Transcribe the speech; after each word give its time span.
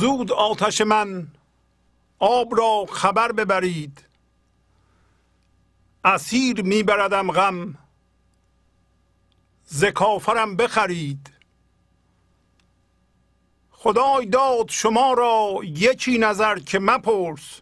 فزود 0.00 0.32
آتش 0.32 0.80
من 0.80 1.28
آب 2.18 2.58
را 2.58 2.86
خبر 2.92 3.32
ببرید. 3.32 4.04
اسیر 6.04 6.62
میبردم 6.62 7.32
غم 7.32 7.78
ز 9.66 9.84
کافرم 9.84 10.56
بخرید. 10.56 11.30
خدای 13.70 14.26
داد 14.26 14.68
شما 14.68 15.12
را 15.12 15.60
یکی 15.64 16.18
نظر 16.18 16.58
که 16.58 16.78
مپرس. 16.78 17.60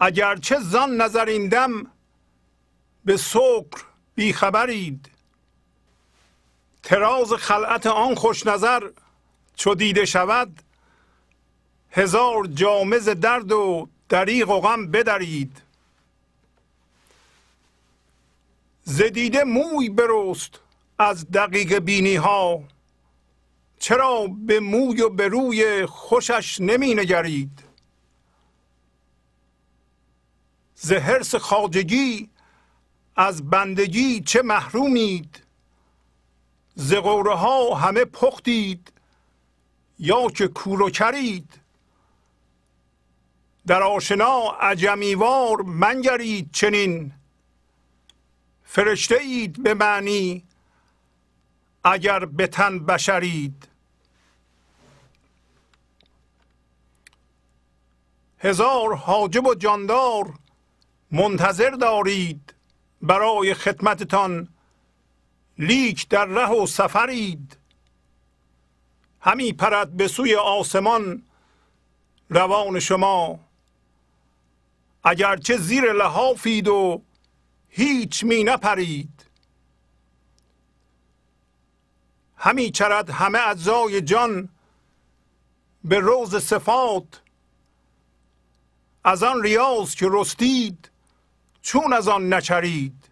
اگرچه 0.00 0.60
زان 0.60 0.96
نظریندم 0.96 1.86
به 3.04 3.16
سکر 3.16 3.84
بیخبرید. 4.14 5.10
تراز 6.82 7.32
خلعت 7.32 7.86
آن 7.86 8.14
خوش 8.14 8.46
نظر 8.46 8.90
چو 9.60 9.74
دیده 9.74 10.04
شود 10.04 10.62
هزار 11.90 12.46
جامز 12.46 13.08
درد 13.08 13.52
و 13.52 13.88
دریغ 14.08 14.50
و 14.50 14.60
غم 14.60 14.86
بدرید. 14.86 15.62
زدیده 18.84 19.44
موی 19.44 19.88
برست 19.88 20.60
از 20.98 21.30
دقیق 21.30 21.78
بینی 21.78 22.16
ها 22.16 22.62
چرا 23.78 24.26
به 24.46 24.60
موی 24.60 25.02
و 25.02 25.08
به 25.08 25.28
روی 25.28 25.86
خوشش 25.86 26.60
نمی 26.60 26.94
نگرید 26.94 27.62
ز 30.74 30.92
خاجگی 31.34 32.28
از 33.16 33.50
بندگی 33.50 34.20
چه 34.20 34.42
محرومید؟ 34.42 35.42
ز 36.74 36.92
ها 36.92 37.74
همه 37.74 38.04
پختید 38.04 38.92
یا 40.00 40.28
که 40.28 40.48
کور 40.48 40.90
کرید. 40.90 41.60
در 43.66 43.82
آشنا 43.82 44.50
عجمیوار 44.60 45.62
منگرید 45.62 46.50
چنین. 46.52 47.12
فرشته 48.64 49.16
اید 49.20 49.62
به 49.62 49.74
معنی 49.74 50.44
اگر 51.84 52.24
به 52.24 52.46
تن 52.46 52.78
بشرید. 52.78 53.68
هزار 58.38 58.96
حاجب 58.96 59.46
و 59.46 59.54
جاندار 59.54 60.34
منتظر 61.10 61.70
دارید 61.70 62.54
برای 63.02 63.54
خدمتتان. 63.54 64.48
لیک 65.58 66.08
در 66.08 66.24
ره 66.24 66.48
و 66.48 66.66
سفرید. 66.66 67.59
همی 69.20 69.52
پرد 69.52 69.96
به 69.96 70.08
سوی 70.08 70.34
آسمان 70.34 71.22
روان 72.30 72.80
شما. 72.80 73.40
اگرچه 75.04 75.56
زیر 75.56 75.92
لحافید 75.92 76.68
و 76.68 77.02
هیچ 77.68 78.24
می 78.24 78.44
نپرید. 78.44 79.26
همی 82.36 82.70
چرد 82.70 83.10
همه 83.10 83.48
اجزای 83.48 84.00
جان 84.00 84.48
به 85.84 85.98
روز 85.98 86.36
صفات. 86.36 87.22
از 89.04 89.22
آن 89.22 89.42
ریاض 89.42 89.94
که 89.94 90.08
رستید 90.10 90.90
چون 91.62 91.92
از 91.92 92.08
آن 92.08 92.34
نچرید. 92.34 93.08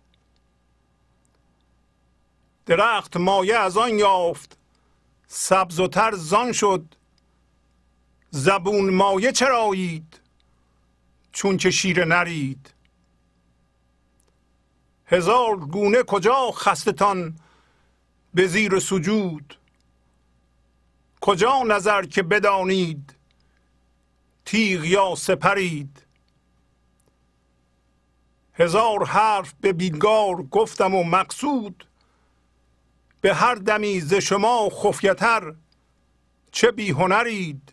درخت 2.67 3.17
مایه 3.17 3.57
از 3.57 3.77
آن 3.77 3.99
یافت 3.99 4.58
سبز 5.29 5.81
و 5.81 5.89
تر 5.89 6.15
زان 6.15 6.53
شد. 6.53 6.95
زبون 8.31 8.95
مایه 8.95 9.33
چرایید 9.33 10.21
چون 11.33 11.57
که 11.57 11.71
شیر 11.71 12.05
نرید. 12.05 12.75
هزار 15.07 15.57
گونه 15.57 16.03
کجا 16.03 16.51
خستتان 16.51 17.41
به 18.35 18.47
زیر 18.47 18.79
سجود؟ 18.79 19.59
کجا 21.21 21.63
نظر 21.63 22.03
که 22.03 22.23
بدانید 22.23 23.15
تیغ 24.45 24.85
یا 24.85 25.15
سپرید؟ 25.15 26.07
هزار 28.55 29.05
حرف 29.05 29.55
به 29.61 29.73
بیگار 29.73 30.43
گفتم 30.43 30.95
و 30.95 31.05
مقصود 31.05 31.88
به 33.21 33.35
هر 33.35 33.55
دمی 33.55 34.01
ز 34.01 34.15
شما 34.15 34.69
خفیتر 34.69 35.55
چه 36.53 36.71
بی 36.71 36.91
هنرید؟ 36.91 37.73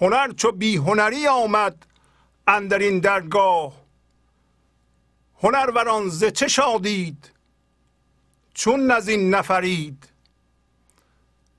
هنر 0.00 0.32
چو 0.32 0.52
بی 0.52 0.76
هنری 0.76 1.26
آمد 1.26 1.86
اندرین 2.46 3.00
درگاه 3.00 3.82
هنروران 5.42 6.08
ز 6.08 6.24
چه 6.24 6.48
شادید؟ 6.48 7.30
چون 8.54 8.90
نزین 8.90 9.34
نفرید. 9.34 10.08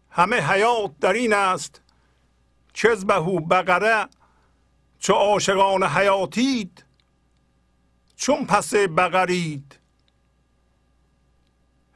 همه 0.09 0.35
حیات 0.35 0.99
در 0.99 1.13
این 1.13 1.33
است 1.33 1.81
چزبهو 2.73 3.39
بقره 3.39 4.07
چو 4.99 5.13
عاشقان 5.13 5.83
حیاتید 5.83 6.85
چون 8.15 8.45
پس 8.45 8.73
بقرید. 8.75 9.79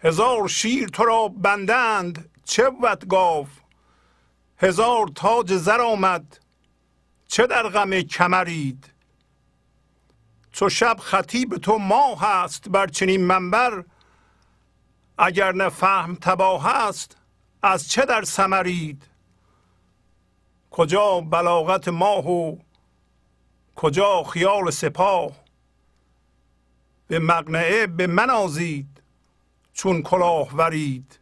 هزار 0.04 0.48
شیر 0.48 0.88
تو 0.88 1.06
را 1.06 1.28
بندند 1.28 2.30
چه 2.44 2.70
بود 2.70 3.08
گاو؟ 3.08 3.48
هزار 4.58 5.08
تاج 5.16 5.54
زر 5.54 5.82
آمد 5.82 6.40
چه 7.28 7.48
در 7.48 7.64
غم 7.70 8.02
کمرید؟ 8.02 8.94
چو 10.52 10.70
شب 10.70 10.98
خطیب 11.00 11.58
تو 11.58 11.78
ماه 11.78 12.22
هست 12.22 12.70
بر 12.70 12.88
چنین 12.88 13.26
منبر 13.26 13.84
اگر 15.18 15.52
نه 15.52 15.70
فهم 15.70 16.16
تباه 16.16 16.68
است 16.68 17.18
از 17.64 17.90
چه 17.90 18.06
در 18.06 18.24
سمرید 18.24 19.04
کجا 20.72 21.22
بلاغت 21.22 21.88
ماه 21.88 22.28
و 22.28 22.58
کجا 23.76 24.24
خیال 24.24 24.72
سپاه؟ 24.72 25.32
به 27.08 27.20
مقنعه 27.20 27.88
به 27.88 28.08
منازید 28.08 28.97
چون 29.78 30.02
کلاه 30.02 30.56
ورید. 30.56 31.20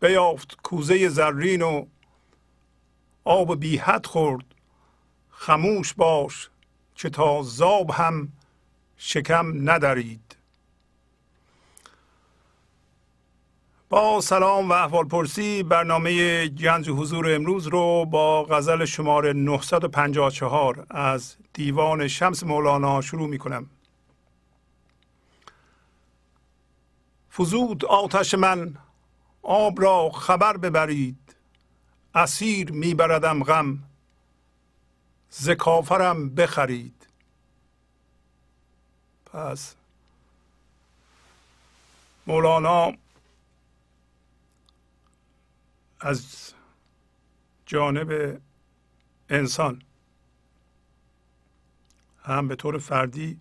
بیافت 0.00 0.56
کوزه 0.62 1.08
زرین 1.08 1.62
و 1.62 1.86
آب 3.24 3.60
بی 3.60 3.76
حد 3.76 4.06
خورد. 4.06 4.44
خموش 5.30 5.94
باش 5.94 6.50
که 6.94 7.10
تا 7.10 7.42
زاب 7.42 7.90
هم 7.90 8.32
شکم 8.96 9.70
ندارید 9.70 10.36
با 13.88 14.20
سلام 14.20 14.70
و 14.70 14.72
احوال 14.72 15.04
پرسی 15.04 15.62
برنامه 15.62 16.46
گنج 16.48 16.90
حضور 16.90 17.34
امروز 17.34 17.66
رو 17.66 18.04
با 18.04 18.44
غزل 18.44 18.84
شماره 18.84 19.32
954 19.32 20.86
از 20.90 21.36
دیوان 21.52 22.08
شمس 22.08 22.44
مولانا 22.44 23.00
شروع 23.00 23.28
می 23.28 23.38
کنم 23.38 23.70
فزود 27.38 27.84
آتش 27.84 28.34
من 28.34 28.76
آب 29.42 29.80
را 29.82 30.10
خبر 30.10 30.56
ببرید 30.56 31.36
اسیر 32.14 32.72
میبردم 32.72 33.44
غم 33.44 33.78
ز 35.30 35.50
کافرم 35.50 36.34
بخرید. 36.34 37.06
پس 39.26 39.74
مولانا 42.26 42.92
از 46.00 46.52
جانب 47.66 48.40
انسان 49.28 49.82
هم 52.22 52.48
به 52.48 52.56
طور 52.56 52.78
فردی 52.78 53.40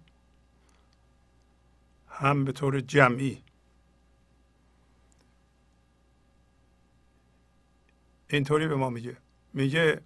هم 2.10 2.46
به 2.46 2.52
طور 2.52 2.80
جمعی 2.80 3.45
اینطوری 8.29 8.67
به 8.67 8.75
ما 8.75 8.89
میگه. 8.89 9.17
میگه 9.53 10.01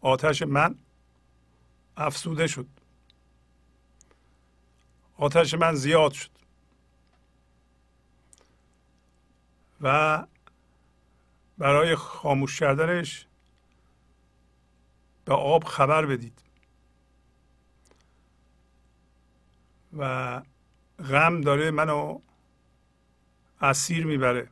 آتش 0.00 0.42
من 0.42 0.74
افسوده 1.96 2.46
شد. 2.46 2.66
آتش 5.16 5.54
من 5.54 5.74
زیاد 5.74 6.12
شد. 6.12 6.30
و 9.80 10.26
برای 11.58 11.94
خاموش 11.96 12.60
کردنش 12.60 13.26
به 15.24 15.34
آب 15.34 15.64
خبر 15.64 16.06
بدید. 16.06 16.42
و 19.96 20.42
غم 20.98 21.40
داره 21.40 21.70
منو 21.70 22.20
اسیر 23.60 24.06
می‌بره. 24.06 24.48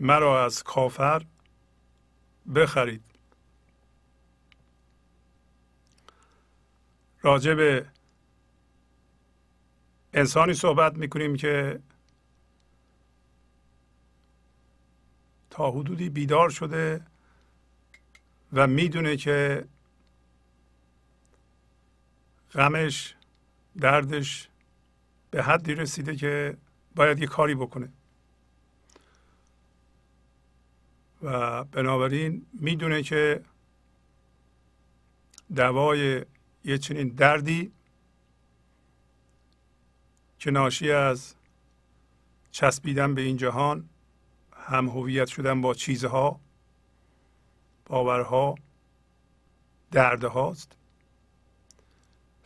مرا 0.00 0.44
از 0.44 0.62
کافر 0.62 1.22
بخرید. 2.54 3.02
راجع 7.22 7.54
به 7.54 7.86
انسانی 10.12 10.54
صحبت 10.54 10.96
می‌کنیم 10.96 11.36
که 11.36 11.80
تا 15.50 15.70
حدودی 15.70 16.08
بیدار 16.08 16.50
شده 16.50 17.06
و 18.52 18.66
می‌دونه 18.66 19.16
که 19.16 19.66
غمش 22.52 23.14
دردش 23.80 24.48
به 25.30 25.42
حدی 25.42 25.74
رسیده 25.74 26.16
که 26.16 26.56
باید 26.94 27.18
یه 27.18 27.26
کاری 27.26 27.54
بکنه. 27.54 27.92
و 31.22 31.64
بنابراین 31.64 32.46
می‌دونه 32.52 33.02
که 33.02 33.42
دوای 35.56 36.24
یه 36.64 36.78
چنین 36.78 37.08
دردی 37.08 37.72
که 40.38 40.50
ناشی 40.50 40.90
از 40.90 41.34
چسبیدن 42.50 43.14
به 43.14 43.22
این 43.22 43.36
جهان 43.36 43.88
هم 44.52 44.88
هویت 44.88 45.28
شدن 45.28 45.60
با 45.60 45.74
چیزها 45.74 46.40
باورها 47.86 48.54
دردهاست. 49.90 50.76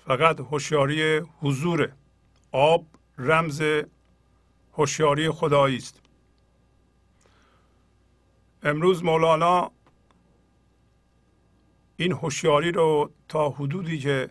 فقط 0.07 0.41
هوشیاری 0.41 1.19
حضور 1.19 1.93
آب 2.53 2.87
رمز 3.19 3.63
هوشیاری 4.73 5.31
خدایی 5.31 5.77
است 5.77 6.01
امروز 8.63 9.05
مولانا 9.05 9.71
این 11.97 12.13
هوشیاری 12.13 12.73
رو 12.73 13.11
تا 13.29 13.51
حدودی 13.51 13.99
که 13.99 14.31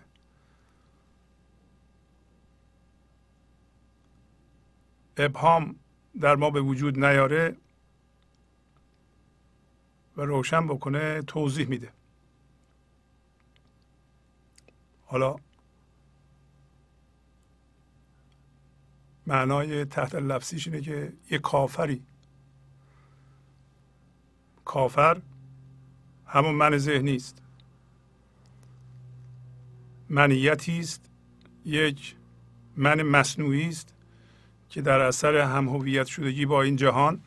ابهام 5.17 5.75
در 6.21 6.35
ما 6.35 6.49
به 6.49 6.61
وجود 6.61 7.05
نیاره 7.05 7.55
و 10.17 10.21
روشن 10.21 10.67
بکنه 10.67 11.21
توضیح 11.21 11.67
میده. 11.67 11.91
حالا 15.05 15.35
معنای 19.27 19.85
تحت 19.85 20.15
لفظیش 20.15 20.67
اینه 20.67 20.81
که 20.81 21.13
یه 21.31 21.37
کافری 21.37 22.03
کافر 24.69 25.21
همون 26.27 26.55
من 26.55 26.77
ذهنی 26.77 27.15
است 27.15 27.41
منیتی 30.09 30.79
است 30.79 31.09
یک 31.65 32.15
من 32.77 33.01
مصنوعی 33.01 33.69
است 33.69 33.93
که 34.69 34.81
در 34.81 34.99
اثر 34.99 35.35
هم 35.37 35.69
هویت 35.69 36.07
شدگی 36.07 36.45
با 36.45 36.61
این 36.61 36.75
جهان 36.75 37.21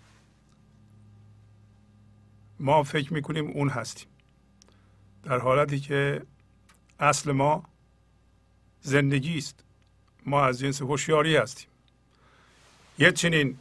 ما 2.60 2.82
فکر 2.82 3.14
می‌کنیم 3.14 3.46
اون 3.50 3.68
هستیم. 3.68 4.08
در 5.22 5.38
حالتی 5.38 5.80
که 5.80 6.22
اصل 7.00 7.32
ما 7.32 7.64
زندگی 8.80 9.38
است. 9.38 9.64
ما 10.26 10.44
از 10.44 10.58
جنس 10.58 10.82
هوشیاری 10.82 11.36
هستیم. 11.36 11.68
یه 12.98 13.12
چنین 13.12 13.58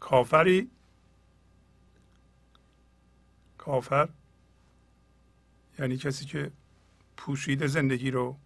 کافری 0.00 0.70
کافر 3.64 4.08
یعنی 5.78 5.96
کسی 5.96 6.24
که 6.24 6.50
پوشیده 7.16 7.66
زندگی 7.66 8.10
رو 8.10 8.36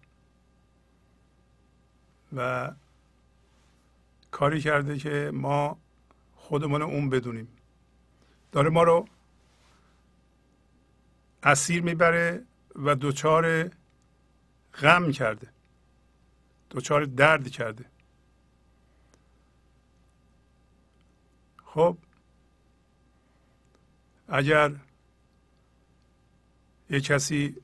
و 2.35 2.71
کاری 4.31 4.61
کرده 4.61 4.97
که 4.97 5.31
ما 5.33 5.77
خودمون 6.35 6.81
اون 6.81 7.09
بدونیم. 7.09 7.47
داره 8.51 8.69
ما 8.69 8.83
رو 8.83 9.07
اسیر 11.43 11.81
می‌بره 11.81 12.45
و 12.75 12.95
دوچار 12.95 13.69
غم 14.81 15.11
کرده 15.11 15.47
دوچار 16.69 17.05
درد 17.05 17.49
کرده. 17.49 17.85
خب 21.65 21.97
اگر 24.27 24.75
یه 26.89 27.01
کسی 27.01 27.55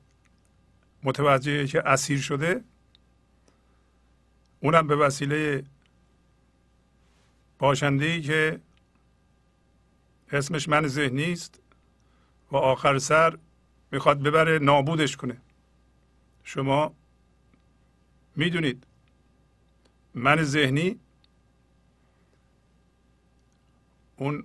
متوجه 1.02 1.66
که 1.66 1.88
اسیر 1.88 2.20
شده 2.20 2.64
اونم 4.60 4.86
به 4.86 4.96
وسیله 4.96 5.64
باشنده 7.58 8.04
ای 8.04 8.22
که 8.22 8.60
اسمش 10.32 10.68
من 10.68 10.86
ذهنی 10.86 11.32
است 11.32 11.60
و 12.52 12.56
آخر 12.56 12.98
سر 12.98 13.38
می‌خواد 13.92 14.22
ببره 14.22 14.58
نابودش 14.58 15.16
کنه. 15.16 15.36
شما 16.44 16.94
می‌دونید 18.36 18.86
من 20.14 20.42
ذهنی 20.42 21.00
اون 24.16 24.44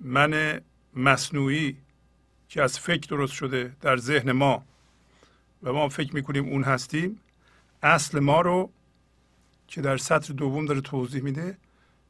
من 0.00 0.60
مصنوعی 0.94 1.83
که 2.54 2.62
از 2.62 2.78
فکر 2.78 3.08
درست 3.08 3.32
شده 3.32 3.76
در 3.80 3.96
ذهن 3.96 4.32
ما 4.32 4.64
و 5.62 5.72
ما 5.72 5.88
فکر 5.88 6.14
می‌کنیم 6.14 6.48
اون 6.48 6.64
هستیم 6.64 7.20
اصل 7.82 8.20
ما 8.20 8.40
رو 8.40 8.70
که 9.68 9.80
در 9.80 9.96
سطر 9.96 10.34
دوم 10.34 10.66
داره 10.66 10.80
توضیح 10.80 11.22
میده 11.22 11.58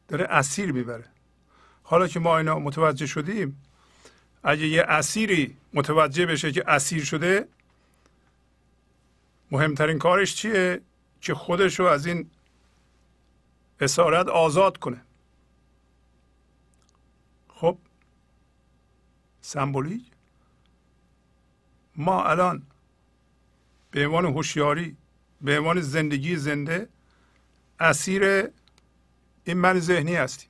داره 0.09 0.25
اسیر 0.25 0.73
می‌بره. 0.73 1.05
حالا 1.83 2.09
که 2.09 2.21
ما 2.21 2.39
اینا 2.39 2.59
متوجه 2.59 3.07
شدیم 3.07 3.63
اگه 4.43 4.67
یه 4.67 4.83
اسیری 4.83 5.57
متوجه 5.75 6.27
بشه 6.27 6.53
که 6.53 6.71
اسیر 6.71 7.05
شده 7.05 7.49
مهمترین 9.51 9.99
کارش 9.99 10.35
چیه؟ 10.35 10.81
که 11.21 11.35
خودش 11.35 11.81
رو 11.81 11.87
از 11.87 12.07
این 12.07 12.31
اسارت 13.81 14.29
آزاد 14.29 14.79
کنه. 14.79 15.01
خب 17.49 17.79
سمبولیک؟ 19.41 20.14
ما 21.97 22.25
الان 22.25 22.63
به 23.91 24.07
عنوان 24.07 24.25
هوشیاری 24.25 24.97
به 25.41 25.59
عنوان 25.59 25.81
زندگی 25.81 26.37
زنده 26.37 26.89
اسیر 27.81 28.25
این 29.45 29.57
من 29.57 29.79
ذهنی 29.79 30.15
هستیم. 30.15 30.49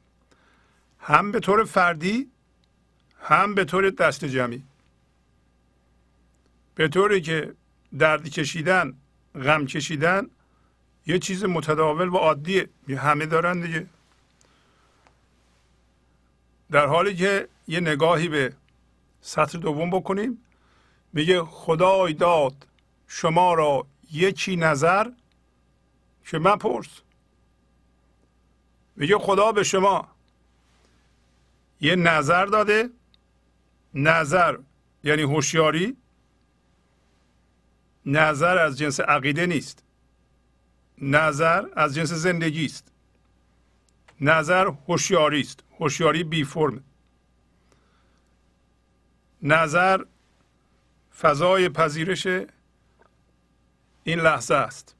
هم 0.98 1.32
به 1.32 1.40
طور 1.40 1.64
فردی 1.64 2.30
هم 3.20 3.54
به 3.54 3.64
طور 3.64 3.90
دست 3.90 4.24
جمعی. 4.24 4.62
به 6.74 6.88
طوری 6.88 7.20
که 7.20 7.54
درد 7.98 8.28
کشیدن 8.28 8.94
غم 9.34 9.66
کشیدن 9.66 10.26
یه 11.06 11.18
چیز 11.18 11.44
متداول 11.44 12.08
و 12.08 12.16
عادیه. 12.16 12.68
همه 12.88 13.26
دارن 13.26 13.60
دیگه. 13.60 13.86
در 16.70 16.86
حالی 16.86 17.14
که 17.14 17.48
یه 17.68 17.80
نگاهی 17.80 18.28
به 18.28 18.52
سطر 19.20 19.58
دوم 19.58 19.90
بکنیم. 19.90 20.38
میگه 21.14 21.42
خدای 21.42 22.12
داد 22.12 22.66
شما 23.08 23.54
را 23.54 23.86
یکی 24.12 24.56
نظر 24.56 25.10
که 26.26 26.38
من 26.38 26.56
پرس. 26.56 27.00
میگه 28.96 29.18
خدا 29.18 29.52
به 29.52 29.62
شما 29.62 30.08
یه 31.80 31.96
نظر 31.96 32.46
داده. 32.46 32.90
نظر 33.94 34.58
یعنی 35.04 35.22
هوشیاری. 35.22 35.96
نظر 38.06 38.58
از 38.58 38.78
جنس 38.78 39.00
عقیده 39.00 39.46
نیست. 39.46 39.84
نظر 40.98 41.64
از 41.76 41.94
جنس 41.94 42.12
زندگی 42.12 42.64
است. 42.64 42.92
نظر 44.20 44.66
هوشیاری 44.88 45.40
است. 45.40 45.60
هوشیاری 45.80 46.24
بی 46.24 46.44
فرم. 46.44 46.84
نظر 49.42 50.04
فضای 51.20 51.68
پذیرش 51.68 52.26
این 54.04 54.20
لحظه 54.20 54.54
است. 54.54 54.96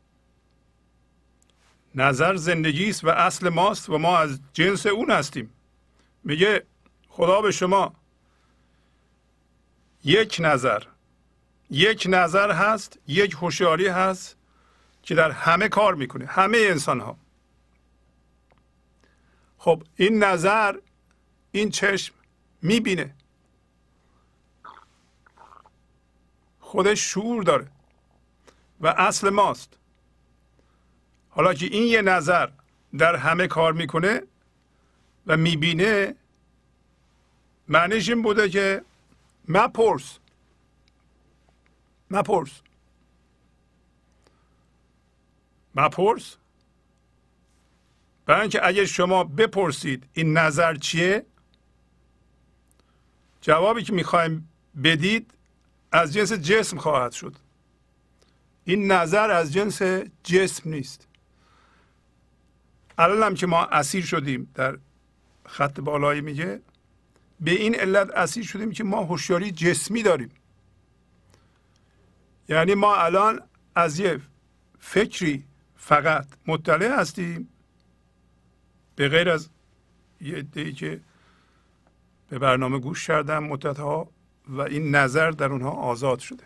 نظر 1.94 2.37
زندگی 2.37 2.90
است 2.90 3.05
و 3.05 3.09
اصل 3.09 3.48
ماست 3.48 3.88
و 3.90 3.98
ما 3.98 4.18
از 4.18 4.40
جنس 4.53 4.87
اون 4.87 5.11
هستیم. 5.11 5.50
میگه 6.24 6.64
خدا 7.09 7.40
به 7.40 7.50
شما 7.50 7.94
یک 10.05 10.37
نظر 10.40 10.83
یک 11.70 12.07
نظر 12.11 12.50
هست 12.53 12.98
یک 13.09 13.33
هوشیاری 13.33 13.88
هست 13.88 14.37
که 15.03 15.14
در 15.14 15.31
همه 15.31 15.68
کار 15.68 15.94
می‌کنه 15.94 16.27
همه 16.27 16.59
انسان 16.59 17.00
ها 17.00 17.16
خب 19.59 19.83
این 19.96 20.24
نظر 20.24 20.77
این 21.53 21.70
چشم 21.70 22.14
می‌بینه. 22.62 23.14
خودش 26.75 27.13
شعور 27.13 27.43
داره 27.43 27.67
و 28.81 28.87
اصل 28.87 29.31
ماست. 29.31 29.77
حالا 31.31 31.55
که 31.55 31.67
این 31.67 31.83
یه 31.83 32.03
نظر 32.03 32.49
در 32.99 33.17
همه 33.17 33.47
کار 33.47 33.73
می‌کنه 33.73 34.23
و 35.27 35.37
می‌بینه 35.37 36.15
معنیش 37.69 38.09
این 38.09 38.23
بوده 38.23 38.49
که 38.49 38.85
مپرس. 39.49 40.19
مپرس. 42.11 42.61
مپرس؟ 45.75 46.37
برای 48.27 48.41
اینکه 48.41 48.67
اگه 48.67 48.87
شما 48.87 49.25
بپرسید 49.25 50.05
این 50.13 50.39
نظر 50.39 50.75
چیه؟ 50.75 51.27
جوابی 53.41 53.83
که 53.83 53.93
می‌خوایم 53.93 54.49
بدید 54.85 55.34
از 55.95 56.13
جنس 56.13 56.33
جسم 56.33 56.79
خواهد 56.79 57.13
شد. 57.13 57.37
این 58.65 58.93
نظر 58.93 59.31
از 59.31 59.53
جنس 59.53 59.83
جسم 60.25 60.71
نیست. 60.71 61.09
الان 62.99 63.23
هم 63.23 63.35
که 63.35 63.47
ما 63.47 63.65
اسیر 63.65 64.05
شدیم 64.05 64.51
در 64.55 64.79
خط 65.47 65.81
بالایی 65.81 66.21
میگه 66.21 66.61
به 67.41 67.51
این 67.51 67.75
علت 67.75 68.11
اسیر 68.11 68.45
شدیم 68.45 68.73
که 68.73 68.85
ما 68.85 69.03
هوشیاری 69.03 69.51
جسمی 69.51 70.03
داریم. 70.03 70.31
یعنی 72.49 72.75
ما 72.75 72.97
الان 72.97 73.41
از 73.75 73.99
یه 73.99 74.21
فکری 74.79 75.45
فقط 75.77 76.27
مطلع 76.47 77.01
هستیم. 77.01 77.49
به 78.97 79.09
غیر 79.09 79.31
از 79.31 79.49
یه 80.21 80.37
عده‌ای 80.37 80.73
که 80.73 81.01
به 82.29 82.39
برنامه 82.39 82.79
گوش 82.79 83.07
کردن 83.07 83.39
مدت 83.39 83.79
ها 83.79 84.13
و 84.49 84.61
این 84.61 84.95
نظر 84.95 85.31
در 85.31 85.53
اونها 85.53 85.71
آزاد 85.71 86.19
شده. 86.19 86.45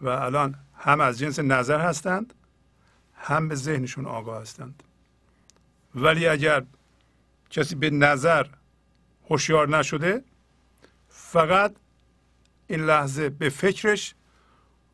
و 0.00 0.08
الان 0.08 0.54
هم 0.78 1.00
از 1.00 1.18
جنس 1.18 1.38
نظر 1.38 1.80
هستند 1.80 2.34
هم 3.14 3.48
به 3.48 3.54
ذهنشون 3.54 4.06
آگاه 4.06 4.42
هستند. 4.42 4.82
ولی 5.94 6.26
اگر 6.26 6.64
کسی 7.50 7.74
به 7.74 7.90
نظر 7.90 8.46
هوشیار 9.30 9.68
نشده 9.78 10.24
فقط 11.08 11.74
این 12.66 12.80
لحظه 12.80 13.28
به 13.28 13.48
فکرش 13.48 14.14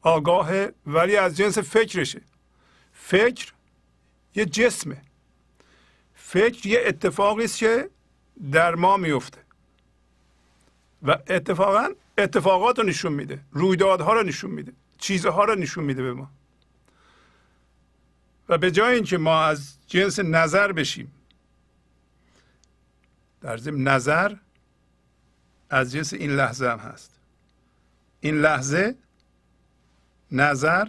آگاهه 0.02 0.74
ولی 0.86 1.16
از 1.16 1.36
جنس 1.36 1.58
فکرشه. 1.58 2.22
فکر 2.92 3.52
یه 4.34 4.46
جسمه. 4.46 5.02
فکر 6.14 6.66
یه 6.66 6.82
اتفاقی 6.86 7.44
است 7.44 7.58
که 7.58 7.90
در 8.52 8.74
ما 8.74 8.96
میفته. 8.96 9.38
و 11.02 11.18
اتفاقا 11.26 11.88
اتفاقات 12.18 12.78
رو 12.78 12.84
نشون 12.84 13.12
میده. 13.12 13.40
رویدادها 13.52 14.12
رو 14.12 14.22
نشون 14.22 14.50
میده. 14.50 14.72
چیزها 14.98 15.44
رو 15.44 15.54
نشون 15.54 15.84
میده 15.84 16.02
به 16.02 16.12
ما. 16.12 16.30
و 18.48 18.58
به 18.58 18.70
جای 18.70 18.94
اینکه 18.94 19.18
ما 19.18 19.44
از 19.44 19.76
جنس 19.86 20.18
نظر 20.18 20.72
بشیم 20.72 21.12
در 23.40 23.56
ضمن 23.56 23.82
نظر 23.82 24.36
از 25.70 25.92
جنس 25.92 26.12
این 26.12 26.30
لحظه 26.30 26.68
هم 26.68 26.78
هست. 26.78 27.10
این 28.20 28.40
لحظه 28.40 28.94
نظر 30.32 30.88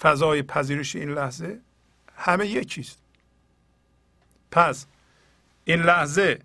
فضای 0.00 0.42
پذیرش 0.42 0.96
این 0.96 1.10
لحظه 1.10 1.60
همه 2.16 2.46
یکیست. 2.46 2.98
پس 4.50 4.86
این 5.64 5.82
لحظه 5.82 6.38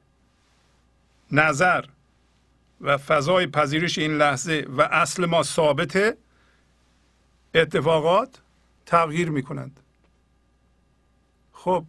نظر 1.31 1.85
و 2.81 2.97
فضای 2.97 3.47
پذیرش 3.47 3.97
این 3.97 4.17
لحظه 4.17 4.65
و 4.69 4.81
اصل 4.81 5.25
ما 5.25 5.43
ثابته 5.43 6.17
اتفاقات 7.55 8.41
تغییر 8.85 9.29
می 9.29 9.43
کنند 9.43 9.79
خب 11.51 11.85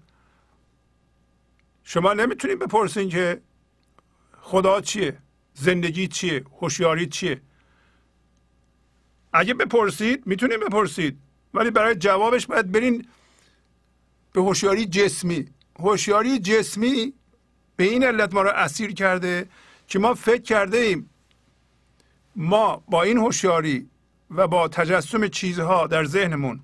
شما 1.85 2.13
نمی‌تونید 2.13 2.59
بپرسین 2.59 3.09
که 3.09 3.41
خدا 4.41 4.81
چیه 4.81 5.19
زندگی 5.55 6.09
چیه 6.09 6.45
هوشیاری 6.61 7.07
چیه. 7.07 7.41
اگه 9.33 9.55
بپرسید 9.55 10.27
می‌تونید 10.27 10.61
بپرسید 10.61 11.19
ولی 11.55 11.71
برای 11.71 11.95
جوابش 11.95 12.47
باید 12.47 12.73
برین 12.73 13.09
به 14.33 14.41
هوشیاری 14.41 14.87
جسمی. 14.87 15.49
هوشیاری 15.79 16.39
جسمی 16.39 17.15
به 17.79 17.85
این 17.85 18.05
علت 18.05 18.35
ما 18.35 18.43
رو 18.43 18.51
اسیر 18.51 18.93
کرده 18.93 19.49
که 19.89 19.99
ما 19.99 20.15
فکر 20.15 20.43
کرده 20.43 20.77
ایم 20.77 21.11
ما 22.37 22.83
با 22.89 23.03
این 23.03 23.19
هوشیاری 23.19 23.89
و 24.31 24.49
با 24.49 24.69
تجسم 24.69 25.29
چیزها 25.29 25.87
در 25.87 26.05
ذهنمون 26.05 26.61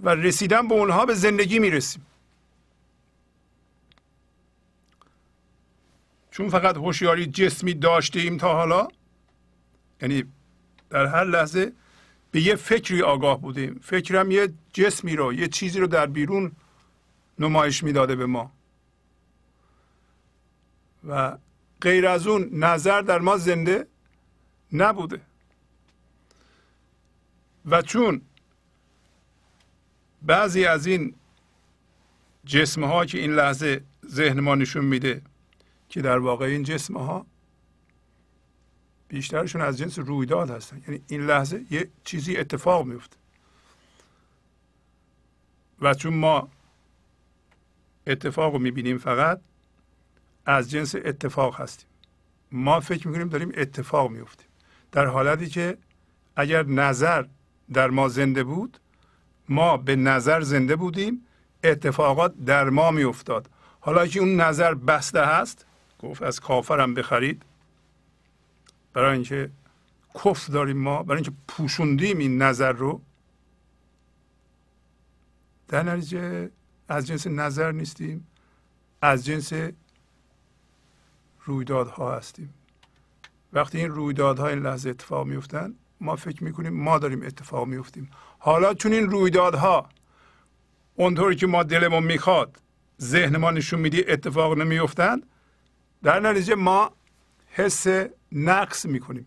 و 0.00 0.08
رسیدن 0.08 0.68
به 0.68 0.74
اونها 0.74 1.06
به 1.06 1.14
زندگی 1.14 1.58
می‌رسیم. 1.58 2.06
چون 6.30 6.48
فقط 6.48 6.76
هوشیاری 6.76 7.26
جسمی 7.26 7.74
داشته 7.74 8.20
ایم 8.20 8.36
تا 8.36 8.54
حالا 8.54 8.88
یعنی 10.02 10.24
در 10.90 11.06
هر 11.06 11.24
لحظه 11.24 11.72
به 12.30 12.40
یه 12.40 12.54
فکری 12.54 13.02
آگاه 13.02 13.40
بودیم 13.40 13.80
فکرم 13.82 14.30
یه 14.30 14.48
جسمی 14.72 15.16
رو 15.16 15.32
یه 15.32 15.48
چیزی 15.48 15.80
رو 15.80 15.86
در 15.86 16.06
بیرون 16.06 16.52
نمایش 17.38 17.82
می‌داده 17.84 18.16
به 18.16 18.26
ما. 18.26 18.53
و 21.08 21.38
غیر 21.80 22.06
از 22.06 22.26
اون 22.26 22.48
نظر 22.52 23.00
در 23.00 23.18
ما 23.18 23.36
زنده 23.36 23.86
نبوده. 24.72 25.20
و 27.66 27.82
چون 27.82 28.22
بعضی 30.22 30.64
از 30.64 30.86
این 30.86 31.14
جسم 32.44 32.84
ها 32.84 33.06
که 33.06 33.18
این 33.18 33.34
لحظه 33.34 33.84
ذهن 34.06 34.40
ما 34.40 34.54
نشون 34.54 34.84
میده 34.84 35.22
که 35.88 36.02
در 36.02 36.18
واقع 36.18 36.46
این 36.46 36.62
جسم 36.62 36.96
ها 36.96 37.26
بیشترشون 39.08 39.60
از 39.60 39.78
جنس 39.78 39.98
رویداد 39.98 40.50
هستن. 40.50 40.82
یعنی 40.88 41.02
این 41.08 41.26
لحظه 41.26 41.64
یه 41.70 41.90
چیزی 42.04 42.36
اتفاق 42.36 42.86
میفته 42.86 43.16
و 45.80 45.94
چون 45.94 46.14
ما 46.14 46.48
اتفاق 48.06 48.52
رو 48.52 48.58
می‌بینیم 48.58 48.98
فقط 48.98 49.40
از 50.46 50.70
جنس 50.70 50.94
اتفاق 50.94 51.60
هستیم. 51.60 51.88
ما 52.52 52.80
فکر 52.80 53.08
می‌کنیم 53.08 53.28
داریم 53.28 53.52
اتفاق 53.56 54.10
میفتیم 54.10 54.46
در 54.92 55.06
حالتی 55.06 55.46
که 55.46 55.76
اگر 56.36 56.62
نظر 56.62 57.24
در 57.72 57.90
ما 57.90 58.08
زنده 58.08 58.44
بود 58.44 58.78
ما 59.48 59.76
به 59.76 59.96
نظر 59.96 60.40
زنده 60.40 60.76
بودیم 60.76 61.26
اتفاقات 61.64 62.34
در 62.44 62.70
ما 62.70 62.90
میافتاد. 62.90 63.50
حالا 63.80 64.06
که 64.06 64.20
اون 64.20 64.40
نظر 64.40 64.74
بسته 64.74 65.26
هست 65.26 65.66
گفت 65.98 66.22
از 66.22 66.40
کافرم 66.40 66.94
بخرید. 66.94 67.42
برای 68.92 69.12
اینکه 69.12 69.50
کفر 70.14 70.52
داریم 70.52 70.78
ما 70.78 71.02
برای 71.02 71.16
اینکه 71.16 71.32
پوشوندیم 71.48 72.18
این 72.18 72.42
نظر 72.42 72.72
رو 72.72 73.00
در 75.68 75.82
نتیجه 75.82 76.50
از 76.88 77.06
جنس 77.06 77.26
نظر 77.26 77.72
نیستیم 77.72 78.26
از 79.02 79.24
جنس 79.24 79.52
رویدادها 81.44 82.16
هستیم. 82.16 82.54
وقتی 83.52 83.78
این 83.78 83.90
رویدادها 83.90 84.48
این 84.48 84.58
لحظه 84.58 84.90
اتفاق 84.90 85.26
میفتن 85.26 85.74
ما 86.00 86.16
فکر 86.16 86.44
می‌کنیم 86.44 86.72
ما 86.72 86.98
داریم 86.98 87.22
اتفاق 87.22 87.66
میفتیم 87.66 88.10
حالا 88.38 88.74
چون 88.74 88.92
این 88.92 89.10
رویدادها 89.10 89.88
اونطوری 90.94 91.36
که 91.36 91.46
ما 91.46 91.62
دلمون 91.62 92.02
می‌خواد 92.02 92.56
ذهن 93.00 93.36
ما 93.36 93.50
نشون 93.50 93.80
میدی 93.80 94.04
اتفاق 94.08 94.58
نمیفتن 94.58 95.20
در 96.02 96.20
نتیجه 96.20 96.54
ما 96.54 96.92
حس 97.50 97.86
نقص 98.32 98.86
می‌کنیم. 98.86 99.26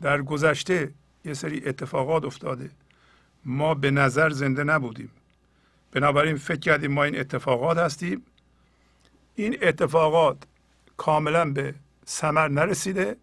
در 0.00 0.22
گذشته 0.22 0.92
یه 1.24 1.34
سری 1.34 1.64
اتفاقات 1.66 2.24
افتاده. 2.24 2.70
ما 3.44 3.74
به 3.74 3.90
نظر 3.90 4.30
زنده 4.30 4.64
نبودیم. 4.64 5.10
بنابراین 5.92 6.36
فکر 6.36 6.58
کردیم 6.58 6.92
ما 6.92 7.04
این 7.04 7.20
اتفاقات 7.20 7.78
هستیم. 7.78 8.22
این 9.36 9.58
اتفاقات 9.62 10.42
کاملا 10.96 11.44
به 11.50 11.74
سمر 12.04 12.48
نرسیده. 12.48 13.16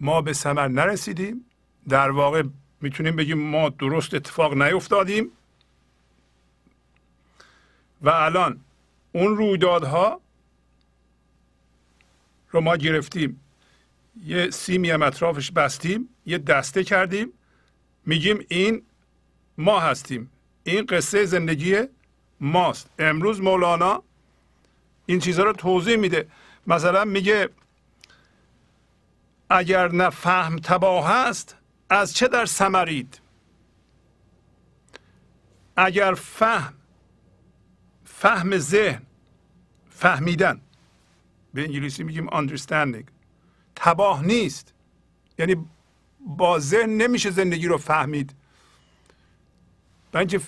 ما 0.00 0.22
به 0.22 0.32
سمر 0.32 0.68
نرسیدیم. 0.68 1.44
در 1.88 2.10
واقع 2.10 2.42
می‌تونیم 2.80 3.16
بگیم 3.16 3.38
ما 3.38 3.68
درست 3.68 4.14
اتفاق 4.14 4.62
نیفتادیم. 4.62 5.30
و 8.02 8.08
الان 8.08 8.60
اون 9.12 9.36
رویدادها 9.36 10.20
رو 12.50 12.60
ما 12.60 12.76
گرفتیم. 12.76 13.40
یه 14.24 14.50
سیمی 14.50 14.90
هم 14.90 15.02
اطرافش 15.02 15.50
بستیم 15.50 16.08
یه 16.26 16.38
دسته 16.38 16.84
کردیم. 16.84 17.32
میگیم 18.06 18.44
این 18.48 18.82
ما 19.58 19.80
هستیم. 19.80 20.30
این 20.64 20.86
قصه 20.86 21.24
زندگی 21.24 21.76
ماست. 22.40 22.90
امروز 22.98 23.40
مولانا 23.40 24.02
این 25.08 25.18
چیزها 25.20 25.44
رو 25.44 25.52
توضیح 25.52 25.96
میده. 25.96 26.28
مثلا 26.66 27.04
میگه 27.04 27.48
اگر 29.50 29.92
نه 29.92 30.10
فهم 30.10 30.58
تباه 30.58 31.10
است 31.10 31.56
از 31.90 32.14
چه 32.14 32.28
در 32.28 32.46
سمرید 32.46 33.20
اگر 35.76 36.14
فهم 36.14 36.74
فهم 38.04 38.58
ذهن 38.58 39.02
فهمیدن. 39.90 40.60
به 41.54 41.62
انگلیسی 41.62 42.02
میگیم 42.02 42.28
understanding. 42.28 43.04
تباه 43.76 44.24
نیست. 44.24 44.74
یعنی 45.38 45.56
با 46.20 46.58
ذهن 46.58 46.90
نمیشه 46.90 47.30
زندگی 47.30 47.66
رو 47.66 47.78
فهمید. 47.78 48.34
برای 50.12 50.40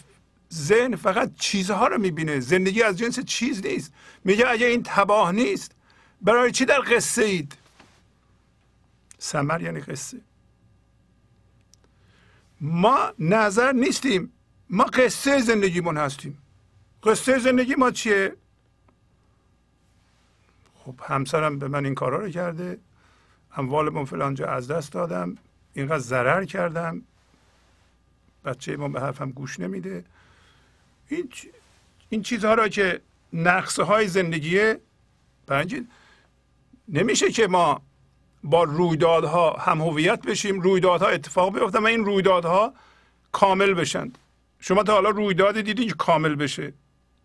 ذهن 0.52 0.96
فقط 0.96 1.34
چیزها 1.34 1.86
رو 1.86 1.98
می‌بینه. 1.98 2.40
زندگی 2.40 2.82
از 2.82 2.98
جنس 2.98 3.20
چیز 3.20 3.66
نیست. 3.66 3.92
میگه 4.24 4.48
اگه 4.48 4.66
این 4.66 4.82
تباه 4.82 5.32
نیست 5.32 5.72
برای 6.22 6.52
چی 6.52 6.64
در 6.64 6.80
قصه 6.80 7.22
اید؟ 7.22 7.56
سمر 9.18 9.62
یعنی 9.62 9.80
قصه. 9.80 10.20
ما 12.60 13.12
نظر 13.18 13.72
نیستیم. 13.72 14.32
ما 14.70 14.84
قصه 14.84 15.40
زندگیمون 15.40 15.96
هستیم. 15.96 16.38
قصه 17.02 17.38
زندگی 17.38 17.74
ما 17.74 17.90
چیه؟ 17.90 18.36
خب 20.74 20.94
همسرم 21.02 21.58
به 21.58 21.68
من 21.68 21.84
این 21.84 21.94
کارا 21.94 22.18
رو 22.18 22.30
کرده. 22.30 22.78
اموالمون 23.56 24.04
فلانجا 24.04 24.46
از 24.46 24.68
دست 24.68 24.92
دادم. 24.92 25.36
اینقدر 25.74 25.98
ضرر 25.98 26.44
کردم. 26.44 27.02
بچه 28.44 28.76
ما 28.76 28.88
به 28.88 29.00
حرفم 29.00 29.30
گوش 29.30 29.60
نمیده. 29.60 30.04
این 31.10 31.28
این 32.08 32.22
چیزها 32.22 32.54
را 32.54 32.68
که 32.68 33.00
نقصه 33.32 33.82
های 33.82 34.08
زندگیه 34.08 34.80
برای 35.46 35.86
نمیشه 36.88 37.30
که 37.30 37.46
ما 37.46 37.82
با 38.44 38.64
رویدادها 38.64 39.52
هم 39.52 39.80
هویت 39.80 40.22
بشیم 40.22 40.60
رویدادها 40.60 41.08
اتفاق 41.08 41.58
بیفتن 41.58 41.78
و 41.78 41.86
این 41.86 42.04
رویدادها 42.04 42.74
کامل 43.32 43.74
بشن. 43.74 44.12
شما 44.60 44.82
تا 44.82 44.92
حالا 44.92 45.10
رویداد 45.10 45.60
دیدین 45.60 45.88
که 45.88 45.94
کامل 45.94 46.34
بشه؟ 46.34 46.72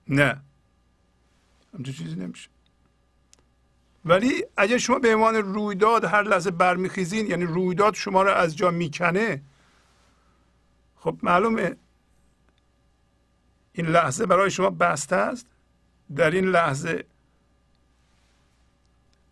نه. 0.08 0.42
همچون 1.74 1.94
چیزی 1.94 2.16
نمیشه. 2.16 2.50
ولی 4.06 4.44
اگه 4.58 4.78
شما 4.78 5.00
به 5.00 5.16
عنوان 5.16 5.36
رویداد 5.36 6.06
هر 6.06 6.24
لحظه 6.24 6.52
برمیخیزین 6.52 7.28
یعنی 7.28 7.46
رویداد 7.46 7.94
شما 7.94 8.24
رو 8.24 8.32
از 8.32 8.58
جا 8.58 8.72
می‌کنه 8.72 9.42
خب 11.00 11.18
معلومه 11.24 11.76
این 13.78 13.86
لحظه 13.86 14.26
برای 14.26 14.52
شما 14.52 14.70
بسته 14.70 15.16
است؟ 15.16 15.48
در 16.16 16.32
این 16.32 16.46
لحظه 16.46 17.04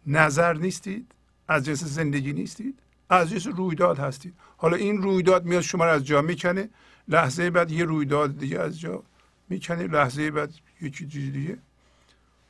نظر 0.07 0.53
نیستید؟ 0.53 1.11
از 1.47 1.65
جنس 1.65 1.83
زندگی 1.83 2.33
نیستید؟ 2.33 2.79
از 3.09 3.29
جنس 3.29 3.47
رویداد 3.47 3.99
هستید؟ 3.99 4.33
حالا 4.57 4.77
این 4.77 5.01
رویداد 5.01 5.45
میاد 5.45 5.61
شما 5.61 5.85
رو 5.85 5.91
از 5.91 6.05
جا 6.05 6.21
می‌کنه 6.21 6.69
لحظه 7.07 7.49
بعد 7.49 7.71
یه 7.71 7.85
رویداد 7.85 8.37
دیگه 8.37 8.59
از 8.59 8.79
جا 8.79 9.03
می‌کنه 9.49 9.87
لحظه 9.87 10.31
بعد 10.31 10.53
یه 10.81 10.89
چیز 10.89 11.09
دیگه. 11.09 11.57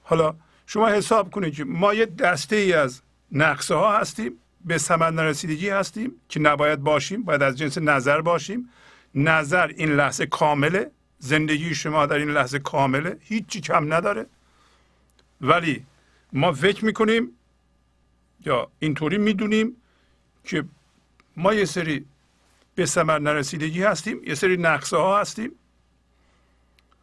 حالا 0.03 0.35
شما 0.65 0.87
حساب 0.87 1.31
کنید 1.31 1.55
که 1.55 1.63
ما 1.63 1.93
یه 1.93 2.05
دسته 2.05 2.55
ای 2.55 2.73
از 2.73 3.01
نقصه 3.31 3.75
ها 3.75 3.97
هستیم 3.97 4.31
به 4.65 4.77
ثمر 4.77 5.11
نرسیدگی 5.11 5.69
هستیم 5.69 6.11
که 6.29 6.39
نباید 6.39 6.79
باشیم 6.79 7.23
باید 7.23 7.43
از 7.43 7.57
جنس 7.57 7.77
نظر 7.77 8.21
باشیم. 8.21 8.69
نظر 9.15 9.67
این 9.67 9.89
لحظه 9.95 10.25
کامله. 10.25 10.91
زندگی 11.23 11.75
شما 11.75 12.05
در 12.05 12.15
این 12.15 12.29
لحظه 12.29 12.59
کامله؟ 12.59 13.17
هیچی 13.19 13.61
کم 13.61 13.93
نداره. 13.93 14.25
ولی 15.41 15.85
ما 16.33 16.51
فکر 16.51 16.85
می‌کنیم 16.85 17.31
یا 18.45 18.71
اینطوری 18.79 19.17
می‌دونیم 19.17 19.75
که 20.43 20.65
ما 21.37 21.53
یه 21.53 21.65
سری 21.65 22.05
به 22.75 22.85
ثمر 22.85 23.19
نرسیدگی 23.19 23.83
هستیم 23.83 24.23
یه 24.23 24.35
سری 24.35 24.57
نقصه 24.57 24.97
ها 24.97 25.19
هستیم. 25.19 25.51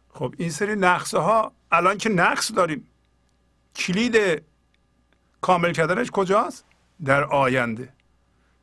خب 0.09 0.35
این 0.37 0.49
سری 0.49 0.75
نقصه 0.75 1.19
ها 1.19 1.51
الان 1.71 1.97
که 1.97 2.09
نقص 2.09 2.51
داریم 2.55 2.87
کلید 3.75 4.43
کامل 5.41 5.71
کردنش 5.73 6.11
کجاست؟ 6.11 6.65
در 7.05 7.23
آینده. 7.23 7.93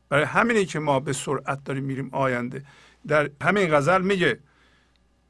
برای 0.08 0.24
همینه 0.24 0.64
که 0.64 0.78
ما 0.78 1.00
به 1.00 1.12
سرعت 1.12 1.64
داریم 1.64 1.84
میریم 1.84 2.08
آینده. 2.12 2.64
در 3.06 3.30
همین 3.42 3.74
غزل 3.74 4.02
میگه 4.02 4.38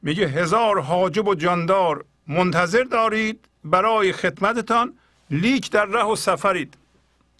میگه 0.02 0.26
هزار 0.26 0.80
حاجب 0.80 1.28
و 1.28 1.34
جاندار 1.34 2.04
منتظر 2.26 2.82
دارید 2.82 3.48
برای 3.64 4.12
خدمتتان 4.12 4.98
لیک 5.30 5.70
در 5.70 5.84
ره 5.84 6.04
و 6.04 6.16
سفرید. 6.16 6.76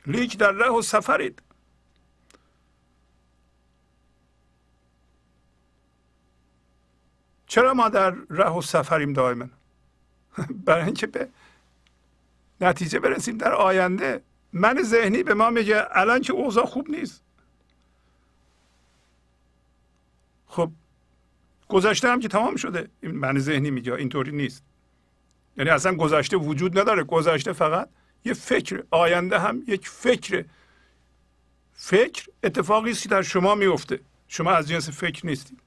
لیک 0.07 0.38
در 0.38 0.53
ره 0.53 0.71
و 0.71 0.83
سفرید. 0.83 1.42
چرا 7.47 7.75
ما 7.75 7.88
در 7.88 8.14
ره 8.31 8.51
و 8.51 8.62
سفریم 8.62 9.12
دائما؟ 9.12 9.47
برای 10.66 10.85
اینکه 10.85 11.07
به 11.07 11.29
نتیجه 12.61 12.99
برسیم 12.99 13.38
در 13.38 13.53
آینده. 13.53 14.23
من 14.53 14.83
ذهنی 14.83 15.23
به 15.23 15.35
ما 15.35 15.51
میگه 15.51 15.87
الان 15.90 16.21
که 16.21 16.33
اوضاع 16.33 16.66
خوب 16.66 16.90
نیست. 16.90 17.23
خب 20.47 20.71
گذشته 21.68 22.09
هم 22.09 22.20
که 22.20 22.28
تمام 22.28 22.57
شده. 22.57 22.88
این 23.02 23.12
من 23.12 23.38
ذهنی 23.38 23.70
میگه 23.70 23.92
اینطوری 23.92 24.33
نیست. 24.33 24.62
یعنی 25.57 25.70
اصلا 25.70 25.94
گذشته 25.94 26.37
وجود 26.37 26.78
نداره. 26.78 27.04
گذشته 27.04 27.52
فقط 27.52 27.88
یه 28.24 28.35
فکر. 28.35 28.85
آینده 28.90 29.38
هم 29.38 29.62
یک 29.66 29.88
فکر. 29.88 30.44
فکر 31.72 32.26
اتفاقی 32.42 32.90
است 32.90 33.02
که 33.02 33.09
در 33.09 33.22
شما 33.22 33.54
میفته. 33.54 34.00
شما 34.28 34.50
از 34.50 34.68
جنس 34.68 34.90
فکر 34.90 35.26
نیستید. 35.26 35.59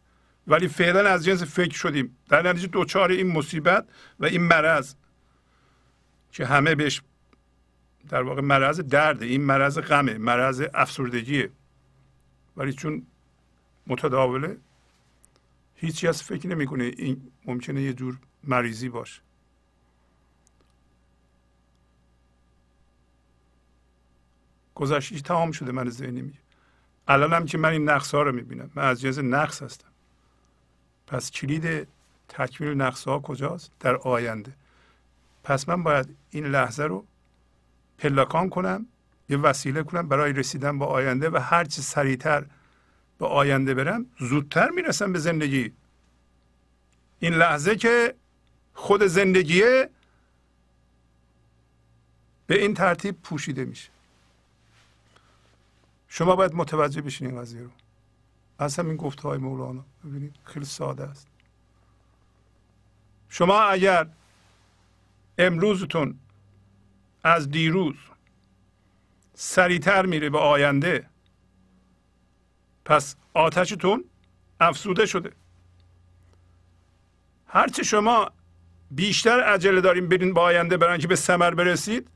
ولی 0.48 0.68
فعلا 0.68 1.10
از 1.10 1.26
جنس 1.26 1.44
فکر 1.44 1.78
شدیم. 1.78 2.18
در 2.30 2.50
نتیجه 2.50 2.68
دوچار 2.68 3.12
این 3.12 3.28
مصیبت 3.28 3.86
و 4.20 4.26
این 4.26 4.42
مرض 4.42 4.96
که 6.32 6.46
همه 6.46 6.76
بهش 6.76 7.02
در 8.10 8.22
واقع 8.22 8.42
مرض 8.42 8.80
درده. 8.80 9.26
این 9.26 9.44
مرض 9.44 9.80
غمه 9.80 10.18
مرض 10.18 10.64
افسردگیه. 10.74 11.50
ولی 12.58 12.74
چون 12.74 13.08
متداوله 13.88 14.58
هیچی 15.82 16.08
از 16.08 16.24
فکر 16.24 16.48
نمی‌کنه. 16.48 16.84
این 16.84 17.32
ممکنه 17.46 17.82
یه 17.82 17.94
جور 17.94 18.18
مریضی 18.44 18.90
باشه. 18.90 19.22
گذشته 24.76 25.20
تمام 25.20 25.52
شده 25.52 25.72
من 25.72 25.90
ذهنی 25.90 26.22
میگه 26.22 26.38
الان 27.08 27.34
هم 27.34 27.46
که 27.46 27.58
من 27.58 27.70
این 27.70 27.90
نقص 27.90 28.16
ها 28.16 28.22
رو 28.22 28.32
می‌بینم. 28.32 28.72
من 28.76 28.84
از 28.84 29.02
جنس 29.02 29.18
نقص 29.18 29.64
هستم. 29.64 29.88
پس 31.08 31.32
کلید 31.32 31.88
تکمیل 32.30 32.70
نقص 32.70 33.08
ها 33.08 33.20
کجاست؟ 33.20 33.72
در 33.80 33.96
آینده. 33.96 34.54
پس 35.44 35.70
من 35.70 35.84
باید 35.84 36.16
این 36.30 36.46
لحظه 36.46 36.84
رو 36.84 37.06
پلاکان 37.98 38.50
کنم 38.50 38.86
یه 39.30 39.38
وسیله 39.38 39.84
کنم 39.84 40.08
برای 40.08 40.34
رسیدن 40.34 40.80
به 40.80 40.86
آینده 40.86 41.30
و 41.30 41.38
هرچی 41.38 41.82
سریعتر 41.82 42.46
به 43.22 43.28
آینده 43.28 43.74
برم 43.74 44.06
زودتر 44.20 44.70
می‌رسم 44.70 45.14
به 45.14 45.20
زندگی. 45.20 45.72
این 47.20 47.34
لحظه 47.34 47.76
که 47.76 48.16
خود 48.74 49.04
زندگیه 49.04 49.90
به 52.48 52.62
این 52.62 52.74
ترتیب 52.74 53.22
پوشیده 53.22 53.66
میشه. 53.66 53.90
شما 56.08 56.36
باید 56.36 56.54
متوجه 56.54 57.02
بشین 57.02 57.28
این 57.28 57.42
قضیه 57.42 57.62
رو. 57.62 57.70
از 58.60 58.80
همین 58.80 58.98
گفته 58.98 59.22
های 59.22 59.38
مولانا 59.38 59.86
ببینید 60.06 60.36
خیلی 60.44 60.66
ساده 60.66 61.04
است. 61.04 61.28
شما 63.30 63.62
اگر 63.62 64.08
امروزتون 65.38 66.20
از 67.24 67.50
دیروز 67.52 67.96
سریعتر 69.36 70.06
میره 70.06 70.30
به 70.30 70.40
آینده 70.40 71.11
پس 72.92 73.16
آتشتون 73.34 74.04
افسوده 74.60 75.06
شده. 75.06 75.32
هرچه 77.48 77.84
شما 77.84 78.32
بیشتر 78.92 79.44
عجله 79.44 79.82
داریم 79.82 80.08
برین 80.10 80.34
با 80.34 80.42
آینده 80.42 80.78
برای 80.78 81.00
که 81.00 81.08
به 81.08 81.16
ثمر 81.16 81.54
برسید 81.54 82.08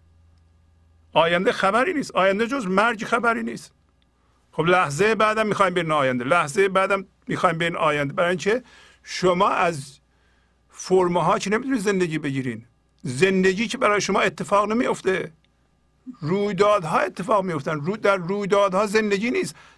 آینده 1.13 1.51
خبری 1.51 1.93
نیست. 1.93 2.15
آینده 2.15 2.47
جز 2.47 2.65
مرگ 2.65 3.03
خبری 3.03 3.43
نیست. 3.43 3.71
خب 4.51 4.63
لحظه 4.63 5.15
بعدم 5.15 5.47
می‌خوایم 5.47 5.73
برین 5.73 5.91
آینده. 5.91 6.25
لحظه 6.25 6.69
بعدم 6.69 7.05
می‌خوایم 7.27 7.57
برین 7.57 7.75
آینده. 7.75 8.13
برای 8.13 8.29
اینکه 8.29 8.63
شما 9.03 9.49
از 9.49 9.99
فرمه 10.69 11.23
ها 11.23 11.39
که 11.39 11.49
نمی‌تونید 11.49 11.79
زندگی 11.79 12.19
بگیرین. 12.19 12.65
زندگی 13.03 13.67
که 13.67 13.77
برای 13.77 14.01
شما 14.01 14.21
اتفاق 14.21 14.71
نمیفته 14.71 15.31
رویدادها 16.21 16.99
اتفاق 16.99 17.43
میفتن 17.43 17.81
رو 17.81 17.97
در 17.97 18.15
رویدادها 18.15 18.85
زندگی 18.85 19.31
نیست. 19.31 19.55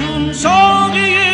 چون 0.00 0.32
ساقی 0.32 1.29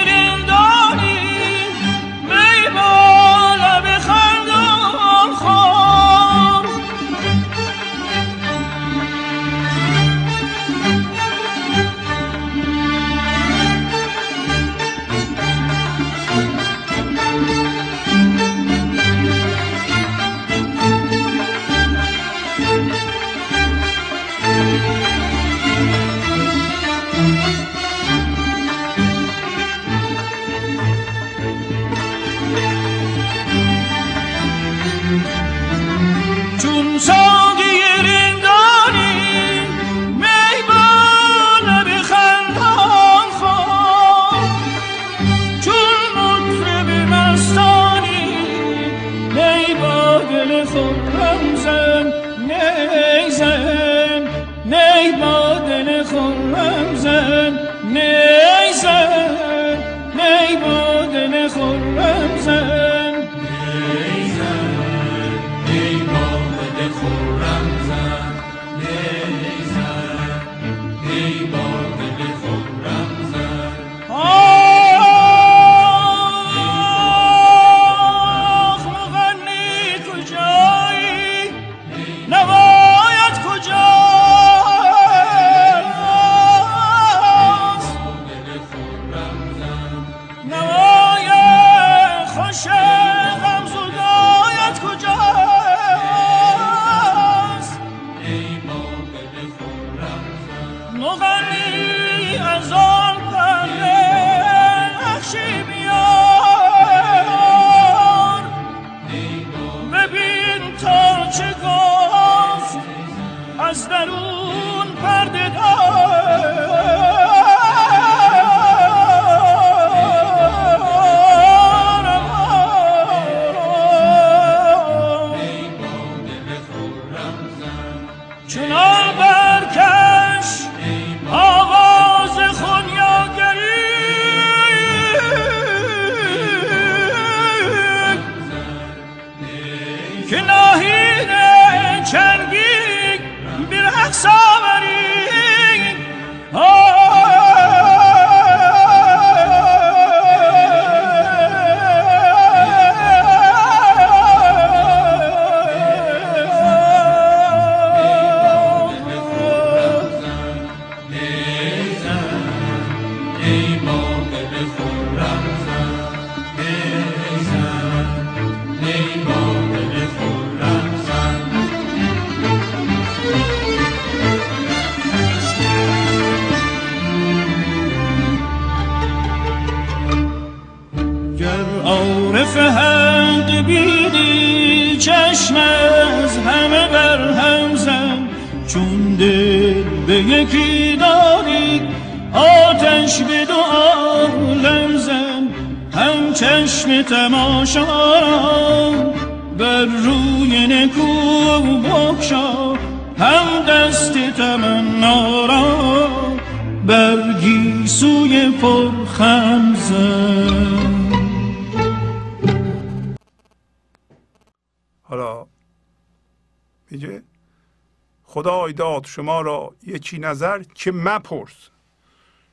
شما 219.07 219.41
را 219.41 219.75
یکی 219.83 220.19
نظر 220.19 220.63
که 220.63 220.93
مپرس. 220.93 221.69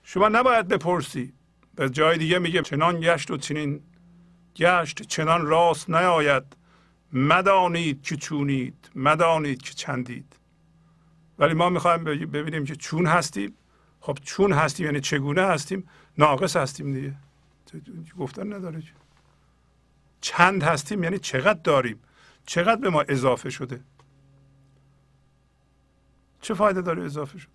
شما 0.04 0.28
نباید 0.28 0.68
بپرسی. 0.68 1.34
به 1.76 1.89
جای 1.89 2.18
دیگه 2.18 2.39
میگه 2.39 2.62
چنان 2.62 2.99
گشت 2.99 3.32
و 3.32 3.38
چنین 3.38 3.82
گشت 4.56 5.01
چنان 5.01 5.45
راست 5.45 5.89
نیاید. 5.89 6.43
مدانید 7.14 8.04
که 8.04 8.16
چونید 8.16 8.91
مدانید 8.95 9.62
که 9.62 9.74
چندید. 9.74 10.36
ولی 11.39 11.54
ما 11.54 11.70
می‌خوایم 11.70 12.04
ببینیم 12.04 12.66
که 12.66 12.76
چون 12.76 13.06
هستیم. 13.06 13.54
خب 13.99 14.18
چون 14.24 14.54
هستیم 14.54 14.86
یعنی 14.86 15.01
چگونه 15.01 15.41
هستیم؟ 15.41 15.89
ناقص 16.18 16.56
هستیم 16.56 16.93
دیگه. 16.93 17.16
گفتن 18.20 18.54
نداره 18.54 18.84
چند 20.22 20.64
هستیم 20.64 21.04
یعنی 21.04 21.20
چقدر 21.20 21.60
داریم؟ 21.64 21.99
چقدر 22.45 22.82
به 22.82 22.89
ما 22.89 23.01
اضافه 23.01 23.49
شده؟ 23.49 23.80
چه 26.44 26.54
فایده 26.54 26.82
داره 26.82 27.04
اضافه 27.04 27.39
شده 27.39 27.52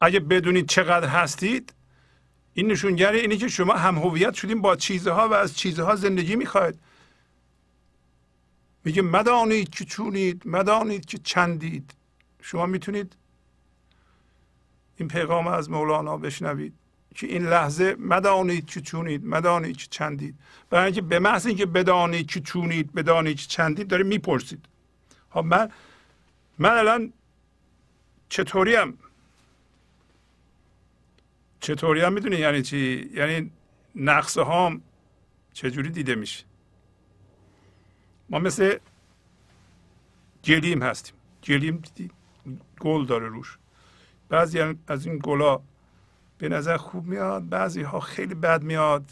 اگه 0.00 0.20
بدونید 0.20 0.68
چقدر 0.68 1.08
هستید 1.08 1.74
این 2.54 2.72
نشونگره 2.72 3.18
اینه 3.18 3.36
که 3.36 3.48
شما 3.48 3.74
هم 3.74 3.98
هویت 3.98 4.34
شدیم 4.34 4.60
با 4.60 4.76
چیزها 4.76 5.28
و 5.28 5.32
از 5.32 5.56
چیزها 5.56 5.96
زندگی 5.96 6.36
می‌خواید. 6.36 6.78
میگه 8.84 9.02
مدانید 9.02 9.70
که 9.70 9.84
چونید 9.84 10.42
مدانید 10.44 11.04
که 11.04 11.18
چندید. 11.18 11.94
شما 12.42 12.66
می‌تونید 12.66 13.16
این 14.96 15.08
پیغام 15.08 15.46
از 15.46 15.70
مولانا 15.70 16.16
بشنوید 16.16 16.74
که 17.14 17.26
این 17.26 17.46
لحظه 17.46 17.96
مدانید 17.98 18.66
که 18.66 18.80
چونید 18.80 19.26
مدانید 19.26 19.76
که 19.76 19.86
چندید. 19.90 20.34
برای 20.70 20.84
اینکه 20.84 21.02
به 21.02 21.18
محض 21.18 21.46
اینکه 21.46 21.66
بدانید 21.66 22.30
که 22.30 22.40
چونید 22.40 22.92
بدانید 22.92 23.36
که 23.36 23.46
چندید 23.46 23.88
داره 23.88 24.04
می‌پرسید. 24.04 24.64
خب 25.30 25.40
من 25.40 25.70
من 26.58 26.70
الان 26.70 27.12
چطوریم؟ 28.28 28.98
چطوریم 31.60 32.12
می‌دونی 32.12 32.36
یعنی 32.36 32.62
چی؟ 32.62 33.10
یعنی 33.14 33.50
نقصه 33.94 34.42
هام 34.42 34.82
چجوری 35.52 35.90
دیده 35.90 36.14
میشه؟ 36.14 36.44
ما 38.30 38.38
مثل 38.38 38.78
گلیم 40.44 40.82
هستیم. 40.82 41.14
گلیم 41.44 41.82
گل 42.80 43.06
داره 43.06 43.28
روش. 43.28 43.58
بعضی 44.28 44.60
از 44.86 45.06
این 45.06 45.18
گلا 45.22 45.60
به 46.38 46.48
نظر 46.48 46.76
خوب 46.76 47.06
میاد 47.06 47.48
بعضی 47.48 47.82
ها 47.82 48.00
خیلی 48.00 48.34
بد 48.34 48.62
میاد. 48.62 49.04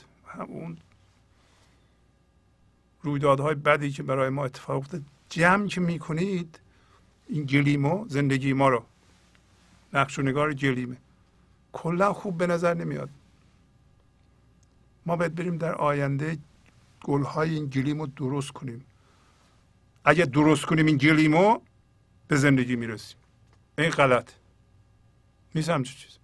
اون 0.49 0.78
رویدادهای 3.03 3.55
بدی 3.55 3.91
که 3.91 4.03
برای 4.03 4.28
ما 4.28 4.45
اتفاق 4.45 4.76
افتاد 4.76 5.03
جمع 5.28 5.66
که 5.66 5.80
می‌کنید 5.80 6.61
این 7.30 7.44
گلیمو 7.44 8.04
زندگی 8.08 8.52
ما 8.52 8.68
رو. 8.68 8.84
نقش 9.92 10.18
و 10.18 10.22
نگار 10.22 10.54
گلیمه 10.54 10.96
کلا 11.72 12.12
خوب 12.12 12.38
به 12.38 12.46
نظر 12.46 12.74
نمیاد. 12.74 13.08
ما 15.06 15.16
باید 15.16 15.34
بریم 15.34 15.56
در 15.56 15.74
آینده 15.74 16.38
گلهای 17.02 17.54
این 17.54 17.66
گلیم 17.66 18.06
درست 18.06 18.50
کنیم. 18.50 18.84
اگه 20.04 20.24
درست 20.24 20.64
کنیم 20.64 20.86
این 20.86 20.96
گلیمو 20.96 21.58
به 22.28 22.36
زندگی 22.36 22.76
می‌رسیم. 22.76 23.16
این 23.78 23.90
غلط. 23.90 24.30
نیست 25.54 25.68
همچه 25.68 25.94
چیز. 25.94 26.18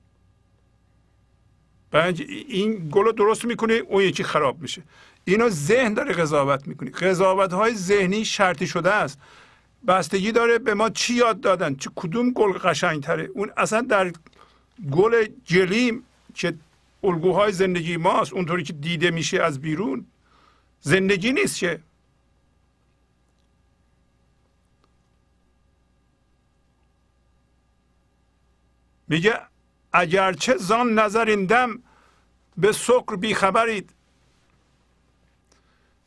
این 2.49 2.89
گل 2.89 3.05
رو 3.05 3.13
درست 3.13 3.45
می‌کنه 3.45 3.73
اون 3.75 4.03
یکی 4.03 4.25
خراب 4.25 4.63
میشه. 4.63 4.83
اینو 5.25 5.49
ذهن 5.49 5.95
داره 5.95 6.15
قضاوت 6.15 6.69
می‌کنی. 6.69 6.91
قضاوت 6.91 7.53
های 7.53 7.75
ذهنی 7.75 8.25
شرطی 8.25 8.67
شده 8.67 8.93
است. 8.93 9.19
بستگی 9.87 10.33
داره 10.33 10.59
به 10.59 10.75
ما 10.75 10.91
چی 10.91 11.15
یاد 11.15 11.41
دادن؟ 11.41 11.75
چه 11.75 11.91
کدوم 11.97 12.31
گل 12.31 12.53
قشنگ 12.53 13.03
تره 13.03 13.31
اون 13.35 13.53
اصلا 13.57 13.81
در 13.81 14.13
گل 14.91 15.27
جلیم 15.45 16.05
که 16.35 16.55
الگوهای 17.05 17.53
زندگی 17.53 17.97
ماست 17.97 18.33
اونطوری 18.33 18.63
که 18.63 18.73
دیده 18.73 19.11
میشه 19.11 19.43
از 19.43 19.61
بیرون 19.61 20.07
زندگی 20.81 21.33
نیست 21.33 21.59
که. 21.59 21.81
میگه 29.09 29.41
اگرچه 29.93 30.57
زان 30.57 30.99
نظر 30.99 31.25
این 31.25 31.47
دم 31.47 31.83
به 32.57 32.73
سکر 32.73 33.17
بیخبرید. 33.17 33.91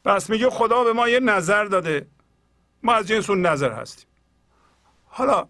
پس 0.06 0.30
میگه 0.30 0.50
خدا 0.50 0.84
به 0.84 0.94
ما 0.94 1.10
یه 1.10 1.20
نظر 1.20 1.66
داده. 1.66 2.08
ما 2.84 2.94
از 2.94 3.08
جنس 3.08 3.30
اون 3.30 3.46
نظر 3.46 3.72
هستیم. 3.72 4.08
حالا 5.06 5.48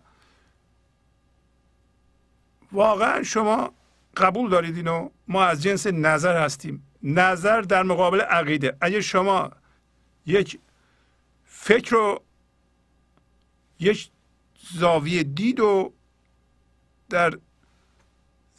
واقعا 2.72 3.24
شما 3.24 3.74
قبول 4.18 4.50
دارید 4.50 4.76
اینو؟ 4.76 5.10
ما 5.28 5.44
از 5.44 5.64
جنس 5.64 5.88
نظر 5.88 6.44
هستیم. 6.44 6.84
نظر 7.04 7.62
در 7.62 7.84
مقابل 7.84 8.22
عقیده. 8.22 8.78
اگه 8.82 9.02
شما 9.02 9.52
یک 10.26 10.60
فکر 11.46 11.92
رو 11.92 12.24
یک 13.80 14.10
زاویه 14.74 15.24
دید 15.24 15.60
و 15.60 15.94
در 17.10 17.40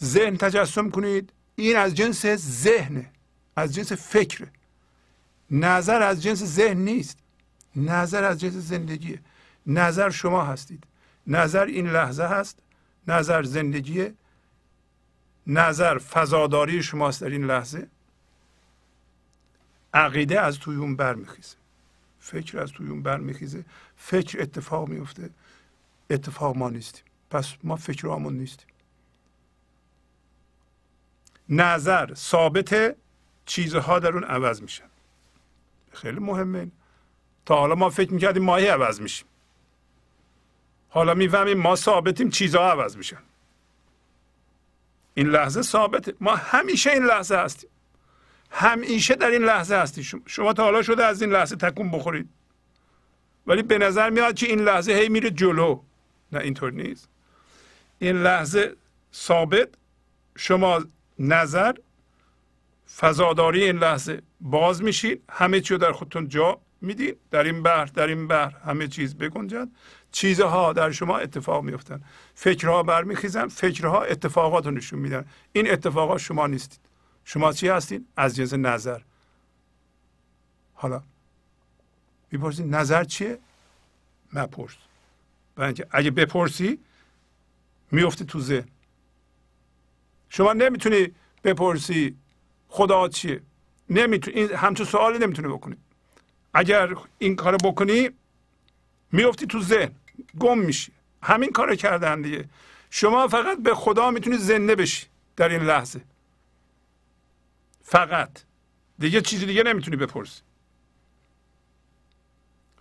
ذهن 0.03 0.37
تجسم 0.37 0.91
کنید 0.91 1.33
این 1.57 1.77
از 1.77 1.95
جنس 1.95 2.27
ذهنه 2.37 3.11
از 3.57 3.75
جنس 3.75 3.93
فکره. 3.93 4.53
نظر 5.51 6.03
از 6.03 6.23
جنس 6.23 6.45
ذهن 6.45 6.79
نیست. 6.79 7.19
نظر 7.77 8.25
از 8.25 8.41
جنس 8.41 8.53
زندگیه 8.53 9.21
نظر 9.67 10.11
شما 10.11 10.45
هستید. 10.45 10.85
نظر 11.27 11.65
این 11.65 11.91
لحظه 11.91 12.25
هست. 12.25 12.59
نظر 13.09 13.43
زندگیه 13.43 14.15
نظر 15.47 15.99
فضاداری 15.99 16.83
شماست 16.83 17.21
در 17.21 17.29
این 17.29 17.45
لحظه. 17.45 17.89
عقیده 19.95 20.41
از 20.41 20.59
توی 20.59 20.77
اون 20.77 20.97
برمیخیزه 20.97 21.57
فکر 22.21 22.59
از 22.59 22.73
توی 22.73 22.89
اون 22.89 23.03
برمیخیزه 23.03 23.65
فکر 23.97 24.43
اتفاق 24.43 24.89
میفته 24.89 25.31
اتفاق 26.11 26.57
ما 26.57 26.71
نیستیم. 26.71 27.05
پس 27.31 27.55
ما 27.63 27.77
فکرامون 27.77 28.39
نیستیم. 28.39 28.67
نظر 31.49 32.15
ثابت 32.15 32.97
چیزها 33.47 33.99
در 33.99 34.13
اون 34.13 34.25
عوض 34.25 34.63
میشن. 34.63 34.85
خیلی 35.93 36.19
مهمه. 36.19 36.71
تا 37.47 37.57
حالا 37.57 37.75
ما 37.75 37.91
فکر 37.91 38.13
می‌کردیم 38.13 38.45
ماهی 38.45 38.67
عوض 38.67 39.01
میشیم. 39.01 39.27
حالا 40.89 41.15
می‌فهمیم 41.15 41.59
ما 41.59 41.77
ثابتیم 41.77 42.31
چیزها 42.31 42.71
عوض 42.71 42.97
میشن. 42.97 43.23
این 45.15 45.27
لحظه 45.27 45.63
ثابته. 45.63 46.15
ما 46.21 46.35
همیشه 46.37 46.91
این 46.91 47.05
لحظه 47.05 47.37
هستیم. 47.37 47.71
همیشه 48.51 49.15
در 49.15 49.31
این 49.31 49.43
لحظه 49.43 49.77
هستیم. 49.77 50.23
شما 50.27 50.53
تا 50.53 50.65
حالا 50.65 50.83
شده 50.83 51.05
از 51.05 51.23
این 51.23 51.33
لحظه 51.33 51.57
تکون 51.57 51.91
بخورید. 51.91 52.29
ولی 53.47 53.63
به 53.63 53.79
نظر 53.79 54.11
میاد 54.11 54.35
که 54.35 54.47
این 54.47 54.61
لحظه 54.61 54.93
هی 54.93 55.09
میره 55.09 55.31
جلو. 55.31 55.81
نه 56.33 56.41
اینطور 56.41 56.73
نیست. 56.73 57.09
این 57.99 58.23
لحظه 58.23 58.77
ثابت. 59.15 59.69
شما 60.37 60.85
نظر. 61.19 61.75
فضاداری 62.97 63.65
این 63.65 63.77
لحظه 63.79 64.23
باز 64.41 64.83
میشید. 64.83 65.23
همه 65.31 65.61
چیو 65.61 65.79
در 65.79 65.93
خودتون 65.93 66.29
جا 66.29 66.61
میدین 66.81 67.15
در 67.31 67.45
این 67.45 67.63
بحر 67.63 67.85
در 67.85 68.07
این 68.07 68.29
بحر. 68.29 68.59
همه 68.59 68.89
چیز 68.89 69.15
بگنجد 69.15 69.69
چیزها 70.13 70.73
در 70.73 70.91
شما 70.91 71.19
اتفاق 71.19 71.65
میفتن 71.65 72.03
فکرها 72.35 72.83
برمیخیزن. 72.83 73.49
فکرها 73.49 74.03
اتفاقات 74.03 74.67
رو 74.67 74.71
نشون 74.71 74.99
میدن. 74.99 75.25
این 75.53 75.71
اتفاقات 75.71 76.19
شما 76.19 76.47
نیستید. 76.47 76.81
شما 77.25 77.53
چی 77.53 77.69
هستید 77.69 78.07
از 78.17 78.37
جنس 78.37 78.55
نظر. 78.55 79.01
حالا 80.75 81.03
می‌پرسید 82.31 82.75
نظر 82.75 83.05
چیه؟ 83.05 83.39
مپرس 84.33 84.77
برای 85.57 85.75
اگه 85.91 86.11
بپرسی 86.11 86.79
میفتی 87.91 88.25
تو 88.25 88.41
ذهن. 88.41 88.69
شما 90.29 90.53
نمی‌تونی 90.53 91.15
بپرسی 91.45 92.17
خدا 92.69 93.09
چیه. 93.09 93.41
نمی‌تونی 93.91 94.43
همچون 94.43 94.87
سوالی 94.87 95.19
نمی‌تونی 95.19 95.49
بکنی. 95.49 95.77
اگر 96.55 96.95
این 97.19 97.37
کارو 97.37 97.57
بکنی 97.57 98.11
میفتی 99.13 99.47
تو 99.47 99.63
ذهن. 99.63 99.93
گم 100.39 100.59
میشی. 100.59 100.93
همین 101.23 101.53
کارو 101.53 101.75
کردن 101.77 102.23
دیگه. 102.23 102.49
شما 102.91 103.29
فقط 103.29 103.59
به 103.59 103.75
خدا 103.75 104.11
می‌تونی 104.11 104.37
زنده 104.37 104.75
بشی 104.75 105.07
در 105.37 105.49
این 105.49 105.63
لحظه. 105.63 106.01
فقط. 107.83 108.31
دیگه 108.99 109.21
چیزی 109.21 109.47
دیگه 109.47 109.63
نمی‌تونی 109.63 109.97
بپرسی. 109.97 110.43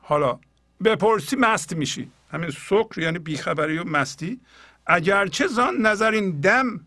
حالا 0.01 0.39
بپرسی 0.83 1.35
مست 1.35 1.73
میشی. 1.73 2.11
همین 2.31 2.51
سکر 2.51 2.99
یعنی 2.99 3.19
بیخبری 3.19 3.77
و 3.77 3.83
مستی. 3.83 4.39
اگرچه 4.85 5.47
زان 5.47 5.77
نظر 5.77 6.11
این 6.11 6.39
دم 6.39 6.85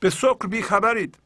به 0.00 0.10
سکر 0.10 0.46
بیخبرید. 0.46 1.18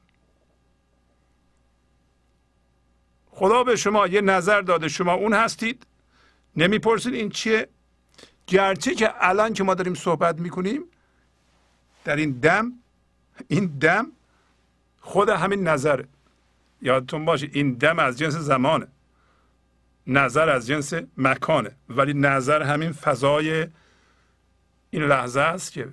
خدا 3.39 3.65
به 3.65 3.77
شما 3.77 4.07
یه 4.07 4.21
نظر 4.21 4.61
داده. 4.61 4.89
شما 4.89 5.13
اون 5.13 5.33
هستید. 5.33 5.87
نمی‌پرسید 6.57 7.15
این 7.15 7.29
چیه. 7.29 7.69
گرچه 8.47 8.95
که 8.95 9.15
الان 9.21 9.53
که 9.53 9.65
ما 9.65 9.75
داریم 9.75 9.95
صحبت 9.95 10.41
می‌کنیم 10.41 10.85
در 12.05 12.17
این 12.17 12.31
دم 12.33 12.73
این 13.49 13.67
دم 13.67 14.07
خود 15.01 15.29
همین 15.29 15.69
نظره. 15.69 16.09
یادتون 16.83 17.25
باشه 17.25 17.49
این 17.53 17.75
دم 17.75 17.99
از 17.99 18.19
جنس 18.19 18.35
زمانه. 18.35 18.87
نظر 20.07 20.49
از 20.49 20.67
جنس 20.67 20.95
مکانه. 21.17 21.77
ولی 21.89 22.15
نظر 22.15 22.63
همین 22.63 22.93
فضای 22.93 23.67
این 24.91 25.03
لحظه 25.03 25.41
است 25.41 25.73
که 25.73 25.89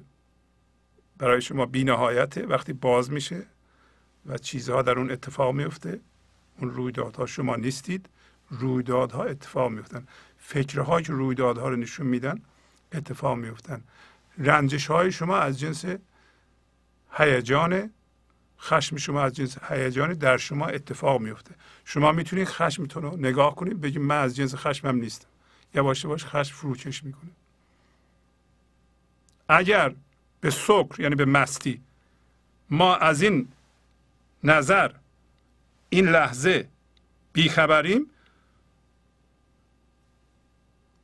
برای 1.17 1.41
شما 1.41 1.65
بینهایته 1.65 2.45
وقتی 2.45 2.73
باز 2.73 3.11
میشه 3.11 3.45
و 4.25 4.37
چیزها 4.37 4.81
در 4.81 4.99
اون 4.99 5.11
اتفاق 5.11 5.53
میفته. 5.53 5.99
اون 6.59 6.69
رویدادها 6.71 7.25
شما 7.25 7.55
نیستید. 7.55 8.09
رویدادها 8.49 9.23
اتفاق 9.23 9.71
میفتن 9.71 10.07
فکرهایی 10.39 11.05
که 11.05 11.13
رویدادها 11.13 11.69
رو 11.69 11.75
نشون 11.75 12.07
میدن 12.07 12.41
اتفاق 12.91 13.37
میفتن 13.37 13.83
رنجش 14.37 14.87
های 14.87 15.11
شما 15.11 15.37
از 15.37 15.59
جنس 15.59 15.85
هیجان 17.11 17.89
خشم 18.59 18.97
شما 18.97 19.21
از 19.21 19.33
جنس 19.33 19.57
هیجان 19.69 20.13
در 20.13 20.37
شما 20.37 20.65
اتفاق 20.65 21.21
میفته 21.21 21.55
شما 21.85 22.11
می‌تونید 22.11 22.47
خشمتون 22.47 23.03
رو 23.03 23.17
نگاه 23.17 23.55
کنید 23.55 23.81
بگید 23.81 24.01
من 24.01 24.21
از 24.21 24.35
جنس 24.35 24.55
خشمم 24.55 24.95
نیستم. 24.95 25.27
یواش 25.73 26.03
یواش 26.03 26.25
خشم 26.25 26.55
فروکش 26.55 27.03
می‌کنه. 27.03 27.31
اگر 29.49 29.93
به 30.41 30.49
سکر 30.49 30.95
یعنی 30.99 31.15
به 31.15 31.25
مستی 31.25 31.81
ما 32.69 32.95
از 32.95 33.21
این 33.21 33.47
نظر 34.43 34.91
این 35.95 36.07
لحظه 36.07 36.69
بیخبریم. 37.33 38.09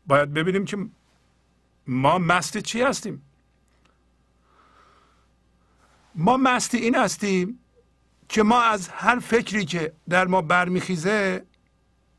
باید 0.08 0.34
ببینیم 0.34 0.66
که 0.66 0.78
ما 1.88 2.18
مست 2.18 2.58
چی 2.58 2.82
هستیم. 2.82 3.22
ما 6.16 6.38
مست 6.38 6.76
این 6.76 6.96
هستیم 6.96 7.60
که 8.30 8.44
ما 8.44 8.62
از 8.62 8.90
هر 8.90 9.20
فکری 9.20 9.66
که 9.66 9.94
در 10.10 10.28
ما 10.28 10.42
برمیخیزه 10.42 11.46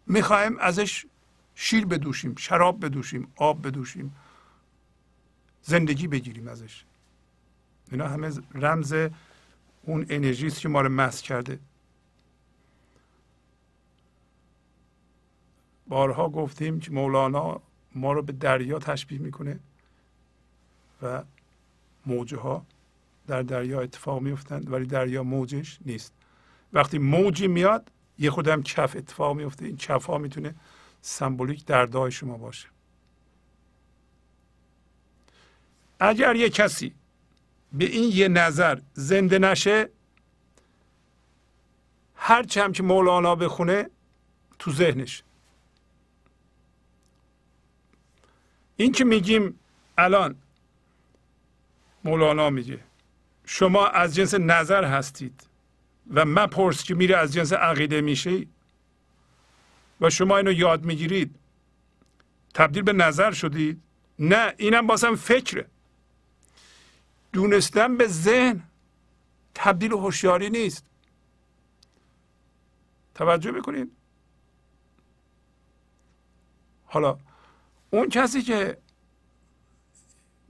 می‌خوایم 0.07 0.59
ازش 0.59 1.07
شیر 1.55 1.87
بدوشیم 1.87 2.35
شراب 2.35 2.85
بدوشیم 2.85 3.33
آب 3.37 3.67
بدوشیم 3.67 4.17
زندگی 5.63 6.09
بگیریم 6.09 6.49
ازش. 6.49 6.85
اینا 7.91 8.09
همه 8.09 8.33
رمز 8.55 8.93
اون 9.83 10.07
انرژی 10.09 10.47
است 10.47 10.61
که 10.61 10.69
ما 10.69 10.81
رو 10.81 10.89
مست 10.89 11.23
کرده. 11.23 11.59
بارها 15.89 16.29
گفتیم 16.29 16.81
که 16.81 16.91
مولانا 16.91 17.61
ما 17.95 18.13
رو 18.13 18.23
به 18.23 18.33
دریا 18.33 18.79
تشبیه 18.79 19.19
می‌کنه 19.19 19.61
و 21.03 21.23
موجه 22.07 22.37
ها 22.37 22.67
در 23.27 23.43
دریا 23.43 23.81
اتفاق 23.81 24.23
میفتند 24.23 24.73
ولی 24.73 24.87
دریا 24.87 25.23
موجش 25.23 25.79
نیست. 25.87 26.13
وقتی 26.73 26.99
موجی 26.99 27.47
میاد 27.47 27.91
یه 28.19 28.31
خودم 28.31 28.63
کف 28.63 28.97
اتفاق 28.97 29.37
میفته 29.37 29.67
این 29.67 29.77
کف 29.77 30.05
ها 30.05 30.19
می‌تونه 30.19 30.55
سمبولیک 31.03 31.67
دردهای 31.67 32.11
شما 32.11 32.39
باشه. 32.39 32.69
اگر 36.01 36.37
یه 36.37 36.51
کسی 36.51 36.95
به 37.73 37.85
این 37.85 38.11
یه 38.13 38.29
نظر 38.29 38.81
زنده 38.95 39.39
نشه 39.39 39.89
هر 42.15 42.43
چم 42.43 42.73
که 42.73 42.83
مولانا 42.83 43.35
بخونه 43.35 43.91
تو 44.59 44.73
ذهنش 44.73 45.23
این 48.77 48.93
که 48.93 49.05
میگیم 49.05 49.61
الان؟ 49.99 50.37
مولانا 52.05 52.51
میگه 52.51 52.81
شما 53.45 53.87
از 53.87 54.15
جنس 54.15 54.35
نظر 54.35 54.85
هستید 54.85 55.47
و 56.15 56.25
من 56.25 56.47
پرس 56.47 56.85
که 56.85 56.95
میره 56.95 57.17
از 57.17 57.33
جنس 57.33 57.53
عقیده 57.53 58.01
میشه 58.01 58.47
و 60.01 60.11
شما 60.11 60.37
اینو 60.37 60.53
یاد 60.53 60.85
می‌گیرید. 60.85 61.39
تبدیل 62.55 62.83
به 62.83 62.93
نظر 62.93 63.33
شدید. 63.33 63.83
نه 64.19 64.55
اینم 64.57 64.87
بازم 64.87 65.15
فکره. 65.15 65.67
دونستن 67.33 67.97
به 67.97 68.07
ذهن 68.07 68.63
تبدیل 69.55 69.93
هوشیاری 69.93 70.51
نیست. 70.51 70.85
توجه 73.15 73.51
می‌کنید 73.51 73.93
حالا 76.87 77.19
اون 77.95 78.09
کسی 78.09 78.43
که 78.43 78.79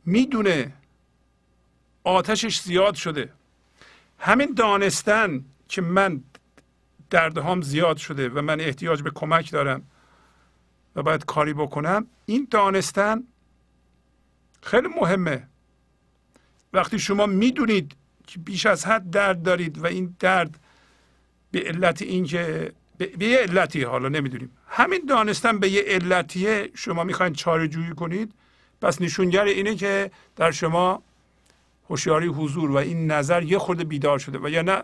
می‌دونه 0.04 0.72
آتشش 2.04 2.60
زیاد 2.60 2.94
شده. 2.94 3.32
همین 4.18 4.54
دانستن 4.54 5.44
که 5.68 5.82
من 5.82 6.24
دردهام 7.10 7.62
زیاد 7.62 7.96
شده 7.96 8.28
و 8.28 8.40
من 8.40 8.60
احتیاج 8.60 9.02
به 9.02 9.10
کمک 9.14 9.50
دارم 9.50 9.82
و 10.96 11.02
باید 11.02 11.24
کاری 11.24 11.54
بکنم 11.54 12.06
این 12.26 12.48
دانستن 12.50 13.22
خیلی 14.62 14.88
مهمه. 14.88 15.48
وقتی 16.72 16.98
شما 16.98 17.26
می‌دونید 17.26 17.96
که 18.26 18.38
بیش 18.38 18.66
از 18.66 18.86
حد 18.86 19.10
درد 19.10 19.42
دارید 19.42 19.78
و 19.78 19.86
این 19.86 20.16
درد 20.18 20.58
به 21.50 21.60
علت 21.60 22.02
اینکه 22.02 22.72
به 23.06 23.26
یه 23.26 23.38
علتی 23.38 23.82
حالا 23.82 24.08
نمی‌دونیم. 24.08 24.50
همین 24.68 25.00
دانستن 25.08 25.58
به 25.58 25.68
یه 25.68 25.82
علتیه 25.82 26.70
شما 26.74 27.04
می‌خواین 27.04 27.32
چاره 27.32 27.68
جویی 27.68 27.90
کنید. 27.90 28.34
پس 28.80 29.02
نشونگر 29.02 29.44
اینه 29.44 29.74
که 29.74 30.10
در 30.36 30.50
شما 30.50 31.02
هوشیاری 31.88 32.26
حضور 32.26 32.70
و 32.70 32.76
این 32.76 33.10
نظر 33.10 33.42
یه 33.42 33.58
خورده 33.58 33.84
بیدار 33.84 34.18
شده 34.18 34.38
و 34.38 34.48
یا 34.48 34.62
نه 34.62 34.82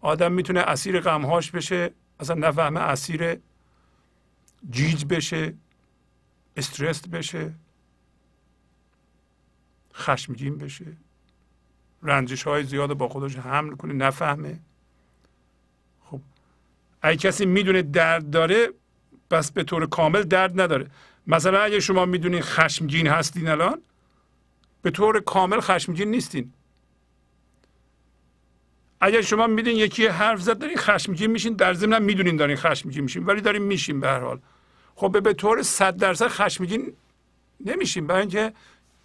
آدم 0.00 0.32
می‌تونه 0.32 0.60
اسیر 0.60 1.00
غمهاش 1.00 1.50
بشه 1.50 1.90
اصلا 2.20 2.48
نفهمه 2.48 2.80
اسیر 2.80 3.36
جیج 4.70 5.04
بشه 5.04 5.54
استرس 6.56 7.08
بشه 7.08 7.52
خشمگین 9.94 10.58
بشه. 10.58 10.86
رنجش 12.02 12.42
های 12.42 12.64
زیاد 12.64 12.92
با 12.92 13.08
خودش 13.08 13.36
حمل 13.36 13.76
کنه 13.76 13.92
نفهمه. 13.92 14.58
اگه 17.02 17.16
کسی 17.16 17.46
می‌دونه 17.46 17.82
درد 17.82 18.30
داره 18.30 18.68
بس 19.30 19.50
به 19.50 19.62
طور 19.62 19.86
کامل 19.86 20.22
درد 20.22 20.60
نداره. 20.60 20.86
مثلا 21.26 21.60
اگه 21.60 21.80
شما 21.80 22.04
می‌دونین 22.04 22.42
خشمگین 22.42 23.06
هستین 23.06 23.48
الان 23.48 23.82
به 24.82 24.90
طور 24.90 25.20
کامل 25.20 25.60
خشمگین 25.60 26.10
نیستین. 26.10 26.52
اگر 29.00 29.20
شما 29.20 29.46
میدین 29.46 29.76
یکی 29.76 30.06
حرف 30.06 30.40
زد 30.40 30.58
دارین 30.58 30.76
خشمگین 30.76 31.30
میشین. 31.30 31.54
در 31.54 31.74
ضمن 31.74 32.02
می‌دونین 32.02 32.36
دارین 32.36 32.56
خشمگین 32.56 33.02
میشین 33.02 33.24
ولی 33.24 33.40
دارین 33.40 33.62
میشین 33.62 34.00
به 34.00 34.08
هر 34.08 34.20
حال. 34.20 34.40
خب 34.94 35.22
به 35.22 35.34
طور 35.34 35.62
صد 35.62 35.96
درصد 35.96 36.28
خشمگین 36.28 36.92
نمیشین. 37.60 38.06
برای 38.06 38.20
اینکه 38.20 38.52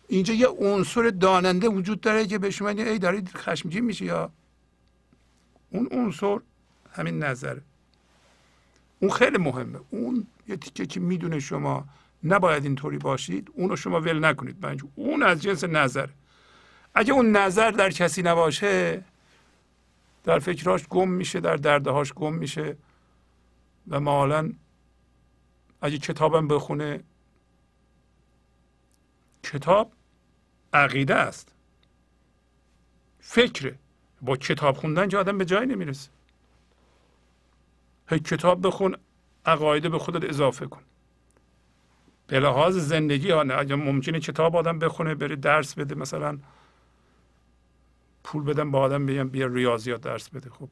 اینجا 0.07 0.33
یه 0.33 0.47
عنصر 0.47 1.09
داننده 1.09 1.67
وجود 1.67 2.01
داره 2.01 2.25
که 2.25 2.37
به 2.37 2.49
شما 2.49 2.69
ای 2.69 2.99
دارید 2.99 3.29
خشمگین 3.29 3.85
میشه 3.85 4.05
یا؟ 4.05 4.31
اون 5.69 5.87
عنصر 5.91 6.37
همین 6.91 7.23
نظره. 7.23 7.61
اون 9.03 9.11
خیلی 9.11 9.37
مهمه. 9.37 9.79
اون 9.89 10.27
یه 10.47 10.57
تیکه 10.57 10.85
که 10.85 10.99
می‌دونه 10.99 11.39
شما 11.39 11.85
نباید 12.23 12.63
اینطوری 12.63 12.97
باشید 12.97 13.51
اونو 13.53 13.75
شما 13.75 14.01
ول 14.01 14.25
نکنید. 14.25 14.59
بنج 14.59 14.81
اون 14.95 15.23
از 15.23 15.41
جنس 15.41 15.63
نظر. 15.63 16.09
اگه 16.95 17.13
اون 17.13 17.31
نظر 17.31 17.71
در 17.71 17.89
کسی 17.89 18.21
نباشه 18.21 19.03
در 20.23 20.39
فکراش 20.39 20.87
گم 20.87 21.09
میشه 21.09 21.39
در 21.39 21.55
دردهاش 21.55 22.13
گم 22.13 22.33
میشه 22.33 22.77
و 23.87 23.99
مالا 23.99 24.51
اگه 25.81 25.97
کتابم 25.97 26.47
بخونه 26.47 27.03
کتاب 29.43 29.91
عقیده 30.73 31.15
است. 31.15 31.51
فکره. 33.19 33.75
با 34.21 34.37
کتاب 34.37 34.77
خوندن 34.77 35.07
که 35.07 35.17
آدم 35.17 35.37
به 35.37 35.45
جای 35.45 35.65
نمی‌رسه. 35.65 36.09
هی 38.09 38.19
کتاب 38.19 38.67
بخون 38.67 38.95
عقایده 39.45 39.89
به 39.89 39.99
خودت 39.99 40.29
اضافه 40.29 40.65
کن. 40.65 40.81
به 42.27 42.39
لحاظ 42.39 42.77
زندگی 42.77 43.31
ها 43.31 43.43
نه 43.43 43.53
اگه 43.57 43.75
ممکنه 43.75 44.19
کتاب 44.19 44.55
آدم 44.55 44.79
بخونه 44.79 45.15
بره 45.15 45.35
درس 45.35 45.73
بده 45.73 45.95
مثلا 45.95 46.37
پول 48.23 48.43
بدم 48.43 48.71
با 48.71 48.79
آدم 48.79 49.05
بگم 49.05 49.29
بیا 49.29 49.47
ریاضیات 49.47 50.01
درس 50.01 50.29
بده. 50.29 50.49
خب 50.49 50.69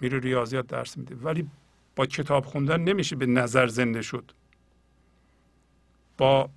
میره 0.00 0.18
ریاضیات 0.18 0.66
درس 0.66 0.96
میده. 0.96 1.14
ولی 1.14 1.50
با 1.96 2.06
کتاب 2.06 2.44
خوندن 2.44 2.80
نمیشه 2.80 3.16
به 3.16 3.26
نظر 3.26 3.66
زنده 3.66 4.02
شد. 4.02 4.32
با 6.18 6.50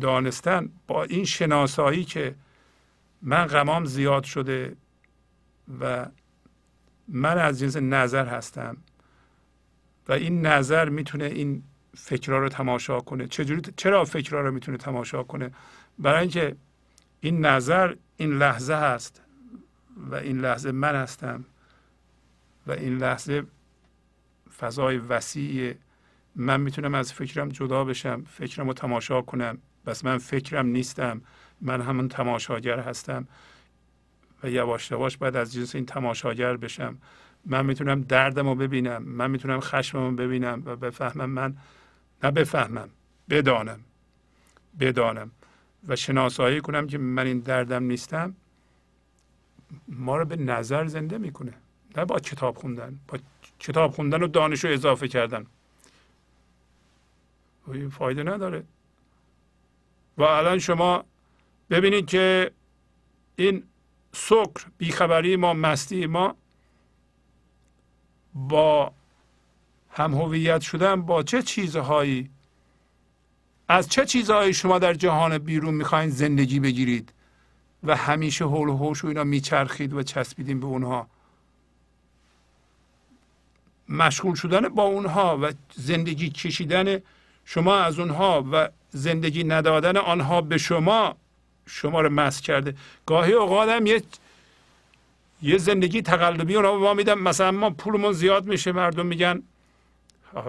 دانستن 0.00 0.70
با 0.86 1.04
این 1.04 1.24
شناسایی 1.24 2.04
که 2.04 2.34
من 3.22 3.46
غمام 3.46 3.84
زیاد 3.84 4.24
شده 4.24 4.76
و 5.80 6.06
من 7.08 7.38
از 7.38 7.58
جنس 7.58 7.76
نظر 7.76 8.26
هستم. 8.26 8.76
و 10.08 10.12
این 10.12 10.46
نظر 10.46 10.88
می‌تونه 10.88 11.24
این 11.24 11.62
فکرها 11.96 12.38
رو 12.38 12.48
تماشا 12.48 13.00
کنه. 13.00 13.26
چجوری 13.26 13.72
چرا 13.76 14.04
فکرها 14.04 14.40
رو 14.40 14.52
می‌تونه 14.52 14.78
تماشا 14.78 15.22
کنه؟ 15.22 15.50
برای 15.98 16.20
اینکه 16.20 16.56
این 17.20 17.46
نظر 17.46 17.94
این 18.16 18.32
لحظه 18.38 18.74
هست 18.74 19.22
و 19.96 20.14
این 20.14 20.40
لحظه 20.40 20.72
من 20.72 20.94
هستم 20.94 21.44
و 22.66 22.72
این 22.72 22.98
لحظه 22.98 23.42
فضای 24.58 24.98
وسیع 24.98 25.74
من 26.36 26.60
می‌تونم 26.60 26.94
از 26.94 27.12
فکرم 27.12 27.48
جدا 27.48 27.84
بشم 27.84 28.24
فکرم 28.24 28.66
رو 28.66 28.72
تماشا 28.72 29.22
کنم. 29.22 29.58
بس 29.86 30.04
من 30.04 30.18
فکرم 30.18 30.66
نیستم. 30.66 31.22
من 31.60 31.80
همون 31.80 32.08
تماشاگر 32.08 32.80
هستم. 32.80 33.26
و 34.42 34.50
یواش 34.50 34.90
یواش 34.90 35.16
باید 35.16 35.36
از 35.36 35.52
جنس 35.52 35.74
این 35.74 35.86
تماشاگر 35.86 36.56
بشم. 36.56 36.98
من 37.46 37.66
می‌تونم 37.66 38.00
دردم 38.00 38.48
رو 38.48 38.54
ببینم 38.54 39.02
من 39.02 39.30
می‌تونم 39.30 39.60
خشمم 39.60 40.10
رو 40.10 40.16
ببینم 40.16 40.62
و 40.64 40.76
بفهمم 40.76 41.30
من 41.30 41.56
نه 42.22 42.30
بفهمم 42.30 42.88
بدانم 43.30 43.80
بدانم. 44.80 45.30
و 45.88 45.96
شناسایی 45.96 46.60
کنم 46.60 46.86
که 46.86 46.98
من 46.98 47.26
این 47.26 47.38
دردم 47.38 47.82
نیستم 47.82 48.34
ما 49.88 50.16
رو 50.16 50.24
به 50.24 50.36
نظر 50.36 50.86
زنده 50.86 51.18
می‌کنه. 51.18 51.54
نه 51.96 52.04
با 52.04 52.20
کتاب 52.20 52.56
خوندن 52.56 52.98
با 53.08 53.18
کتاب 53.58 53.90
خوندن 53.90 54.22
و 54.22 54.26
دانش 54.26 54.64
رو 54.64 54.70
اضافه 54.70 55.08
کردن. 55.08 55.46
و 57.66 57.70
این 57.72 57.90
فایده 57.90 58.22
نداره. 58.22 58.64
و 60.18 60.22
الان 60.22 60.58
شما 60.58 61.04
ببینید 61.70 62.06
که 62.06 62.50
این 63.36 63.62
سکر 64.18 64.64
بیخبری 64.78 65.36
ما 65.36 65.54
مستی 65.54 66.06
ما 66.06 66.34
با 68.34 68.92
هم 69.90 70.14
هویت 70.14 70.60
شدن 70.60 71.02
با 71.02 71.22
چه 71.22 71.42
چیزهایی؟ 71.42 72.30
از 73.68 73.88
چه 73.88 74.06
چیزهایی 74.06 74.54
شما 74.54 74.78
در 74.78 74.94
جهان 74.94 75.38
بیرون 75.38 75.74
می‌خواین 75.74 76.10
زندگی 76.10 76.60
بگیرید 76.60 77.12
و 77.84 77.96
همیشه 77.96 78.44
حول 78.44 78.68
و 78.68 78.76
حوش 78.76 79.04
و 79.04 79.08
اینا 79.08 79.24
میچرخید 79.24 79.92
و 79.92 80.02
چسبیدین 80.02 80.60
به 80.60 80.66
اونها؟ 80.66 81.06
مشغول 83.88 84.34
شدن 84.34 84.68
با 84.68 84.82
اونها 84.82 85.38
و 85.42 85.52
زندگی 85.74 86.30
کشیدن 86.30 86.98
شما 87.44 87.76
از 87.76 87.98
اونها 87.98 88.44
و 88.52 88.68
زندگی 88.90 89.44
ندادن 89.44 89.96
آنها 89.96 90.40
به 90.40 90.58
شما 90.58 91.16
شما 91.68 92.00
رو 92.00 92.10
مس 92.10 92.40
کرده. 92.40 92.74
گاهی 93.06 93.32
اوقات 93.32 93.68
هم 93.68 93.86
یه 93.86 94.02
یه 95.42 95.58
زندگی 95.58 96.02
تقلبی 96.02 96.54
رو 96.54 96.78
ما 96.78 96.94
میدم. 96.94 97.18
مثلا 97.18 97.50
ما 97.50 97.70
پولمون 97.70 98.12
زیاد 98.12 98.46
میشه 98.46 98.72
مردم 98.72 99.06
میگن 99.06 99.42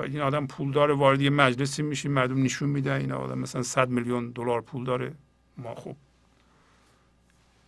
این 0.04 0.22
آدم 0.22 0.48
پول 0.48 0.72
داره 0.72 0.94
وارد 0.94 1.22
یه 1.22 1.30
مجلسی 1.30 1.82
میشیم 1.82 2.12
مردم 2.12 2.44
نشون 2.44 2.70
میدن 2.70 3.00
این 3.00 3.12
آدم 3.12 3.40
مثلا 3.40 3.64
100 3.64 3.90
میلیون 3.90 4.30
دلار 4.30 4.62
پول 4.62 4.84
داره. 4.84 5.14
ما 5.58 5.76
خب 5.76 5.96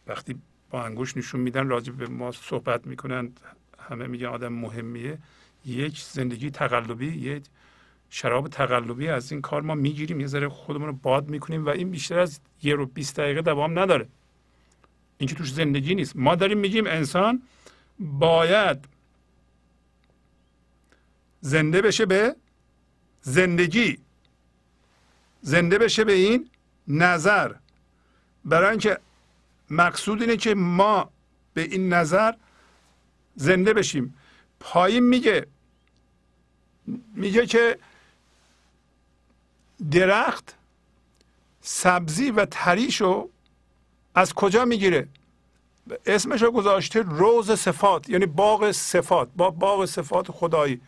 وقتی 0.07 0.35
با 0.69 0.83
انگوش 0.83 1.17
نشون 1.17 1.41
میدن 1.41 1.67
راجع 1.67 1.93
به 1.93 2.07
ما 2.07 2.31
صحبت 2.31 2.87
می‌کنن 2.87 3.31
همه 3.89 4.07
میگن 4.07 4.27
آدم 4.27 4.53
مهمیه. 4.53 5.17
یک 5.65 6.01
زندگی 6.01 6.51
تقلبی 6.51 7.07
یک 7.07 7.43
شراب 8.13 8.47
تقلبی 8.47 9.07
از 9.07 9.31
این 9.31 9.41
کار 9.41 9.61
ما 9.61 9.75
می‌گیریم. 9.75 10.19
یه 10.19 10.27
ذره 10.27 10.49
خودمون 10.49 10.87
رو 10.87 10.93
باد 10.93 11.29
می‌کنیم 11.29 11.65
و 11.65 11.69
این 11.69 11.91
بیشتر 11.91 12.19
از 12.19 12.39
یه 12.63 12.75
رو 12.75 12.85
20 12.85 13.19
دقیقه 13.19 13.41
دوام 13.41 13.79
نداره. 13.79 14.07
اینکه 15.17 15.35
توش 15.35 15.53
زندگی 15.53 15.95
نیست. 15.95 16.15
ما 16.15 16.35
داریم 16.35 16.57
میگیم 16.57 16.87
انسان 16.87 17.41
باید 17.99 18.77
زنده 21.41 21.81
بشه 21.81 22.05
به 22.05 22.35
زندگی. 23.21 23.97
زنده 25.41 25.77
بشه 25.77 26.03
به 26.03 26.13
این 26.13 26.49
نظر. 26.87 27.55
برای 28.45 28.69
اینکه 28.69 28.97
مقصود 29.69 30.21
اینه 30.21 30.37
که 30.37 30.55
ما 30.55 31.09
به 31.53 31.61
این 31.61 31.93
نظر 31.93 32.33
زنده 33.35 33.73
بشیم. 33.73 34.13
پایین 34.59 35.03
میگه 35.03 35.47
میگه 37.15 37.45
که 37.45 37.77
درخت 39.91 40.55
سبزی 41.61 42.31
و 42.31 42.45
تریشو 42.45 43.29
از 44.15 44.33
کجا 44.33 44.65
می‌گیره؟ 44.65 45.07
اسمش 46.05 46.41
رو 46.41 46.51
گذاشته 46.51 47.01
روز 47.01 47.51
صفات 47.51 48.09
یعنی 48.09 48.25
باغ 48.25 48.71
صفات 48.71 49.29
با 49.35 49.49
باغ 49.49 49.85
صفات 49.85 50.31
خدایی. 50.31 50.81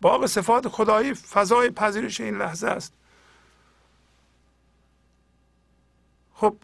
باغ 0.00 0.26
صفات 0.26 0.68
خدایی 0.68 1.14
فضای 1.14 1.70
پذیرش 1.70 2.20
این 2.20 2.38
لحظه 2.38 2.66
است. 2.66 2.92
خب 6.34 6.56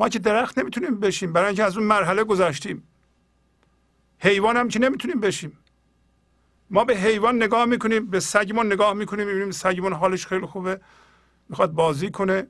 ما 0.00 0.08
که 0.08 0.18
درخت 0.18 0.58
نمی‌تونیم 0.58 1.00
بشیم 1.00 1.32
برای 1.32 1.46
اینکه 1.46 1.64
از 1.64 1.76
اون 1.76 1.86
مرحله 1.86 2.24
گذشتیم. 2.24 2.88
حیوان 4.18 4.56
هم 4.56 4.68
که 4.68 4.78
نمی‌تونیم 4.78 5.20
بشیم. 5.20 5.58
ما 6.70 6.84
به 6.84 6.96
حیوان 6.96 7.36
نگاه 7.36 7.64
می‌کنیم 7.64 8.06
به 8.06 8.20
سگمون 8.20 8.66
نگاه 8.66 8.92
می‌کنیم 8.92 9.26
می‌بینیم 9.26 9.50
سگمون 9.50 9.92
حالش 9.92 10.26
خیلی 10.26 10.46
خوبه 10.46 10.80
می‌خواد 11.48 11.72
بازی 11.72 12.10
کنه. 12.10 12.46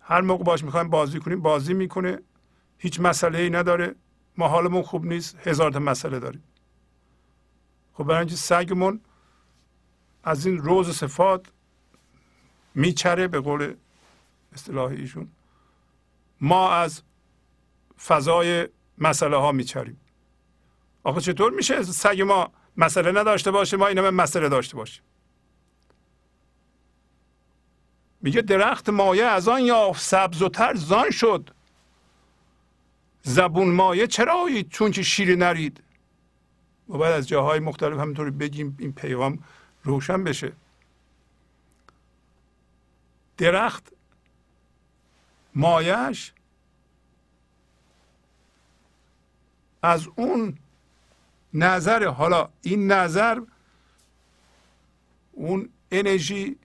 هر 0.00 0.20
موقع 0.20 0.44
باش 0.44 0.64
می‌خوایم 0.64 0.90
بازی 0.90 1.20
کنیم 1.20 1.42
بازی 1.42 1.74
می‌کنه. 1.74 2.18
هیچ 2.78 3.00
مسئله 3.00 3.38
ای 3.38 3.50
نداره. 3.50 3.94
ما 4.36 4.48
حالمون 4.48 4.82
خوب 4.82 5.06
نیست. 5.06 5.38
هزار 5.46 5.70
تا 5.70 5.78
مسئله 5.78 6.18
داریم. 6.18 6.42
خب 7.92 8.04
برای 8.04 8.18
اینکه 8.18 8.36
سگمون 8.36 9.00
از 10.24 10.46
این 10.46 10.58
روز 10.58 10.96
صفات 10.96 11.46
میچره 12.74 13.28
به 13.28 13.40
قول 13.40 13.74
اصطلاح 14.52 14.90
ایشون. 14.90 15.28
ما 16.40 16.72
از 16.72 17.02
فضای 18.06 18.68
مسئله 18.98 19.36
ها 19.36 19.52
میچریم. 19.52 20.00
آخه 21.02 21.20
چطور 21.20 21.52
میشه 21.52 21.82
سگ 21.82 22.22
ما 22.22 22.52
مسئله 22.78 23.20
نداشته 23.20 23.50
باشه 23.50 23.76
ما 23.76 23.86
این 23.86 24.00
مسئله 24.00 24.48
داشته 24.48 24.76
باشیم. 24.76 25.02
میگه 28.20 28.40
درخت 28.40 28.88
مایه 28.88 29.24
از 29.24 29.48
آن 29.48 29.60
یافت 29.60 30.02
سبز 30.02 30.42
و 30.42 30.48
تر 30.48 30.74
زان 30.74 31.10
شد. 31.10 31.50
زبون 33.22 33.68
مایه 33.68 34.06
چرایید 34.06 34.68
چون 34.68 34.90
که 34.90 35.02
شیر 35.02 35.36
نرید؟ 35.36 35.82
و 36.88 36.98
باید 36.98 37.14
از 37.14 37.28
جاهای 37.28 37.58
مختلف 37.58 37.98
همینطوری 37.98 38.30
بگیم 38.30 38.76
این 38.78 38.92
پیغام 38.92 39.44
روشن 39.84 40.24
بشه. 40.24 40.52
درخت 43.36 43.92
مایش 45.54 46.32
از 49.82 50.08
اون 50.16 50.58
نظر 51.54 52.06
حالا 52.06 52.48
این 52.62 52.92
نظر 52.92 53.40
اون 55.32 55.68
انرژی 55.90 56.56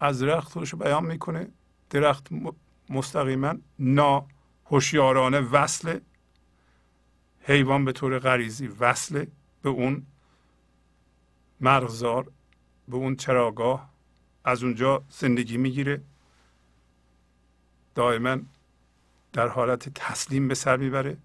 از 0.00 0.22
درخت 0.22 0.56
رو 0.56 0.78
بیان 0.78 1.04
می‌کنه. 1.04 1.48
درخت 1.90 2.28
مستقیما 2.88 3.54
نا 3.78 4.26
هوشیارانه 4.66 5.40
وصل. 5.40 6.00
حیوان 7.40 7.84
به 7.84 7.92
طور 7.92 8.18
غریزی 8.18 8.66
وصله 8.66 9.26
به 9.62 9.68
اون 9.68 10.06
مرغزار 11.60 12.32
به 12.88 12.96
اون 12.96 13.16
چراگاه. 13.16 13.92
از 14.44 14.62
اونجا 14.62 15.04
زندگی 15.08 15.56
می‌گیره. 15.56 16.02
دائما 17.94 18.38
در 19.32 19.48
حالت 19.48 19.88
تسلیم 19.88 20.48
به 20.48 20.54
سر 20.54 20.76
می‌بره. 20.76 21.16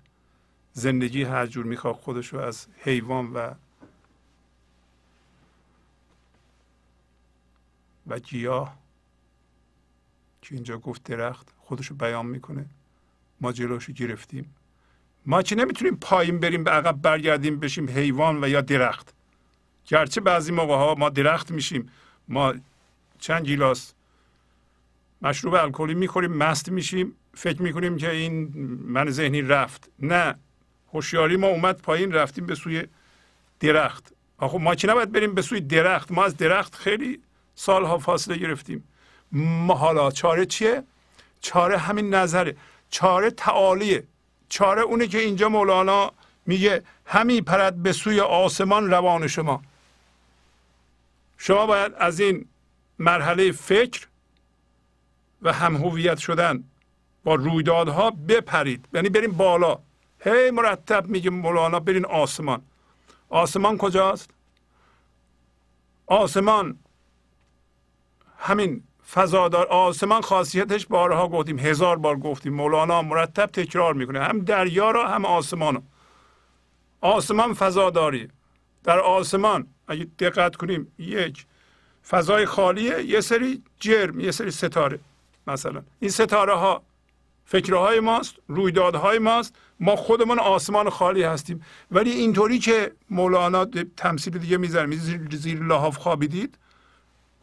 زندگی 0.74 1.24
هر 1.24 1.46
جور 1.46 1.66
می‌خواد 1.66 1.96
خودش 1.96 2.28
رو 2.28 2.40
از 2.40 2.68
حیوان 2.78 3.34
و 3.34 3.54
و 8.08 8.20
گیاه 8.20 8.78
که 10.42 10.56
اینجا 10.56 10.78
گفت 10.78 11.04
درخت 11.04 11.48
خودش 11.58 11.88
رو 11.88 11.96
بیان 11.96 12.26
می‌کنه. 12.26 12.66
ما 13.42 13.52
جلوش 13.52 13.90
گرفتیم. 13.90 14.56
ما 15.26 15.42
که 15.42 15.56
نمی‌تونیم 15.56 15.96
پایین 15.96 16.40
بریم 16.40 16.64
به 16.64 16.72
عقب 16.72 17.02
برگردیم 17.02 17.60
بشیم 17.60 17.90
حیوان 17.90 18.44
و 18.44 18.48
یا 18.50 18.62
درخت. 18.62 19.14
گرچه 19.86 20.22
بعضی 20.22 20.52
موقع 20.52 20.76
ها 20.76 20.96
ما 20.96 21.10
درخت 21.10 21.52
میشیم. 21.52 21.92
ما 22.28 22.54
چند 23.20 23.46
گیلاس 23.46 23.94
مشروب 25.22 25.54
الکلی 25.54 25.94
می‌خوریم 25.94 26.34
مست 26.34 26.70
میشیم. 26.70 27.16
فکر 27.38 27.62
می‌کنیم 27.62 27.98
که 27.98 28.12
این 28.12 28.52
من 28.86 29.10
ذهنی 29.10 29.42
رفت. 29.42 29.90
نه 30.00 30.36
هوشیاری 30.94 31.36
ما 31.36 31.48
اومد 31.48 31.82
پایین 31.82 32.12
رفتیم 32.12 32.46
به 32.46 32.56
سوی 32.56 32.88
درخت. 33.60 34.14
آخه 34.38 34.58
ما 34.58 34.76
که 34.76 34.88
نباید 34.88 35.12
بریم 35.12 35.34
به 35.34 35.42
سوی 35.42 35.62
درخت؟ 35.62 36.12
ما 36.12 36.26
از 36.26 36.38
درخت 36.38 36.76
خیلی 36.76 37.22
سالها 37.56 37.98
فاصله 37.98 38.38
گرفتیم. 38.38 38.84
ما 39.32 39.74
حالا 39.74 40.12
چاره 40.12 40.46
چیه؟ 40.46 40.84
چاره 41.42 41.78
همین 41.78 42.14
نظره. 42.14 42.56
چاره 42.90 43.32
تعالیه. 43.32 44.04
چاره 44.50 44.82
اونه 44.82 45.08
که 45.08 45.20
اینجا 45.20 45.50
مولانا 45.50 46.12
میگه 46.46 46.84
همی 47.06 47.42
پرد 47.42 47.84
به 47.84 47.94
سوی 47.94 48.20
آسمان 48.20 48.92
روان 48.92 49.28
شما. 49.28 49.62
شما 51.38 51.66
باید 51.66 51.94
از 51.98 52.20
این 52.20 52.46
مرحله 53.00 53.52
فکر 53.52 54.08
و 55.42 55.54
هم 55.54 55.76
هویت 55.76 56.18
شدن 56.18 56.64
با 57.28 57.36
رویدادها 57.36 58.12
بپرید. 58.12 58.88
یعنی 58.94 59.10
بریم 59.10 59.32
بالا. 59.32 59.80
هی 60.20 60.52
مرتب 60.52 61.08
میگه 61.08 61.30
مولانا 61.30 61.80
برین 61.80 62.06
آسمان. 62.06 62.62
آسمان 63.30 63.78
کجاست؟ 63.78 64.30
آسمان. 66.08 66.80
همین 68.38 68.84
فضادار 69.12 69.68
آسمان 69.68 70.22
خاصیتش 70.22 70.86
بارها 70.86 71.28
گفتیم 71.28 71.60
هزار 71.60 71.98
بار 71.98 72.18
گفتیم. 72.18 72.54
مولانا 72.54 73.02
مرتب 73.02 73.46
تکرار 73.46 73.94
می‌کنه. 73.94 74.24
هم 74.24 74.40
دریا 74.40 74.92
را 74.92 75.08
هم 75.08 75.26
آسمان 75.26 75.76
را. 75.76 75.82
آسمان 77.02 77.54
فضاداری. 77.54 78.28
در 78.84 79.00
آسمان 79.00 79.68
اگه 79.88 80.08
دقت 80.20 80.56
کنیم 80.56 80.94
یک 81.00 81.46
فضای 82.10 82.46
خالیه 82.46 83.04
یه 83.04 83.22
سری 83.22 83.64
جرم 83.80 84.20
یه 84.20 84.32
سری 84.32 84.52
ستاره 84.52 85.00
مثلا. 85.48 85.84
این 86.00 86.12
ستاره 86.12 86.54
ها 86.56 86.87
فکرهای 87.48 88.00
ماست 88.00 88.36
رویدادهای 88.48 89.20
ماست. 89.20 89.56
ما 89.80 89.96
خودمون 89.96 90.40
آسمان 90.40 90.90
خالی 90.90 91.24
هستیم. 91.24 91.66
ولی 91.92 92.12
اینطوری 92.12 92.60
که 92.60 92.92
مولانا 93.10 93.66
تمثیل 93.98 94.38
دیگه 94.38 94.58
می‌زنه 94.58 94.96
زیر, 94.96 95.28
زیر 95.32 95.64
لحاف 95.64 95.98
خوابیدید 95.98 96.58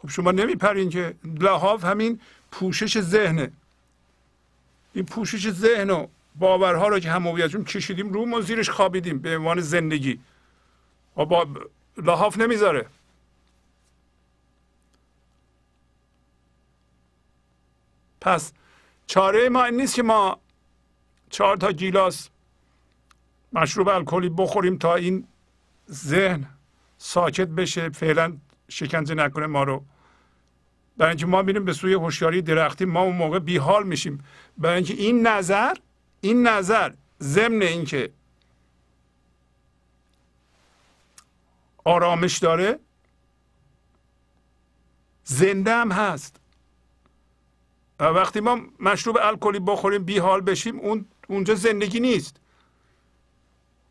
خب 0.02 0.08
شما 0.08 0.30
نمیپرین 0.30 0.90
که 0.90 1.14
لحاف 1.40 1.84
همین 1.84 2.20
پوشش 2.50 3.00
ذهنه. 3.00 3.52
این 4.94 5.04
پوشش 5.04 5.50
ذهن 5.50 5.90
و 5.90 6.06
باورها 6.36 6.88
رو 6.88 6.98
که 6.98 7.10
همویتشون 7.10 7.64
کشیدیم 7.64 8.12
رو 8.12 8.26
ما 8.26 8.40
زیرش 8.40 8.70
خوابیدیم 8.70 9.18
به 9.18 9.36
عنوان 9.36 9.60
زندگی. 9.60 10.20
و 11.16 11.24
با 11.24 11.46
لحاف 11.96 12.38
نمی‌ذاره. 12.38 12.86
پس 18.20 18.52
چاره 19.06 19.48
ما 19.48 19.64
این 19.64 19.76
نیست 19.76 19.94
که 19.94 20.02
ما 20.02 20.40
چهار 21.30 21.56
تا 21.56 21.72
گیلاس 21.72 22.28
مشروب 23.52 23.88
الکلی 23.88 24.28
بخوریم 24.28 24.78
تا 24.78 24.94
این 24.94 25.28
ذهن 25.90 26.46
ساکت 26.98 27.48
بشه 27.48 27.88
فعلا 27.88 28.36
شکنجه 28.68 29.14
نکنه 29.14 29.46
ما 29.46 29.62
رو. 29.62 29.84
برای 30.96 31.10
اینکه 31.10 31.26
ما 31.26 31.42
میریم 31.42 31.64
به 31.64 31.72
سوی 31.72 31.92
هوشیاری 31.92 32.42
درختی 32.42 32.84
ما 32.84 33.02
اون 33.02 33.16
موقع 33.16 33.38
بیحال 33.38 33.86
میشیم. 33.86 34.24
برای 34.58 34.76
اینکه 34.76 34.94
این 34.94 35.26
نظر 35.26 35.74
این 36.20 36.46
نظر 36.46 36.92
ضمن 37.22 37.62
اینکه 37.62 38.12
آرامش 41.84 42.38
داره 42.38 42.78
زنده 45.24 45.72
هم 45.72 45.92
هست. 45.92 46.40
وقتی 48.00 48.40
ما 48.40 48.60
مشروب 48.80 49.18
الکلی 49.20 49.58
بخوریم 49.58 50.04
بیحال 50.04 50.40
بشیم 50.40 50.78
اون 50.78 51.06
اونجا 51.28 51.54
زندگی 51.54 52.00
نیست. 52.00 52.40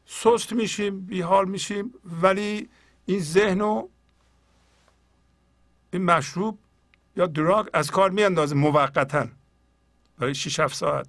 سست 0.05 0.53
میشیم 0.53 1.01
بیحال 1.05 1.45
میشیم 1.49 1.93
ولی 2.21 2.69
این 3.05 3.19
ذهن 3.19 3.61
و 3.61 3.87
این 5.93 6.05
مشروب 6.05 6.59
یا 7.15 7.25
دراگ 7.25 7.69
از 7.73 7.91
کار 7.91 8.09
میاندازه 8.09 8.55
موقتا. 8.55 9.27
برای 10.17 10.35
6 10.35 10.59
7 10.59 10.75
ساعت. 10.75 11.07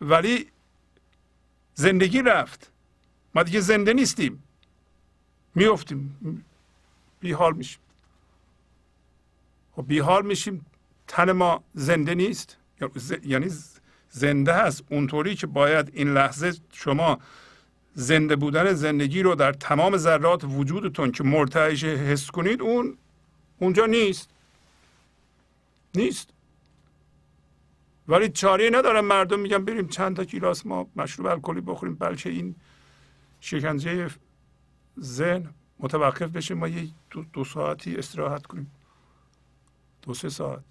ولی 0.00 0.50
زندگی 1.74 2.22
رفت. 2.22 2.70
ما 3.34 3.42
دیگه 3.42 3.60
زنده 3.60 3.92
نیستیم. 3.92 4.42
میفتیم 5.54 6.44
بیحال 7.20 7.52
میشیم. 7.52 7.80
خب 9.78 9.86
بیحال 9.86 10.26
میشیم 10.26 10.66
تن 11.08 11.32
ما 11.32 11.64
زنده 11.74 12.14
نیست؟ 12.14 12.56
یعنی 13.24 13.50
زنده 14.10 14.52
هست. 14.52 14.84
اونطوری 14.90 15.34
که 15.34 15.46
باید 15.46 15.90
این 15.94 16.12
لحظه 16.12 16.52
شما 16.72 17.18
زنده 17.94 18.36
بودن 18.36 18.72
زندگی 18.72 19.22
رو 19.22 19.34
در 19.34 19.52
تمام 19.52 19.96
ذرات 19.96 20.44
وجودتون 20.44 21.12
که 21.12 21.24
مرتعش 21.24 21.84
حس 21.84 22.30
کنید 22.30 22.62
اون 22.62 22.98
اونجا 23.58 23.86
نیست. 23.86 24.30
نیست. 25.94 26.30
ولی 28.08 28.28
چاره 28.28 28.70
ندارم 28.72 29.04
مردم 29.04 29.40
میگن 29.40 29.64
بریم 29.64 29.88
چند 29.88 30.16
تا 30.16 30.24
کیلاس 30.24 30.66
ما 30.66 30.86
مشروب 30.96 31.26
الکلی 31.26 31.60
بخوریم 31.60 31.94
بلکه 31.94 32.30
این 32.30 32.54
شکنجه 33.40 34.10
ذهن 35.00 35.46
متوقف 35.78 36.30
بشه. 36.30 36.54
ما 36.54 36.68
یه 36.68 36.88
دو, 37.10 37.24
دو 37.32 37.44
ساعتی 37.44 37.96
استراحت 37.96 38.46
کنیم. 38.46 38.70
دو 40.08 40.14
سه 40.14 40.28
ساعت. 40.28 40.64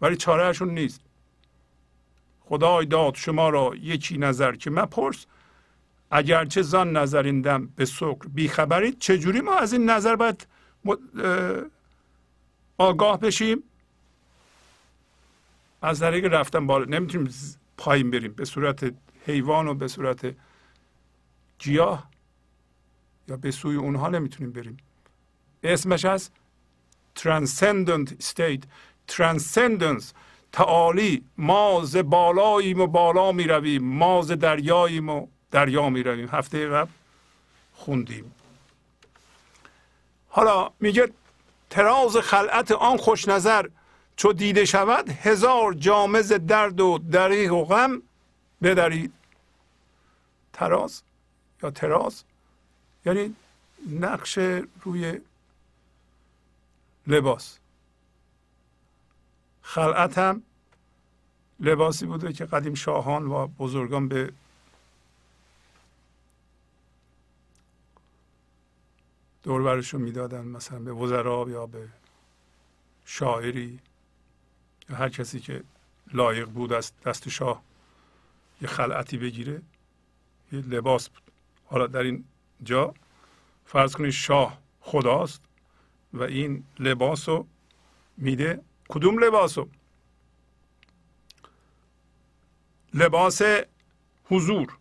ولی 0.00 0.16
چارهشون 0.16 0.70
نیست. 0.70 1.00
خدای 2.40 2.86
داد 2.86 3.14
شما 3.14 3.48
را 3.48 3.72
یکی 3.74 4.18
نظر 4.18 4.52
که 4.56 4.70
مپرس. 4.70 5.26
اگرچه 6.10 6.62
زان 6.62 6.96
نظریندم 6.96 7.66
به 7.66 7.84
سکر 7.84 8.28
بیخبرید 8.28 8.98
چجوری 8.98 9.40
ما 9.40 9.54
از 9.54 9.72
این 9.72 9.90
نظر 9.90 10.16
باید 10.16 10.46
آگاه 12.78 13.20
بشیم؟ 13.20 13.62
از 15.82 16.00
طریق 16.00 16.24
رفتن 16.24 16.66
بالا. 16.66 16.84
نمی‌تونیم 16.84 17.34
پایین 17.76 18.10
بریم. 18.10 18.32
به 18.32 18.44
صورت 18.44 18.94
حیوان 19.26 19.68
و 19.68 19.74
به 19.74 19.88
صورت 19.88 20.34
گیاه 21.58 22.10
یا 23.28 23.36
به 23.36 23.50
سوی 23.50 23.76
اونها 23.76 24.08
نمی‌تونیم 24.08 24.52
بریم. 24.52 24.76
اسمش 25.62 26.04
از 26.04 26.30
transcendent 27.16 28.08
state 28.22 28.62
transcendence 29.16 30.04
تعالی 30.52 31.24
ما 31.38 31.80
ز 31.84 31.96
بالاییم 31.96 32.80
و 32.80 32.86
بالا 32.86 33.32
می 33.32 33.44
رویم 33.44 33.84
ما 33.84 34.22
ز 34.22 34.32
دریاییم 34.32 35.08
و 35.08 35.26
دریا 35.50 35.90
می 35.90 36.02
رویم 36.02 36.28
هفته 36.32 36.68
قبل 36.68 36.90
خوندیم. 37.74 38.32
حالا 40.28 40.70
میگه 40.80 41.12
تراز 41.70 42.16
خلعت 42.16 42.72
آن 42.72 42.96
خوش 42.96 43.28
نظر 43.28 43.68
چو 44.16 44.32
دیده 44.32 44.64
شود 44.64 45.08
هزار 45.08 45.74
جامز 45.74 46.32
درد 46.32 46.80
و 46.80 46.98
دریغ 46.98 47.52
و 47.52 47.64
غم. 47.64 48.02
بدرید. 48.62 49.12
تراز 50.52 51.02
یا 51.62 51.70
تراز 51.70 52.22
یعنی 53.06 53.34
نقش 54.00 54.38
روی 54.82 55.20
لباس. 57.06 57.58
خلعت 59.62 60.18
هم 60.18 60.42
لباسی 61.60 62.06
بوده 62.06 62.32
که 62.32 62.44
قدیم 62.44 62.74
شاهان 62.74 63.26
و 63.26 63.46
بزرگان 63.46 64.08
به 64.08 64.32
دوربرشون 69.42 70.02
می‌دادن 70.02 70.44
مثلا 70.44 70.78
به 70.78 70.92
وزرا 70.92 71.46
یا 71.48 71.66
به 71.66 71.88
شاعری 73.04 73.78
یا 74.90 74.96
هر 74.96 75.08
کسی 75.08 75.40
که 75.40 75.62
لایق 76.12 76.48
بود 76.48 76.72
از 76.72 76.92
دست 77.04 77.28
شاه 77.28 77.62
یه 78.60 78.68
خلعتی 78.68 79.18
بگیره 79.18 79.62
یه 80.52 80.60
لباس 80.60 81.08
بود. 81.08 81.22
حالا 81.66 81.86
در 81.86 82.02
این 82.02 82.24
جا 82.62 82.94
فرض 83.66 83.96
کنید 83.96 84.10
شاه 84.10 84.58
خداست. 84.80 85.40
و 86.16 86.22
این 86.22 86.64
لباس 86.78 87.28
رو 87.28 87.46
میده. 88.16 88.60
کدوم 88.88 89.18
لباس 89.24 89.58
رو 89.58 89.68
لباس 92.94 93.42
حضور. 94.24 94.76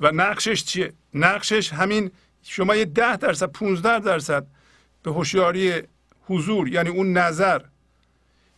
و 0.00 0.10
نقشش 0.10 0.64
چیه؟ 0.64 0.92
نقشش 1.14 1.72
همین 1.72 2.10
شما 2.42 2.74
یه 2.76 2.84
ده 2.84 3.16
درصد 3.16 3.46
15 3.46 3.98
درصد 3.98 4.46
به 5.02 5.10
هوشیاری 5.12 5.82
حضور 6.26 6.68
یعنی 6.68 6.88
اون 6.88 7.12
نظر. 7.12 7.62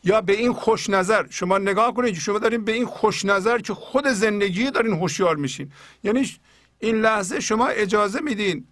یا 0.05 0.21
به 0.21 0.33
این 0.33 0.53
خوش 0.53 0.91
نظر. 0.91 1.27
شما 1.31 1.59
نگاه 1.59 1.95
کنید 1.95 2.15
شما 2.15 2.39
دارین 2.39 2.65
به 2.65 2.73
این 2.73 2.87
خوش 2.87 3.25
نظر 3.25 3.59
که 3.59 3.75
خود 3.75 4.09
زندگی 4.09 4.71
دارین 4.71 4.93
هوشیار 4.93 5.37
میشین. 5.37 5.73
یعنی 6.05 6.31
این 6.79 7.01
لحظه 7.01 7.41
شما 7.41 7.67
اجازه 7.67 8.21
میدین 8.21 8.67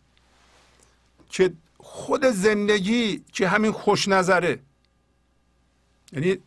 که 1.30 1.52
خود 2.00 2.24
زندگی 2.24 3.24
که 3.32 3.48
همین 3.48 3.72
خوش 3.72 4.08
نظره. 4.08 4.58
یعنی 6.12 6.38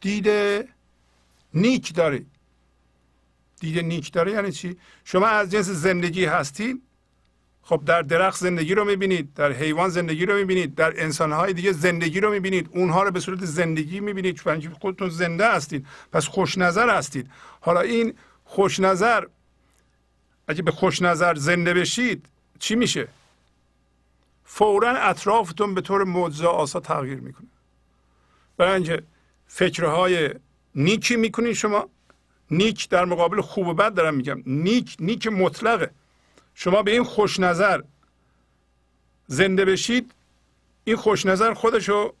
دید 0.00 0.28
نیک 1.54 1.94
داره. 1.94 2.22
دید 3.60 3.78
نیک 3.84 4.12
داره 4.12 4.32
یعنی 4.32 4.52
چی؟ 4.52 4.76
شما 5.04 5.26
از 5.26 5.50
جنس 5.50 5.66
زندگی 5.66 6.24
هستین 6.24 6.82
خب 7.62 7.82
در 7.86 8.02
درخت 8.02 8.40
زندگی 8.40 8.74
رو 8.74 8.84
می‌بینید 8.84 9.34
در 9.34 9.52
حیوان 9.52 9.88
زندگی 9.88 10.26
رو 10.26 10.34
می‌بینید 10.34 10.74
در 10.74 11.02
انسانهای 11.02 11.52
دیگه 11.52 11.72
زندگی 11.72 12.20
رو 12.20 12.30
می‌بینید 12.30 12.68
اونها 12.72 13.02
رو 13.02 13.10
به 13.10 13.20
صورت 13.20 13.44
زندگی 13.44 14.00
می‌بینید. 14.00 14.36
چون 14.36 14.74
خودتون 14.80 15.08
زنده 15.08 15.52
هستید 15.52 15.86
پس 16.12 16.26
خوش 16.26 16.58
نظر 16.58 16.98
هستید 16.98 17.30
حالا 17.60 17.80
این 17.80 18.14
خوش 18.44 18.80
نظر 18.80 19.26
اگه 20.50 20.62
به 20.62 20.70
خوش 20.70 21.02
نظر 21.02 21.34
زنده 21.34 21.74
بشید 21.74 22.26
چی 22.58 22.74
میشه؟ 22.74 23.08
فورا 24.44 24.90
اطرافتون 24.90 25.74
به 25.74 25.80
طور 25.80 26.04
معجزه 26.04 26.46
آسا 26.46 26.80
تغییر 26.80 27.20
می‌کنه. 27.20 27.46
برای 28.56 28.74
اینکه 28.74 29.02
فکرهای 29.46 30.34
نیکی 30.74 31.16
می‌کنین 31.16 31.52
شما 31.52 31.88
نیک 32.50 32.88
در 32.88 33.04
مقابل 33.04 33.40
خوب 33.40 33.66
و 33.66 33.74
بد 33.74 33.94
دارم 33.94 34.14
میگم. 34.14 34.42
نیک 34.46 34.96
نیک 35.00 35.26
مطلقه. 35.26 35.90
شما 36.54 36.82
به 36.82 36.90
این 36.90 37.04
خوش 37.04 37.40
نظر 37.40 37.82
زنده 39.26 39.64
بشید 39.64 40.14
این 40.84 40.96
خوش 40.96 41.26
نظر 41.26 41.54
خودشو 41.54 42.14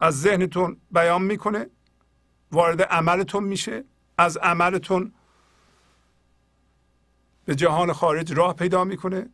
از 0.00 0.20
ذهنتون 0.20 0.76
بیان 0.90 1.22
می‌کنه 1.22 1.66
وارد 2.52 2.82
عملتون 2.82 3.44
میشه 3.44 3.84
از 4.18 4.36
عملتون 4.36 5.12
به 7.50 7.56
جهان 7.56 7.92
خارج 7.92 8.32
راه 8.32 8.54
پیدا 8.56 8.84
می‌کنه. 8.84 9.28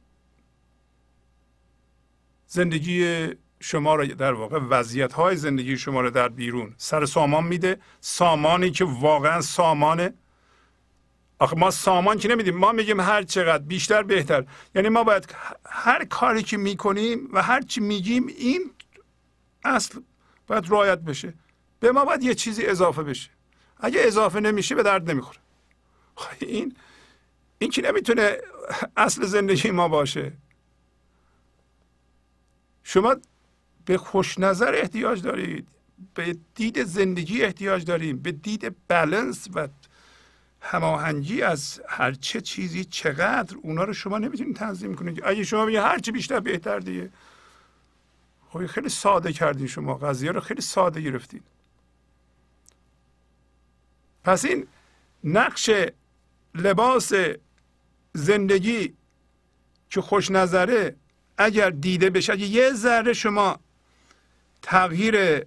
زندگی 2.46 3.28
شما 3.60 3.94
را 3.94 4.04
در 4.04 4.32
واقع 4.32 4.58
وضعیت 4.58 5.12
های 5.12 5.36
زندگی 5.36 5.76
شما 5.78 6.00
را 6.00 6.10
در 6.10 6.28
بیرون 6.28 6.74
سر 6.76 7.06
سامان 7.06 7.44
میده. 7.44 7.80
سامانی 8.00 8.70
که 8.70 8.84
واقعا 8.84 9.40
سامانه. 9.40 10.14
آخه 11.38 11.56
ما 11.56 11.70
سامان 11.70 12.18
که 12.18 12.28
نمیدیم. 12.28 12.56
ما 12.56 12.72
میگیم 12.72 13.00
هر 13.00 13.22
چقدر 13.22 13.62
بیشتر 13.62 14.02
بهتر. 14.02 14.44
یعنی 14.74 14.88
ما 14.88 15.04
باید 15.04 15.34
هر 15.66 16.04
کاری 16.04 16.42
که 16.42 16.56
می‌کنیم 16.56 17.28
و 17.32 17.42
هر 17.42 17.60
چی 17.60 17.80
میگیم 17.80 18.26
این 18.26 18.70
اصل 19.64 20.00
باید 20.46 20.70
رعایت 20.70 20.98
بشه. 20.98 21.34
به 21.80 21.92
ما 21.92 22.04
باید 22.04 22.22
یه 22.22 22.34
چیزی 22.34 22.66
اضافه 22.66 23.02
بشه. 23.02 23.30
اگه 23.80 24.00
اضافه 24.00 24.40
نمیشه 24.40 24.74
به 24.74 24.82
درد 24.82 25.10
نمی‌خوره. 25.10 25.38
این 26.40 26.76
این 27.58 27.70
که 27.70 27.82
نمی‌تونه 27.82 28.38
اصل 28.96 29.26
زندگی 29.26 29.70
ما 29.70 29.88
باشه؟ 29.88 30.32
شما 32.82 33.16
به 33.84 33.98
خوش 33.98 34.38
نظر 34.38 34.74
احتیاج 34.74 35.22
دارید 35.22 35.68
به 36.14 36.36
دید 36.54 36.84
زندگی 36.84 37.42
احتیاج 37.42 37.84
داریم 37.84 38.18
به 38.18 38.32
دید 38.32 38.76
بلنس 38.88 39.48
و 39.54 39.68
هماهنگی 40.60 41.42
از 41.42 41.80
هر 41.88 42.12
چه 42.12 42.40
چیزی 42.40 42.84
چقدر 42.84 43.56
اونا 43.62 43.84
رو 43.84 43.92
شما 43.92 44.18
نمی‌تونید 44.18 44.56
تنظیم 44.56 44.94
کنید. 44.94 45.22
اگه 45.24 45.44
شما 45.44 45.66
بگید 45.66 45.78
هر 45.78 45.98
چی 45.98 46.12
بیشتر 46.12 46.40
بهتر 46.40 46.78
دیگه. 46.78 47.10
خب 48.48 48.66
خیلی 48.66 48.88
ساده 48.88 49.32
کردین 49.32 49.66
شما 49.66 49.94
قضیه 49.94 50.32
رو 50.32 50.40
خیلی 50.40 50.60
ساده 50.60 51.00
گرفتین. 51.00 51.40
پس 54.24 54.44
این 54.44 54.66
نقش 55.24 55.70
لباس 56.54 57.12
زندگی 58.16 58.94
که 59.90 60.00
خوش 60.00 60.30
نظره 60.30 60.96
اگر 61.38 61.70
دیده 61.70 62.10
بشه 62.10 62.32
اگه 62.32 62.46
یه 62.46 62.72
ذره 62.72 63.12
شما 63.12 63.58
تغییر 64.62 65.46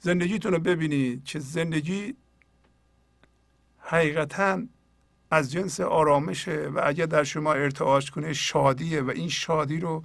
زندگیتون 0.00 0.52
رو 0.52 0.58
ببینید 0.58 1.24
که 1.24 1.38
زندگی 1.38 2.14
حقیقتا 3.78 4.62
از 5.30 5.52
جنس 5.52 5.80
آرامشه 5.80 6.68
و 6.74 6.80
اگر 6.84 7.06
در 7.06 7.24
شما 7.24 7.52
ارتعاش 7.52 8.10
کنه 8.10 8.32
شادیه 8.32 9.02
و 9.02 9.10
این 9.10 9.28
شادی 9.28 9.80
رو 9.80 10.04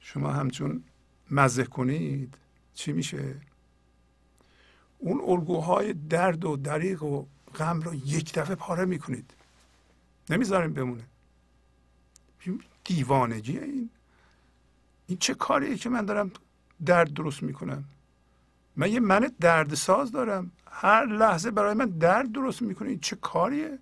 شما 0.00 0.32
همچون 0.32 0.84
مزه 1.30 1.64
کنید 1.64 2.34
چی 2.74 2.92
میشه؟ 2.92 3.34
اون 4.98 5.20
الگوهای 5.26 5.92
درد 5.92 6.44
و 6.44 6.56
دریغ 6.56 7.02
و 7.02 7.26
غم 7.58 7.80
رو 7.80 7.94
یک 7.94 8.34
دفعه 8.34 8.54
پاره 8.54 8.84
می‌کنید. 8.84 9.30
نمی‌ذاریم 10.30 10.72
بمونه. 10.72 11.02
دیوانگی 12.84 13.58
این. 13.58 13.90
این 15.06 15.18
چه 15.18 15.34
کاریه 15.34 15.76
که 15.76 15.88
من 15.88 16.04
دارم 16.04 16.30
درد 16.86 17.14
درست 17.14 17.42
می‌کنم؟ 17.42 17.84
من 18.76 18.90
یه 18.90 19.00
من 19.00 19.32
درد 19.40 19.74
ساز 19.74 20.12
دارم. 20.12 20.50
هر 20.70 21.06
لحظه 21.06 21.50
برای 21.50 21.74
من 21.74 21.86
درد 21.86 22.32
درست 22.32 22.62
می‌کنه. 22.62 22.88
این 22.88 23.00
چه 23.00 23.16
کاریه؟ 23.16 23.78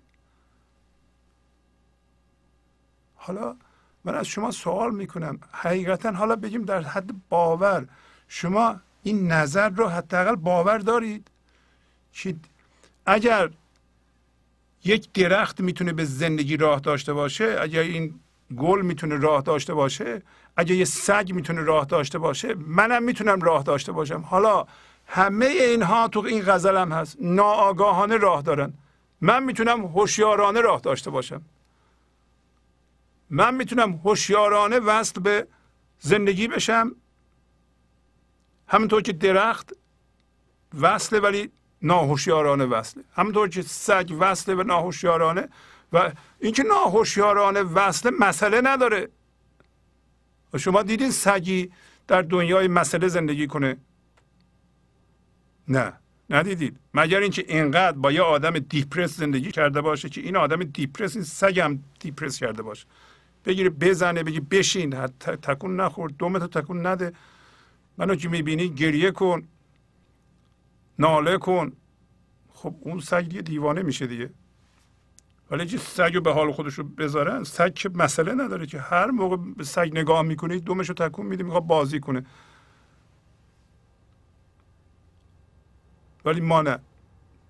حالا 3.15 3.55
من 4.03 4.15
از 4.15 4.25
شما 4.27 4.51
سوال 4.51 4.95
می‌کنم. 4.95 5.39
حقیقتا 5.51 6.11
حالا 6.11 6.35
بگیم 6.35 6.65
در 6.65 6.81
حد 6.81 7.29
باور. 7.29 7.87
شما 8.27 8.79
این 9.03 9.31
نظر 9.31 9.69
رو 9.69 9.87
حداقل 9.87 10.35
باور 10.35 10.77
دارید؟ 10.77 11.27
که 12.13 12.35
اگر 13.05 13.49
یک 14.83 15.11
درخت 15.13 15.61
می‌تونه 15.61 15.93
به 15.93 16.05
زندگی 16.05 16.57
راه 16.57 16.79
داشته 16.79 17.13
باشه 17.13 17.57
اگر 17.61 17.81
این 17.81 18.19
گل 18.57 18.81
می‌تونه 18.81 19.17
راه 19.17 19.41
داشته 19.41 19.73
باشه 19.73 20.21
اگر 20.57 20.75
یه 20.75 20.85
سگ 20.85 21.31
می‌تونه 21.33 21.61
راه 21.61 21.85
داشته 21.85 22.17
باشه 22.17 22.55
منم 22.55 23.03
می‌تونم 23.03 23.41
راه 23.41 23.63
داشته 23.63 23.91
باشم. 23.91 24.21
حالا 24.21 24.65
همه 25.07 25.45
اینها 25.45 26.07
تو 26.07 26.19
این 26.19 26.43
غزلم 26.45 26.91
هست. 26.91 27.17
ناآگاهانه 27.21 28.17
راه 28.17 28.41
دارن. 28.41 28.73
من 29.21 29.43
می‌تونم 29.43 29.85
هوشیارانه 29.85 30.61
راه 30.61 30.79
داشته 30.79 31.09
باشم. 31.09 31.41
من 33.29 33.55
می‌تونم 33.55 33.91
هوشیارانه 33.91 34.79
وصل 34.79 35.21
به 35.21 35.47
زندگی 35.99 36.47
بشم. 36.47 36.95
همونطور 38.67 39.01
که 39.01 39.13
درخت 39.13 39.73
وصله 40.81 41.19
ولی 41.19 41.51
ناهوشیارانه 41.81 42.65
وصله 42.65 43.03
همونطور 43.13 43.49
که 43.49 43.61
سگ 43.61 44.15
وصله 44.19 44.55
و 44.55 44.63
ناهوشیارانه 44.63 45.49
و 45.93 46.11
اینکه 46.39 46.63
ناهوشیارانه 46.63 47.61
وصله 47.61 48.11
مسئله 48.19 48.61
نداره. 48.61 49.09
شما 50.57 50.83
دیدین 50.83 51.11
سگی 51.11 51.71
در 52.07 52.21
دنیای 52.21 52.67
مسئله 52.67 53.07
زندگی 53.07 53.47
کنه؟ 53.47 53.77
نه 55.67 55.93
ندیدید 56.29 56.79
مگر 56.93 57.19
اینکه 57.19 57.45
اینقدر 57.47 57.97
با 57.97 58.11
یه 58.11 58.21
آدم 58.21 58.59
دیپرس 58.59 59.17
زندگی 59.17 59.51
کرده 59.51 59.81
باشه 59.81 60.09
که 60.09 60.21
این 60.21 60.35
آدم 60.35 60.63
دیپرس 60.63 61.15
این 61.15 61.25
سگ 61.25 61.59
هم 61.59 61.83
دیپرس 61.99 62.39
کرده 62.39 62.61
باشه. 62.61 62.85
بگیره 63.45 63.69
بزنه 63.69 64.23
بگی 64.23 64.39
بشین 64.39 65.07
تکون 65.17 65.79
نخور 65.79 66.09
دومتو 66.09 66.47
تکون 66.47 66.87
نده. 66.87 67.13
منو 67.97 68.15
که 68.15 68.29
می‌بینی 68.29 68.69
گریه 68.69 69.11
کن. 69.11 69.47
ناله 70.99 71.37
کن. 71.37 71.71
خب 72.53 72.75
اون 72.79 72.99
سگ 72.99 73.27
دیگه 73.27 73.41
دیوانه 73.41 73.81
میشه 73.81 74.07
دیگه. 74.07 74.29
ولی 75.51 75.65
که 75.65 75.77
سگ 75.77 76.15
رو 76.15 76.21
به 76.21 76.33
حال 76.33 76.51
خودش 76.51 76.73
رو 76.73 76.83
بذارن؟ 76.83 77.43
سگ 77.43 77.73
که 77.73 77.89
مسئله 77.89 78.33
نداره 78.33 78.65
که. 78.65 78.79
هر 78.79 79.05
موقع 79.05 79.37
به 79.37 79.63
سگ 79.63 79.89
نگاه 79.93 80.21
می‌کنی 80.21 80.59
دومش 80.59 80.89
رو 80.89 80.95
تکون 80.95 81.25
میده 81.25 81.43
می‌خواد 81.43 81.63
بازی 81.63 81.99
کنه. 81.99 82.25
ولی 86.25 86.41
ما 86.41 86.61
نه. 86.61 86.79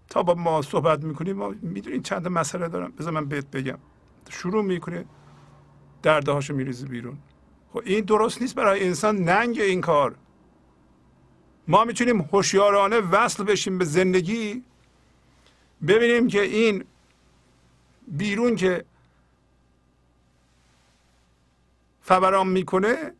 تا 0.09 0.23
با 0.23 0.33
ما 0.33 0.61
صحبت 0.61 1.03
می‌کنیم 1.03 1.35
ما 1.35 1.55
می‌دونیم 1.61 2.01
چند 2.01 2.27
مسئله 2.27 2.67
دارم. 2.69 2.91
بذار 2.91 3.13
من 3.13 3.25
بهت 3.25 3.51
بگم. 3.51 3.77
شروع 4.29 4.63
می‌کنه 4.63 5.05
درده 6.03 6.31
هاشو 6.31 6.55
میریزه 6.55 6.87
بیرون. 6.87 7.17
خب 7.73 7.81
این 7.85 8.05
درست 8.05 8.41
نیست 8.41 8.55
برای 8.55 8.87
انسان. 8.87 9.17
ننگ 9.17 9.59
این 9.59 9.81
کار. 9.81 10.15
ما 11.69 11.83
می‌تونیم 11.83 12.21
هوشیارانه 12.21 12.97
وصل 12.97 13.43
بشیم 13.43 13.77
به 13.77 13.85
زندگی 13.85 14.63
ببینیم 15.87 16.27
که 16.27 16.41
این 16.41 16.85
بیرون 18.07 18.55
که 18.55 18.85
فوران 22.01 22.47
می‌کنه 22.47 23.13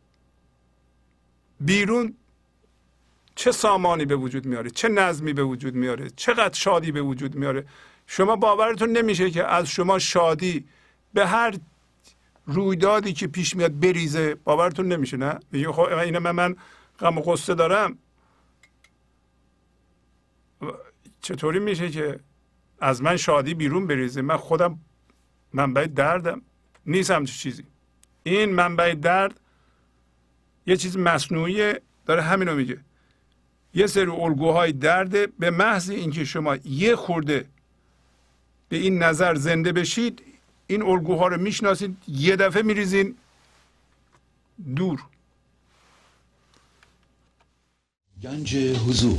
بیرون 1.60 2.14
چه 3.34 3.52
سامانی 3.52 4.04
به 4.04 4.16
وجود 4.16 4.46
میاره 4.46 4.70
چه 4.70 4.88
نظمی 4.88 5.32
به 5.32 5.42
وجود 5.42 5.74
میاره 5.74 6.10
چقدر 6.10 6.54
شادی 6.54 6.92
به 6.92 7.02
وجود 7.02 7.34
میاره. 7.34 7.66
شما 8.06 8.36
باورتون 8.36 8.90
نمیشه 8.90 9.30
که 9.30 9.44
از 9.44 9.68
شما 9.68 9.98
شادی 9.98 10.64
به 11.14 11.26
هر 11.26 11.54
رویدادی 12.46 13.12
که 13.12 13.26
پیش 13.26 13.56
میاد 13.56 13.80
بریزه. 13.80 14.34
باورتون 14.34 14.92
نمیشه 14.92 15.16
نه؟ 15.16 15.38
میگه 15.52 15.72
خب 15.72 15.80
این 15.80 16.18
من 16.18 16.30
من 16.30 16.56
غم 17.00 17.18
و 17.18 17.20
قصه 17.20 17.54
دارم. 17.54 17.98
چطوری 21.20 21.58
میشه 21.58 21.90
که 21.90 22.20
از 22.80 23.02
من 23.02 23.16
شادی 23.16 23.54
بیرون 23.54 23.86
بریزه؟ 23.86 24.22
من 24.22 24.36
خودم 24.36 24.80
منبع 25.52 25.86
دردم. 25.86 26.42
نیست 26.86 27.10
همچه 27.10 27.32
چیزی. 27.32 27.64
این 28.22 28.52
منبع 28.52 28.94
درد 28.94 29.40
یه 30.66 30.76
چیز 30.76 30.96
مصنوعی 30.96 31.74
داره 32.06 32.22
همینو 32.22 32.54
میگه. 32.54 32.78
یه 33.74 33.86
سری 33.86 34.10
الگوهای 34.10 34.72
درده 34.72 35.26
به 35.38 35.50
محض 35.50 35.90
اینکه 35.90 36.24
شما 36.24 36.56
یه 36.56 36.96
خورده 36.96 37.48
به 38.68 38.76
این 38.76 39.02
نظر 39.02 39.34
زنده 39.34 39.72
بشید 39.72 40.22
این 40.66 40.82
الگوها 40.82 41.26
رو 41.28 41.40
می‌شناسید 41.40 41.96
یه 42.08 42.36
دفعه 42.36 42.62
میریزین 42.62 43.16
دور. 44.76 45.02
گنج 48.22 48.56
حضور. 48.56 49.18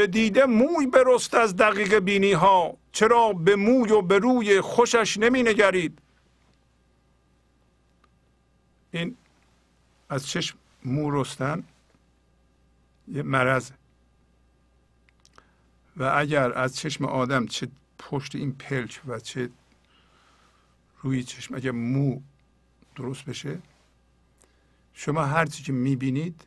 زدیده 0.00 0.46
موی 0.46 0.86
برست 0.86 1.34
از 1.34 1.56
دقیق 1.56 1.98
بینی 1.98 2.32
ها 2.32 2.76
چرا 2.92 3.32
به 3.32 3.56
موی 3.56 3.92
و 3.92 4.02
به 4.02 4.18
روی 4.18 4.60
خوشش 4.60 5.16
نمی 5.16 5.42
نگرید 5.42 5.98
این 8.90 9.16
از 10.08 10.28
چشم 10.28 10.58
مو 10.84 11.10
رستن 11.10 11.64
یه 13.08 13.22
مرض. 13.22 13.70
و 15.96 16.12
اگر 16.16 16.52
از 16.52 16.76
چشم 16.76 17.04
آدم 17.04 17.46
چه 17.46 17.68
پشت 17.98 18.34
این 18.34 18.52
پلچ 18.52 18.98
و 19.06 19.20
چه 19.20 19.50
روی 21.02 21.24
چشم 21.24 21.54
اگر 21.54 21.70
مو 21.70 22.20
درست 22.96 23.24
بشه 23.24 23.58
شما 24.94 25.24
هر 25.24 25.46
چی 25.46 25.62
که 25.62 25.72
می‌بینید 25.72 26.44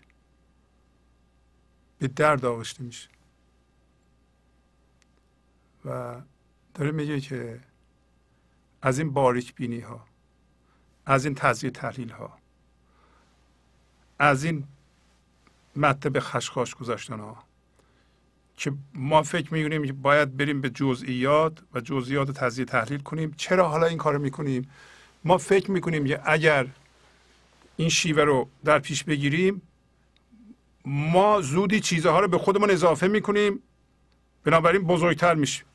به 1.99 2.07
درد 2.07 2.45
آغشته 2.45 2.83
میشه. 2.83 3.09
و 5.85 6.15
داره 6.73 6.91
میگه 6.91 7.19
که 7.19 7.59
از 8.81 8.99
این 8.99 9.13
باریک 9.13 9.55
بینی 9.55 9.79
ها 9.79 10.05
از 11.05 11.25
این 11.25 11.35
تزیه 11.35 11.69
تحلیل 11.69 12.09
ها 12.09 12.37
از 14.19 14.43
این 14.43 14.63
مطلب 15.75 16.19
خشخاش 16.19 16.75
گذاشتن 16.75 17.19
ها 17.19 17.43
که 18.57 18.73
ما 18.93 19.23
فکر 19.23 19.53
می‌کنیم 19.53 19.85
که 19.85 19.93
باید 19.93 20.37
بریم 20.37 20.61
به 20.61 20.69
جزئیات 20.69 21.59
و 21.73 21.79
جزئیات 21.79 22.41
رو 22.41 22.65
تحلیل 22.65 22.99
کنیم. 22.99 23.33
چرا 23.37 23.69
حالا 23.69 23.87
این 23.87 23.97
کار 23.97 24.17
می‌کنیم؟ 24.17 24.69
ما 25.23 25.37
فکر 25.37 25.71
می‌کنیم 25.71 26.05
که 26.05 26.21
اگر 26.25 26.67
این 27.77 27.89
شیوه 27.89 28.23
رو 28.23 28.49
در 28.65 28.79
پیش 28.79 29.03
بگیریم 29.03 29.61
ما 30.85 31.41
زودی 31.41 31.79
چیزها 31.79 32.19
رو 32.19 32.27
به 32.27 32.37
خودمون 32.37 32.71
اضافه 32.71 33.07
می‌کنیم 33.07 33.59
بنابراین 34.43 34.83
بزرگتر 34.83 35.35
میشیم. 35.35 35.65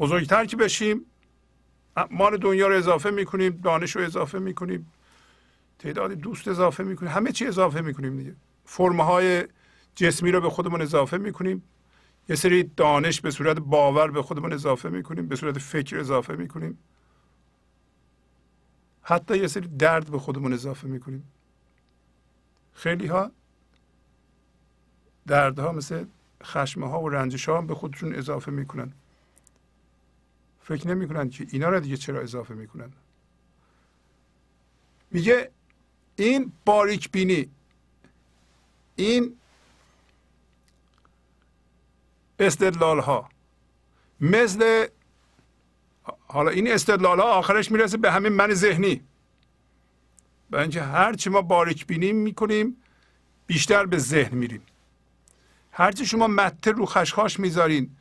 بزرگتر 0.00 0.44
که 0.44 0.56
بشیم. 0.56 1.06
مال 2.10 2.36
دنیا 2.36 2.68
رو 2.68 2.76
اضافه 2.76 3.10
می‌کنیم 3.10 3.60
دانش 3.64 3.96
رو 3.96 4.02
اضافه 4.02 4.38
می‌کنیم 4.38 4.92
تعداد 5.78 6.12
دوست 6.12 6.48
اضافه 6.48 6.84
می‌کنیم 6.84 7.12
همه 7.12 7.32
چی 7.32 7.46
اضافه 7.46 7.80
می‌کنیم 7.80 8.16
دیگه. 8.16 8.34
فرمهای 8.64 9.44
جسمی 9.94 10.30
رو 10.30 10.40
به 10.40 10.50
خودمون 10.50 10.82
اضافه 10.82 11.18
می‌کنیم. 11.18 11.62
یه 12.28 12.36
سری 12.36 12.62
دانش 12.62 13.20
به 13.20 13.30
صورت 13.30 13.58
باور 13.58 14.10
به 14.10 14.22
خودمون 14.22 14.52
اضافه 14.52 14.88
می‌کنیم 14.88 15.26
به 15.26 15.36
صورت 15.36 15.58
فکر 15.58 15.98
اضافه 15.98 16.36
می‌کنیم. 16.36 16.78
حتی 19.02 19.38
یه 19.38 19.46
سری 19.46 19.68
درد 19.68 20.10
به 20.10 20.18
خودمون 20.18 20.52
اضافه 20.52 20.88
می‌کنیم. 20.88 21.32
خیلی 22.72 23.06
ها 23.06 23.30
دردها 25.26 25.72
مثل 25.72 26.04
خشمه 26.44 26.88
ها 26.88 27.02
و 27.02 27.08
رنجش 27.08 27.48
ها 27.48 27.60
به 27.60 27.74
خودشون 27.74 28.14
اضافه 28.14 28.50
می‌کنن. 28.50 28.92
فکر 30.70 30.88
نمی‌کنن 30.88 31.30
که 31.30 31.46
اینا 31.50 31.68
رو 31.68 31.80
دیگه 31.80 31.96
چرا 31.96 32.20
اضافه 32.20 32.54
می‌کنن؟ 32.54 32.92
میگه 35.10 35.50
این 36.16 36.52
باریک 36.64 37.10
بینی 37.10 37.50
این 38.96 39.36
استدلال 42.38 42.98
ها 42.98 43.28
مثل 44.20 44.86
حالا 46.26 46.50
این 46.50 46.72
استدلال 46.72 47.20
ها 47.20 47.26
آخرش 47.26 47.70
می‌رسه 47.70 47.96
به 47.96 48.12
همین 48.12 48.32
من 48.32 48.54
ذهنی. 48.54 49.02
و 50.50 50.56
اینکه 50.56 50.82
هر 50.82 51.12
چی 51.12 51.30
ما 51.30 51.42
باریک 51.42 51.86
بینیم 51.86 52.16
می‌کنیم 52.16 52.76
بیشتر 53.46 53.86
به 53.86 53.98
ذهن 53.98 54.38
میریم. 54.38 54.62
هرچی 55.72 56.06
شما 56.06 56.26
مته 56.26 56.70
رو 56.70 56.86
خشخاش 56.86 57.40
می‌ذارین 57.40 57.96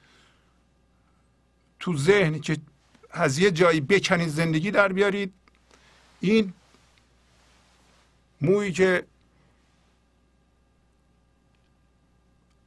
تو 1.79 1.97
ذهن 1.97 2.39
که 2.39 2.57
از 3.11 3.37
یه 3.37 3.51
جایی 3.51 3.81
بکنید 3.81 4.29
زندگی 4.29 4.71
در 4.71 4.93
بیارید 4.93 5.33
این 6.19 6.53
مویی 8.41 8.71
که 8.71 9.05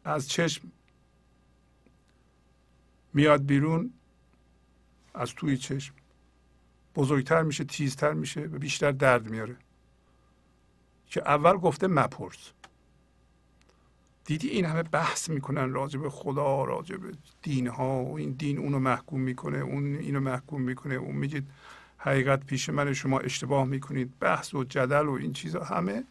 از 0.05 0.28
چشم 0.28 0.72
میاد 3.14 3.47
بیرون 3.47 3.93
از 5.14 5.34
توی 5.34 5.56
چشم 5.56 5.94
بزرگتر 6.94 7.43
میشه 7.43 7.64
تیزتر 7.64 8.12
میشه 8.12 8.40
و 8.40 8.59
بیشتر 8.59 8.93
درد 8.93 9.26
میاره. 9.26 9.56
که 11.06 11.20
اول 11.20 11.52
گفته 11.52 11.86
مپرس. 11.86 12.52
دیدی 14.24 14.49
این 14.49 14.65
همه 14.65 14.82
بحث 14.82 15.31
می‌کنن 15.31 15.73
راجع 15.73 16.01
به 16.01 16.11
خدا 16.11 16.65
راجع 16.65 16.97
به 16.97 17.12
دین 17.43 17.66
ها 17.66 18.05
و 18.05 18.19
این 18.19 18.32
دین 18.32 18.59
اونو 18.59 18.78
محکوم 18.78 19.20
می‌کنه 19.20 19.59
اون 19.59 19.97
اینو 19.97 20.20
محکوم 20.20 20.62
می‌کنه 20.62 20.94
اون 20.94 21.16
میگه 21.16 21.43
حقیقت 21.99 22.47
پیش 22.47 22.69
من 22.69 22.93
شما 22.93 23.19
اشتباه 23.19 23.65
می‌کنید 23.65 24.19
بحث 24.20 24.55
و 24.55 24.65
جدل 24.65 25.07
و 25.07 25.12
این 25.12 25.32
چیزها 25.32 25.65
همه 25.65 26.05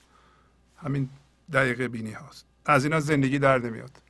همین 0.78 1.10
دقیقه 1.54 1.88
بینی 1.88 2.12
هاست. 2.12 2.46
از 2.66 2.84
اینا 2.84 3.00
زندگی 3.00 3.40
در 3.40 3.58
نمیاد. 3.58 4.02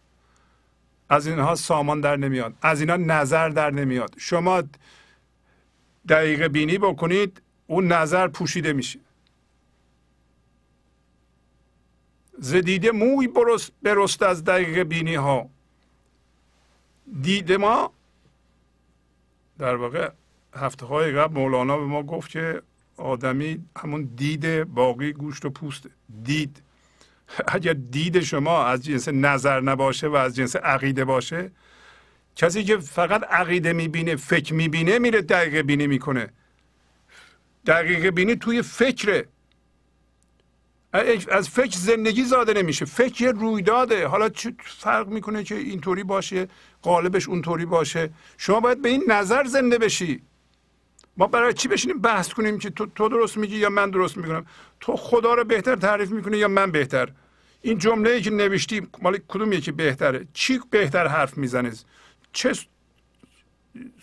از 1.10 1.28
اینها 1.28 1.56
سامان 1.56 2.02
در 2.02 2.16
نمیاد. 2.16 2.54
از 2.62 2.80
اینا 2.80 2.98
نظر 2.98 3.50
در 3.50 3.72
نمیاد. 3.72 4.16
شما 4.18 4.64
دقیقه 6.10 6.48
بینی 6.48 6.78
بکنید 6.78 7.42
اون 7.68 7.88
نظر 7.88 8.28
پوشیده 8.28 8.74
میشه. 8.74 9.00
زدیده 12.42 12.92
موی 12.92 13.28
برست 13.28 13.72
برست 13.84 14.24
از 14.24 14.44
دقیقه 14.44 14.84
بینی 14.84 15.16
ها 15.16 15.50
دید 17.22 17.52
ما 17.52 17.94
در 19.58 19.76
واقع 19.76 20.10
هفته 20.56 20.86
های 20.86 21.12
قبل 21.12 21.34
مولانا 21.34 21.78
به 21.78 21.86
ما 21.86 22.04
گفت 22.04 22.30
که 22.30 22.62
آدمی 22.98 23.66
همون 23.78 24.10
دید 24.16 24.64
باقی 24.64 25.14
گوشت 25.14 25.46
و 25.46 25.50
پوست. 25.50 25.88
دید. 26.24 26.62
اگر 27.56 27.74
دید 27.74 28.20
شما 28.20 28.66
از 28.66 28.86
جنس 28.86 29.08
نظر 29.08 29.60
نباشه 29.60 30.08
و 30.08 30.16
از 30.16 30.36
جنس 30.36 30.56
عقیده 30.56 31.06
باشه 31.06 31.52
کسی 32.36 32.64
که 32.64 32.78
فقط 32.78 33.24
عقیده 33.24 33.74
می‌بینه 33.74 34.16
فکر 34.16 34.54
می‌بینه 34.54 35.00
میره 35.00 35.22
دقیقه 35.22 35.64
بینی 35.64 35.88
می‌کنه. 35.88 36.30
دقیقه 37.66 38.12
بینی 38.12 38.36
توی 38.36 38.62
فکره. 38.62 39.28
از 41.32 41.50
فکر 41.50 41.78
زندگی 41.78 42.24
زاده 42.24 42.54
نمیشه. 42.54 42.86
فکر 42.86 43.32
رویداده. 43.32 44.08
حالا 44.08 44.30
چه 44.30 44.54
فرق 44.66 45.08
می‌کنه 45.08 45.44
که 45.44 45.56
اینطوری 45.56 46.04
باشه 46.04 46.48
قالبش 46.82 47.30
اونطوری 47.30 47.66
باشه. 47.66 48.10
شما 48.38 48.60
باید 48.60 48.82
به 48.82 48.90
این 48.90 49.04
نظر 49.08 49.44
زنده 49.44 49.78
بشی. 49.78 50.22
ما 51.18 51.28
برای 51.28 51.54
چی 51.54 51.68
بشینیم 51.68 52.00
بحث 52.00 52.34
کنیم 52.34 52.60
که 52.60 52.70
تو, 52.70 52.86
تو 52.86 53.10
درست 53.10 53.38
میگی 53.38 53.58
یا 53.58 53.70
من 53.70 53.90
درست 53.90 54.18
می‌کنم؟ 54.18 54.46
تو 54.80 54.96
خدا 54.96 55.34
رو 55.34 55.44
بهتر 55.44 55.76
تعریف 55.76 56.12
می‌کنی 56.12 56.38
یا 56.38 56.48
من 56.48 56.72
بهتر؟ 56.72 57.10
این 57.62 57.78
جمله 57.78 58.10
ای 58.10 58.22
که 58.22 58.30
نوشتی 58.30 58.88
مال 59.02 59.20
کدوم 59.28 59.54
یکی 59.54 59.72
بهتره؟ 59.72 60.28
چی 60.34 60.60
بهتر 60.70 61.08
حرف 61.08 61.38
می‌زنه؟ 61.38 61.72
چه 62.34 62.54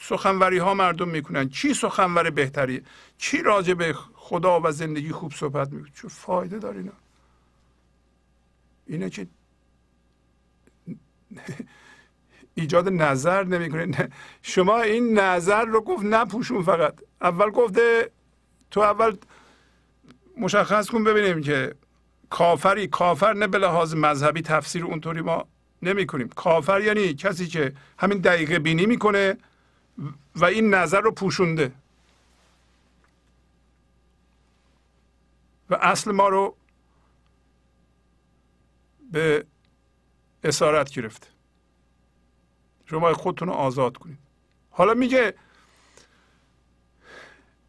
سخنوری 0.01 0.59
ها 0.59 0.75
مردم 0.75 1.09
می‌کنن؟ 1.09 1.49
چی 1.49 1.75
سخنور 1.75 2.31
بهتری 2.31 2.83
چی 3.19 3.43
راجع 3.43 3.75
به 3.75 3.95
خدا 4.29 4.61
و 4.61 4.71
زندگی 4.71 5.13
خوب 5.13 5.33
صحبت 5.33 5.73
می‌کنه. 5.73 5.91
چه 6.03 6.09
فایده 6.09 6.59
داره 6.59 6.79
اینا؟ 6.79 6.93
اینه 8.87 9.11
که 9.11 9.27
ایجاد 12.55 12.89
نظر 12.89 13.45
نمی‌کنه. 13.45 14.09
شما 14.43 14.81
این 14.81 15.19
نظر 15.19 15.65
رو 15.65 15.81
گفت 15.81 16.05
نپوشون 16.05 16.63
فقط. 16.63 16.95
اول 17.21 17.51
گفته 17.51 18.11
تو 18.71 18.81
اول 18.81 19.17
مشخص 20.37 20.89
کن 20.91 21.05
ببینیم 21.05 21.41
که 21.43 21.75
کافری 22.31 22.87
کافر 22.87 23.33
نه 23.33 23.47
به 23.47 23.59
لحاظ 23.59 23.95
مذهبی 23.95 24.43
تفسیر 24.43 24.85
اونطوری 24.85 25.21
ما 25.21 25.47
نمی 25.83 26.07
کنیم 26.07 26.29
کافر 26.29 26.81
یعنی 26.81 27.15
کسی 27.15 27.47
که 27.47 27.73
همین 27.99 28.19
دقیقه 28.19 28.59
بینی 28.59 28.87
می‌کنه 28.87 29.37
و 30.37 30.45
این 30.45 30.75
نظر 30.75 31.01
رو 31.01 31.13
پوشونده. 31.13 31.73
و 35.71 35.75
اصل 35.75 36.13
ما 36.13 36.29
رو 36.29 36.57
به 39.13 39.47
اسارت 40.45 40.91
گرفته 40.91 41.27
شما 42.87 43.13
خودتون 43.13 43.49
رو 43.49 43.55
آزاد 43.55 43.97
کنید. 43.97 44.19
حالا 44.71 44.95
میگه 44.95 45.35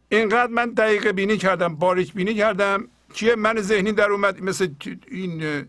اینقدر 0.08 0.52
من 0.52 0.70
دقیقه 0.70 1.12
بینی 1.12 1.36
کردم 1.36 1.76
باریک 1.76 2.12
بینی 2.12 2.34
کردم 2.34 2.88
چیه؟ 3.14 3.34
من 3.34 3.60
ذهنی 3.60 3.92
در 3.92 4.10
اومد 4.10 4.42
مثل 4.42 4.74
این 5.08 5.66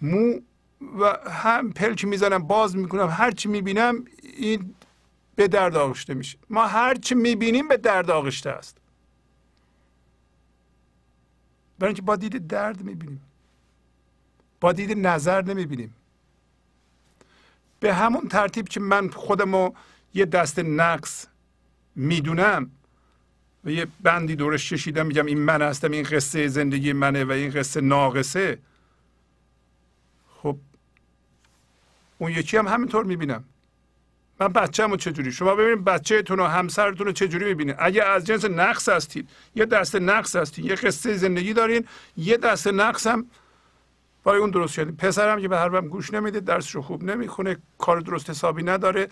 مو 0.00 0.40
و 0.98 1.30
هم 1.30 1.72
پلک 1.72 2.04
می‌زنم 2.04 2.46
باز 2.46 2.76
می‌کنم 2.76 3.08
هر 3.08 3.30
چی 3.30 3.48
می‌بینم 3.48 4.04
این 4.22 4.74
به 5.36 5.48
درد 5.48 5.76
آغشته 5.76 6.14
میشه. 6.14 6.38
ما 6.50 6.66
هر 6.66 6.94
چی 6.94 7.14
می‌بینیم 7.14 7.68
به 7.68 7.76
درد 7.76 8.10
آغشته 8.10 8.50
است. 8.50 8.78
برای 11.78 11.88
اینکه 11.88 12.02
با 12.02 12.16
دید 12.16 12.46
درد 12.46 12.82
می‌بینیم. 12.82 13.20
با 14.60 14.72
دید 14.72 15.06
نظر 15.06 15.42
نمی‌بینیم. 15.42 15.94
به 17.80 17.94
همون 17.94 18.28
ترتیب 18.28 18.68
که 18.68 18.80
من 18.80 19.10
خودمو 19.10 19.70
یه 20.14 20.24
دست 20.24 20.58
نقص 20.58 21.26
می‌دونم 21.94 22.70
و 23.64 23.70
یه 23.70 23.86
بندی 24.02 24.36
دورش 24.36 24.72
کشیدم 24.72 25.06
میگم 25.06 25.26
این 25.26 25.38
من 25.38 25.62
هستم 25.62 25.90
این 25.90 26.02
قصه 26.02 26.48
زندگی 26.48 26.92
منه 26.92 27.24
و 27.24 27.30
این 27.30 27.50
قصه 27.50 27.80
ناقصه. 27.80 28.58
خب 30.42 30.58
اون 32.18 32.32
یکی 32.32 32.56
هم 32.56 32.68
همینطور 32.68 33.04
می‌بینم. 33.04 33.44
من 34.40 34.48
بچه‌مو 34.48 34.96
چجوری؟ 34.96 35.32
شما 35.32 35.54
ببینید 35.54 35.84
بچه‌تون 35.84 36.40
و 36.40 36.44
همسرتون 36.44 37.06
رو 37.06 37.12
چجوری 37.12 37.44
می‌بینید؟ 37.44 37.76
اگه 37.78 38.04
از 38.04 38.26
جنس 38.26 38.44
نقص 38.44 38.88
هستید 38.88 39.28
یه 39.54 39.66
دست 39.66 39.96
نقص 39.96 40.36
هستید 40.36 40.64
یه 40.64 40.74
قصه 40.74 41.16
زندگی 41.16 41.52
دارین 41.52 41.84
یه 42.16 42.36
دست 42.36 42.66
نقص 42.66 43.06
هم 43.06 43.26
برای 44.24 44.40
اون 44.40 44.50
درست 44.50 44.74
شدید 44.74 44.96
پسرم 44.96 45.40
که 45.40 45.48
به 45.48 45.58
حرفم 45.58 45.88
گوش 45.88 46.14
نمیده 46.14 46.40
درسشو 46.40 46.82
خوب 46.82 47.04
نمی‌خونه 47.04 47.56
کار 47.78 48.00
درست 48.00 48.30
حسابی 48.30 48.62
نداره 48.62 49.08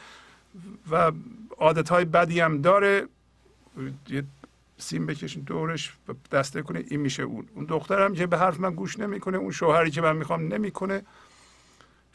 و 0.90 1.12
عادت 1.58 1.88
های 1.88 2.04
بدی 2.04 2.40
هم 2.40 2.60
داره. 2.60 3.06
سیم 4.78 5.06
بکشین 5.06 5.42
دورش 5.42 5.92
دسته 6.32 6.62
کنه 6.62 6.84
این 6.88 7.00
میشه 7.00 7.22
اون. 7.22 7.48
اون 7.54 7.64
دخترم 7.64 8.14
که 8.14 8.26
به 8.26 8.38
حرف 8.38 8.60
من 8.60 8.74
گوش 8.74 8.98
نمی‌کنه 8.98 9.38
اون 9.38 9.50
شوهری 9.50 9.90
که 9.90 10.00
من 10.00 10.16
می‌خوام 10.16 10.54
نمی‌کنه. 10.54 11.02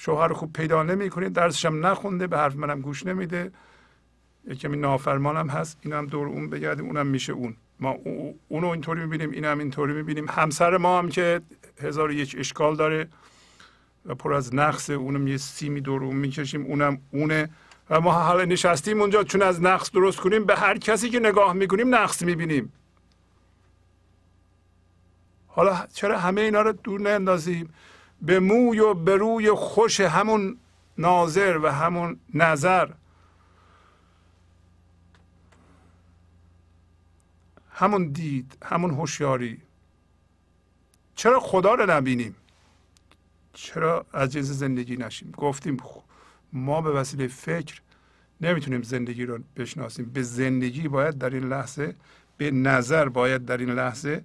شوهر 0.01 0.33
خوب 0.33 0.53
پیدا 0.53 0.83
نمی‌کنه 0.83 1.29
درسش 1.29 1.65
هم 1.65 1.85
نخونده 1.85 2.27
به 2.27 2.37
حرف 2.37 2.55
منم 2.55 2.81
گوش 2.81 3.05
نمیده. 3.05 3.51
یه 4.47 4.55
کمی 4.55 4.77
نافرمانم 4.77 5.49
هست 5.49 5.77
اینم 5.81 6.05
دور 6.05 6.27
اون 6.27 6.49
بگردیم 6.49 6.85
اونم 6.85 7.07
میشه 7.07 7.33
اون. 7.33 7.55
ما 7.79 7.95
اونو 8.47 8.67
اینطوری 8.67 9.01
می‌بینیم 9.01 9.31
اینم 9.31 9.59
اینطوری 9.59 9.93
می‌بینیم. 9.93 10.25
همسر 10.29 10.77
ما 10.77 10.99
هم 10.99 11.09
که 11.09 11.41
هزار 11.81 12.11
یک 12.11 12.35
اشکال 12.39 12.75
داره 12.75 13.07
و 14.05 14.15
پر 14.15 14.33
از 14.33 14.55
نقص 14.55 14.89
اونم 14.89 15.27
یه 15.27 15.37
سیمی 15.37 15.81
دور 15.81 16.03
اون 16.03 16.15
می‌کشیم 16.15 16.65
اونم 16.65 17.01
اونه. 17.11 17.49
و 17.89 18.01
ما 18.01 18.11
حالا 18.11 18.45
نشستیم 18.45 19.01
اونجا 19.01 19.23
چون 19.23 19.41
از 19.41 19.61
نقص 19.61 19.91
درست 19.91 20.19
کنیم 20.19 20.45
به 20.45 20.55
هر 20.55 20.77
کسی 20.77 21.09
که 21.09 21.19
نگاه 21.19 21.53
می‌کنیم 21.53 21.95
نقص 21.95 22.21
می‌بینیم. 22.23 22.73
حالا 25.47 25.87
چرا 25.93 26.19
همه 26.19 26.41
اینا 26.41 26.61
رو 26.61 26.71
دور 26.71 27.01
نندازیم 27.01 27.73
به 28.21 28.39
موی 28.39 28.79
و 28.79 28.93
به 28.93 29.15
روی 29.15 29.51
خوش 29.51 29.99
همون 29.99 30.57
ناظر 30.97 31.59
و 31.63 31.71
همون 31.71 32.19
نظر. 32.33 32.89
همون 37.71 38.07
دید 38.07 38.57
همون 38.65 38.91
هوشیاری. 38.91 39.61
چرا 41.15 41.39
خدا 41.39 41.73
رو 41.73 41.91
نبینیم؟ 41.91 42.35
چرا 43.53 44.05
عجز 44.13 44.51
زندگی 44.51 44.97
نشیم؟ 44.97 45.31
گفتیم 45.31 45.77
ما 46.53 46.81
به 46.81 46.91
وسیله 46.91 47.27
فکر 47.27 47.81
نمی‌تونیم 48.41 48.81
زندگی 48.81 49.25
رو 49.25 49.39
بشناسیم. 49.55 50.05
به 50.05 50.21
زندگی 50.23 50.87
باید 50.87 51.17
در 51.17 51.29
این 51.29 51.43
لحظه 51.43 51.95
به 52.37 52.51
نظر 52.51 53.09
باید 53.09 53.45
در 53.45 53.57
این 53.57 53.69
لحظه 53.69 54.23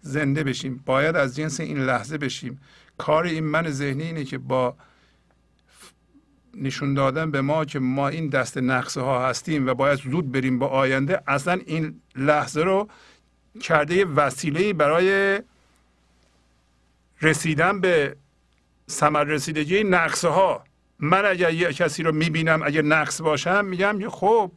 زنده 0.00 0.44
بشیم. 0.44 0.82
باید 0.86 1.16
از 1.16 1.36
جنس 1.36 1.60
این 1.60 1.78
لحظه 1.78 2.18
بشیم. 2.18 2.60
کار 2.98 3.24
این 3.24 3.44
من 3.44 3.70
ذهنی 3.70 4.02
اینه 4.02 4.24
که 4.24 4.38
با 4.38 4.76
نشون 6.54 6.94
دادن 6.94 7.30
به 7.30 7.40
ما 7.40 7.64
که 7.64 7.78
ما 7.78 8.08
این 8.08 8.28
دست 8.28 8.58
نقصه 8.58 9.00
ها 9.00 9.28
هستیم 9.28 9.66
و 9.66 9.74
باید 9.74 9.98
زود 9.98 10.32
بریم 10.32 10.58
با 10.58 10.66
آینده 10.66 11.22
اصلا 11.26 11.60
این 11.66 12.00
لحظه 12.16 12.62
رو 12.62 12.88
کرده 13.60 14.04
وسیله 14.04 14.72
برای 14.72 15.40
رسیدن 17.22 17.80
به 17.80 18.16
ثمر 18.90 19.24
رسیدگی 19.24 19.84
نقصه 19.84 20.28
ها 20.28 20.64
من 20.98 21.24
اگر 21.24 21.54
یه 21.54 21.72
کسی 21.72 22.02
رو 22.02 22.12
می‌بینم 22.12 22.62
اگر 22.62 22.82
نقص 22.82 23.20
باشم 23.20 23.64
میگم 23.64 23.98
که 23.98 24.08
خب 24.08 24.52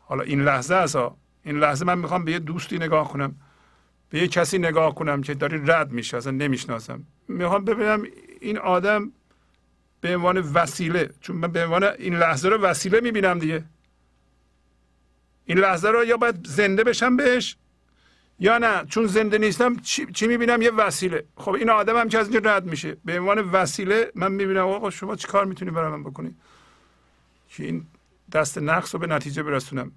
حالا 0.00 0.22
این 0.22 0.42
لحظه 0.42 0.74
است 0.74 0.96
این 1.44 1.58
لحظه 1.58 1.84
من 1.84 1.98
می‌خوام 1.98 2.24
به 2.24 2.32
یه 2.32 2.38
دوستی 2.38 2.76
نگاه 2.76 3.08
کنم 3.08 3.34
به 4.10 4.18
یه 4.18 4.28
کسی 4.28 4.58
نگاه 4.58 4.94
کنم 4.94 5.22
که 5.22 5.34
داری 5.34 5.62
رد 5.66 5.92
میشه 5.92 6.16
اصلا 6.16 6.32
نمی‌شناسم. 6.32 7.04
می‌خوام 7.28 7.64
ببینم 7.64 8.02
این 8.40 8.58
آدم 8.58 9.12
به 10.00 10.16
عنوان 10.16 10.38
وسیله 10.38 11.10
چون 11.20 11.36
من 11.36 11.52
به 11.52 11.64
عنوان 11.64 11.84
این 11.84 12.16
لحظه 12.16 12.48
رو 12.48 12.56
وسیله 12.56 13.00
می‌بینم 13.00 13.38
دیگه. 13.38 13.64
این 15.44 15.58
لحظه 15.58 15.88
رو 15.88 16.04
یا 16.04 16.16
باید 16.16 16.46
زنده 16.46 16.84
بشم 16.84 17.16
بهش 17.16 17.56
یا 18.40 18.58
نه. 18.58 18.84
چون 18.84 19.06
زنده 19.06 19.38
نیستم 19.38 19.76
چی, 19.76 20.06
چی 20.06 20.26
می‌بینم؟ 20.26 20.62
یه 20.62 20.70
وسیله. 20.70 21.24
خب 21.36 21.52
این 21.52 21.70
آدم 21.70 21.96
هم 21.96 22.08
که 22.08 22.18
از 22.18 22.28
اینجا 22.28 22.56
رد 22.56 22.64
میشه. 22.64 22.96
به 23.04 23.20
عنوان 23.20 23.38
وسیله 23.38 24.12
من 24.14 24.32
می‌بینم 24.32 24.66
آقا 24.66 24.90
شما 24.90 25.16
چی 25.16 25.26
کار 25.26 25.44
می‌تونی 25.44 25.70
برای 25.70 25.90
من 25.90 26.04
بکنی؟ 26.04 26.36
که 27.48 27.64
این 27.64 27.86
دست 28.32 28.58
نقص 28.58 28.94
رو 28.94 29.00
به 29.00 29.06
نتیجه 29.06 29.42
برسونم. 29.42 29.92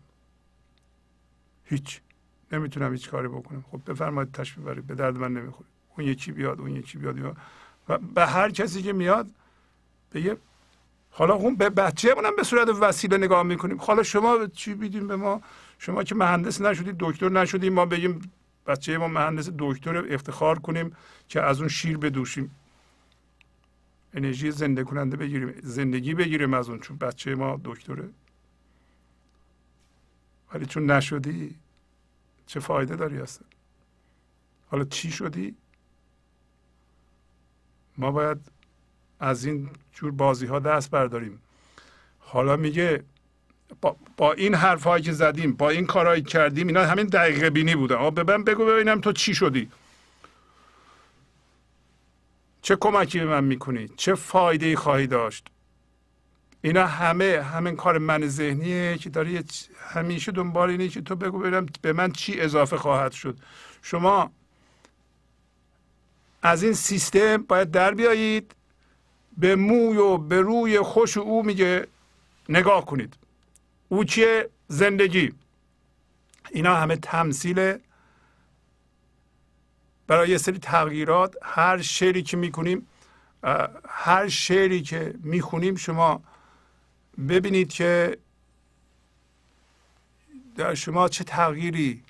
هیچ. 1.66 2.02
نمی‌تونم 2.52 2.92
هیچ 2.92 3.10
کاری 3.10 3.28
بکنم. 3.28 3.66
خب 3.72 3.92
بفرمایید 3.92 4.32
تشریف 4.32 4.66
برید 4.66 4.88
به 4.88 4.96
درد 4.96 5.18
من 5.18 5.34
نمی‌خوره. 5.34 5.71
اون 6.02 6.10
یکی 6.10 6.32
بیاد 6.32 6.60
اون 6.60 6.76
یکی 6.76 6.98
بیاد, 6.98 7.38
و 7.90 7.98
به 7.98 8.26
هر 8.26 8.50
کسی 8.50 8.82
که 8.82 8.94
میاد 8.94 9.28
بگه 10.14 10.38
حالا 11.12 11.34
اون 11.34 11.56
به 11.56 11.70
بچه 11.70 12.16
منم 12.16 12.36
به 12.36 12.44
صورت 12.44 12.70
وسیله 12.70 13.18
نگاه 13.18 13.44
می‌کنیم. 13.44 13.78
حالا 13.78 14.04
شما 14.04 14.48
چی 14.48 14.74
بیدیم 14.74 15.08
به 15.08 15.16
ما؟ 15.16 15.42
شما 15.80 16.04
که 16.04 16.16
مهندس 16.16 16.62
نشدید 16.62 16.96
دکتر 17.00 17.30
نشدیم 17.30 17.74
ما 17.74 17.86
بگیم 17.86 18.32
بچه 18.68 18.98
ما 18.98 19.08
مهندس 19.08 19.50
دکتر 19.60 20.14
افتخار 20.14 20.60
کنیم 20.60 20.96
که 21.28 21.42
از 21.42 21.60
اون 21.60 21.70
شیر 21.70 21.98
بدوشیم. 21.98 22.56
انرژی 24.14 24.52
زنده 24.52 24.84
کننده 24.84 25.18
بگیریم 25.18 25.54
زندگی 25.64 26.14
بگیریم 26.14 26.54
از 26.54 26.70
اون 26.70 26.80
چون 26.80 26.98
بچه 26.98 27.36
ما 27.36 27.60
دکتره. 27.64 28.10
ولی 30.54 30.66
چون 30.66 30.92
نشدی 30.92 31.56
چه 32.48 32.60
فایده 32.60 32.96
داری 32.96 33.18
هستن 33.18 33.46
حالا 34.72 34.84
چی 34.84 35.12
شدی؟ 35.12 35.56
ما 38.02 38.12
باید 38.12 38.38
از 39.20 39.46
این 39.46 39.70
جور 39.94 40.12
بازی 40.12 40.46
ها 40.46 40.60
دست 40.60 40.92
برداریم. 40.92 41.42
حالا 42.20 42.56
میگه 42.58 43.04
با, 43.82 43.96
با 44.18 44.34
این 44.34 44.56
حرفهایی 44.56 45.04
که 45.04 45.12
زدیم 45.12 45.54
با 45.54 45.70
این 45.70 45.86
کارهایی 45.86 46.22
کردیم 46.22 46.68
اینا 46.68 46.86
همین 46.86 47.06
دقیقه 47.06 47.50
بینی 47.50 47.76
بوده. 47.76 47.96
آ 47.96 48.10
به 48.10 48.24
من 48.24 48.44
بگو 48.44 48.66
ببینم 48.66 49.02
تو 49.02 49.12
چی 49.12 49.36
شدی. 49.36 49.72
چه 52.62 52.76
کمکی 52.76 53.20
به 53.20 53.26
من 53.26 53.44
می‌کنی؟ 53.44 53.90
چه 53.98 54.16
فایده 54.16 54.66
ای 54.66 54.76
خواهی 54.76 55.08
داشت؟ 55.08 55.48
اینا 56.62 56.88
همه 56.88 57.42
همین 57.42 57.76
کار 57.76 57.98
من 57.98 58.28
ذهنیه 58.28 58.98
که 58.98 59.10
داری 59.10 59.44
همیشه 59.80 60.32
دنبال 60.32 60.70
اینه 60.70 60.88
که 60.88 61.02
تو 61.02 61.16
بگو 61.16 61.40
ببینم 61.40 61.66
به 61.82 61.94
من 61.94 62.12
چی 62.12 62.40
اضافه 62.40 62.78
خواهد 62.78 63.12
شد. 63.12 63.38
شما 63.82 64.32
از 66.42 66.64
این 66.64 66.74
سیستم 66.74 67.38
باید 67.38 67.72
در 67.72 67.94
بیایید 67.94 68.56
به 69.38 69.56
موی 69.56 69.98
و 69.98 70.18
به 70.18 70.42
روی 70.42 70.80
خوش 70.80 71.18
او 71.18 71.44
میگه 71.44 71.88
نگاه 72.50 72.86
کنید. 72.86 73.14
او 73.90 74.04
چیه؟ 74.04 74.50
زندگی. 74.68 75.34
اینا 76.52 76.76
همه 76.76 76.96
تمثیل 76.96 77.78
برای 80.08 80.30
یه 80.30 80.38
سری 80.38 80.60
تغییرات. 80.60 81.36
هر 81.42 81.82
شعری 81.82 82.24
که 82.24 82.38
می‌کنیم 82.38 82.88
هر 83.88 84.28
شعری 84.28 84.82
که 84.82 85.14
می‌خونیم 85.24 85.76
شما 85.76 86.24
ببینید 87.30 87.70
که 87.70 88.18
در 90.56 90.74
شما 90.74 91.10
چه 91.10 91.24
تغییری 91.24 92.04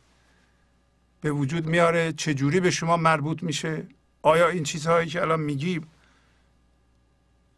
به 1.21 1.31
وجود 1.31 1.65
میاره 1.65 2.13
چه 2.13 2.33
جوری 2.33 2.59
به 2.59 2.71
شما 2.71 2.97
مربوط 2.97 3.43
میشه. 3.43 3.87
آیا 4.22 4.49
این 4.49 4.64
چیزهایی 4.64 5.07
که 5.07 5.22
الان 5.22 5.39
میگیم 5.39 5.88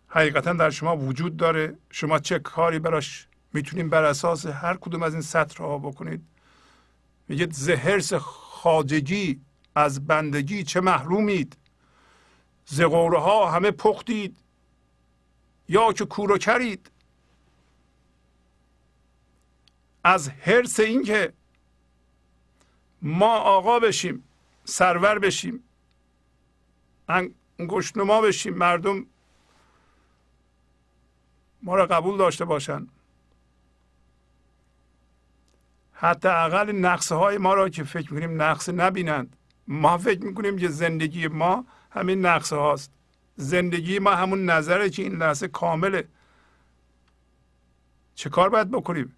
حقیقتا 0.07 0.53
در 0.53 0.69
شما 0.69 0.97
وجود 0.97 1.37
داره؟ 1.37 1.77
شما 1.89 2.19
چه 2.19 2.39
کاری 2.39 2.79
براش 2.79 3.27
می‌تونیم 3.53 3.89
بر 3.89 4.03
اساس 4.03 4.45
هر 4.45 4.77
کدوم 4.77 5.03
از 5.03 5.13
این 5.13 5.21
سطرها 5.21 5.77
بکنید؟ 5.77 6.21
میگه 7.27 7.47
زهرس 7.51 8.13
خاجگی 8.13 9.41
از 9.75 10.07
بندگی 10.07 10.63
چه 10.63 10.81
محرومید؟ 10.81 11.57
زغوره 12.65 13.19
ها 13.19 13.51
همه 13.51 13.71
پختید 13.71 14.37
یا 15.69 15.93
که 15.93 16.05
کورو 16.05 16.37
کرید؟ 16.37 16.91
از 20.03 20.29
حرس 20.29 20.79
اینکه 20.79 21.33
ما 23.01 23.37
آقا 23.37 23.79
بشیم 23.79 24.23
سرور 24.65 25.19
بشیم 25.19 25.63
انگشت 27.59 27.97
بشیم 27.97 28.53
مردم 28.53 29.05
ما 31.63 31.75
را 31.75 31.85
قبول 31.85 32.17
داشته 32.17 32.45
باشند 32.45 32.89
حتی 35.93 36.27
اقل 36.27 36.71
نقصه 36.71 37.15
های 37.15 37.37
ما 37.37 37.53
را 37.53 37.69
که 37.69 37.83
فکر 37.83 38.13
می‌کنیم 38.13 38.41
نقص 38.41 38.69
نبینند. 38.69 39.35
ما 39.67 39.97
فکر 39.97 40.23
می‌کنیم 40.25 40.57
که 40.57 40.67
زندگی 40.67 41.27
ما 41.27 41.65
همین 41.91 42.25
نقصه 42.25 42.55
هاست 42.55 42.91
زندگی 43.35 43.99
ما 43.99 44.11
همون 44.11 44.45
نظره 44.45 44.89
که 44.89 45.03
این 45.03 45.15
لحظه 45.15 45.47
کامله. 45.47 46.07
چه 48.15 48.29
کار 48.29 48.49
باید 48.49 48.71
بکنیم؟ 48.71 49.15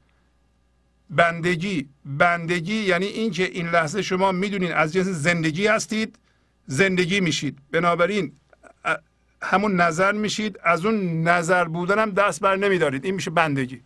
بندگی. 1.09 1.89
بندگی 2.05 2.75
یعنی 2.75 3.05
اینکه 3.05 3.43
این 3.43 3.67
لحظه 3.67 4.01
شما 4.01 4.31
می‌دونین 4.31 4.71
از 4.71 4.93
جنس 4.93 5.07
زندگی 5.07 5.67
هستید. 5.67 6.19
زندگی 6.67 7.19
میشید. 7.19 7.57
بنابراین 7.71 8.33
همون 9.41 9.75
نظر 9.75 10.11
میشید 10.11 10.59
از 10.63 10.85
اون 10.85 11.23
نظر 11.27 11.65
بودن 11.65 11.99
هم 11.99 12.11
دست 12.11 12.39
بر 12.41 12.55
نمیدارید. 12.55 13.05
این 13.05 13.15
میشه 13.15 13.31
بندگی. 13.31 13.81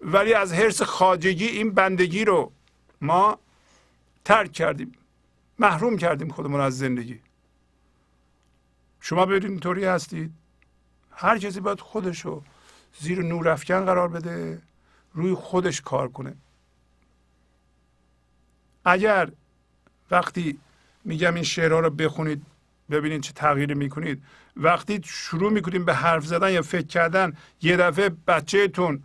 ولی 0.00 0.34
از 0.34 0.52
حرس 0.52 0.82
خاجگی 0.82 1.46
این 1.46 1.70
بندگی 1.70 2.24
رو 2.24 2.52
ما 3.00 3.38
ترک 4.24 4.52
کردیم. 4.52 4.92
محروم 5.58 5.96
کردیم 5.96 6.28
خودمون 6.28 6.60
از 6.60 6.78
زندگی. 6.78 7.20
شما 9.00 9.26
ببینید 9.26 9.50
اینطوری 9.50 9.84
هستید. 9.84 10.32
هر 11.10 11.38
کسی 11.38 11.60
باید 11.60 11.80
خودشو 11.80 12.42
زیر 13.00 13.22
نور 13.22 13.48
افکن 13.48 13.84
قرار 13.84 14.08
بده 14.08 14.62
روی 15.12 15.34
خودش 15.34 15.80
کار 15.80 16.08
کنه. 16.08 16.34
اگر 18.84 19.30
وقتی 20.10 20.58
میگم 21.04 21.34
این 21.34 21.44
شعرها 21.44 21.80
رو 21.80 21.90
بخونید 21.90 22.42
ببینید 22.90 23.20
چه 23.20 23.32
تغییری 23.32 23.74
می‌کنید. 23.74 24.22
وقتی 24.56 25.00
شروع 25.04 25.52
می‌کنید 25.52 25.84
به 25.84 25.94
حرف 25.94 26.26
زدن 26.26 26.52
یا 26.52 26.62
فکر 26.62 26.86
کردن 26.86 27.32
یه 27.62 27.76
دفعه 27.76 28.10
بچهتون 28.26 29.02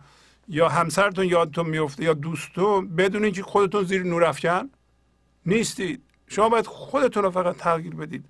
یا 0.48 0.68
همسرتون 0.68 1.24
یادتون 1.24 1.66
میفته 1.66 2.04
یا 2.04 2.14
دوستتون 2.14 2.96
بدون 2.96 3.24
اینکه 3.24 3.42
خودتون 3.42 3.84
زیر 3.84 4.02
نور 4.02 4.24
افکن 4.24 4.70
نیستید 5.46 6.02
شما 6.26 6.48
باید 6.48 6.66
خودتون 6.66 7.22
رو 7.22 7.30
فقط 7.30 7.56
تغییر 7.56 7.94
بدید. 7.94 8.24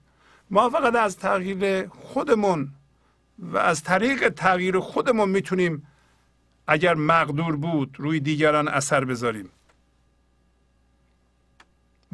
ما 0.50 0.70
فقط 0.70 0.94
از 0.94 1.16
تغییر 1.16 1.88
خودمون 1.88 2.68
و 3.38 3.58
از 3.58 3.82
طریق 3.82 4.28
تغییر 4.28 4.78
خودمون 4.78 5.28
می‌تونیم 5.28 5.86
اگر 6.66 6.94
مقدور 6.94 7.56
بود 7.56 7.96
روی 7.98 8.20
دیگران 8.20 8.68
اثر 8.68 9.04
بذاریم. 9.04 9.48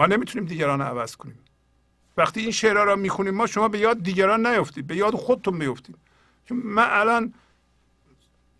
ما 0.00 0.06
نمی‌تونیم 0.06 0.48
دیگران 0.48 0.80
عوض 0.80 1.16
کنیم. 1.16 1.38
وقتی 2.16 2.40
این 2.40 2.50
شعرها 2.50 2.84
را 2.84 2.96
می‌خونیم 2.96 3.34
ما 3.34 3.46
شما 3.46 3.68
به 3.68 3.78
یاد 3.78 4.02
دیگران 4.02 4.46
نیفتید 4.46 4.86
به 4.86 4.96
یاد 4.96 5.14
خودتون 5.14 5.54
میفتید 5.54 5.96
چون 6.44 6.58
من 6.58 6.88
الان 6.90 7.34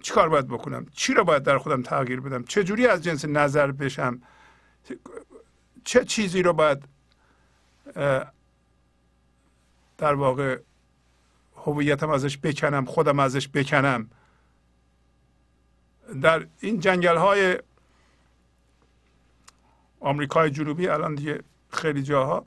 چیکار 0.03 0.29
باید 0.29 0.49
بکنم؟ 0.49 0.87
چی 0.93 1.15
را 1.15 1.25
باید 1.25 1.43
در 1.43 1.59
خودم 1.59 1.83
تغییر 1.83 2.21
بدم؟ 2.21 2.45
چه 2.45 2.65
جوری 2.65 2.87
از 2.87 3.05
جنس 3.05 3.25
نظر 3.25 3.73
بشم؟ 3.73 4.23
چه 5.85 6.05
چیزی 6.05 6.43
رو 6.43 6.53
باید 6.53 6.85
در 9.99 10.15
واقع 10.15 10.59
هویتم 11.57 12.11
ازش 12.11 12.39
بکنم 12.39 12.85
خودم 12.85 13.19
ازش 13.19 13.49
بکنم؟ 13.49 14.11
در 16.23 16.47
این 16.61 16.81
جنگل 16.81 17.17
های 17.17 17.59
آمریکای 20.01 20.51
جنوبی 20.51 20.89
الان 20.89 21.14
دیگه 21.14 21.40
خیلی 21.72 22.02
جاها 22.02 22.47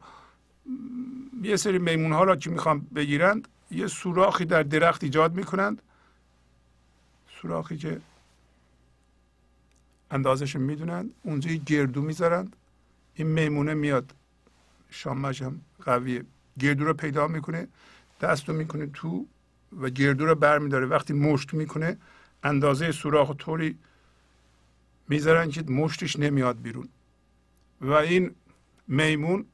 یه 1.43 1.55
سری 1.55 1.77
میمون 1.77 2.11
ها 2.11 2.23
را 2.23 2.35
که 2.35 2.49
می‌خوام 2.49 2.80
بگیرند 2.80 3.47
یه 3.71 3.88
سوراخی 3.88 4.45
در 4.45 4.63
درخت 4.63 5.03
ایجاد 5.03 5.35
می‌کنند. 5.35 5.81
سوراخی 7.41 7.77
که 7.77 8.01
اندازش 10.11 10.55
می‌دونند 10.55 11.13
اونجا 11.23 11.51
یه 11.51 11.57
گردو 11.57 12.01
می‌ذارند. 12.01 12.55
این 13.15 13.27
میمونه 13.27 13.73
میاد. 13.73 14.13
شامش 14.89 15.41
هم 15.41 15.61
قویه. 15.85 16.25
گردو 16.59 16.85
رو 16.85 16.93
پیدا 16.93 17.27
می‌کنه 17.27 17.67
دست 18.21 18.49
رو 18.49 18.55
می‌کنه 18.55 18.88
تو 18.88 19.25
و 19.80 19.89
گردو 19.89 20.25
رو 20.25 20.35
بر 20.35 20.59
میداره 20.59 20.85
وقتی 20.85 21.13
مشت 21.13 21.53
می‌کنه 21.53 21.97
اندازه 22.43 22.91
سوراخ 22.91 23.31
طوری 23.38 23.77
می‌ذارن 25.07 25.49
که 25.49 25.63
مشتش 25.63 26.19
نمیاد 26.19 26.61
بیرون. 26.61 26.89
این 27.91 28.35
میمون 28.88 29.45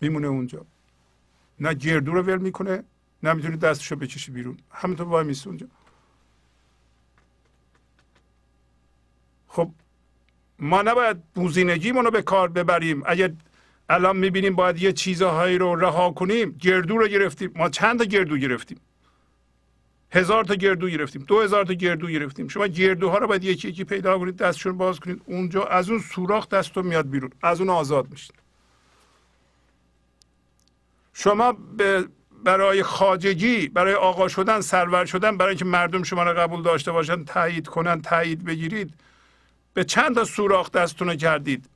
میمونه 0.00 0.26
اونجا. 0.26 0.66
نه 1.60 1.74
گردو 1.74 2.12
رو 2.12 2.22
ول 2.22 2.38
می‌کنه 2.38 2.84
نه 3.22 3.32
می‌تونه 3.32 3.56
دستشو 3.56 3.96
بکشه 3.96 4.32
بیرون. 4.32 4.58
همینطور 4.70 5.06
وای 5.06 5.24
میسته 5.24 5.48
اونجا. 5.48 5.66
خب 9.48 9.70
ما 10.58 10.82
نباید 10.82 11.24
بوزینگی 11.34 11.92
رو 11.92 12.10
به 12.10 12.22
کار 12.22 12.48
ببریم. 12.48 13.02
اگر 13.06 13.32
الان 13.88 14.16
می‌بینیم 14.16 14.56
باید 14.56 14.82
یه 14.82 14.92
چیزهایی 14.92 15.58
رو 15.58 15.74
رها 15.74 16.10
کنیم 16.10 16.50
گردو 16.50 16.98
رو 16.98 17.08
گرفتیم. 17.08 17.52
ما 17.56 17.68
چند 17.68 18.02
گردو 18.02 18.36
گرفتیم؟ 18.36 18.78
هزار 20.12 20.44
تا 20.44 20.54
گردو 20.54 20.88
گرفتیم 20.88 21.22
دو 21.22 21.40
هزار 21.40 21.64
تا 21.64 21.72
گردو 21.72 22.06
گرفتیم. 22.06 22.48
شما 22.48 22.66
گردوها 22.66 23.18
رو 23.18 23.26
باید 23.26 23.44
یکی 23.44 23.68
یکی 23.68 23.84
پیدا 23.84 24.18
کنید 24.18 24.36
دستشون 24.36 24.78
باز 24.78 25.00
کنید. 25.00 25.22
اونجا 25.26 25.64
از 25.64 25.90
اون 25.90 25.98
سوراخ 25.98 26.48
دستتون 26.48 26.86
میاد 26.86 27.10
بیرون. 27.10 27.30
از 27.42 27.60
اون 27.60 27.70
آزاد 27.70 28.10
میشید 28.10 28.34
شما 31.12 31.52
به 31.52 32.08
برای 32.44 32.82
خاجگی 32.82 33.68
برای 33.68 33.94
آقا 33.94 34.28
شدن 34.28 34.60
سرور 34.60 35.04
شدن 35.04 35.36
برای 35.36 35.50
اینکه 35.50 35.64
مردم 35.64 36.02
شما 36.02 36.22
رو 36.22 36.38
قبول 36.38 36.62
داشته 36.62 36.92
باشن 36.92 37.24
تایید 37.24 37.68
کنن 37.68 38.02
تایید 38.02 38.44
بگیرید. 38.44 38.94
به 39.74 39.84
چند 39.84 40.14
تا 40.14 40.24
سوراخ 40.24 40.70
دستتون 40.70 41.16
کردید 41.16 41.68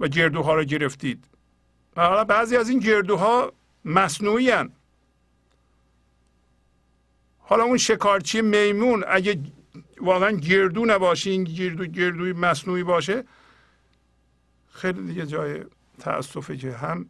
و 0.00 0.08
گردوها 0.08 0.54
رو 0.54 0.64
گرفتید. 0.64 1.24
حالا 1.96 2.24
بعضی 2.24 2.56
از 2.56 2.68
این 2.68 2.78
گردوها 2.78 3.52
مصنوعی 3.84 4.50
هن. 4.50 4.72
حالا 7.46 7.64
اون 7.64 7.76
شکارچی 7.76 8.40
میمون 8.40 9.04
اگه 9.08 9.40
واقعا 10.00 10.30
گردو 10.30 10.84
نباشه 10.84 11.30
این 11.30 11.44
گردو 11.44 11.86
گردوی 11.86 12.32
مصنوعی 12.32 12.82
باشه 12.82 13.24
خیلی 14.68 15.06
دیگه 15.06 15.26
جای 15.26 15.64
تاسفه 15.98 16.56
که 16.56 16.72
هم 16.72 17.06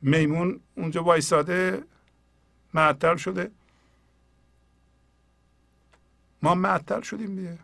میمون 0.00 0.60
اونجا 0.74 1.02
وایساده 1.02 1.84
معطل 2.74 3.16
شده. 3.16 3.50
ما 6.42 6.54
معطل 6.54 7.00
شدیم 7.00 7.36
دیگه. 7.36 7.58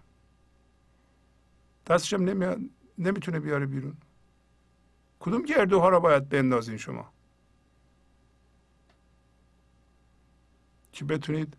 دستش 1.86 2.14
هم 2.14 2.24
نمیاد 2.24 2.58
نمی‌تونه 2.98 3.40
بیاره 3.40 3.66
بیرون. 3.66 3.96
کدوم 5.20 5.42
گردوها 5.42 5.88
را 5.88 6.00
باید 6.00 6.28
بندازین 6.28 6.76
شما؟ 6.76 7.12
که 10.92 11.04
بتونید 11.04 11.56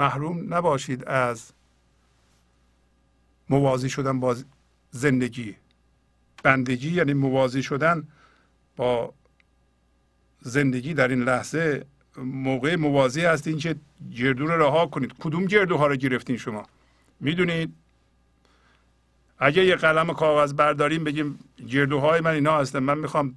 محروم 0.00 0.54
نباشید 0.54 1.04
از 1.04 1.52
موازی 3.50 3.90
شدن 3.90 4.20
با 4.20 4.36
زندگی. 4.90 5.56
بندگی 6.42 6.90
یعنی 6.90 7.14
موازی 7.14 7.62
شدن 7.62 8.08
با 8.76 9.14
زندگی 10.40 10.94
در 10.94 11.08
این 11.08 11.22
لحظه 11.22 11.86
موقع 12.16 12.76
موازی 12.76 13.20
هستین 13.20 13.58
که 13.58 13.76
گردو 14.16 14.46
رو 14.46 14.62
رها 14.62 14.86
کنید. 14.86 15.12
کدوم 15.20 15.44
گردوها 15.44 15.86
رو 15.86 15.96
گرفتین 15.96 16.36
شما؟ 16.36 16.66
می‌دونید؟ 17.20 17.74
اگه 19.38 19.64
یه 19.64 19.76
قلم 19.76 20.12
کاغذ 20.12 20.52
برداریم 20.52 21.04
بگیم 21.04 21.38
گردوهای 21.68 22.20
من 22.20 22.30
اینا 22.30 22.58
هستن 22.58 22.78
من 22.78 22.98
می‌خوام 22.98 23.34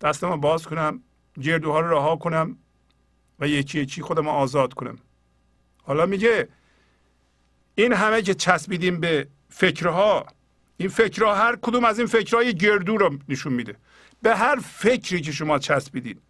دستم 0.00 0.40
باز 0.40 0.66
کنم 0.66 1.02
گردوها 1.42 1.80
رو 1.80 1.90
رها 1.90 2.16
کنم. 2.16 2.56
و 3.40 3.48
یکی 3.48 3.80
یکی 3.80 4.02
خودم 4.02 4.28
آزاد 4.28 4.74
کنم. 4.74 4.98
حالا 5.82 6.06
میگه 6.06 6.48
این 7.74 7.92
همه 7.92 8.22
که 8.22 8.34
چسبیدیم 8.34 9.00
به 9.00 9.28
فکرها 9.48 10.26
این 10.76 10.88
فکرها 10.88 11.34
هر 11.34 11.56
کدوم 11.56 11.84
از 11.84 11.98
این 11.98 12.06
فکرهای 12.06 12.54
گردو 12.54 12.96
رو 12.96 13.18
نشون 13.28 13.52
میده. 13.52 13.76
به 14.22 14.36
هر 14.36 14.56
فکری 14.56 15.20
که 15.20 15.32
شما 15.32 15.58
چسبیدین 15.58 16.20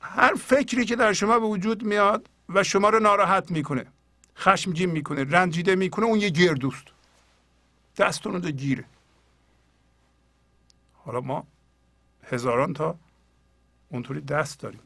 هر 0.00 0.34
فکری 0.34 0.84
که 0.84 0.96
در 0.96 1.12
شما 1.12 1.38
به 1.38 1.46
وجود 1.46 1.82
میاد 1.82 2.28
و 2.48 2.64
شما 2.64 2.88
رو 2.88 3.00
ناراحت 3.00 3.50
می‌کنه 3.50 3.86
خشمگین 4.36 4.90
می‌کنه 4.90 5.24
رنجیده 5.24 5.74
می‌کنه 5.74 6.06
اون 6.06 6.20
یه 6.20 6.30
گردوست. 6.30 6.84
دستون 7.96 8.32
رو 8.32 8.40
گیره. 8.40 8.84
حالا 10.92 11.20
ما 11.20 11.46
هزاران 12.24 12.72
تا 12.74 12.98
اونطوری 13.88 14.20
دست 14.20 14.60
داریم. 14.60 14.80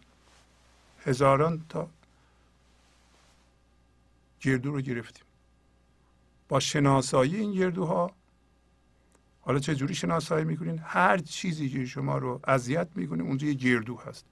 هزاران 1.05 1.64
تا 1.68 1.89
گردو 4.40 4.72
رو 4.72 4.81
گرفتیم. 4.81 5.24
با 6.48 6.60
شناسایی 6.60 7.36
این 7.36 7.52
گردوها 7.52 8.10
حالا 9.40 9.59
چه 9.59 9.74
جوری 9.74 9.94
شناسایی 9.94 10.44
می‌کنین؟ 10.44 10.81
هر 10.85 11.18
چیزی 11.18 11.68
که 11.68 11.86
شما 11.86 12.18
رو 12.18 12.40
اذیت 12.44 12.89
می‌کنه 12.94 13.22
اونجا 13.22 13.47
یه 13.47 13.55
گردو 13.55 13.97
هست. 13.97 14.24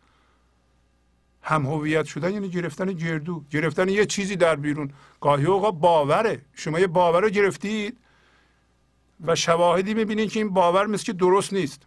هم 1.42 1.66
هویت 1.66 2.04
شدن 2.04 2.32
یعنی 2.32 2.48
گرفتن 2.48 2.92
گردو. 2.92 3.44
گرفتن 3.50 3.88
یه 3.88 4.06
چیزی 4.06 4.36
در 4.36 4.56
بیرون. 4.56 4.92
گاهی 5.20 5.44
اوقات 5.44 5.74
باوره. 5.74 6.44
شما 6.54 6.80
یه 6.80 6.86
باور 6.86 7.20
رو 7.20 7.28
گرفتید 7.30 7.98
و 9.24 9.36
شواهدی 9.36 9.94
می‌بینید 9.94 10.32
که 10.32 10.40
این 10.40 10.50
باور 10.50 10.86
مثل 10.86 11.04
که 11.04 11.12
درست 11.12 11.52
نیست. 11.52 11.86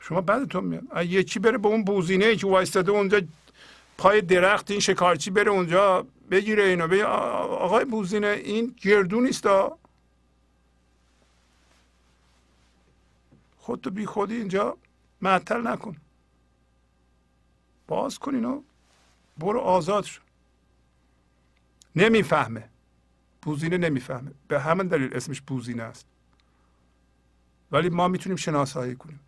شما 0.00 0.20
بعدتون 0.20 0.64
میاد. 0.64 0.84
یکی 1.04 1.38
بره 1.38 1.58
به 1.58 1.68
اون 1.68 1.84
بوزینه 1.84 2.36
که 2.36 2.46
وایستاده 2.46 2.92
اونجا 2.92 3.20
پای 3.98 4.20
درخت 4.20 4.70
این 4.70 4.80
شکارچی 4.80 5.30
بره 5.30 5.50
اونجا 5.50 6.06
بگیره 6.30 6.64
اینو. 6.64 6.88
بگه 6.88 7.04
آقای 7.04 7.84
بوزینه 7.84 8.26
این 8.26 8.74
گردو 8.82 9.20
نیست 9.20 9.46
خودتو 13.56 13.90
بی 13.90 14.06
خودی 14.06 14.36
اینجا 14.36 14.76
معطل 15.20 15.66
نکن. 15.66 15.96
باز 17.86 18.18
کن 18.18 18.34
اینو. 18.34 18.62
برو 19.38 19.60
آزاد 19.60 20.04
شو. 20.04 20.22
نمی‌فهمه. 21.96 22.68
بوزینه 23.42 23.78
نمی‌فهمه. 23.78 24.30
به 24.48 24.60
همین 24.60 24.86
دلیل 24.86 25.16
اسمش 25.16 25.40
بوزینه 25.40 25.82
است. 25.82 26.06
ولی 27.72 27.88
ما 27.88 28.08
می‌تونیم 28.08 28.36
شناسایی 28.36 28.96
کنیم. 28.96 29.20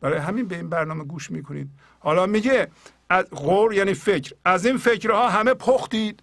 برای 0.00 0.18
همین 0.18 0.48
به 0.48 0.56
این 0.56 0.68
برنامه 0.68 1.04
گوش 1.04 1.30
می‌کنید. 1.30 1.70
حالا 1.98 2.26
میگه 2.26 2.68
از 3.10 3.24
غور 3.30 3.74
یعنی 3.74 3.94
فکر. 3.94 4.34
از 4.44 4.66
این 4.66 4.78
فکرها 4.78 5.28
همه 5.28 5.54
پختید. 5.54 6.22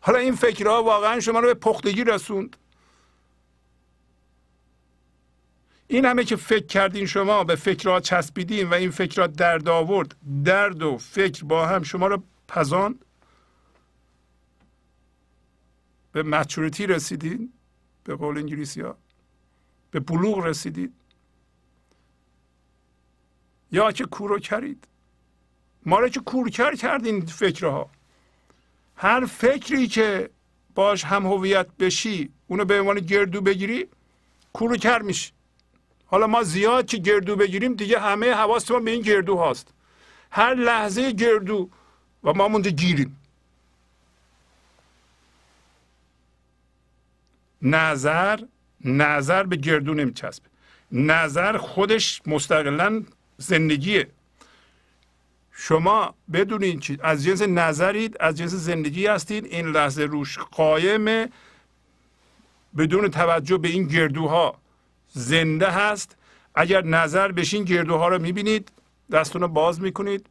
حالا 0.00 0.18
این 0.18 0.34
فکرها 0.34 0.82
واقعا 0.82 1.20
شما 1.20 1.40
رو 1.40 1.46
به 1.46 1.54
پختگی 1.54 2.04
رسوند. 2.04 2.56
این 5.88 6.04
همه 6.04 6.24
که 6.24 6.36
فکر 6.36 6.66
کردین 6.66 7.06
شما 7.06 7.44
به 7.44 7.54
فکرها 7.56 8.00
چسبیدین 8.00 8.70
و 8.70 8.74
این 8.74 8.90
فکرها 8.90 9.26
درد 9.26 9.68
آورد 9.68 10.16
درد 10.44 10.82
و 10.82 10.98
فکر 10.98 11.44
با 11.44 11.66
هم 11.66 11.82
شما 11.82 12.06
رو 12.06 12.22
پزاند. 12.48 13.04
به 16.12 16.22
مچوریتی 16.22 16.86
رسیدین 16.86 17.52
به 18.04 18.14
قول 18.14 18.38
انگلیسی 18.38 18.80
ها 18.80 18.96
به 19.90 20.00
بلوغ 20.00 20.38
رسیدید 20.46 20.94
یا 23.72 23.92
که 23.92 24.04
کورو 24.04 24.38
کرید. 24.38 24.88
ما 25.86 25.98
رو 25.98 26.08
که 26.08 26.20
کورکر 26.20 26.74
کردین 26.74 27.26
فکرها. 27.26 27.90
هر 28.96 29.26
فکری 29.26 29.86
که 29.86 30.30
باش 30.74 31.04
هم 31.04 31.26
هویت 31.26 31.66
بشی 31.78 32.30
اونو 32.46 32.64
به 32.64 32.80
عنوان 32.80 33.00
گردو 33.00 33.40
بگیری 33.40 33.88
کر 34.80 35.02
میشی. 35.02 35.32
حالا 36.06 36.26
ما 36.26 36.42
زیاد 36.42 36.86
که 36.86 36.96
گردو 36.96 37.36
بگیریم 37.36 37.74
دیگه 37.74 38.00
همه 38.00 38.32
حواس 38.32 38.70
ما 38.70 38.80
به 38.80 38.90
این 38.90 39.02
گردو 39.02 39.36
هاست. 39.36 39.74
هر 40.30 40.54
لحظه 40.54 41.12
گردو 41.12 41.70
و 42.24 42.32
ما 42.32 42.48
مونده 42.48 42.70
گیریم. 42.70 43.16
نظر 47.62 48.40
نظر 48.84 49.42
به 49.42 49.56
گردو 49.56 49.94
نمیچسبه. 49.94 50.46
نظر 50.92 51.56
خودش 51.56 52.22
مستقلا 52.26 53.02
زندگیه. 53.40 54.08
شما 55.52 56.14
بدونین 56.32 56.80
چی 56.80 56.98
از 57.02 57.24
جنس 57.24 57.42
نظرید 57.42 58.16
از 58.20 58.36
جنس 58.36 58.50
زندگی 58.50 59.06
هستید 59.06 59.44
این 59.44 59.66
لحظه 59.66 60.02
روش 60.02 60.38
قایمه. 60.38 61.28
بدون 62.76 63.08
توجه 63.08 63.58
به 63.58 63.68
این 63.68 63.86
گردوها 63.86 64.58
زنده 65.08 65.70
هست. 65.70 66.16
اگر 66.54 66.84
نظر 66.84 67.32
بشین 67.32 67.64
گردوها 67.64 68.08
رو 68.08 68.18
می‌بینید 68.18 68.72
دستون 69.12 69.42
رو 69.42 69.48
باز 69.48 69.80
می‌کنید. 69.80 70.26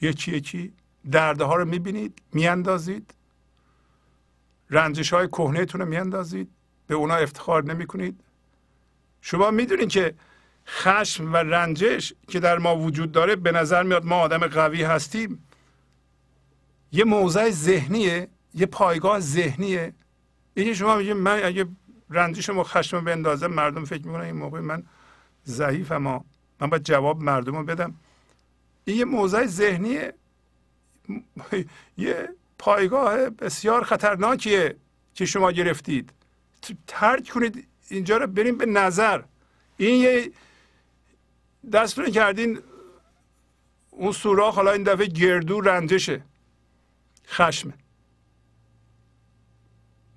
یکی 0.00 0.32
یکی 0.32 0.72
درده 1.10 1.44
ها 1.44 1.56
رو 1.56 1.64
می‌بینید 1.64 2.22
میاندازید. 2.32 3.14
رنجش 4.70 5.12
های 5.12 5.28
رو 5.80 5.86
میاندازید 5.86 6.50
به 6.86 6.94
اونا 6.94 7.14
افتخار 7.14 7.64
نمی 7.64 7.86
کنید 7.86 8.20
شما 9.20 9.50
می‌دونید 9.50 9.88
که 9.88 10.14
خشم 10.66 11.32
و 11.32 11.36
رنجش 11.36 12.12
که 12.28 12.40
در 12.40 12.58
ما 12.58 12.76
وجود 12.76 13.12
داره 13.12 13.36
به 13.36 13.52
نظر 13.52 13.82
میاد 13.82 14.04
ما 14.04 14.16
آدم 14.16 14.38
قوی 14.38 14.82
هستیم. 14.82 15.46
یه 16.92 17.04
موضع 17.04 17.50
ذهنیه 17.50 18.28
یه 18.54 18.66
پایگاه 18.66 19.20
ذهنیه. 19.20 19.94
اینکه 20.54 20.74
شما 20.74 20.96
میگید 20.96 21.12
من 21.12 21.44
اگه 21.44 21.66
رنجش 22.10 22.48
و 22.48 22.62
خشم 22.62 23.04
بندازم 23.04 23.46
مردم 23.46 23.84
فکر 23.84 24.06
می‌کنن 24.06 24.24
این 24.24 24.36
موقع 24.36 24.60
من 24.60 24.82
ضعیفم 25.46 25.94
اما 25.94 26.24
من 26.60 26.70
باید 26.70 26.82
جواب 26.82 27.22
مردم 27.22 27.56
رو 27.56 27.64
بدم. 27.64 27.94
این 28.84 28.96
یه 28.96 29.04
موضع 29.04 29.46
ذهنیه. 29.46 30.14
یه 31.98 32.28
پایگاه 32.58 33.30
بسیار 33.30 33.84
خطرناکیه 33.84 34.76
که 35.14 35.26
شما 35.26 35.52
گرفتید. 35.52 36.12
ترک 36.86 37.28
کنید 37.28 37.68
اینجا 37.90 38.16
رو 38.16 38.26
بریم 38.26 38.58
به 38.58 38.66
نظر. 38.66 39.22
این 39.76 40.00
یه 40.00 40.32
دستتون 41.72 42.10
کردین 42.10 42.60
اون 43.90 44.12
سوراخ 44.12 44.54
حالا 44.54 44.72
این 44.72 44.82
دفعه 44.82 45.06
گردو 45.06 45.60
رنجشه. 45.60 46.22
خشمه. 47.26 47.74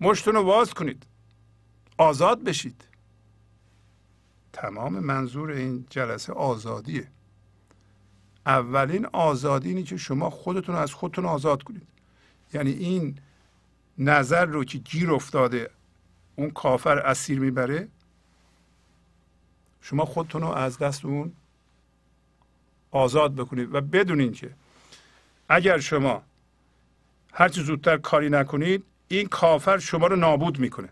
مشتون 0.02 0.36
رو 0.36 0.44
باز 0.44 0.74
کنید. 0.74 1.06
آزاد 1.98 2.44
بشید. 2.44 2.84
تمام 4.54 5.00
منظور 5.00 5.52
این 5.52 5.86
جلسه 5.90 6.34
آزادیه. 6.34 7.08
اولین 8.46 9.06
آزادی 9.06 9.70
اینه 9.70 9.84
که 9.84 9.98
شما 9.98 10.30
خودتون 10.30 10.76
از 10.76 10.94
خودتون 10.94 11.26
آزاد 11.26 11.64
کنید. 11.64 11.88
یعنی 12.54 12.72
این 12.72 13.20
نظر 13.98 14.46
رو 14.46 14.64
که 14.64 14.78
گیر 14.78 15.12
افتاده 15.12 15.70
اون 16.36 16.52
کافر 16.52 17.00
اسیر 17.00 17.40
می‌بره؟ 17.40 17.88
شما 19.82 20.06
خودتون 20.06 20.42
رو 20.42 20.48
از 20.48 20.78
دست 20.78 21.06
اون 21.06 21.34
آزاد 22.92 23.36
بکنید 23.36 23.76
و 23.76 23.82
بدونین 23.82 24.32
که 24.32 24.50
اگر 25.50 25.80
شما 25.80 26.24
هرچی 27.34 27.64
زودتر 27.64 27.98
کاری 27.98 28.30
نکنید 28.30 28.84
این 29.08 29.28
کافر 29.28 29.78
شما 29.78 30.08
رو 30.08 30.16
نابود 30.16 30.60
می‌کنه. 30.60 30.90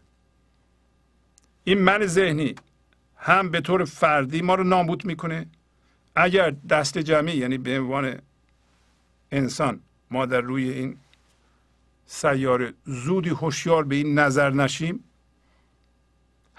این 1.63 1.81
من 1.81 2.05
ذهنی 2.05 2.55
هم 3.17 3.49
به 3.49 3.61
طور 3.61 3.85
فردی 3.85 4.41
ما 4.41 4.55
رو 4.55 4.63
نابود 4.63 5.05
می‌کنه. 5.05 5.45
اگر 6.15 6.49
دست 6.69 6.97
جمعی 6.97 7.37
یعنی 7.37 7.57
به 7.57 7.79
عنوان 7.79 8.19
انسان 9.31 9.79
ما 10.11 10.25
در 10.25 10.41
روی 10.41 10.69
این 10.69 10.97
سیاره 12.05 12.73
زودی 12.85 13.29
هوشیار 13.29 13.83
به 13.83 13.95
این 13.95 14.19
نظر 14.19 14.49
نشیم 14.49 15.03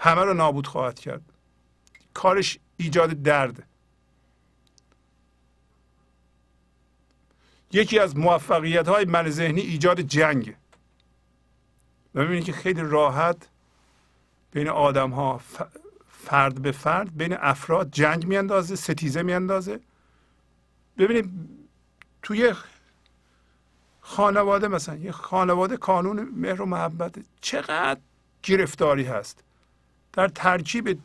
همه 0.03 0.21
رو 0.21 0.33
نابود 0.33 0.67
خواهد 0.67 0.99
کرد. 0.99 1.21
کارش 2.13 2.59
ایجاد 2.77 3.09
درد. 3.09 3.63
یکی 7.71 7.99
از 7.99 8.17
موفقیت 8.17 8.87
های 8.87 9.05
من 9.05 9.29
ذهنی 9.29 9.61
ایجاد 9.61 10.01
جنگ. 10.01 10.55
و 12.15 12.23
ببینید 12.23 12.43
که 12.43 12.53
خیلی 12.53 12.81
راحت 12.81 13.49
بین 14.51 14.67
آدم 14.67 15.09
ها 15.09 15.41
فرد 16.07 16.61
به 16.61 16.71
فرد 16.71 17.17
بین 17.17 17.33
افراد 17.33 17.91
جنگ 17.91 18.25
میاندازه 18.25 18.75
ستیزه 18.75 19.23
میاندازه. 19.23 19.79
ببینید 20.97 21.31
توی 22.21 22.53
خانواده 24.01 24.67
مثلا 24.67 24.95
یه 24.95 25.11
خانواده 25.11 25.77
قانون 25.77 26.29
مهر 26.35 26.61
و 26.61 26.65
محبت 26.65 27.15
چقدر 27.41 27.99
گرفتاری 28.43 29.03
هست. 29.03 29.43
در 30.13 30.27
ترکیب 30.27 30.99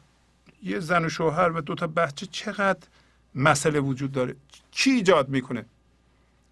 یه 0.62 0.80
زن 0.80 1.04
و 1.04 1.08
شوهر 1.08 1.50
و 1.50 1.60
دو 1.60 1.74
تا 1.74 1.86
بچه 1.86 2.26
چقدر 2.26 2.88
مسئله 3.34 3.80
وجود 3.80 4.12
داره؟ 4.12 4.36
چی 4.70 4.90
ایجاد 4.90 5.28
می‌کنه؟ 5.28 5.64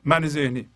من 0.05 0.29
ذهنی. 0.29 0.69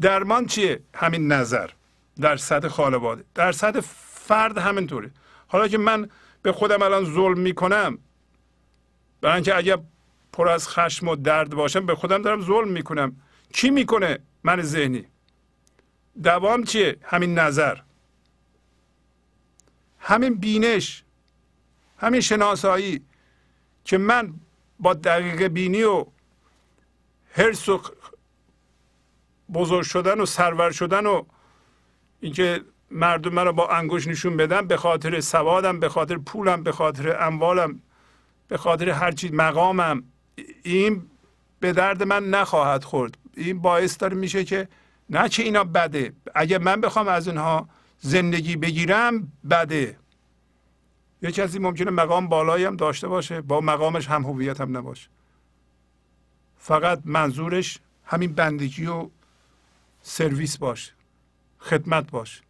درمان 0.00 0.46
چیه؟ 0.46 0.80
همین 0.94 1.32
نظر. 1.32 1.70
در 2.20 2.36
سطح 2.36 2.68
خانواده. 2.68 3.24
در 3.34 3.52
سطح 3.52 3.80
فرد 3.80 4.58
همینطوره. 4.58 5.10
حالا 5.48 5.68
که 5.68 5.78
من 5.78 6.08
به 6.42 6.52
خودم 6.52 6.82
الان 6.82 7.04
ظلم 7.04 7.38
می‌کنم 7.38 7.98
برای 9.20 9.34
اینکه 9.34 9.56
اگر 9.56 9.78
پر 10.32 10.48
از 10.48 10.68
خشم 10.68 11.08
و 11.08 11.16
درد 11.16 11.50
باشم 11.50 11.86
به 11.86 11.94
خودم 11.94 12.22
دارم 12.22 12.40
ظلم 12.40 12.68
می‌کنم. 12.68 13.16
کی 13.52 13.70
می‌کنه 13.70 14.18
من 14.42 14.62
ذهنی؟ 14.62 15.06
دوام 16.22 16.64
چیه؟ 16.64 16.96
همین 17.02 17.38
نظر. 17.38 17.78
همین 19.98 20.34
بینش. 20.34 21.04
همین 21.98 22.20
شناسایی 22.20 23.00
که 23.84 23.98
من 23.98 24.34
با 24.80 24.94
دقیقه 24.94 25.48
بینی 25.48 25.82
و 25.82 26.06
حرس 27.32 27.68
و 27.68 27.82
بزرگ 29.54 29.82
شدن 29.82 30.20
و 30.20 30.26
سرور 30.26 30.70
شدن 30.70 31.06
و 31.06 31.24
اینکه 32.20 32.64
مردم 32.90 33.32
من 33.32 33.44
رو 33.44 33.52
با 33.52 33.68
انگوش 33.68 34.06
نشون 34.06 34.36
بدن 34.36 34.66
به 34.66 34.76
خاطر 34.76 35.20
سوادم 35.20 35.80
به 35.80 35.88
خاطر 35.88 36.18
پولم 36.18 36.62
به 36.62 36.72
خاطر 36.72 37.16
اموالم 37.20 37.82
به 38.48 38.56
خاطر 38.56 38.90
هر 38.90 39.12
چیز 39.12 39.32
مقامم 39.32 40.02
این 40.62 41.10
به 41.60 41.72
درد 41.72 42.02
من 42.02 42.30
نخواهد 42.30 42.84
خورد. 42.84 43.18
این 43.36 43.60
باعث 43.62 43.96
داره 44.00 44.16
میشه 44.16 44.44
که 44.44 44.68
نه 45.10 45.28
چه 45.28 45.42
اینا 45.42 45.64
بده. 45.64 46.12
اگه 46.34 46.58
من 46.58 46.80
بخوام 46.80 47.08
از 47.08 47.28
اینها 47.28 47.68
زندگی 47.98 48.56
بگیرم 48.56 49.32
بده. 49.50 49.98
یه 51.22 51.32
کسی 51.32 51.58
ممکنه 51.58 51.90
مقام 51.90 52.28
بالایی 52.28 52.64
هم 52.64 52.76
داشته 52.76 53.08
باشه 53.08 53.40
با 53.40 53.60
مقامش 53.60 54.08
هم 54.08 54.24
هویت 54.24 54.60
هم 54.60 54.76
نباشه. 54.76 55.08
فقط 56.56 57.02
منظورش 57.04 57.78
همین 58.04 58.32
بندگی 58.32 58.86
و 58.86 59.10
سرویس 60.02 60.58
باشه 60.58 60.92
خدمت 61.58 62.10
باشه 62.10 62.42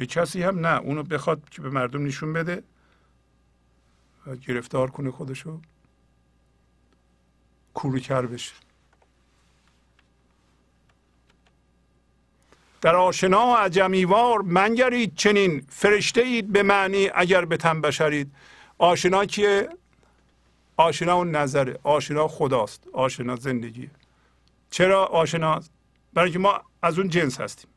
یه 0.00 0.06
کسی 0.06 0.42
هم 0.42 0.66
نه 0.66 0.80
اونو 0.80 1.02
بخواد 1.02 1.48
که 1.50 1.62
به 1.62 1.70
مردم 1.70 2.06
نشون 2.06 2.32
بده 2.32 2.62
و 4.26 4.36
گرفتار 4.36 4.90
کنه 4.90 5.10
خودشو. 5.10 5.60
کوروکر 7.74 8.26
بشه. 8.26 8.52
در 12.82 12.96
آشنا 12.96 13.46
و 13.46 13.54
عجمیوار 13.56 14.42
منگرید 14.42 15.14
چنین 15.16 15.66
فرشته 15.68 16.20
اید 16.20 16.52
به 16.52 16.62
معنی 16.62 17.10
اگر 17.14 17.44
به 17.44 17.56
تن 17.56 17.80
بشرید. 17.80 18.32
آشنا 18.78 19.24
کیه؟ 19.24 19.68
آشنا 20.76 21.14
اون 21.14 21.30
نظره. 21.30 21.78
آشنا 21.82 22.28
خداست. 22.28 22.88
آشنا 22.92 23.36
زندگی 23.36 23.90
چرا 24.70 25.04
آشنا؟ 25.04 25.60
برای 26.14 26.26
اینکه 26.26 26.38
ما 26.38 26.60
از 26.82 26.98
اون 26.98 27.08
جنس 27.08 27.40
هستیم. 27.40 27.70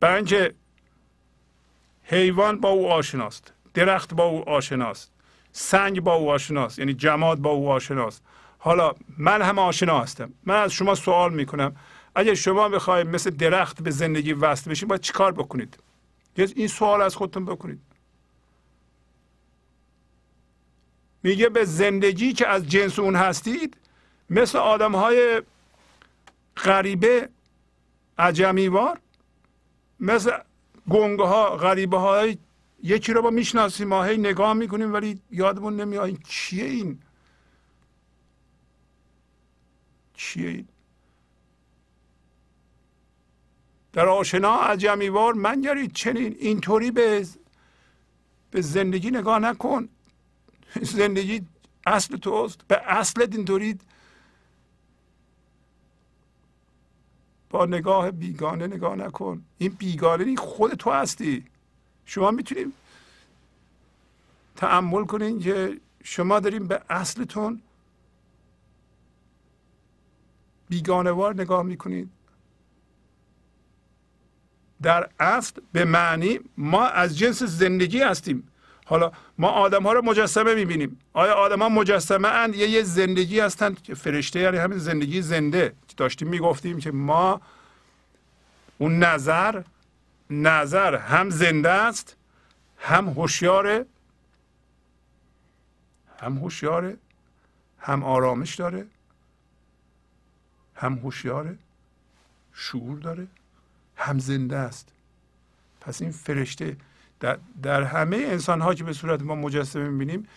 برای 0.00 0.16
اینکه 0.16 0.54
حیوان 2.02 2.60
با 2.60 2.68
او 2.68 2.92
آشناست 2.92 3.52
درخت 3.74 4.14
با 4.14 4.24
او 4.24 4.48
آشناست 4.48 5.12
سنگ 5.52 6.00
با 6.00 6.14
او 6.14 6.30
آشناست 6.30 6.78
یعنی 6.78 6.94
جماد 6.94 7.38
با 7.38 7.50
او 7.50 7.70
آشناست. 7.70 8.22
حالا 8.58 8.92
من 9.18 9.42
هم 9.42 9.58
آشنا 9.58 10.00
هستم. 10.00 10.32
من 10.44 10.62
از 10.62 10.72
شما 10.72 10.94
سوال 10.94 11.34
می‌کنم. 11.34 11.76
اگر 12.20 12.34
شما 12.34 12.68
بخواید 12.68 13.06
مثل 13.06 13.30
درخت 13.30 13.82
به 13.82 13.90
زندگی 13.90 14.32
وصل 14.32 14.70
بشین 14.70 14.88
باید 14.88 15.00
چیکار 15.00 15.32
بکنید؟ 15.32 15.78
این 16.36 16.68
سوال 16.68 17.02
از 17.02 17.16
خودتون 17.16 17.44
بکنید. 17.44 17.80
میگه 21.22 21.48
به 21.48 21.64
زندگی 21.64 22.32
که 22.32 22.48
از 22.48 22.68
جنس 22.68 22.98
اون 22.98 23.16
هستید 23.16 23.76
مثل 24.30 24.58
آدم 24.58 24.94
های 24.94 25.42
غریبه 26.56 27.28
عجمیوار 28.18 29.00
مثل 30.00 30.30
گنگه 30.90 31.24
ها 31.24 31.56
غریبه 31.56 31.98
های 31.98 32.38
یکی 32.82 33.12
رو 33.12 33.22
با 33.22 33.30
می‌شناسیم 33.30 33.88
ما 33.88 34.04
هی 34.04 34.16
نگاه 34.16 34.52
می‌کنیم 34.52 34.92
ولی 34.92 35.20
یادمون 35.30 35.80
نمیاد 35.80 36.18
چیه 36.28 36.64
این؟ 36.64 36.98
چیه 40.14 40.48
این؟ 40.48 40.68
در 43.92 44.08
آشنا 44.08 44.56
عجمیوار 44.56 45.34
من 45.34 45.60
گرید 45.60 45.92
چنین 45.92 46.36
اینطوری 46.38 46.90
به 46.90 47.26
به 48.50 48.60
زندگی 48.60 49.10
نگاه 49.10 49.38
نکن. 49.38 49.88
زندگی 50.82 51.46
اصل 51.86 52.16
توست. 52.16 52.60
به 52.68 52.82
اصلت 52.86 53.34
اینطوری 53.34 53.78
با 57.50 57.66
نگاه 57.66 58.10
بیگانه 58.10 58.66
نگاه 58.66 58.96
نکن. 58.96 59.44
این 59.58 59.72
بیگانه 59.78 60.24
این 60.24 60.36
خود 60.36 60.74
تو 60.74 60.90
هستی. 60.90 61.44
شما 62.04 62.30
می‌تونید 62.30 62.72
تعمل 64.56 65.04
کنین 65.04 65.40
که 65.40 65.80
شما 66.04 66.40
داریم 66.40 66.66
به 66.66 66.82
اصلتون 66.90 67.62
بیگانوار 70.68 71.34
نگاه 71.34 71.62
می‌کنید 71.62 72.10
در 74.82 75.08
اصل 75.20 75.60
به 75.72 75.84
معنی 75.84 76.40
ما 76.56 76.86
از 76.86 77.18
جنس 77.18 77.42
زندگی 77.42 78.02
هستیم. 78.02 78.48
حالا 78.84 79.12
ما 79.38 79.48
آدم 79.48 79.82
ها 79.82 79.92
رو 79.92 80.02
مجسمه 80.02 80.54
می‌بینیم. 80.54 80.98
آیا 81.12 81.34
آدم 81.34 81.58
ها 81.62 81.68
مجسمه 81.68 82.28
اند 82.28 82.54
یا 82.54 82.66
یه 82.66 82.82
زندگی 82.82 83.40
هستند؟ 83.40 83.82
که 83.82 83.94
فرشته 83.94 84.40
یعنی 84.40 84.56
همین 84.56 84.78
زندگی 84.78 85.22
زنده. 85.22 85.72
داشتیم 85.96 86.28
می‌گفتیم 86.28 86.78
که 86.78 86.90
ما 86.90 87.40
اون 88.78 88.98
نظر 88.98 89.62
نظر 90.30 90.96
هم 90.96 91.30
زنده 91.30 91.70
است 91.70 92.16
هم 92.78 93.08
هوشیاره 93.08 93.86
هم 96.18 96.38
هوشیاره 96.38 96.96
هم 97.78 98.04
آرامش 98.04 98.54
داره 98.54 98.86
هم 100.74 100.94
هوشیاره 100.94 101.58
شعور 102.52 102.98
داره. 102.98 103.26
هم 104.00 104.18
زنده 104.18 104.56
است. 104.56 104.88
پس 105.80 106.02
این 106.02 106.10
فرشته 106.10 106.76
در, 107.20 107.38
در 107.62 107.82
همه 107.82 108.16
انسان 108.16 108.60
ها 108.60 108.74
که 108.74 108.84
به 108.84 108.92
صورت 108.92 109.22
ما 109.22 109.34
مجسمه 109.34 109.88
می‌بینیم 109.88 110.28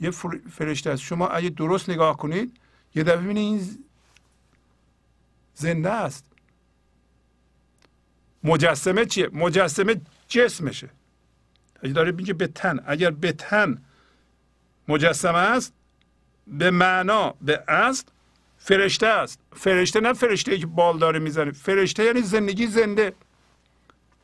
یه 0.00 0.10
فرشته 0.50 0.90
است. 0.90 1.02
شما 1.02 1.28
اگه 1.28 1.48
درست 1.48 1.90
نگاه 1.90 2.16
کنید 2.16 2.56
یه 2.94 3.02
دفعه 3.02 3.16
ببینید 3.16 3.38
این 3.38 3.84
زنده 5.54 5.90
است. 5.90 6.24
مجسمه 8.44 9.04
چیه؟ 9.04 9.28
مجسمه 9.32 10.00
جسمشه. 10.28 10.88
اگه 11.82 11.92
داره 11.92 12.12
میگه 12.12 12.34
به 12.34 12.46
تن. 12.46 12.80
اگر 12.86 13.10
به 13.10 13.32
تن 13.32 13.82
مجسمه 14.88 15.38
است 15.38 15.72
به 16.46 16.70
معنا 16.70 17.34
به 17.42 17.64
اصل 17.68 18.04
فرشته 18.66 19.06
است. 19.06 19.40
فرشته 19.52 20.00
نه 20.00 20.12
فرشته 20.12 20.58
که 20.58 20.66
بال 20.66 20.98
داره 20.98 21.18
می‌زنه. 21.18 21.52
فرشته 21.52 22.04
یعنی 22.04 22.22
زندگی 22.22 22.66
زنده. 22.66 23.12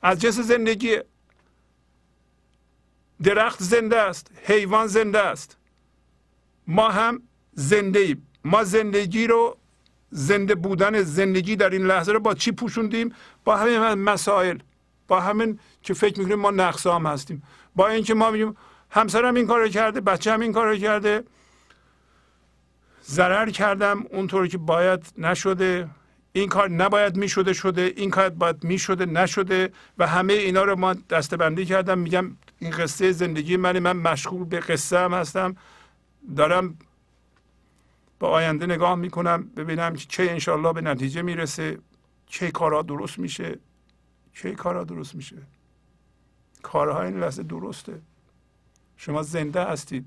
از 0.02 0.20
جنس 0.20 0.39
زندگی 0.39 0.98
درخت 3.23 3.62
زنده 3.62 3.97
است. 3.97 4.31
حیوان 4.44 4.86
زنده 4.86 5.19
است. 5.19 5.56
ما 6.66 6.90
هم 6.90 7.23
زنده 7.52 7.98
ایم. 7.98 8.27
ما 8.44 8.64
زندگی 8.64 9.27
رو 9.27 9.56
زنده 10.10 10.55
بودن 10.55 11.02
زندگی 11.02 11.56
در 11.56 11.70
این 11.70 11.86
لحظه 11.86 12.12
رو 12.12 12.20
با 12.20 12.35
چی 12.35 12.52
پوشوندیم؟ 12.52 13.14
با 13.44 13.56
همین 13.56 13.78
مسائل. 13.94 14.59
با 15.09 15.20
همین 15.20 15.59
که 15.82 15.94
فکر 15.94 16.19
می‌کنیم 16.19 16.39
ما 16.39 16.51
نقصام 16.51 17.06
هستیم. 17.06 17.43
با 17.77 17.89
اینکه 17.89 18.14
ما 18.14 18.31
میگیم 18.31 18.56
همسرم 18.90 19.35
این 19.35 19.47
کارو 19.47 19.69
کرده 19.69 20.01
بچه 20.01 20.32
هم 20.32 20.40
این 20.40 20.52
کارو 20.52 20.77
کرده. 20.77 21.24
ضرر 23.05 23.51
کردم 23.51 24.05
اونطوری 24.11 24.49
که 24.49 24.59
باید 24.59 25.12
نشده. 25.19 25.89
این 26.33 26.49
کار 26.49 26.70
نباید 26.70 27.16
می‌شده 27.16 27.53
شده. 27.53 27.93
این 27.97 28.11
کار 28.11 28.29
باید 28.29 28.65
می‌شده 28.65 29.07
نشده. 29.07 29.73
و 29.99 30.07
همه 30.07 30.33
اینا 30.33 30.62
رو 30.62 30.77
ما 30.77 30.95
دستبندی 30.95 31.66
کردم. 31.66 31.99
میگم 31.99 32.37
این 32.59 32.70
قصه 32.70 33.12
زندگی 33.12 33.57
من 33.57 33.79
من 33.79 33.97
مشغول 33.97 34.45
به 34.45 34.61
قصه 34.61 34.99
هم 34.99 35.15
هستم. 35.15 35.57
دارم 36.37 36.79
با 38.19 38.29
آینده 38.29 38.66
نگاه 38.66 38.95
می‌کنم. 38.95 39.43
ببینم 39.57 39.97
چه 39.97 40.23
انشالله 40.23 40.73
به 40.73 40.81
نتیجه 40.81 41.23
می‌رسه. 41.23 41.79
چه 42.27 42.51
کارها 42.51 42.83
درست 42.83 43.19
میشه. 43.19 43.59
چه 44.35 44.53
کارها 44.53 44.85
درست 44.85 45.15
میشه. 45.15 45.37
کارها 46.62 47.03
این 47.03 47.20
لحظه 47.20 47.43
درسته. 47.43 48.01
شما 48.97 49.23
زنده 49.23 49.65
هستید. 49.65 50.07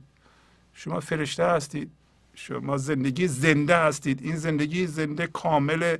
شما 0.73 0.99
فرشته 0.99 1.45
هستید. 1.45 1.91
شما 2.35 2.77
زندگی 2.77 3.27
زنده 3.27 3.77
هستید. 3.77 4.23
این 4.23 4.35
زندگی 4.35 4.87
زنده 4.87 5.27
کامل 5.27 5.97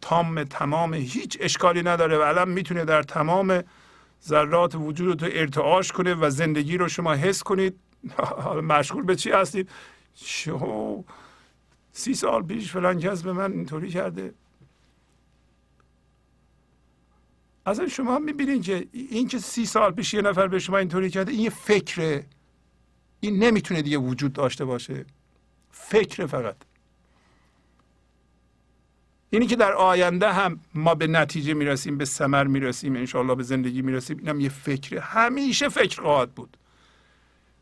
تام 0.00 0.44
تمام 0.44 0.94
هیچ 0.94 1.38
اشکالی 1.40 1.82
نداره 1.82 2.18
و 2.18 2.20
الان 2.20 2.48
می‌تونه 2.48 2.84
در 2.84 3.02
تمام 3.02 3.62
ذرات 4.26 4.74
وجود 4.74 5.22
رو 5.22 5.28
ارتعاش 5.32 5.92
کنه 5.92 6.14
و 6.14 6.30
زندگی 6.30 6.76
رو 6.76 6.88
شما 6.88 7.14
حس 7.14 7.42
کنید. 7.42 7.74
مشغول 8.72 9.04
به 9.04 9.16
چی 9.16 9.30
هستید؟ 9.30 9.70
شو 10.14 11.04
سی 11.92 12.14
سال 12.14 12.42
پیش 12.42 12.72
فلان 12.72 13.00
کس 13.00 13.22
به 13.22 13.32
من 13.32 13.52
اینطوری 13.52 13.90
کرده. 13.90 14.34
اصلا 17.66 17.88
شما 17.88 18.18
می‌بینید 18.18 18.62
که 18.62 18.86
این 18.92 19.28
که 19.28 19.38
سی 19.38 19.66
سال 19.66 19.92
پیش 19.92 20.14
یه 20.14 20.22
نفر 20.22 20.48
به 20.48 20.58
شما 20.58 20.78
اینطوری 20.78 21.10
کرده 21.10 21.32
این 21.32 21.40
یه 21.40 21.50
فکره. 21.50 22.26
این 23.20 23.44
نمی‌تونه 23.44 23.82
دیگه 23.82 23.98
وجود 23.98 24.32
داشته 24.32 24.64
باشه. 24.64 25.06
فکر 25.80 26.26
فقط. 26.26 26.56
اینی 29.30 29.46
که 29.46 29.56
در 29.56 29.72
آینده 29.72 30.32
هم 30.32 30.60
ما 30.74 30.94
به 30.94 31.06
نتیجه 31.06 31.54
می‌رسیم 31.54 31.98
به 31.98 32.04
سمر 32.04 32.44
می‌رسیم 32.44 32.96
انشاءالله 32.96 33.34
به 33.34 33.42
زندگی 33.42 33.82
می‌رسیم 33.82 34.18
اینم 34.18 34.40
یه 34.40 34.48
فکره. 34.48 35.00
همیشه 35.00 35.68
فکر 35.68 36.02
خواهد 36.02 36.32
بود. 36.32 36.56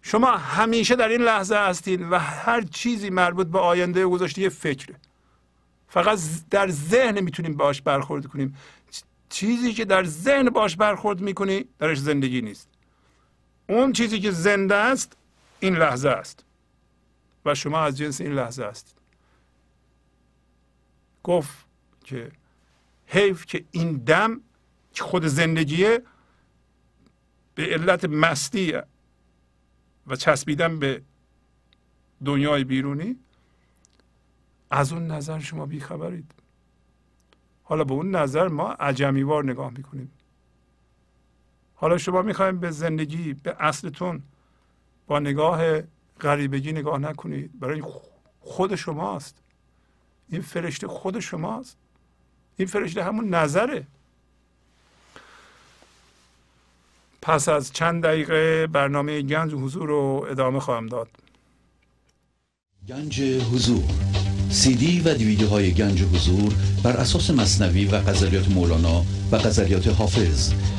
شما 0.03 0.31
همیشه 0.31 0.97
در 0.97 1.09
این 1.09 1.23
لحظه 1.23 1.57
هستید 1.57 2.03
و 2.11 2.19
هر 2.19 2.61
چیزی 2.61 3.11
مربوط 3.11 3.47
به 3.47 3.59
آینده 3.59 4.07
گذاشته 4.07 4.43
یه 4.43 4.49
فکره. 4.49 4.97
فقط 5.89 6.19
در 6.51 6.69
ذهن 6.69 7.21
می‌تونیم 7.21 7.57
باش 7.57 7.83
برخورد 7.83 8.27
کنیم. 8.27 8.57
چیزی 9.29 9.73
که 9.73 9.85
در 9.85 10.05
ذهن 10.05 10.51
باش 10.51 10.77
برخورد 10.77 11.21
می‌کنی 11.21 11.65
درش 11.79 11.99
زندگی 11.99 12.41
نیست. 12.41 12.69
اون 13.69 13.93
چیزی 13.93 14.21
که 14.21 14.31
زنده 14.31 14.75
است 14.75 15.17
این 15.61 15.77
لحظه 15.77 16.09
است. 16.09 16.46
و 17.47 17.55
شما 17.55 17.81
از 17.81 17.97
جنس 17.97 18.21
این 18.21 18.33
لحظه 18.33 18.65
هستید. 18.65 18.97
گفت 21.23 21.67
که 22.05 22.33
حیف 23.07 23.47
که 23.47 23.65
این 23.71 23.93
دم 23.97 24.41
که 24.93 25.05
خود 25.05 25.27
زندگیه 25.27 26.03
به 27.55 27.65
علت 27.65 28.05
مستی 28.05 28.75
و 30.07 30.17
چسبیدن 30.17 30.79
به 30.79 31.03
دنیای 32.25 32.65
بیرونی 32.65 33.17
از 34.71 34.93
اون 34.93 35.07
نظر 35.07 35.39
شما 35.39 35.67
بیخبرید. 35.67 36.35
حالا 37.63 37.85
به 37.85 37.93
اون 37.93 38.15
نظر 38.15 38.49
ما 38.49 38.73
عجمیوار 38.73 39.45
نگاه 39.45 39.71
می‌کنیم. 39.71 40.13
حالا 41.75 41.99
شما 41.99 42.23
می‌خوایم 42.23 42.61
به 42.61 42.71
زندگی 42.71 43.35
به 43.35 43.57
اصلتون 43.59 44.23
با 45.07 45.19
نگاه 45.19 45.83
غریبگی 46.21 46.73
نگاه 46.73 46.99
نکنید. 46.99 47.61
برای 47.61 47.83
خود 48.41 48.75
شماست. 48.75 49.35
این 50.29 50.43
فرشته 50.43 50.87
خود 50.87 51.21
شماست. 51.21 51.77
این 52.57 52.69
فرشته 52.69 53.05
همون 53.05 53.35
نظره. 53.35 53.87
پس 57.23 57.49
از 57.49 57.73
چند 57.73 58.03
دقیقه 58.03 58.67
برنامه 58.67 59.23
گنج 59.23 59.55
حضور 59.55 59.89
رو 59.89 60.27
ادامه 60.31 60.61
خواهم 60.61 60.87
داد. 60.87 61.09
گنج 62.89 63.21
حضور. 63.23 63.85
سی 64.51 64.75
دی 64.75 65.01
و 65.01 65.15
دیویدیو 65.15 65.49
های 65.49 65.73
گنج 65.73 66.03
حضور 66.03 66.55
بر 66.83 66.97
اساس 66.97 67.31
مصنوی 67.31 67.85
و 67.85 68.01
غزلیات 68.01 68.49
مولانا 68.49 69.05
و 69.33 69.39
غزلیات 69.39 69.89
حافظ. 69.89 70.53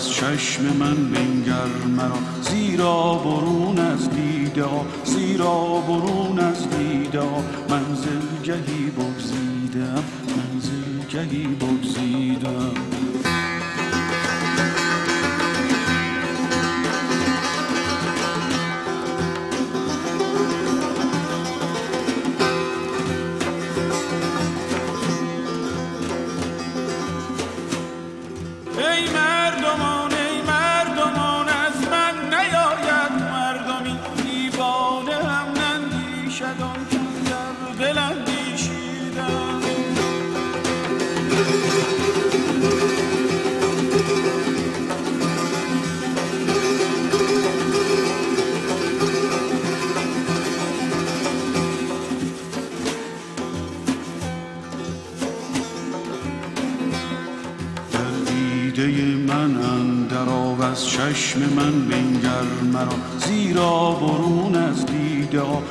از 0.00 0.10
چشم 0.10 0.62
من 0.62 0.94
بنگر 1.10 1.66
مرا 1.96 2.18
زیرا 2.50 3.14
برون 3.14 3.49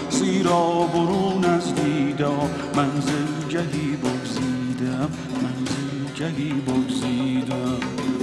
زیرا 0.09 0.87
برون 0.93 1.45
از 1.45 1.75
دیده 1.75 2.27
منزل 2.75 3.47
گهی 3.49 3.97
بگزیدم 3.97 5.09
منزل 5.43 6.13
گهی 6.15 6.53
بگزیدم. 6.53 8.18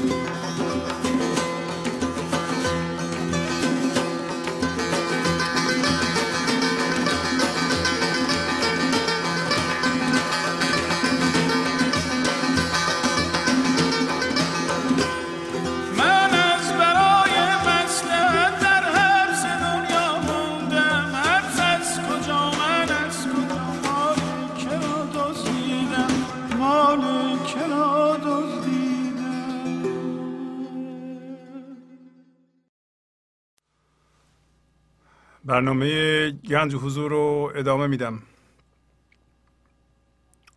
برنامه 35.57 36.31
گنج 36.31 36.75
حضور 36.75 37.11
رو 37.11 37.53
ادامه 37.55 37.87
میدم. 37.87 38.23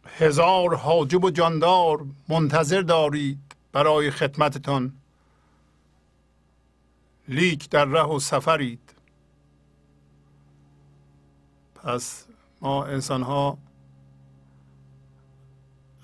هزار 0.06 0.76
حاجب 0.76 1.24
و 1.24 1.30
جاندار 1.30 2.06
منتظر 2.30 2.82
دارید 2.82 3.56
برای 3.72 4.12
خدمتتان. 4.12 4.94
لیک 7.28 7.70
در 7.70 7.86
ره 7.86 8.04
و 8.04 8.20
سفرید. 8.20 8.94
پس 11.76 12.26
ما 12.62 12.86
انسان 12.86 13.22
ها 13.22 13.58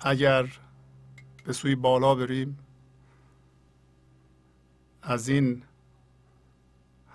اگر 0.00 0.46
به 1.44 1.52
سوی 1.52 1.74
بالا 1.74 2.14
بریم 2.14 2.58
از 5.02 5.28
این 5.28 5.62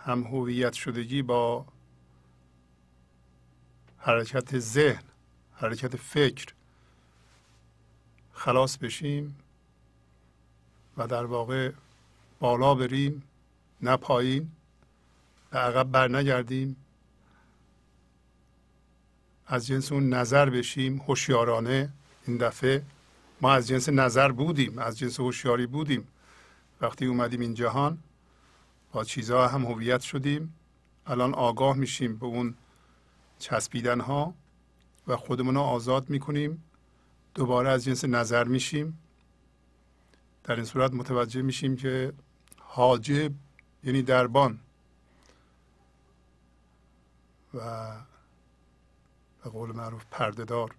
هم 0.05 0.23
هویت 0.23 0.73
شدگی 0.73 1.21
با 1.21 1.70
حرکت 4.03 4.59
ذهن 4.59 5.03
حرکت 5.53 5.95
فکر. 5.95 6.53
خلاص 8.33 8.77
بشیم 8.77 9.35
و 10.97 11.07
در 11.07 11.25
واقع 11.25 11.71
بالا 12.39 12.75
بریم 12.75 13.23
نه 13.81 13.97
پایین 13.97 14.51
به 15.51 15.59
عقب 15.59 15.91
بر 15.91 16.07
نگردیم 16.07 16.75
از 19.47 19.67
جنس 19.67 19.91
اون 19.91 20.09
نظر 20.09 20.49
بشیم 20.49 20.97
هوشیارانه 20.97 21.89
این 22.27 22.37
دفعه. 22.37 22.83
ما 23.41 23.53
از 23.53 23.67
جنس 23.67 23.89
نظر 23.89 24.31
بودیم 24.31 24.79
از 24.79 24.99
جنس 24.99 25.19
هوشیاری 25.19 25.65
بودیم. 25.65 26.07
وقتی 26.81 27.05
اومدیم 27.05 27.39
این 27.39 27.53
جهان 27.53 27.97
با 28.91 29.03
چیزها 29.03 29.47
هم 29.47 29.65
هویت 29.65 30.01
شدیم. 30.01 30.55
الان 31.07 31.33
آگاه 31.33 31.77
میشیم 31.77 32.17
به 32.17 32.25
اون 32.25 32.55
چسبیدن 33.41 33.99
ها 33.99 34.33
و 35.07 35.15
خودمون 35.15 35.55
رو 35.55 35.61
آزاد 35.61 36.09
می‌کنیم. 36.09 36.63
دوباره 37.33 37.69
از 37.69 37.83
جنس 37.83 38.05
نظر 38.05 38.43
میشیم. 38.43 38.99
در 40.43 40.55
این 40.55 40.65
صورت 40.65 40.93
متوجه 40.93 41.41
میشیم 41.41 41.75
که 41.75 42.13
حاجب 42.59 43.31
یعنی 43.83 44.01
دربان. 44.01 44.59
و 47.53 47.91
به 49.43 49.49
قول 49.49 49.71
معروف 49.71 50.05
پردهدار. 50.11 50.75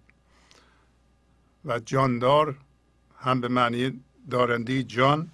و 1.65 1.79
جاندار 1.79 2.57
هم 3.19 3.41
به 3.41 3.47
معنی 3.47 4.03
دارنده 4.29 4.83
جان 4.83 5.31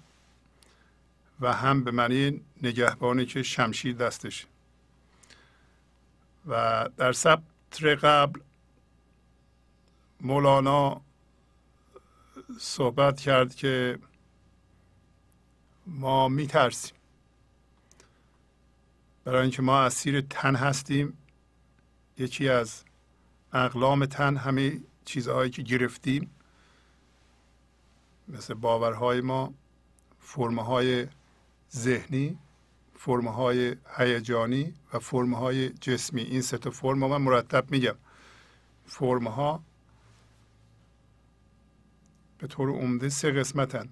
و 1.40 1.52
هم 1.52 1.84
به 1.84 1.90
معنی 1.90 2.40
نگهبانی 2.62 3.26
که 3.26 3.42
شمشیر 3.42 3.96
دستش. 3.96 4.46
و 6.46 6.88
در 6.96 7.12
سبتر 7.12 7.94
قبل 7.94 8.40
مولانا 10.20 11.00
صحبت 12.58 13.20
کرد 13.20 13.54
که 13.54 13.98
ما 15.86 16.28
میترسیم. 16.28 16.96
برای 19.24 19.42
اینکه 19.42 19.62
ما 19.62 19.80
اسیر 19.80 20.20
تن 20.20 20.56
هستیم 20.56 21.18
یکی 22.18 22.48
از 22.48 22.84
اقلام 23.52 24.06
تن 24.06 24.36
همه 24.36 24.80
چیزهایی 25.04 25.50
که 25.50 25.62
گرفتیم 25.62 26.30
مثل 28.28 28.54
باورهای 28.54 29.20
ما 29.20 29.54
فرمهای 30.18 31.06
ذهنی 31.76 32.38
های 33.06 33.76
هیجانی 33.96 34.74
و 34.92 34.98
های 35.34 35.68
جسمی. 35.68 36.22
این 36.22 36.42
سه 36.42 36.58
تا 36.58 36.70
فرم 36.70 36.98
من 36.98 37.16
مرتب 37.16 37.70
میگم. 37.70 37.96
ها 39.26 39.62
به 42.38 42.46
طور 42.46 42.70
عمده 42.70 43.08
سه 43.08 43.30
قسمتن. 43.30 43.88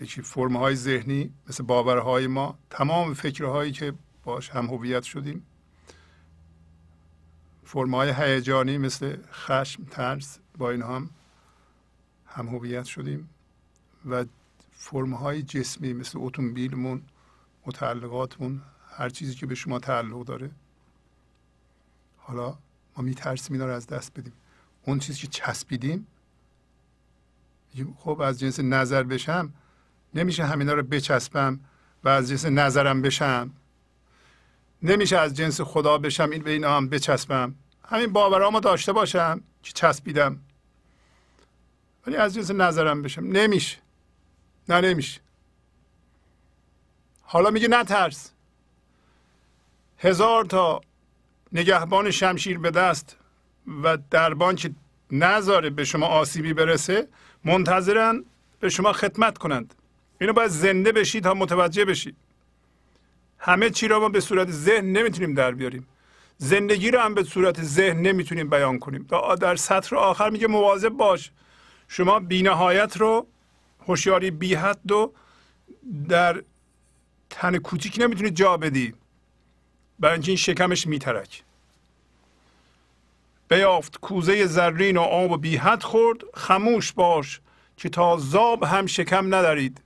یکی 0.00 0.22
های 0.36 0.74
ذهنی 0.74 1.32
مثل 1.48 1.64
باورهای 1.64 2.26
ما 2.26 2.58
تمام 2.70 3.14
فکرهایی 3.14 3.72
که 3.72 3.92
باش 4.24 4.50
هم 4.50 4.66
هویت 4.66 5.02
شدیم. 5.02 5.46
های 7.74 8.12
هیجانی 8.16 8.78
مثل 8.78 9.16
خشم 9.32 9.84
ترس 9.84 10.38
با 10.58 10.70
این 10.70 10.82
هم 10.82 11.10
هم 12.26 12.48
هویت 12.48 12.84
شدیم. 12.84 13.28
و 14.10 14.24
های 15.20 15.42
جسمی 15.42 15.92
مثل 15.92 16.18
اتومبیلمون 16.22 17.02
متعلقاتمون 17.66 18.62
هر 18.96 19.08
چیزی 19.08 19.34
که 19.34 19.46
به 19.46 19.54
شما 19.54 19.78
تعلق 19.78 20.24
داره. 20.24 20.50
حالا 22.16 22.58
ما 22.96 23.04
میترسیم 23.04 23.52
اینا 23.52 23.66
رو 23.66 23.72
از 23.72 23.86
دست 23.86 24.18
بدیم. 24.18 24.32
اون 24.86 24.98
چیزی 24.98 25.20
که 25.20 25.26
چسبیدیم 25.26 26.06
خب 27.98 28.20
از 28.20 28.40
جنس 28.40 28.60
نظر 28.60 29.02
بشم 29.02 29.52
نمیشه 30.14 30.44
همینا 30.44 30.72
رو 30.72 30.82
بچسبم 30.82 31.60
و 32.04 32.08
از 32.08 32.28
جنس 32.28 32.46
نظرم 32.46 33.02
بشم. 33.02 33.50
نمیشه 34.82 35.18
از 35.18 35.34
جنس 35.34 35.60
خدا 35.60 35.98
بشم 35.98 36.30
این 36.30 36.42
به 36.42 36.50
اینا 36.50 36.76
هم 36.76 36.88
بچسبم. 36.88 37.54
همین 37.84 38.12
باورامو 38.12 38.60
داشته 38.60 38.92
باشم 38.92 39.40
که 39.62 39.72
چسبیدم. 39.72 40.40
ولی 42.06 42.16
از 42.16 42.34
جنس 42.34 42.50
نظرم 42.50 43.02
بشم. 43.02 43.24
نمیشه. 43.24 43.78
نه 44.68 44.80
نمیشه. 44.80 45.20
حالا 47.32 47.50
میگه 47.50 47.68
نترس. 47.68 48.30
هزار 49.98 50.44
تا 50.44 50.80
نگهبان 51.52 52.10
شمشیر 52.10 52.58
به 52.58 52.70
دست 52.70 53.16
و 53.82 53.98
دربان 54.10 54.56
که 54.56 54.70
نذاره 55.10 55.70
به 55.70 55.84
شما 55.84 56.06
آسیبی 56.06 56.52
برسه 56.52 57.08
منتظرن 57.44 58.24
به 58.60 58.68
شما 58.68 58.92
خدمت 58.92 59.38
کنند. 59.38 59.74
اینو 60.20 60.32
باید 60.32 60.50
زنده 60.50 60.92
بشید 60.92 61.24
تا 61.24 61.34
متوجه 61.34 61.84
بشید 61.84 62.16
همه 63.38 63.70
چی 63.70 63.88
را 63.88 64.00
ما 64.00 64.08
به 64.08 64.20
صورت 64.20 64.50
ذهن 64.50 64.84
نمی‌تونیم 64.84 65.34
در 65.34 65.50
بیاریم. 65.50 65.86
زندگی 66.38 66.90
رو 66.90 67.00
هم 67.00 67.14
به 67.14 67.24
صورت 67.24 67.62
ذهن 67.62 68.02
نمی‌تونیم 68.02 68.50
بیان 68.50 68.78
کنیم. 68.78 69.06
در 69.40 69.56
سطر 69.56 69.96
آخر 69.96 70.30
میگه 70.30 70.46
مواظب 70.46 70.88
باش. 70.88 71.30
شما 71.88 72.18
بینهایت 72.18 72.96
رو 72.96 73.26
هوشیاری 73.86 74.30
بی 74.30 74.54
حد 74.54 74.92
و 74.92 75.12
در 76.08 76.42
تن 77.32 77.58
کوچیک 77.58 77.96
نمی‌تونی 78.00 78.30
جا 78.30 78.56
بدی. 78.56 78.94
برای 79.98 80.12
اینکه 80.12 80.30
این 80.30 80.36
شکمش 80.36 80.86
میترک. 80.86 81.42
بیافت 83.48 83.98
کوزه 83.98 84.46
زرین 84.46 84.96
و 84.96 85.00
آب 85.00 85.30
و 85.30 85.36
بی 85.36 85.56
حد 85.56 85.82
خورد. 85.82 86.18
خموش 86.34 86.92
باش 86.92 87.40
که 87.76 87.88
تا 87.88 88.16
زاب 88.16 88.64
هم 88.64 88.86
شکم 88.86 89.34
ندارید 89.34 89.80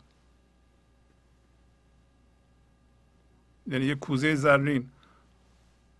یعنی 3.66 3.84
یه 3.84 3.94
کوزه 3.94 4.34
زرین 4.34 4.90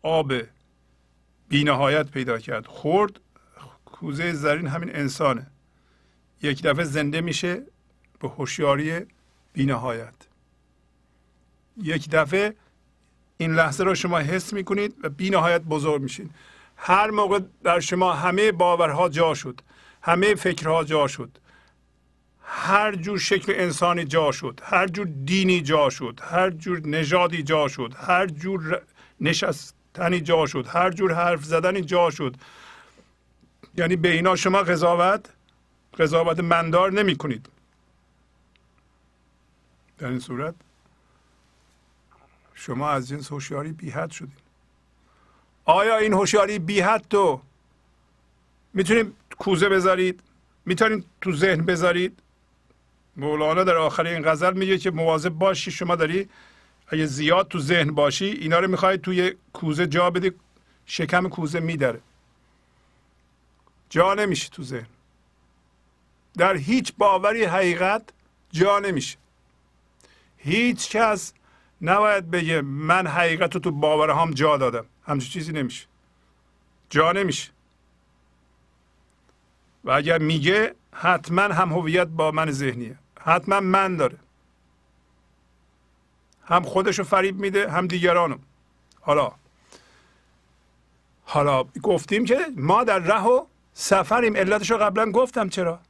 آب 0.03 0.33
بی 1.49 1.65
نهایت 1.65 2.11
پیدا 2.11 2.39
کرد. 2.39 2.67
خورد. 2.67 3.21
کوزه 3.85 4.33
زرین 4.33 4.67
همین 4.67 4.97
انسانه. 4.97 5.47
یک 6.43 6.63
دفعه 6.63 6.85
زنده 6.85 7.21
میشه 7.21 7.63
به 8.21 8.29
هوشیاری 8.29 9.07
بینهایت 9.53 10.26
یک 11.83 12.11
دفعه 12.11 12.55
این 13.37 13.55
لحظه 13.55 13.85
رو 13.85 13.95
شما 13.95 14.19
حس 14.19 14.53
می‌کنید 14.53 14.95
و 15.03 15.09
بینهایت 15.09 15.61
بزرگ 15.61 16.03
میشین. 16.03 16.31
هر 16.77 17.11
موقع 17.11 17.41
در 17.63 17.81
شما 17.81 18.13
همه 18.13 18.53
باورها 18.53 19.09
جا 19.09 19.35
شد 19.35 19.61
همه 20.03 20.35
فکرها 20.35 20.85
جا 20.85 21.07
شد 21.07 21.39
هر 22.43 22.95
جور 22.95 23.19
شکل 23.19 23.53
انسانی 23.57 24.05
جا 24.05 24.33
شد 24.33 24.61
هر 24.63 24.87
جور 24.87 25.07
دینی 25.25 25.61
جا 25.61 25.91
شد 25.91 26.21
هر 26.23 26.51
جور 26.51 26.81
نژادی 26.87 27.43
جا 27.43 27.69
شد 27.69 27.95
هر 27.97 28.27
جور 28.27 28.83
نشستنی 29.21 30.21
جا 30.21 30.47
شد 30.47 30.67
هر 30.67 30.91
جور 30.91 31.15
حرف 31.15 31.45
زدنی 31.45 31.81
جا 31.81 32.11
شد. 32.11 32.37
یعنی 33.77 33.97
به 33.97 34.13
اینا 34.13 34.37
شما 34.37 34.59
قضاوت 34.59 35.31
قضاوت 35.99 36.41
مندار 36.41 36.93
نمی 36.93 37.17
کنید 37.17 37.49
در 39.99 40.09
این 40.09 40.21
صورت 40.21 40.55
شما 42.59 42.91
از 42.91 43.09
جنس 43.09 43.33
هوشیاری 43.33 43.73
بی 43.73 43.91
حد 43.91 44.13
آیا 45.65 45.97
این 45.97 46.13
هوشیاری 46.13 46.59
بی 46.59 46.81
حد 46.81 47.05
تو 47.11 47.41
می‌تونید 48.75 49.15
کوزه 49.39 49.69
بذارید؟ 49.69 50.21
می‌تونید 50.65 51.05
تو 51.21 51.33
ذهن 51.33 51.65
بذارید؟ 51.65 52.19
مولانا 53.17 53.65
در 53.65 53.77
آخر 53.77 54.07
این 54.07 54.31
غزل 54.31 54.53
میگه 54.53 54.79
که 54.79 54.91
مواظب 54.91 55.29
باشی 55.29 55.71
شما 55.71 55.97
داری 55.97 56.29
اگه 56.89 57.07
زیاد 57.07 57.49
تو 57.49 57.59
ذهن 57.59 57.91
باشی 57.95 58.25
اینا 58.25 58.59
رو 58.59 58.71
می‌خواید 58.71 59.01
توی 59.01 59.35
کوزه 59.53 59.87
جا 59.87 60.11
بدی 60.11 60.33
شکم 60.87 61.29
کوزه 61.29 61.61
میداره. 61.61 62.01
جا 63.91 64.15
نمیشه 64.15 64.49
تو 64.49 64.63
ذهن. 64.63 64.87
در 66.37 66.57
هیچ 66.57 66.93
باوری 66.99 67.45
حقیقت 67.45 68.03
جا 68.53 68.79
نمیشه. 68.79 69.19
هیچ 70.37 70.91
کس 70.91 71.33
نباید 71.83 72.31
بگه 72.31 72.61
من 72.61 73.07
حقیقت 73.07 73.55
رو 73.55 73.61
تو 73.61 73.71
باورهام 73.71 74.31
جا 74.31 74.57
دادم. 74.57 74.87
همچین 75.07 75.31
چیزی 75.31 75.53
نمیشه. 75.53 75.87
جا 76.91 77.13
نمیشه. 77.13 77.51
و 79.85 79.91
اگر 79.91 80.19
میگه 80.19 80.75
حتما 80.93 81.43
هم 81.43 81.73
هویت 81.73 82.07
با 82.07 82.31
من 82.31 82.51
ذهنیه. 82.51 82.99
حتما 83.21 83.61
من 83.61 83.97
داره. 83.97 84.19
هم 86.45 86.63
خودشو 86.63 87.05
فریب 87.05 87.39
میده 87.39 87.71
هم 87.71 87.87
دیگرانو. 87.87 88.37
حالا 89.01 89.33
حالا 91.25 91.65
گفتیم 91.83 92.25
که 92.25 92.39
ما 92.57 92.85
در 92.85 92.99
ره 92.99 93.25
و 93.25 93.47
سفریم. 93.73 94.37
علتش 94.37 94.71
رو 94.71 94.79
قبلا 94.79 95.11
گفتم 95.11 95.49
چرا؟ 95.49 95.81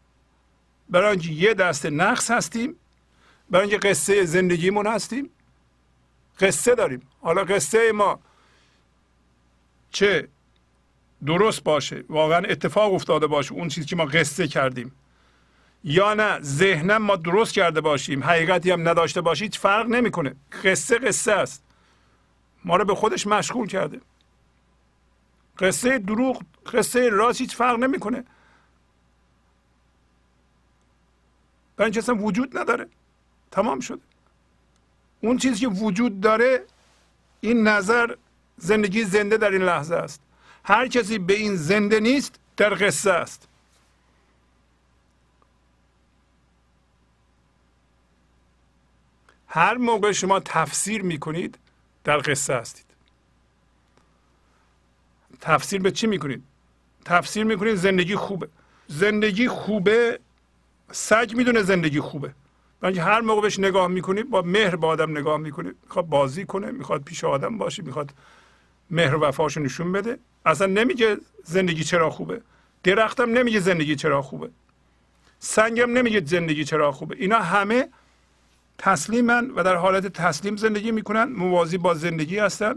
برای 0.90 1.10
اینکه 1.10 1.30
یه 1.30 1.54
دست 1.54 1.86
نقص 1.86 2.30
هستیم 2.30 2.76
برای 3.50 3.70
اینکه 3.70 3.88
قصه 3.88 4.24
زندگیمون 4.24 4.86
هستیم. 4.86 5.30
قصه 6.40 6.74
داریم. 6.74 7.08
حالا 7.20 7.44
قصه 7.44 7.92
ما 7.92 8.20
چه 9.90 10.28
درست 11.26 11.64
باشه 11.64 12.04
واقعا 12.08 12.38
اتفاق 12.38 12.94
افتاده 12.94 13.26
باشه 13.26 13.52
اون 13.52 13.68
چیزی 13.68 13.86
که 13.86 13.96
ما 13.96 14.04
قصه 14.04 14.48
کردیم. 14.48 14.92
یا 15.84 16.14
نه 16.14 16.40
ذهنم 16.40 17.02
ما 17.02 17.16
درست 17.16 17.54
کرده 17.54 17.80
باشیم 17.80 18.24
حقیقتی 18.24 18.70
هم 18.70 18.88
نداشته 18.88 19.20
باشید 19.20 19.54
فرق 19.54 19.86
نمی‌کنه. 19.86 20.36
قصه 20.64 20.98
قصه 20.98 21.32
است. 21.32 21.62
ما 22.64 22.76
رو 22.76 22.84
به 22.84 22.94
خودش 22.94 23.26
مشغول 23.26 23.68
کرده. 23.68 24.00
قصه 25.58 25.98
دروغ 25.98 26.42
قصه 26.72 27.08
راست 27.08 27.40
هیچ 27.40 27.56
فرق 27.56 27.78
نمی‌کنه. 27.78 28.24
برای 31.76 31.92
اینکه 31.92 32.12
وجود 32.12 32.58
نداره. 32.58 32.88
تمام 33.50 33.80
شده. 33.80 34.02
اون 35.20 35.36
چیزی 35.38 35.60
که 35.60 35.68
وجود 35.68 36.20
داره 36.20 36.64
این 37.40 37.68
نظر 37.68 38.14
زندگی 38.56 39.05
زنده 39.05 39.36
در 39.36 39.51
این 39.51 39.62
لحظه 39.62 39.94
است. 39.94 40.20
هر 40.64 40.88
کسی 40.88 41.18
به 41.18 41.34
این 41.34 41.56
زنده 41.56 42.01
نیست 42.01 42.34
در 42.56 42.74
قصه 42.74 43.10
است. 43.12 43.48
هر 49.48 49.76
موقع 49.76 50.12
شما 50.12 50.40
تفسیر 50.40 51.02
می‌کنید 51.02 51.59
در 52.05 52.18
قصه 52.18 52.55
هستید. 52.55 52.86
تفسیر 55.40 55.82
به 55.82 55.90
چی 55.90 56.06
می‌کنید؟ 56.06 56.43
تفسیر 57.05 57.44
می‌کنید 57.44 57.74
زندگی 57.74 58.16
خوبه. 58.16 58.48
زندگی 58.88 59.48
خوبه 59.48 60.20
سگ 60.93 61.32
می‌دونه 61.36 61.62
زندگی 61.62 62.01
خوبه. 62.01 62.34
اینکه 62.82 63.03
هر 63.03 63.20
موقع 63.20 63.40
بهش 63.40 63.59
نگاه 63.59 63.89
می‌کنید 63.89 64.31
با 64.31 64.43
مهر 64.43 64.77
به 64.77 64.86
آدم 64.86 65.11
نگاه 65.11 65.36
می‌کنید 65.36 65.77
می‌خواد 65.82 66.07
بازی 66.07 66.44
کنه 66.44 66.70
می‌خواد 66.70 67.03
پیش 67.03 67.24
آدم 67.24 67.59
باشه 67.59 67.82
می‌خواد 67.82 68.11
مهر 68.90 69.15
و 69.15 69.20
وفاشو 69.20 69.61
نشون 69.61 69.93
بده. 69.93 70.19
اصلا 70.47 70.66
نمیگه 70.66 71.16
زندگی 71.44 71.85
چرا 71.85 72.11
خوبه. 72.11 72.40
درختم 72.82 73.31
نمیگه 73.31 73.61
زندگی 73.61 73.97
چرا 73.97 74.23
خوبه. 74.23 74.51
سنگم 75.39 75.93
نمیگه 75.93 76.23
زندگی 76.24 76.65
چرا 76.65 76.93
خوبه. 76.93 77.16
اینا 77.19 77.39
همه 77.39 77.89
تسلیمن 78.78 79.51
و 79.51 79.62
در 79.62 79.77
حالت 79.77 80.07
تسلیم 80.07 80.57
زندگی 80.57 80.90
می‌کنن. 80.90 81.24
موازی 81.24 81.78
با 81.78 81.94
زندگی 81.94 82.39
هستن. 82.39 82.74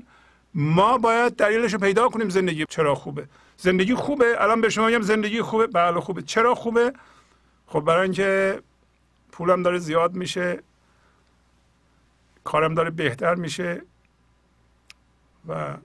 ما 0.53 0.97
باید 0.97 1.35
دلیلش 1.35 1.73
رو 1.73 1.79
پیدا 1.79 2.09
کنیم 2.09 2.29
زندگی 2.29 2.65
چرا 2.69 2.95
خوبه. 2.95 3.25
زندگی 3.57 3.95
خوبه. 3.95 4.41
الان 4.43 4.61
به 4.61 4.69
شما 4.69 4.85
میگم 4.85 5.01
زندگی 5.01 5.41
خوبه. 5.41 5.67
بله 5.67 5.99
خوبه. 5.99 6.21
چرا 6.21 6.55
خوبه؟ 6.55 6.93
خب 7.67 7.79
برای 7.79 8.03
اینکه 8.03 8.59
پولم 9.39 9.63
داره 9.63 9.79
زیاد 9.79 10.15
میشه 10.15 10.59
کارم 12.43 12.73
داره 12.73 12.89
بهتر 12.89 13.35
میشه 13.35 13.81
و 15.47 15.77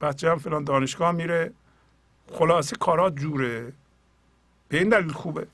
بچه 0.00 0.30
هم 0.30 0.38
فلان 0.38 0.64
دانشگاه 0.64 1.12
میره. 1.12 1.52
خلاصه 2.32 2.76
کارات 2.76 3.16
جوره. 3.16 3.72
به 4.68 4.78
این 4.78 4.88
دلیل 4.88 5.12
خوبه. 5.12 5.46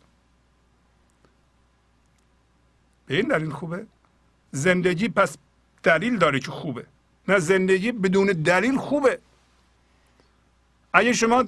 به 3.06 3.16
این 3.16 3.28
دلیل 3.28 3.50
خوبه. 3.50 3.86
زندگی 4.50 5.08
پس 5.08 5.36
دلیل 5.82 6.18
داره 6.18 6.40
که 6.40 6.50
خوبه. 6.50 6.86
نه 7.28 7.38
زندگی 7.38 7.92
بدون 7.92 8.26
دلیل 8.26 8.76
خوبه. 8.76 9.18
اگه 10.92 11.12
شما 11.12 11.44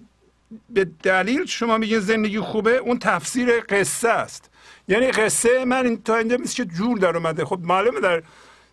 به 0.70 0.84
دلیل 0.84 1.46
شما 1.46 1.78
میگین 1.78 2.00
زندگی 2.00 2.40
خوبه 2.40 2.76
اون 2.76 2.98
تفسیر 2.98 3.60
قصه 3.60 4.08
است. 4.08 4.50
یعنی 4.88 5.10
قصه 5.10 5.64
من 5.64 5.96
تا 5.96 6.16
اینجا 6.16 6.36
مثل 6.36 6.54
که 6.54 6.64
جور 6.64 6.98
در 6.98 7.16
اومده. 7.16 7.44
خب 7.44 7.60
معلومه 7.62 8.00
در 8.00 8.22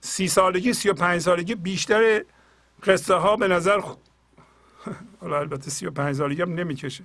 سی 0.02 0.28
سالگی 0.28 0.74
سی 0.74 0.90
و 0.90 0.94
پنج 0.94 1.22
سالگی 1.22 1.56
بیشتر 1.56 2.24
قصه 2.84 3.14
ها 3.14 3.36
به 3.36 3.48
نظر 3.48 3.82
حالا 5.22 5.40
البته 5.40 5.72
سی 5.72 5.86
و 5.86 5.92
پنج 5.92 6.16
سالگی 6.16 6.42
هم 6.42 6.54
نمی‌کشه. 6.54 7.04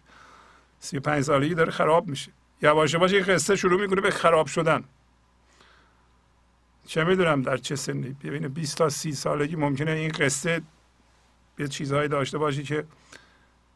سی 0.80 0.96
و 0.96 1.00
پنج 1.00 1.24
سالگی 1.24 1.54
داره 1.54 1.70
خراب 1.70 2.08
میشه. 2.08 2.32
یواش 2.62 2.94
یواش 2.94 3.12
این 3.12 3.24
قصه 3.24 3.56
شروع 3.56 3.80
می‌کنه 3.80 4.00
به 4.00 4.10
خراب 4.10 4.46
شدن. 4.46 4.84
چه 6.86 7.04
می‌دونم 7.04 7.42
در 7.42 7.56
چه 7.56 7.76
سنی. 7.76 8.16
ببینه 8.24 8.48
20 8.48 8.78
تا 8.78 8.88
سی 8.88 9.12
سالگی 9.12 9.56
ممکنه 9.56 9.90
این 9.90 10.12
قصه 10.12 10.62
به 11.56 11.68
چیزهایی 11.68 12.08
داشته 12.08 12.38
باشی 12.38 12.62
که 12.62 12.84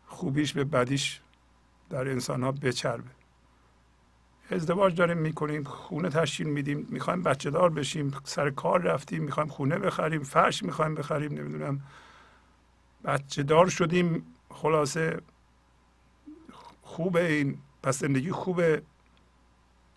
خوبیش 0.07 0.53
به 0.53 0.65
بدیش 0.65 1.21
در 1.91 2.09
انسان 2.09 2.43
ها 2.43 2.53
بچربه. 2.53 3.22
ازدواج 4.53 4.95
داریم 4.95 5.19
می‌کنیم 5.19 5.65
خونه 5.65 6.09
تشکیل 6.09 6.47
میدیم 6.47 6.87
می‌خوایم 6.91 7.23
بچه 7.23 7.51
دار 7.51 7.71
بشیم 7.71 8.15
سر 8.25 8.51
کار 8.51 8.83
رفتیم 8.83 9.23
می‌خوایم 9.23 9.49
خونه 9.49 9.79
بخریم 9.79 10.23
فرش 10.23 10.63
می‌خوایم 10.63 10.95
بخریم 10.95 11.33
نمی‌دونم. 11.33 11.81
بچه 13.05 13.43
دار 13.43 13.69
شدیم 13.69 14.27
خلاصه 14.51 15.21
خوبه 16.83 17.33
این 17.33 17.59
پس 17.83 17.99
زندگی 17.99 18.33
خوبه. 18.33 18.83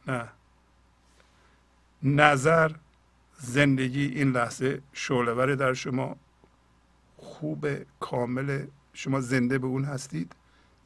نه. 0.07 0.29
نظر 2.03 2.71
زندگی 3.37 4.05
این 4.05 4.31
لحظه 4.31 4.81
شعلهور 4.93 5.55
در 5.55 5.73
شما. 5.73 6.15
خوب 7.17 7.67
کامل. 7.99 8.65
شما 8.93 9.21
زنده 9.21 9.57
به 9.57 9.67
اون 9.67 9.85
هستید. 9.85 10.35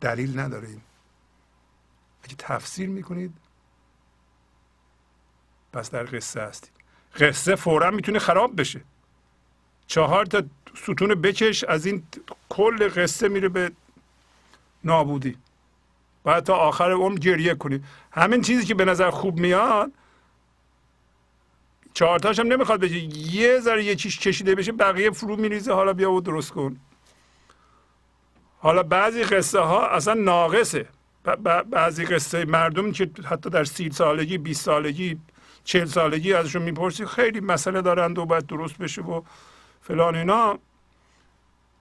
دلیل 0.02 0.40
نداریم. 0.40 0.82
اگه 2.24 2.36
تفسیر 2.38 2.90
می‌کنید 2.90 3.34
پس 5.74 5.92
در 5.92 6.04
قصه 6.04 6.42
هستید. 6.42 6.72
قصه 7.20 7.56
فورا 7.56 7.92
می‌تونه 7.92 8.20
خراب 8.20 8.60
بشه. 8.60 8.82
چهار 9.88 10.26
تا 10.26 10.44
ستون 10.76 11.16
بکش 11.16 11.64
از 11.64 11.86
این 11.86 12.04
کل 12.50 12.90
قصه 12.90 13.28
میره 13.28 13.50
به 13.50 13.72
نابودی. 14.84 15.38
باید 16.24 16.44
تا 16.44 16.56
آخر 16.56 16.92
عمر 16.92 17.18
گریه 17.20 17.56
کنید 17.56 17.84
همین 18.12 18.42
چیزی 18.42 18.66
که 18.66 18.76
به 18.76 18.86
نظر 18.86 19.10
خوب 19.10 19.40
میاد 19.40 19.92
چهارتاش 21.94 22.40
هم 22.40 22.48
نمی‌خواد 22.48 22.80
بشه. 22.80 22.96
یه 23.36 23.60
ذره 23.60 23.84
یه 23.84 23.96
چیز 23.96 24.18
کشیده 24.18 24.56
بشه 24.56 24.72
بقیه 24.72 25.12
فرو 25.12 25.36
میریزه. 25.36 25.74
حالا 25.74 25.94
بیا 25.94 26.12
و 26.12 26.22
درست 26.22 26.52
کن. 26.52 26.80
حالا 28.60 28.84
بعضی 28.84 29.24
قصه 29.24 29.60
ها 29.60 29.88
اصلا 29.88 30.14
ناقصه. 30.14 30.86
بعضی 31.70 32.06
قصه 32.06 32.46
مردم 32.46 32.92
که 32.92 33.10
حتی 33.26 33.50
در 33.50 33.64
سی 33.64 33.92
سالگی 33.92 34.38
20 34.38 34.66
سالگی 34.66 35.20
چهل 35.70 35.86
سالگی 35.86 36.34
ازشون 36.34 36.62
می‌پرسی 36.62 37.06
خیلی 37.06 37.40
مسئله 37.40 37.82
دارند 37.82 38.18
و 38.18 38.26
باید 38.26 38.46
درست 38.46 38.78
بشه 38.78 39.02
و 39.02 39.22
فلان 39.82 40.16
اینا. 40.16 40.60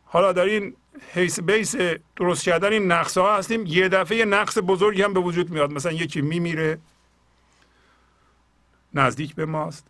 حالا 0.04 0.32
در 0.32 0.44
این 0.44 0.76
حیث 1.14 1.40
بیس 1.40 1.74
درست 2.16 2.44
کردن 2.44 2.72
این 2.72 2.92
نقص 2.92 3.18
ها 3.18 3.36
هستیم 3.36 3.66
یه 3.66 3.88
دفعه 3.88 4.24
نقص 4.24 4.58
بزرگی 4.58 5.02
هم 5.02 5.14
به 5.14 5.20
وجود 5.20 5.50
میاد. 5.50 5.72
مثلا 5.72 5.92
یکی 5.92 6.20
میمیره 6.20 6.78
نزدیک 8.94 9.34
به 9.34 9.46
ماست. 9.46 9.86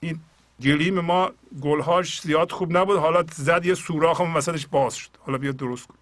این 0.00 0.20
گلیم 0.62 1.00
ما 1.00 1.30
گلهاش 1.60 2.20
زیاد 2.20 2.52
خوب 2.52 2.76
نبود. 2.76 2.98
حالا 2.98 3.24
زد 3.32 3.66
یه 3.66 3.74
سوراخ 3.74 4.20
هم 4.20 4.36
وسطش 4.36 4.66
باز 4.66 4.94
شد. 4.94 5.10
حالا 5.18 5.38
بیا 5.38 5.52
درست 5.52 5.86
کن. 5.86 5.94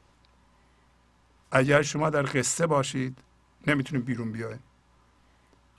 اگر 1.51 1.83
شما 1.83 2.11
در 2.11 2.23
قصه 2.23 2.67
باشید 2.67 3.19
نمی‌تونید 3.67 4.05
بیرون 4.05 4.33
بیاید. 4.33 4.66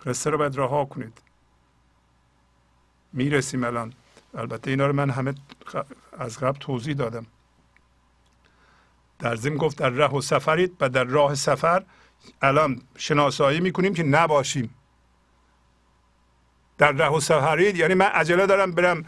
قصه 0.08 0.30
رو 0.30 0.38
باید 0.38 0.58
رها 0.58 0.86
کنید. 0.86 1.22
می‌رسیم 3.14 3.64
الان. 3.64 3.94
البته 4.36 4.72
اینا 4.72 4.88
رو 4.88 4.94
من 4.94 5.10
همه 5.10 5.36
از 6.20 6.38
قبل 6.38 6.60
توضیح 6.60 6.96
دادم. 6.96 7.26
در 9.20 9.36
ضمن 9.36 9.58
گفت 9.58 9.78
در 9.78 9.90
راه 9.90 10.16
و 10.16 10.22
سفرید 10.22 10.78
و 10.80 10.90
در 10.90 11.04
راه 11.04 11.36
سفر 11.36 11.84
الان 12.42 12.82
شناسایی 12.98 13.60
می‌کنیم 13.60 13.94
که 13.94 14.04
نباشیم. 14.04 14.76
در 16.78 16.92
ره 16.92 17.10
و 17.10 17.20
سفرید 17.20 17.78
یعنی 17.78 17.94
من 17.94 18.06
عجله 18.06 18.46
دارم 18.46 18.72
برم 18.72 19.06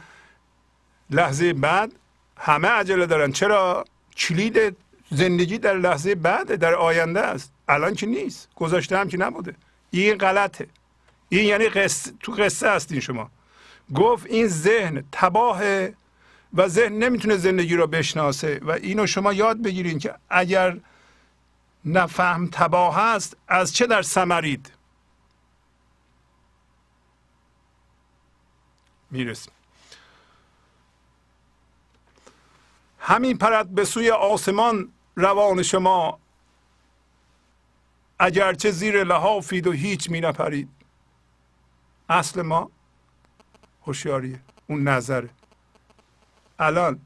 لحظه 1.09 1.53
بعد. 1.53 1.91
همه 2.37 2.67
عجله 2.67 3.05
دارن. 3.05 3.31
چرا؟ 3.31 3.85
کلید 4.17 4.77
زندگی 5.11 5.57
در 5.57 5.77
لحظه 5.77 6.15
بعد 6.15 6.55
در 6.55 6.73
آینده 6.73 7.19
است. 7.19 7.53
الان 7.67 7.93
که 7.93 8.05
نیست. 8.05 8.49
گذاشته 8.55 8.97
هم 8.97 9.07
که 9.07 9.17
نبوده. 9.17 9.55
این 9.91 10.17
غلطه. 10.17 10.67
این 11.29 11.45
یعنی 11.45 11.69
قصه 11.69 12.11
تو 12.19 12.31
قصه 12.31 12.71
هستین 12.71 12.99
شما. 12.99 13.31
گفت 13.95 14.25
این 14.25 14.47
ذهن 14.47 15.03
تباهه 15.11 15.95
و 16.53 16.67
ذهن 16.67 16.93
نمی‌تونه 16.93 17.37
زندگی 17.37 17.75
رو 17.75 17.87
بشناسه 17.87 18.59
و 18.63 18.71
اینو 18.71 19.07
شما 19.07 19.33
یاد 19.33 19.61
بگیرین 19.61 19.99
که 19.99 20.15
اگر 20.29 20.79
نفهم 21.85 22.49
تباه 22.51 22.95
هست 22.95 23.37
از 23.47 23.73
چه 23.73 23.87
در 23.87 24.01
سمرید 24.01 24.71
می‌رسیم. 29.11 29.53
همین 32.99 33.37
پرد 33.37 33.69
به 33.69 33.85
سوی 33.85 34.09
آسمان 34.09 34.91
روان 35.15 35.63
شما 35.63 36.19
اگرچه 38.19 38.71
زیر 38.71 39.03
لحافید 39.03 39.67
و 39.67 39.71
هیچ 39.71 40.09
می 40.09 40.21
نپرید 40.21 40.78
اصل 42.09 42.41
ما 42.41 42.71
هوشیاریه 43.81 44.41
اون 44.67 44.87
نظره. 44.87 45.29
الان 46.59 47.01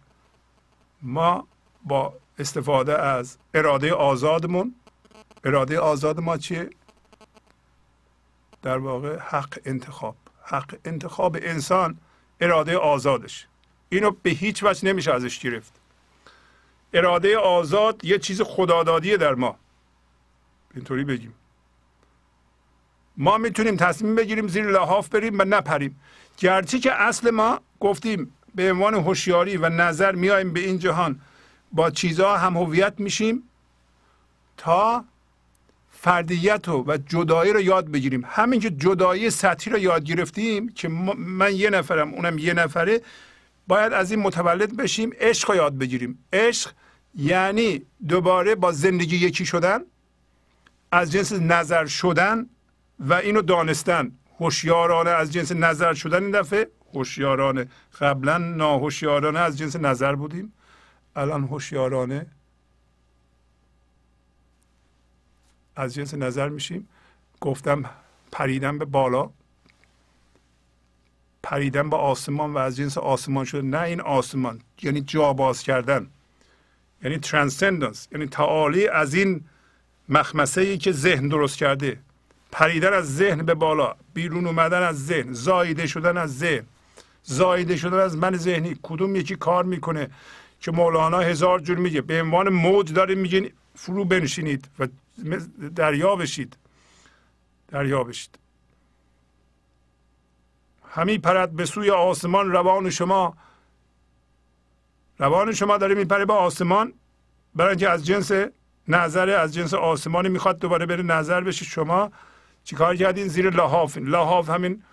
ما 1.02 1.48
با 1.86 2.14
استفاده 2.40 3.02
از 3.02 3.38
اراده 3.54 3.94
آزادمون 3.94 4.76
اراده 5.44 5.80
آزاد 5.80 6.20
ما 6.20 6.38
چیه؟ 6.38 6.70
در 8.62 8.78
واقع 8.78 9.20
حق 9.20 9.60
انتخاب. 9.66 10.16
حق 10.44 10.76
انتخاب 10.86 11.38
انسان 11.42 11.98
اراده 12.42 12.78
آزادش. 12.78 13.48
اینو 13.90 14.12
به 14.12 14.30
هیچ 14.30 14.64
وجه 14.64 14.88
نمیشه 14.88 15.14
ازش 15.14 15.40
گرفت. 15.40 15.74
اراده 16.94 17.38
آزاد 17.38 18.06
یه 18.06 18.20
چیز 18.20 18.42
خدادادیه 18.42 19.18
در 19.18 19.36
ما. 19.36 19.56
اینطوری 20.76 21.04
بگیم. 21.04 21.34
ما 23.18 23.38
می‌تونیم 23.38 23.76
تصمیم 23.78 24.16
بگیریم 24.16 24.48
زیر 24.48 24.66
لحاف 24.66 25.10
بریم 25.10 25.40
و 25.40 25.44
نپریم. 25.44 26.00
گرچه 26.38 26.80
که 26.80 27.02
اصل 27.02 27.30
ما 27.30 27.60
گفتیم 27.80 28.34
به 28.56 28.72
عنوان 28.72 28.94
هوشیاری 28.94 29.58
و 29.58 29.70
نظر 29.70 30.16
میایم 30.16 30.54
به 30.54 30.60
این 30.60 30.80
جهان 30.80 31.20
با 31.72 31.90
چیزها 31.90 32.38
هم 32.38 32.58
هویت 32.58 32.94
میشیم 32.98 33.44
تا 34.58 35.06
فردیت 35.92 36.70
و 36.70 36.98
جدایی 36.98 37.54
رو 37.54 37.62
یاد 37.62 37.92
بگیریم. 37.92 38.24
همین 38.28 38.60
که 38.60 38.70
جدایی 38.70 39.30
سطحی 39.30 39.72
رو 39.72 39.80
یاد 39.80 40.04
گرفتیم 40.04 40.70
که 40.70 40.88
من 41.18 41.56
یه 41.56 41.70
نفرم 41.70 42.14
اونم 42.14 42.38
یه 42.38 42.54
نفره 42.54 43.02
باید 43.68 43.94
از 43.94 44.12
این 44.12 44.20
متولد 44.20 44.78
بشیم 44.78 45.10
عشق 45.20 45.50
رو 45.52 45.56
یاد 45.56 45.78
بگیریم. 45.78 46.20
عشق 46.34 46.72
یعنی 47.16 47.82
دوباره 48.08 48.56
با 48.56 48.72
زندگی 48.72 49.16
یکی 49.16 49.46
شدن 49.46 49.80
از 50.92 51.12
جنس 51.12 51.34
نظر 51.34 51.86
شدن 51.86 52.50
و 53.04 53.14
اینو 53.14 53.42
دانستن. 53.42 54.12
هوشیارانه 54.40 55.10
از 55.10 55.34
جنس 55.34 55.52
نظر 55.52 55.94
شدن 55.94 56.24
این 56.24 56.32
دفعه. 56.32 56.68
هوشیارانه 56.94 57.68
قبلا 58.00 58.38
ناهوشیارانه 58.38 59.40
از 59.40 59.58
جنس 59.58 59.76
نظر 59.76 60.16
بودیم. 60.16 60.54
الان 61.16 61.44
هوشیارانه 61.44 62.26
از 65.76 65.94
جنس 65.94 66.14
نظر 66.14 66.50
میشیم. 66.50 66.90
گفتم 67.42 67.86
پریدن 68.32 68.78
به 68.78 68.86
بالا. 68.86 69.30
پریدن 71.44 71.90
به 71.90 71.96
آسمان 71.96 72.54
و 72.54 72.58
از 72.58 72.76
جنس 72.76 72.98
آسمان 72.98 73.46
شده. 73.46 73.62
نه 73.62 73.82
این 73.82 74.02
آسمان. 74.02 74.62
یعنی 74.82 75.02
جا 75.02 75.34
باز 75.34 75.64
کردن. 75.64 76.08
یعنی 77.04 77.18
ترانسندنس 77.18 78.08
یعنی 78.12 78.28
تعالی 78.28 78.88
از 78.88 79.14
این 79.14 79.46
مخمسه 80.10 80.62
ای 80.62 80.78
که 80.78 80.92
ذهن 80.92 81.28
درست 81.28 81.58
کرده. 81.58 82.00
پریدن 82.54 82.94
از 82.94 83.16
ذهن 83.16 83.46
به 83.46 83.54
بالا 83.54 83.96
بیرون 84.14 84.48
اومدن 84.48 84.84
از 84.84 85.06
ذهن 85.06 85.34
زایده 85.34 85.88
شدن 85.88 86.18
از 86.18 86.38
ذهن. 86.38 86.66
زایده 87.24 87.78
شدن 87.78 88.00
از 88.00 88.18
من 88.18 88.38
ذهنی. 88.38 88.80
کدوم 88.84 89.16
یکی 89.16 89.36
کار 89.36 89.64
می‌کنه 89.64 90.10
که 90.60 90.72
مولانا 90.72 91.20
هزار 91.20 91.60
جور 91.60 91.78
میگه. 91.78 92.02
به 92.02 92.22
عنوان 92.22 92.50
موج 92.50 92.94
داره 92.94 93.16
میگه 93.16 93.52
فرو 93.76 94.06
بنشینید 94.06 94.70
و 94.80 94.88
دریا 95.76 96.16
بشید. 96.16 96.58
دریا 97.68 98.04
بشید. 98.04 98.40
همی 100.90 101.18
پرد 101.18 101.52
به 101.52 101.66
سوی 101.66 101.90
آسمان 101.90 102.52
روان 102.52 102.90
شما. 102.90 103.38
روان 105.18 105.54
شما 105.54 105.78
داره 105.78 105.96
میپره 105.96 106.26
به 106.26 106.34
آسمان. 106.34 106.94
برای 107.56 107.70
اینکه 107.70 107.90
از 107.90 108.06
جنس 108.06 108.32
نظر 108.88 109.30
از 109.30 109.54
جنس 109.54 109.74
آسمانی 109.74 110.30
می‌خواد 110.30 110.60
دوباره 110.60 110.86
بره 110.86 111.04
نظر 111.04 111.42
بشه 111.42 111.66
شما. 111.66 112.12
چیکار 112.64 112.96
کردین 112.96 113.28
زیر 113.28 113.50
لحاف؟ 113.50 113.98
لحاف 113.98 114.50
همین 114.50 114.84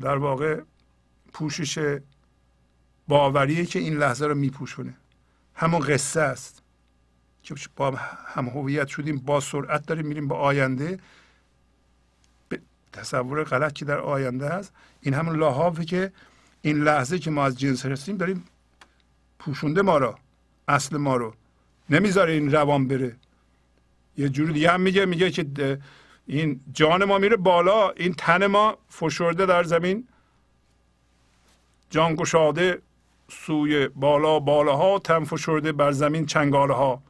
در 0.00 0.16
واقع 0.16 0.60
پوشش 1.32 1.98
باوریه 3.08 3.66
که 3.66 3.78
این 3.78 3.96
لحظه 3.96 4.26
رو 4.26 4.34
میپوشونه. 4.34 4.94
همون 5.54 5.80
قصه 5.80 6.20
است 6.20 6.62
که 7.42 7.54
با 7.76 7.90
هم 8.26 8.48
هویت 8.48 8.88
شدیم 8.88 9.18
با 9.18 9.40
سرعت 9.40 9.86
داریم 9.86 10.06
میریم 10.06 10.28
به 10.28 10.34
آینده. 10.34 10.98
به 12.48 12.60
تصور 12.92 13.44
غلط 13.44 13.72
که 13.72 13.84
در 13.84 13.98
آینده 13.98 14.46
است 14.46 14.72
این 15.00 15.14
همون 15.14 15.36
لاحافه 15.36 15.84
که 15.84 16.12
این 16.62 16.82
لحظه 16.82 17.18
که 17.18 17.30
ما 17.30 17.44
از 17.44 17.58
جنس 17.58 17.86
هستیم 17.86 18.16
داریم 18.16 18.44
پوشونده 19.38 19.82
ما 19.82 19.98
رو 19.98 20.18
اصل 20.68 20.96
ما 20.96 21.16
رو. 21.16 21.34
نمی‌ذاره 21.90 22.32
این 22.32 22.52
روان 22.52 22.88
بره. 22.88 23.16
یه 24.16 24.28
جوری 24.28 24.52
دیگه 24.52 24.70
هم 24.70 24.80
میگه 24.80 25.06
میگه 25.06 25.30
که 25.30 25.78
این 26.26 26.60
جان 26.72 27.04
ما 27.04 27.18
میره 27.18 27.36
بالا 27.36 27.90
این 27.90 28.14
تن 28.14 28.46
ما 28.46 28.78
فشرده 28.88 29.46
در 29.46 29.64
زمین. 29.64 30.08
جان 31.90 32.14
گشاده 32.14 32.82
سوی 33.28 33.88
بالا 33.88 34.38
بالاها 34.38 34.98
تن 34.98 35.24
فشرده 35.24 35.72
بر 35.72 35.92
زمین 35.92 36.26
چنگاله 36.26 36.74
ها 36.74 37.02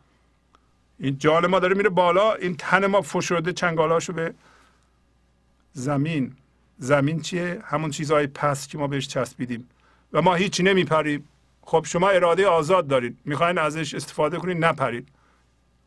این 0.98 1.18
جان 1.18 1.46
ما 1.46 1.58
داره 1.58 1.74
میره 1.74 1.88
بالا 1.88 2.34
این 2.34 2.56
تن 2.56 2.86
ما 2.86 3.00
فشرده 3.00 3.52
چنگالاشو 3.52 4.12
به 4.12 4.34
زمین. 5.72 6.36
زمین 6.78 7.20
چیه؟ 7.20 7.62
همون 7.64 7.90
چیزهای 7.90 8.26
پس 8.26 8.68
که 8.68 8.78
ما 8.78 8.86
بهش 8.86 9.08
چسبیدیم. 9.08 9.68
و 10.12 10.22
ما 10.22 10.34
هیچی 10.34 10.62
نمیپریم. 10.62 11.28
خب 11.62 11.84
شما 11.88 12.08
اراده 12.08 12.46
آزاد 12.46 12.86
دارید 12.86 13.18
می‌خواین 13.24 13.58
ازش 13.58 13.94
استفاده 13.94 14.38
کنید 14.38 14.64
نپرید 14.64 15.08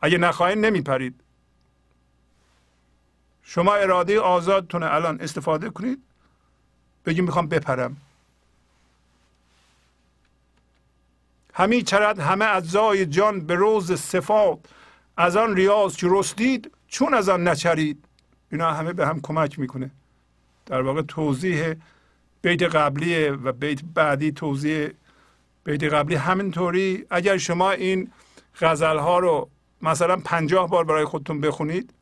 اگه 0.05 0.17
نخواین 0.17 0.65
نمیپرید. 0.65 1.21
شما 3.43 3.75
اراده 3.75 4.19
آزادتونه. 4.19 4.93
الان 4.93 5.21
استفاده 5.21 5.69
کنید. 5.69 6.03
بگیم 7.05 7.25
می‌خوام 7.25 7.47
بپرم. 7.47 7.97
همی 11.53 11.83
چرد 11.83 12.19
همه 12.19 12.45
اجزای 12.45 13.05
جان 13.05 13.39
به 13.39 13.55
روز 13.55 13.91
صفات. 13.91 14.59
از 15.17 15.35
آن 15.35 15.55
ریاض 15.55 15.95
که 15.95 16.07
رستید 16.09 16.71
چون 16.87 17.13
از 17.13 17.29
آن 17.29 17.47
نچرید. 17.47 18.05
اینا 18.51 18.73
همه 18.73 18.93
به 18.93 19.07
هم 19.07 19.21
کمک 19.21 19.59
می‌کنه. 19.59 19.91
در 20.65 20.81
واقع 20.81 21.01
توضیح 21.01 21.73
بیت 22.41 22.61
قبلی 22.61 23.29
و 23.29 23.51
بیت 23.51 23.81
بعدی 23.93 24.31
توضیح 24.31 24.89
بیت 25.63 25.83
قبلی 25.83 26.15
همینطوری. 26.15 27.05
اگر 27.09 27.37
شما 27.37 27.71
این 27.71 28.11
غزل 28.61 28.97
ها 28.97 29.19
رو 29.19 29.49
مثلا 29.85 30.17
پنجاه 30.17 30.69
بار 30.69 30.83
برای 30.83 31.05
خودتون 31.05 31.41
بخونید 31.41 31.93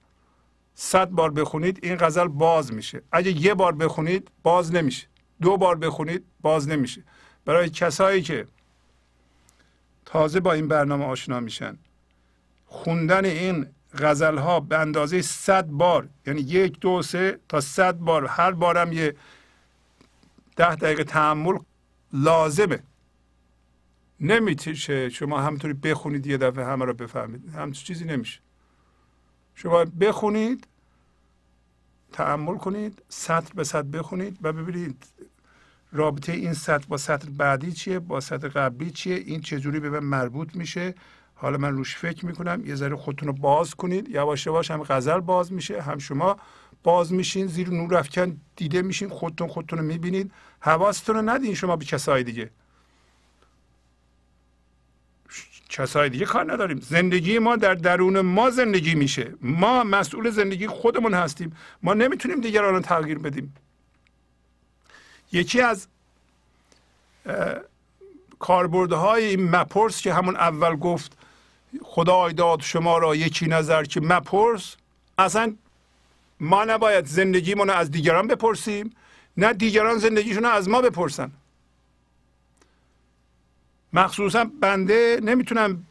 صد 0.75 1.09
بار 1.09 1.31
بخونید 1.31 1.79
این 1.83 1.95
غزل 1.95 2.27
باز 2.27 2.73
میشه. 2.73 3.01
اگه 3.11 3.31
یه 3.31 3.53
بار 3.53 3.75
بخونید 3.75 4.31
باز 4.43 4.75
نمیشه. 4.75 5.07
دو 5.41 5.57
بار 5.57 5.75
بخونید 5.75 6.25
باز 6.41 6.69
نمیشه. 6.69 7.03
برای 7.45 7.69
کسایی 7.69 8.21
که 8.21 8.47
تازه 10.05 10.39
با 10.39 10.53
این 10.53 10.67
برنامه 10.67 11.05
آشنا 11.05 11.39
میشن 11.39 11.77
خوندن 12.65 13.25
این 13.25 13.67
غزل 13.97 14.37
ها 14.37 14.59
به 14.59 14.77
اندازه 14.77 15.21
صد 15.21 15.65
بار 15.65 16.09
یعنی 16.27 16.41
یک 16.41 16.79
دو 16.79 17.01
سه 17.01 17.39
تا 17.49 17.61
صد 17.61 17.95
بار 17.95 18.25
هر 18.25 18.51
بارم 18.51 18.93
یه 18.93 19.15
ده 20.55 20.75
دقیقه 20.75 21.03
تحمل 21.03 21.57
لازمه. 22.13 22.83
نمیتیشه. 24.23 25.09
شما 25.09 25.41
همطوری 25.41 25.73
بخونید 25.73 26.27
یه 26.27 26.37
دفعه 26.37 26.65
همه 26.65 26.85
رو 26.85 26.93
بفهمید. 26.93 27.49
همچون 27.49 27.83
چیزی 27.83 28.05
نمیشه. 28.05 28.39
شما 29.55 29.85
بخونید 29.85 30.67
تعمل 32.11 32.57
کنید 32.57 33.01
سطر 33.09 33.53
به 33.55 33.63
سطر 33.63 33.81
بخونید 33.81 34.37
و 34.41 34.53
ببینید 34.53 35.05
رابطه 35.91 36.31
این 36.31 36.53
سطر 36.53 36.85
با 36.87 36.97
سطر 36.97 37.29
بعدی 37.29 37.71
چیه 37.71 37.99
با 37.99 38.19
سطر 38.19 38.47
قبلی 38.47 38.91
چیه 38.91 39.15
این 39.15 39.41
چجوری 39.41 39.79
به 39.79 39.89
من 39.89 39.99
مربوط 39.99 40.55
میشه. 40.55 40.95
حالا 41.35 41.57
من 41.57 41.71
روش 41.71 41.95
فکر 41.95 42.25
می‌کنم. 42.25 42.65
یه 42.65 42.75
ذره 42.75 42.95
خودتون 42.95 43.27
رو 43.27 43.33
باز 43.33 43.75
کنید. 43.75 44.09
یواش 44.09 44.45
یواش 44.45 44.71
هم 44.71 44.83
غزل 44.83 45.19
باز 45.19 45.53
میشه 45.53 45.81
هم 45.81 45.97
شما 45.97 46.37
باز 46.83 47.13
میشین 47.13 47.47
زیر 47.47 47.69
نور 47.69 47.95
افکن 47.95 48.37
دیده 48.55 48.81
میشین 48.81 49.09
خودتون 49.09 49.47
خودتون 49.47 49.79
رو 49.79 49.85
می‌بینید. 49.85 50.31
حواستون 50.59 51.15
رو 51.15 51.21
ندین 51.21 51.53
شما 51.53 51.75
به 51.75 51.85
کسای 51.85 52.23
دیگه. 52.23 52.51
کسای 55.73 56.09
دیگه 56.09 56.25
کار 56.25 56.53
نداریم. 56.53 56.79
زندگی 56.79 57.39
ما 57.39 57.55
در 57.55 57.73
درون 57.73 58.21
ما 58.21 58.49
زندگی 58.49 58.95
میشه. 58.95 59.33
ما 59.41 59.83
مسئول 59.83 60.29
زندگی 60.29 60.67
خودمون 60.67 61.13
هستیم. 61.13 61.55
ما 61.83 61.93
نمی‌تونیم 61.93 62.41
دیگران 62.41 62.73
رو 62.73 62.79
تغییر 62.79 63.19
بدیم. 63.19 63.55
یکی 65.31 65.61
از 65.61 65.87
کاربردهای 68.39 69.25
این 69.25 69.49
مپرس 69.49 70.01
که 70.01 70.13
همون 70.13 70.35
اول 70.35 70.75
گفت 70.75 71.17
خدای 71.81 72.33
داد 72.33 72.61
شما 72.61 72.97
را 72.97 73.15
یکی 73.15 73.47
نظر 73.47 73.83
که 73.83 74.01
مپرس 74.01 74.75
اصلا 75.17 75.55
ما 76.39 76.63
نباید 76.63 77.05
زندگیمون 77.05 77.67
رو 77.67 77.73
از 77.73 77.91
دیگران 77.91 78.27
بپرسیم 78.27 78.95
نه 79.37 79.53
دیگران 79.53 79.97
زندگیشون 79.97 80.43
رو 80.43 80.49
از 80.49 80.69
ما 80.69 80.81
بپرسن. 80.81 81.31
مخصوصا 83.93 84.45
بنده 84.61 85.19
نمی‌تونم 85.23 85.85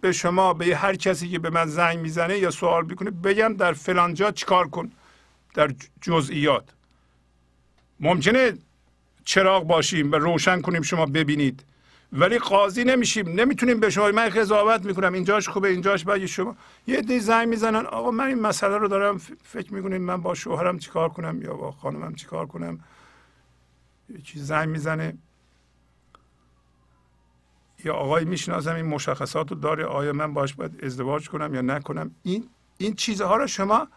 به 0.00 0.12
شما 0.12 0.54
به 0.54 0.76
هر 0.76 0.96
کسی 0.96 1.28
که 1.28 1.38
به 1.38 1.50
من 1.50 1.66
زنگ 1.66 1.98
می‌زنه 1.98 2.38
یا 2.38 2.50
سوال 2.50 2.86
می‌کنه 2.86 3.10
بگم 3.10 3.56
در 3.56 3.72
فلان 3.72 4.14
جا 4.14 4.30
چیکار 4.30 4.68
کن 4.68 4.92
در 5.54 5.70
جزئیات. 6.00 6.64
ممکنه 8.00 8.52
چراغ 9.24 9.66
باشیم 9.66 10.12
و 10.12 10.14
روشن 10.14 10.60
کنیم 10.60 10.82
شما 10.82 11.06
ببینید. 11.06 11.64
ولی 12.12 12.38
قاضی 12.38 12.84
نمیشیم. 12.84 13.28
نمی‌تونیم 13.28 13.80
به 13.80 13.90
شما 13.90 14.10
من 14.10 14.28
قضاوت 14.28 14.84
می‌کنم. 14.84 15.12
اینجاش 15.12 15.48
خوبه 15.48 15.68
اینجاش 15.68 16.04
باید 16.04 16.26
شما 16.26 16.56
یه 16.86 17.00
دی 17.00 17.20
زنگ 17.20 17.48
می‌زنن. 17.48 17.86
آقا 17.86 18.10
من 18.10 18.26
این 18.26 18.40
مسئله 18.40 18.78
رو 18.78 18.88
دارم 18.88 19.18
فکر 19.44 19.74
می‌کنیم 19.74 20.02
من 20.02 20.16
با 20.16 20.34
شوهرم 20.34 20.78
چیکار 20.78 21.08
کنم 21.08 21.42
یا 21.42 21.54
با 21.54 21.72
خانمم 21.72 22.14
چیکار 22.14 22.46
کنم؟ 22.46 22.80
یکی 24.08 24.40
زنگ 24.40 24.68
می‌زنه. 24.68 25.14
یا 27.84 27.94
آقای 27.94 28.24
می‌شناسم 28.24 28.74
این 28.74 28.86
مشخصات 28.86 29.50
رو 29.50 29.56
داره 29.56 29.84
آیا 29.84 30.12
من 30.12 30.34
باش 30.34 30.54
باید 30.54 30.84
ازدواج 30.84 31.28
کنم 31.28 31.54
یا 31.54 31.60
نکنم؟ 31.60 32.14
این 32.22 32.48
این 32.78 32.94
چیزها 32.94 33.36
رو 33.36 33.46
شما 33.46 33.88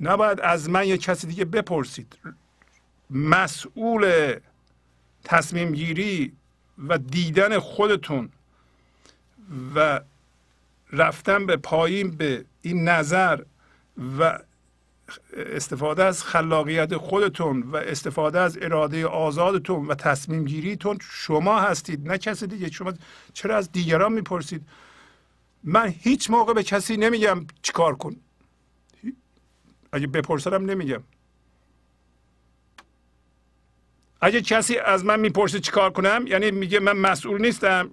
نباید 0.00 0.40
از 0.40 0.70
من 0.70 0.86
یا 0.86 0.96
کسی 0.96 1.26
دیگه 1.26 1.44
بپرسید. 1.44 2.18
مسئول 3.10 4.34
تصمیم 5.24 5.72
گیری 5.72 6.32
و 6.88 6.98
دیدن 6.98 7.58
خودتون 7.58 8.28
و 9.74 10.00
رفتن 10.92 11.46
به 11.46 11.56
پایین 11.56 12.10
به 12.10 12.44
این 12.62 12.88
نظر 12.88 13.42
و 14.18 14.38
استفاده 15.36 16.04
از 16.04 16.24
خلاقیت 16.24 16.96
خودتون 16.96 17.62
و 17.62 17.76
استفاده 17.76 18.40
از 18.40 18.58
اراده 18.62 19.06
آزادتون 19.06 19.86
و 19.86 19.94
تصمیم 19.94 20.44
گیریتون 20.44 20.98
شما 21.00 21.60
هستید 21.60 22.08
نه 22.08 22.18
کسی 22.18 22.46
دیگه. 22.46 22.70
شما 22.70 22.92
چرا 23.32 23.56
از 23.56 23.72
دیگران 23.72 24.12
می‌پرسید؟ 24.12 24.62
من 25.64 25.94
هیچ 26.00 26.30
موقع 26.30 26.52
به 26.52 26.62
کسی 26.62 26.96
نمیگم 26.96 27.46
چیکار 27.62 27.96
کن. 27.96 28.16
اگه 29.92 30.06
بپرسم 30.06 30.54
نمیگم. 30.54 31.02
اگه 34.20 34.42
کسی 34.42 34.78
از 34.78 35.04
من 35.04 35.20
می‌پرسه 35.20 35.60
چیکار 35.60 35.90
کنم 35.90 36.24
یعنی 36.26 36.50
میگه 36.50 36.80
من 36.80 36.92
مسئول 36.92 37.40
نیستم 37.40 37.90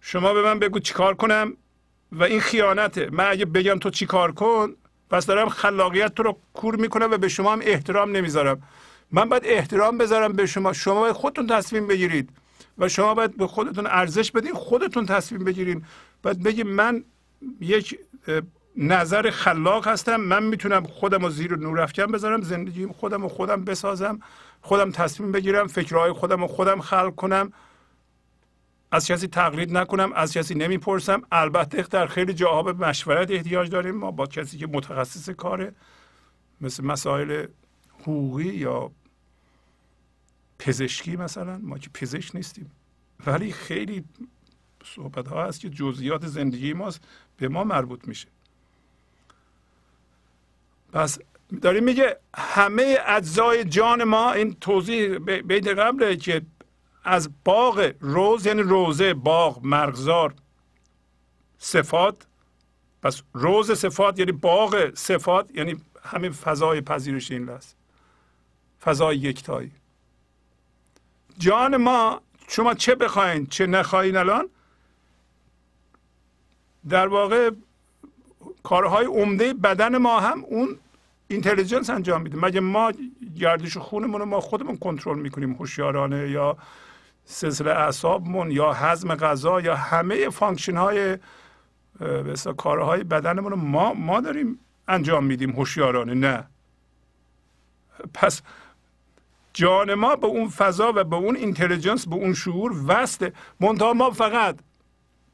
شما 0.00 0.34
به 0.34 0.42
من 0.42 0.58
بگو 0.58 0.78
چیکار 0.78 1.14
کنم 1.14 1.56
و 2.12 2.22
این 2.22 2.40
خیانته. 2.40 3.08
من 3.12 3.30
اگه 3.30 3.44
بگم 3.44 3.78
تو 3.78 3.90
چیکار 3.90 4.32
کن 4.32 4.76
پس 5.10 5.26
دارم 5.26 5.48
خلاقیت 5.48 6.14
تو 6.14 6.22
رو 6.22 6.36
کور 6.54 6.76
می‌کنم 6.76 7.10
و 7.10 7.16
به 7.16 7.28
شما 7.28 7.52
هم 7.52 7.60
احترام 7.62 8.16
نمی‌ذارم. 8.16 8.62
من 9.12 9.28
باید 9.28 9.42
احترام 9.46 9.98
بذارم 9.98 10.32
به 10.32 10.46
شما. 10.46 10.72
شما 10.72 11.00
باید 11.00 11.12
خودتون 11.12 11.46
تصمیم 11.46 11.86
بگیرید 11.86 12.30
و 12.78 12.88
شما 12.88 13.14
باید 13.14 13.36
به 13.36 13.46
خودتون 13.46 13.86
ارزش 13.86 14.32
بدین 14.32 14.54
خودتون 14.54 15.06
تصمیم 15.06 15.44
بگیرید 15.44 15.84
باید 16.22 16.42
بگید 16.42 16.66
من 16.66 17.04
یک 17.60 17.98
نظر 18.76 19.30
خلاق 19.30 19.88
هستم. 19.88 20.16
من 20.16 20.42
می‌تونم 20.42 20.84
خودم 20.84 21.22
رو 21.22 21.30
زیر 21.30 21.56
نور 21.56 21.80
افکن 21.80 22.06
بذارم 22.06 22.42
زندگی 22.42 22.86
خودم 22.86 23.22
رو 23.22 23.28
خودم 23.28 23.64
بسازم 23.64 24.20
خودم 24.62 24.90
تصمیم 24.90 25.32
بگیرم 25.32 25.66
فکرهای 25.66 26.12
خودم 26.12 26.40
رو 26.40 26.46
خودم 26.46 26.80
خلق 26.80 27.14
کنم. 27.14 27.52
از 28.92 29.06
کسی 29.06 29.26
تقلید 29.26 29.76
نکنم 29.76 30.12
از 30.12 30.32
کسی 30.32 30.54
نمی‌پرسم. 30.54 31.22
البته 31.32 31.82
در 31.82 32.06
خیلی 32.06 32.32
جاها 32.32 32.62
به 32.62 32.72
مشورت 32.72 33.30
احتیاج 33.30 33.70
داریم. 33.70 33.94
ما 33.94 34.10
با 34.10 34.26
کسی 34.26 34.58
که 34.58 34.66
متخصص 34.66 35.30
کاره 35.30 35.74
مثل 36.60 36.84
مسائل 36.84 37.46
حقوقی 38.00 38.44
یا 38.44 38.90
پزشکی 40.58 41.16
مثلا 41.16 41.58
ما 41.58 41.78
که 41.78 41.90
پزشک 41.94 42.36
نیستیم. 42.36 42.70
ولی 43.26 43.52
خیلی 43.52 44.04
صحبت 44.84 45.28
ها 45.28 45.44
هست 45.44 45.60
که 45.60 45.70
جزئیات 45.70 46.26
زندگی 46.26 46.72
ماست 46.72 47.00
به 47.36 47.48
ما 47.48 47.64
مربوط 47.64 48.08
میشه. 48.08 48.28
پس 50.92 51.18
داریم 51.62 51.84
میگه 51.84 52.16
همه 52.36 52.98
اجزای 53.06 53.64
جان 53.64 54.04
ما 54.04 54.32
این 54.32 54.54
توضیح 54.54 55.18
بیت 55.18 55.68
قبله 55.68 56.16
که 56.16 56.42
از 57.04 57.30
باغ 57.44 57.92
روز 58.00 58.46
یعنی 58.46 58.62
روزه 58.62 59.14
باغ 59.14 59.64
مرغزار 59.64 60.34
صفات. 61.58 62.26
پس 63.02 63.22
روز 63.32 63.72
صفات 63.72 64.18
یعنی 64.18 64.32
باغ 64.32 64.94
صفات 64.94 65.50
یعنی 65.54 65.76
همین 66.02 66.32
فضای 66.32 66.80
پذیرش 66.80 67.30
این 67.30 67.44
لحظه 67.44 67.74
فضای 68.82 69.16
یکتایی. 69.16 69.72
جان 71.38 71.76
ما 71.76 72.20
شما 72.48 72.74
چه 72.74 72.94
بخواین 72.94 73.46
چه 73.46 73.66
نخواین 73.66 74.16
الان؟ 74.16 74.48
در 76.88 77.08
واقع 77.08 77.50
کارهای 78.62 79.06
عمده 79.06 79.54
بدن 79.54 79.96
ما 79.96 80.20
هم 80.20 80.44
اون 80.44 80.78
intelligence 81.28 81.90
انجام 81.90 82.22
میده. 82.22 82.36
مگه 82.36 82.60
ما 82.60 82.92
گردش 83.36 83.76
خونمون 83.76 84.20
رو 84.20 84.26
ما 84.26 84.40
خودمون 84.40 84.76
کنترل 84.76 85.18
می‌کنیم 85.18 85.52
هوشیارانه 85.52 86.30
یا 86.30 86.56
سلسله 87.30 87.70
اعصابمون 87.70 88.50
یا 88.50 88.72
هضم 88.72 89.14
غذا 89.14 89.60
یا 89.60 89.76
همه 89.76 90.30
function 90.30 90.76
های 90.76 91.18
مثلا 92.00 92.52
کارهای 92.52 93.04
بدنمون 93.04 93.50
رو 93.52 93.56
ما 93.56 93.94
ما 93.94 94.20
داریم 94.20 94.58
انجام 94.88 95.24
میدیم 95.24 95.50
هوشیارانه 95.50 96.14
نه. 96.14 96.46
پس 98.14 98.42
جان 99.52 99.94
ما 99.94 100.16
به 100.16 100.26
اون 100.26 100.48
فضا 100.48 100.92
و 100.96 101.04
به 101.04 101.16
اون 101.16 101.36
اینتلیجنس 101.36 102.08
به 102.08 102.14
اون 102.14 102.34
شعور 102.34 102.84
وسته 102.86 103.32
منتها 103.60 103.92
ما 103.92 104.10
فقط 104.10 104.58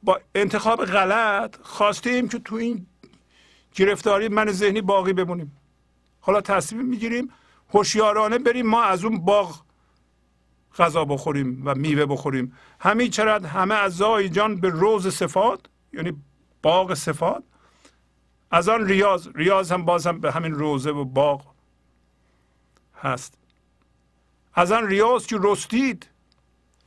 با 0.03 0.21
انتخاب 0.35 0.85
غلط 0.85 1.57
خواستیم 1.63 2.29
که 2.29 2.39
تو 2.39 2.57
این 2.57 2.87
گرفتاری 3.75 4.29
من 4.29 4.51
ذهنی 4.53 4.81
باقی 4.81 5.13
بمونیم. 5.13 5.53
حالا 6.21 6.41
تصمیم 6.41 6.87
می‌گیریم 6.87 7.31
هوشیارانه 7.75 8.39
بریم 8.39 8.67
ما 8.67 8.83
از 8.83 9.05
اون 9.05 9.25
باغ 9.25 9.66
غذا 10.79 11.05
بخوریم 11.05 11.63
و 11.65 11.75
میوه 11.75 12.07
بخوریم. 12.07 12.53
همین 12.81 13.11
چرا 13.11 13.39
همه 13.39 13.75
اعضای 13.75 14.29
جان 14.29 14.61
به 14.61 14.69
روز 14.69 15.15
صفات 15.15 15.61
یعنی 15.93 16.13
باغ 16.63 16.95
صفات 16.95 17.43
از 18.51 18.69
آن 18.69 18.87
ریاض 18.87 19.29
ریاض 19.35 19.73
هم 19.73 19.85
باز 19.85 20.07
هم 20.07 20.21
به 20.21 20.33
همین 20.33 20.53
روزه 20.53 20.91
و 20.91 21.05
باغ 21.05 21.43
هست. 23.03 23.35
از 24.55 24.73
آن 24.73 24.87
ریاض 24.87 25.27
که 25.27 25.39
رستید 25.43 26.09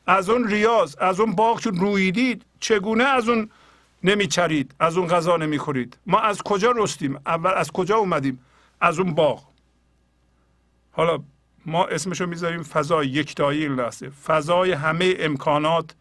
از 0.07 0.29
اون 0.29 0.47
ریاض 0.47 0.95
از 0.99 1.19
اون 1.19 1.35
باغ 1.35 1.61
که 1.61 1.69
رویدید 1.69 2.45
چگونه 2.59 3.03
از 3.03 3.29
اون 3.29 3.49
نمیچرید 4.03 4.75
از 4.79 4.97
اون 4.97 5.07
غذا 5.07 5.37
نمی‌خورید؟ 5.37 5.97
ما 6.05 6.19
از 6.19 6.41
کجا 6.41 6.71
رستیم؟ 6.71 7.15
اول 7.25 7.51
از 7.55 7.71
کجا 7.71 7.97
اومدیم؟ 7.97 8.45
از 8.81 8.99
اون 8.99 9.13
باغ. 9.13 9.43
حالا 10.91 11.19
ما 11.65 11.85
اسمشو 11.85 12.25
می‌ذاریم 12.25 12.63
فضای 12.63 13.07
یکتایی 13.07 13.63
این 13.63 13.75
لحظه. 13.75 14.09
فضای 14.09 14.71
همه 14.71 15.15
امکانات 15.19 15.95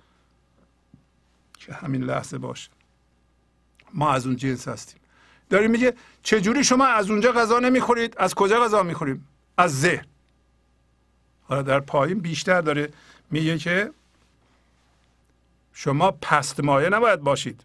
که 1.59 1.73
همین 1.75 2.03
لحظه 2.03 2.39
باشه. 2.39 2.71
ما 3.95 4.11
از 4.13 4.27
اون 4.27 4.37
جنس 4.37 4.69
هستیم. 4.69 5.01
داریم 5.51 5.71
میگه 5.71 5.95
چجوری 6.23 6.65
شما 6.65 6.87
از 6.87 7.11
اونجا 7.11 7.33
غذا 7.33 7.59
نمی‌خورید؟ 7.59 8.15
از 8.19 8.35
کجا 8.35 8.65
غذا 8.65 8.83
می‌خوریم؟ 8.83 9.29
از 9.59 9.81
ذهن 9.81 10.05
حالا 11.43 11.63
در 11.63 11.81
پایین 11.81 12.19
بیشتر 12.19 12.61
داره 12.61 12.93
میگه 13.31 13.59
که 13.59 13.91
شما 15.73 16.11
پست 16.11 16.61
مایه 16.61 16.89
نباید 16.89 17.21
باشید. 17.21 17.65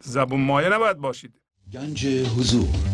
زبون 0.00 0.40
مایه 0.40 0.68
نباید 0.68 0.96
باشید. 0.96 1.32
گنج 1.72 2.06
حضور. 2.06 2.93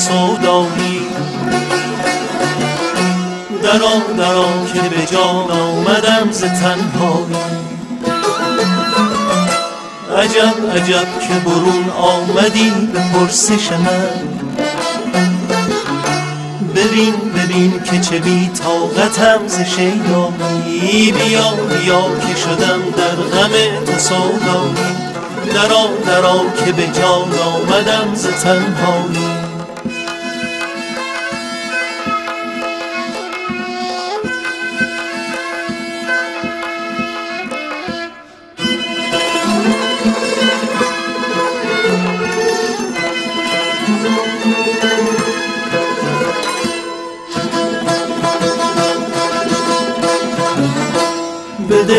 غم 0.00 0.06
تو 0.06 0.08
سودایی 0.08 1.06
درا 3.62 4.16
درا 4.18 4.66
که 4.74 4.80
به 4.80 5.06
جان 5.06 5.50
آمدم 5.50 6.30
ز 6.30 6.40
تنهایی. 6.40 7.36
عجب 10.16 10.76
عجب 10.76 11.06
که 11.20 11.34
برون 11.44 11.90
آمدی 11.98 12.70
به 12.92 13.00
پرسش 13.12 13.72
من. 13.72 14.30
ببین 16.74 17.14
ببین 17.14 17.82
که 17.82 18.00
چه 18.00 18.18
بی 18.18 18.48
طاقتم 18.48 19.46
ز 19.46 19.60
شیدایی 19.60 21.12
بیا 21.12 21.50
بیا 21.50 22.02
که 22.02 22.40
شدم 22.40 22.80
در 22.96 23.16
غم 23.16 23.84
تو 23.86 23.98
سودایی. 23.98 25.10
درا 25.54 25.88
درا 26.06 26.44
که 26.64 26.72
به 26.72 26.86
جان 26.86 27.32
آمدم 27.38 28.14
ز 28.14 28.26
تنهایی. 28.26 29.29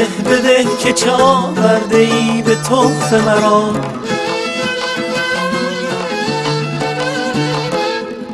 بده 0.01 0.29
بده 0.29 0.67
که 0.83 0.93
چا 0.93 1.53
برده 1.55 1.97
ای 1.97 2.41
به 2.41 2.55
تخت 2.55 3.13
مرا. 3.13 3.73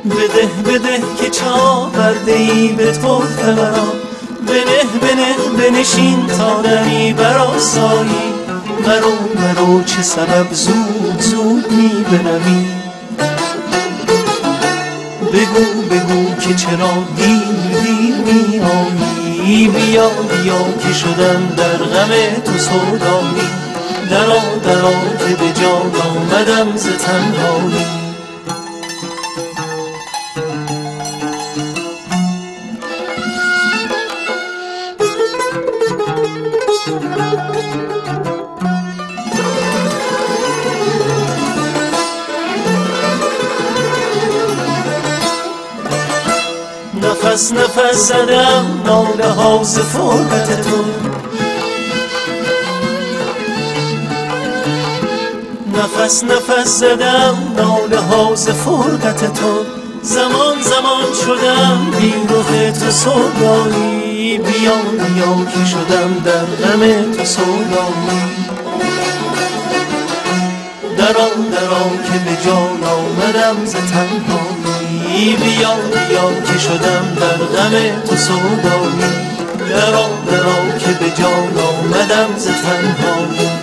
بده 0.06 0.72
بده 0.72 1.03
که 1.22 1.30
چا 1.30 1.91
برده 1.94 2.34
ای 2.34 2.68
به 2.68 2.91
تخت 2.91 3.45
مرا. 3.45 3.88
بنه 4.48 4.84
بنه 5.02 5.35
بنشین 5.57 6.27
تا 6.27 6.61
نمی 6.61 7.14
براسایی 7.14 8.34
مرو 8.88 9.11
مرو 9.35 9.84
چه 9.84 10.02
سبب 10.02 10.48
زود 10.52 11.22
زود 11.22 11.72
می 11.72 12.06
بنمی. 12.11 12.68
بگو 15.34 15.81
بگو 15.81 16.35
که 16.41 16.53
چرا 16.53 16.94
دیر 17.18 17.81
دیر 17.84 18.15
می 18.15 18.60
آیی؟ 18.60 19.68
بیا 19.68 20.10
بیا 20.48 20.74
که 20.80 20.94
شدم 20.94 21.56
در 21.57 21.78
غم 21.78 22.41
تو 22.45 22.57
سودایی. 22.57 23.48
درا 24.10 24.41
درا 24.64 24.91
که 24.91 25.36
به 25.36 25.61
جان 25.61 25.91
آمدم 25.95 26.78
ز 26.78 26.88
تنهایی. 26.88 27.86
نفس 47.03 47.52
نفس 47.53 47.66
زدم 47.93 48.81
ناله 48.85 49.31
ها 49.31 49.64
فرقت 49.64 50.61
تو. 50.61 50.84
نفس 55.77 56.23
نفس 56.23 56.80
زدم 56.80 57.38
ناله 57.57 57.99
ها 57.99 58.35
فرقت 58.35 59.34
تو. 59.34 59.65
زمان 60.01 60.61
زمان 60.61 61.14
شدم 61.26 61.91
بی 61.99 62.14
رخ 62.30 62.80
تو 62.80 62.91
سودایی. 62.91 64.38
بیا 64.38 64.76
بیا 64.76 65.45
که 65.53 65.65
شدم 65.65 66.14
در 66.26 66.45
غم 66.45 67.11
تو 67.11 67.26
سودایی. 67.26 68.38
درا 70.97 71.30
درا 71.51 71.89
که 72.05 72.19
به 72.26 72.45
جان 72.45 72.84
آمدم 72.84 73.65
ز 73.65 73.76
تنهایی 75.18 75.35
بیا 75.35 75.76
بیا 75.76 76.41
که 76.45 76.60
شدم 76.60 77.15
در 77.19 77.38
غم 77.38 78.02
تو 78.02 78.15
سودایی. 78.15 79.11
درا 79.69 80.10
درا 80.31 80.77
که 80.80 80.91
به 80.91 81.22
جان 81.22 81.57
آمدم 81.57 82.38
ز 82.38 82.45
تنهایی. 82.45 83.57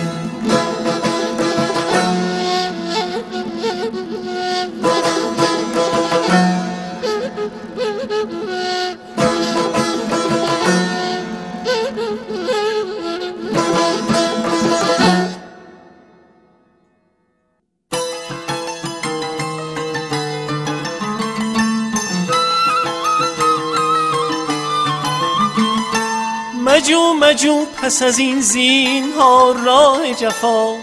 پس 27.95 28.03
از 28.03 28.19
این 28.19 28.41
زین 28.41 29.13
ها 29.17 29.55
راه 29.65 30.13
جفا. 30.13 30.73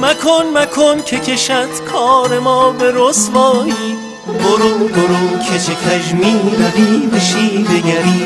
مکن 0.00 0.44
مکن 0.54 1.02
که 1.02 1.18
کشد 1.18 1.68
کار 1.92 2.38
ما 2.38 2.70
به 2.70 2.92
رسوایی. 2.94 3.96
برو 4.26 4.78
برو 4.78 5.38
که 5.38 5.58
چه 5.58 5.74
کج 5.74 6.12
می 6.12 6.40
روی 6.56 7.06
به 7.06 7.20
شیوه 7.20 7.80
گری 7.80 8.24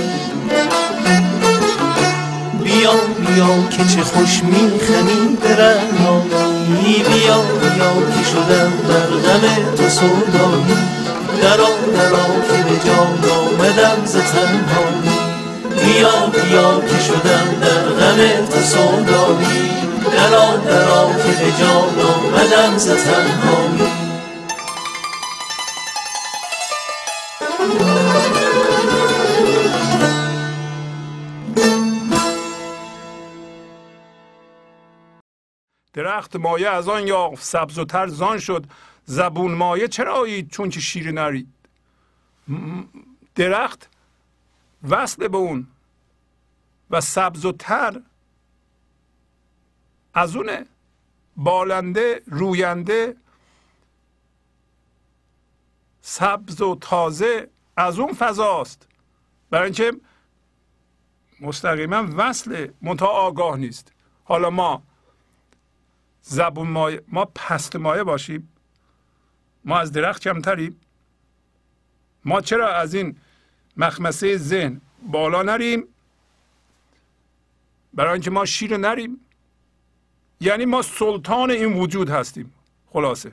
بیا 2.65 2.93
بیا 3.27 3.69
که 3.71 3.85
چه 3.95 4.03
خوش 4.03 4.43
می 4.43 4.81
خمی 4.81 5.37
به 5.43 5.57
رعنایی 5.57 7.05
بیا 7.13 7.43
بیا 7.61 7.93
که 8.17 8.31
شدم 8.31 8.73
در 8.89 9.07
غم 9.07 9.77
تو 9.77 9.89
سودایی. 9.89 11.06
درا 11.43 11.69
درا 11.95 12.27
که 12.49 12.65
به 12.65 12.77
جان 12.87 13.31
آمدم 13.31 14.05
ز 14.05 14.17
تنهایی 14.17 15.37
بیا 15.87 16.27
بیا 16.27 16.81
که 16.81 16.99
شدم 16.99 17.61
در 17.61 17.83
غم 17.83 18.47
تو 18.47 18.61
سودایی. 18.61 19.71
درا 20.13 20.57
درا 20.57 21.13
که 21.13 21.45
به 21.45 21.53
جان 21.59 22.01
آمدم 22.01 22.77
ز 22.77 22.89
تنهایی. 22.89 23.93
درخت 35.95 36.37
مایه 36.37 36.69
از 36.69 36.89
آن 36.89 37.07
یافت 37.07 37.45
سبز 37.45 37.79
و 37.79 37.85
تر 37.85 38.07
زان 38.07 38.39
شد. 38.39 38.67
زبون 39.07 39.55
مایه 39.55 39.89
چرا 39.89 40.15
آیید 40.15 40.51
چون 40.51 40.71
که 40.71 40.81
شیر 40.81 41.13
نرید؟ 41.13 41.53
درخت 43.35 43.91
وصل 44.89 45.29
به 45.29 45.37
اون 45.37 45.67
و 46.91 47.01
سبز 47.01 47.45
و 47.45 47.53
تر 47.53 48.03
از 50.15 50.37
اونه 50.37 50.67
بالنده 51.37 52.23
روینده 52.27 53.17
سبز 56.01 56.61
و 56.61 56.77
تازه 56.81 57.51
از 57.77 57.99
اون 57.99 58.13
فضاست. 58.13 58.89
برای 59.51 59.65
اینکه 59.65 59.93
مستقیما 61.41 62.07
وصل 62.17 62.69
منتها 62.83 63.09
آگاه 63.09 63.57
نیست. 63.57 63.93
حالا 64.25 64.51
ما 64.51 64.83
زبون 66.23 66.69
مایه 66.69 67.03
ما 67.09 67.25
پست 67.25 67.77
مایه 67.77 68.05
باشیم. 68.05 68.56
ما 69.67 69.79
از 69.79 69.93
درخت 69.93 70.23
کمتریم. 70.23 70.81
ما 72.25 72.41
چرا 72.41 72.75
از 72.75 72.95
این 72.95 73.17
مخمسه 73.77 74.37
ذهن 74.37 74.81
بالا 75.03 75.43
نریم؟ 75.43 75.85
برای 77.95 78.13
اینکه 78.13 78.31
ما 78.31 78.45
شیر 78.45 78.77
نریم. 78.77 79.21
یعنی 80.41 80.65
ما 80.65 80.83
سلطان 80.83 81.51
این 81.51 81.73
وجود 81.73 82.11
هستیم. 82.11 82.55
خلاصه. 82.87 83.33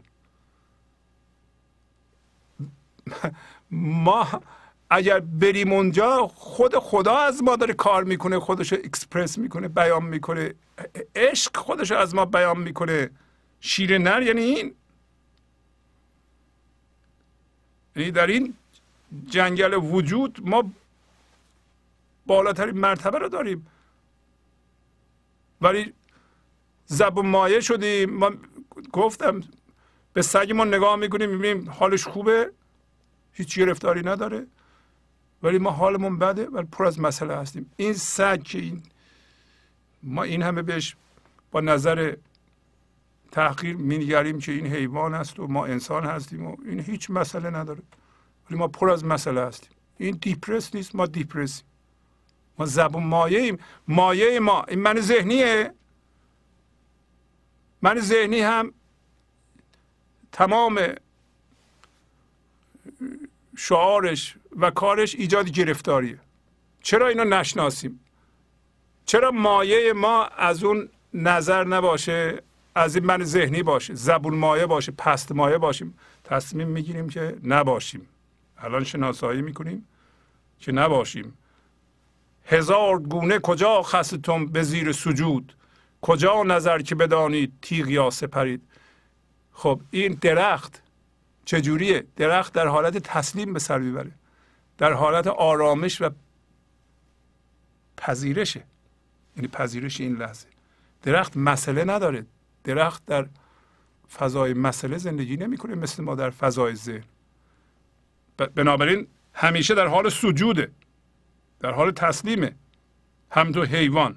ما 3.72 4.42
اگر 4.90 5.20
بریم 5.20 5.72
اونجا 5.74 6.28
خود 6.28 6.76
خدا 6.76 7.18
از 7.18 7.44
ما 7.44 7.56
داره 7.56 7.74
کار 7.74 8.04
می‌کنه 8.04 8.40
خودش 8.40 8.74
اکسپرس 8.74 9.38
می‌کنه 9.38 9.68
بیان 9.68 10.04
می‌کنه. 10.04 10.54
عشق 11.16 11.58
خودش 11.58 11.92
از 11.92 12.16
ما 12.16 12.26
بیان 12.26 12.60
می‌کنه. 12.60 13.10
شیر 13.60 13.98
نر 13.98 14.22
یعنی 14.22 14.42
این. 14.42 14.76
یعنی 17.96 18.12
در 18.12 18.28
این 18.28 18.54
جنگل 19.28 19.74
وجود 19.74 20.40
ما 20.50 20.72
بالاترین 22.26 22.78
مرتبه 22.78 23.20
رو 23.20 23.30
داریم. 23.30 23.68
ولی 25.62 25.94
زب 26.86 27.18
و 27.18 27.24
مایه 27.24 27.60
شدیم. 27.60 28.10
ما 28.10 28.32
گفتم 28.94 29.44
به 30.14 30.22
سگمون 30.22 30.74
نگاه 30.74 30.96
می‌کنیم 30.96 31.30
می‌بینیم 31.30 31.70
حالش 31.70 32.08
خوبه. 32.08 32.52
هیچ 33.34 33.60
گرفتاری 33.60 34.02
نداره. 34.02 34.48
ولی 35.44 35.58
ما 35.58 35.72
حالمون 35.72 36.20
بده 36.20 36.46
ولی 36.46 36.68
پر 36.72 36.86
از 36.86 37.00
مسئله 37.00 37.36
هستیم. 37.36 37.72
این 37.78 37.94
سگ 37.94 38.44
که 38.44 38.58
این 38.58 38.84
ما 40.04 40.24
این 40.24 40.42
همه 40.42 40.62
بهش 40.62 40.96
با 41.52 41.62
نظر 41.62 42.16
تحقیر 43.34 43.76
مینگریم 43.76 44.40
که 44.40 44.52
این 44.52 44.68
حیوان 44.68 45.14
است 45.14 45.40
و 45.40 45.48
ما 45.48 45.66
انسان 45.66 46.06
هستیم 46.06 46.46
و 46.46 46.56
این 46.66 46.80
هیچ 46.80 47.10
مسئله 47.10 47.50
نداره. 47.50 47.82
ولی 48.50 48.60
ما 48.60 48.68
پر 48.68 48.90
از 48.90 49.06
مسئله 49.06 49.42
هستیم. 49.42 49.72
این 49.98 50.18
دیپرس 50.22 50.76
نیست 50.76 50.96
ما 50.96 51.06
دیپرسیم. 51.06 51.66
ما 52.60 52.66
زبون 52.66 53.04
مایه 53.04 53.40
ایم 53.40 53.58
مایه 53.88 54.40
ما 54.40 54.64
این 54.64 54.80
من 54.80 55.00
ذهنیه. 55.00 55.74
من 57.82 58.00
ذهنی 58.00 58.40
هم 58.40 58.74
تمام 60.32 60.80
شعارش 63.58 64.36
و 64.56 64.72
کارش 64.72 65.16
ایجاد 65.16 65.50
گرفتاریه. 65.50 66.20
چرا 66.82 67.08
اینو 67.08 67.24
نشناسیم؟ 67.24 68.00
چرا 69.06 69.32
مایه 69.32 69.94
ما 69.94 70.26
از 70.26 70.64
اون 70.64 70.90
نظر 71.14 71.64
نباشه؟ 71.64 72.44
از 72.76 72.96
این 72.96 73.06
من 73.06 73.24
ذهنی 73.24 73.64
باشه 73.64 73.94
زبون 73.94 74.36
مایه 74.36 74.66
باشه 74.66 74.92
پست 74.92 75.32
مایه 75.32 75.58
باشیم. 75.58 75.98
تصمیم 76.24 76.68
می‌گیریم 76.68 77.10
که 77.10 77.38
نباشیم. 77.44 78.08
الان 78.58 78.84
شناسایی 78.84 79.42
می‌کنیم 79.42 79.88
که 80.60 80.72
نباشیم. 80.72 81.38
هزار 82.46 83.00
گونه 83.00 83.40
کجا 83.40 83.82
خستتم 83.82 84.46
به 84.46 84.64
زیر 84.64 84.92
سجود؟ 84.92 85.56
کجا 86.02 86.44
نظر 86.44 86.80
که 86.80 86.96
بدانید 86.96 87.54
تیغ 87.62 87.90
یا 87.90 88.10
سپرید؟ 88.10 88.62
خب 89.52 89.82
این 89.92 90.18
درخت 90.22 90.84
چجوریه؟ 91.46 92.06
درخت 92.16 92.54
در 92.54 92.68
حالت 92.68 92.98
تسلیم 92.98 93.54
به 93.54 93.60
سر 93.60 93.78
می‌بره. 93.78 94.12
در 94.78 94.94
حالت 94.94 95.28
آرامش 95.28 96.02
و 96.02 96.10
پذیرشه. 97.98 98.64
یعنی 99.38 99.48
پذیرش 99.48 100.02
این 100.02 100.16
لحظه. 100.16 100.48
درخت 101.04 101.38
مسئله 101.38 101.84
نداره. 101.84 102.26
درخت 102.64 103.06
در 103.06 103.28
فضای 104.18 104.54
مسئله 104.54 104.98
زندگی 104.98 105.38
نمی‌کنه 105.38 105.76
مثل 105.76 106.04
ما 106.04 106.16
در 106.16 106.30
فضای 106.30 106.76
ذهن. 106.76 107.04
بنابراین 108.56 109.08
همیشه 109.34 109.76
در 109.76 109.88
حال 109.88 110.10
سجوده 110.10 110.72
در 111.60 111.72
حال 111.72 111.92
تسلیمه. 111.92 112.56
هم 113.32 113.52
تو 113.52 113.64
حیوان. 113.64 114.16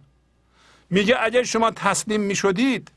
میگه 0.90 1.16
اگر 1.20 1.42
شما 1.42 1.70
تسلیم 1.70 2.20
می‌شدید 2.20 2.90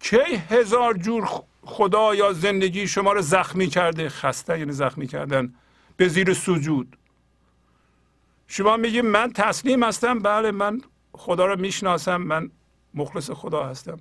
کی 0.00 0.36
هزار 0.48 0.94
جور 0.94 1.28
خدا 1.62 2.14
یا 2.14 2.32
زندگی 2.32 2.86
شما 2.86 3.12
رو 3.12 3.22
زخمی 3.22 3.66
کرده؟ 3.66 4.08
خسته 4.08 4.58
یعنی 4.58 4.72
زخمی 4.72 5.06
کردن 5.06 5.54
به 5.96 6.08
زیر 6.08 6.34
سجود. 6.34 6.96
شما 8.48 8.76
میگی 8.76 9.00
من 9.00 9.32
تسلیم 9.32 9.82
هستم؟ 9.82 10.18
بله 10.18 10.50
من 10.50 10.80
خدا 11.12 11.46
رو 11.46 11.60
می‌شناسم 11.60 12.16
من 12.16 12.50
مخلص 12.94 13.30
خدا 13.30 13.64
هستم. 13.64 14.00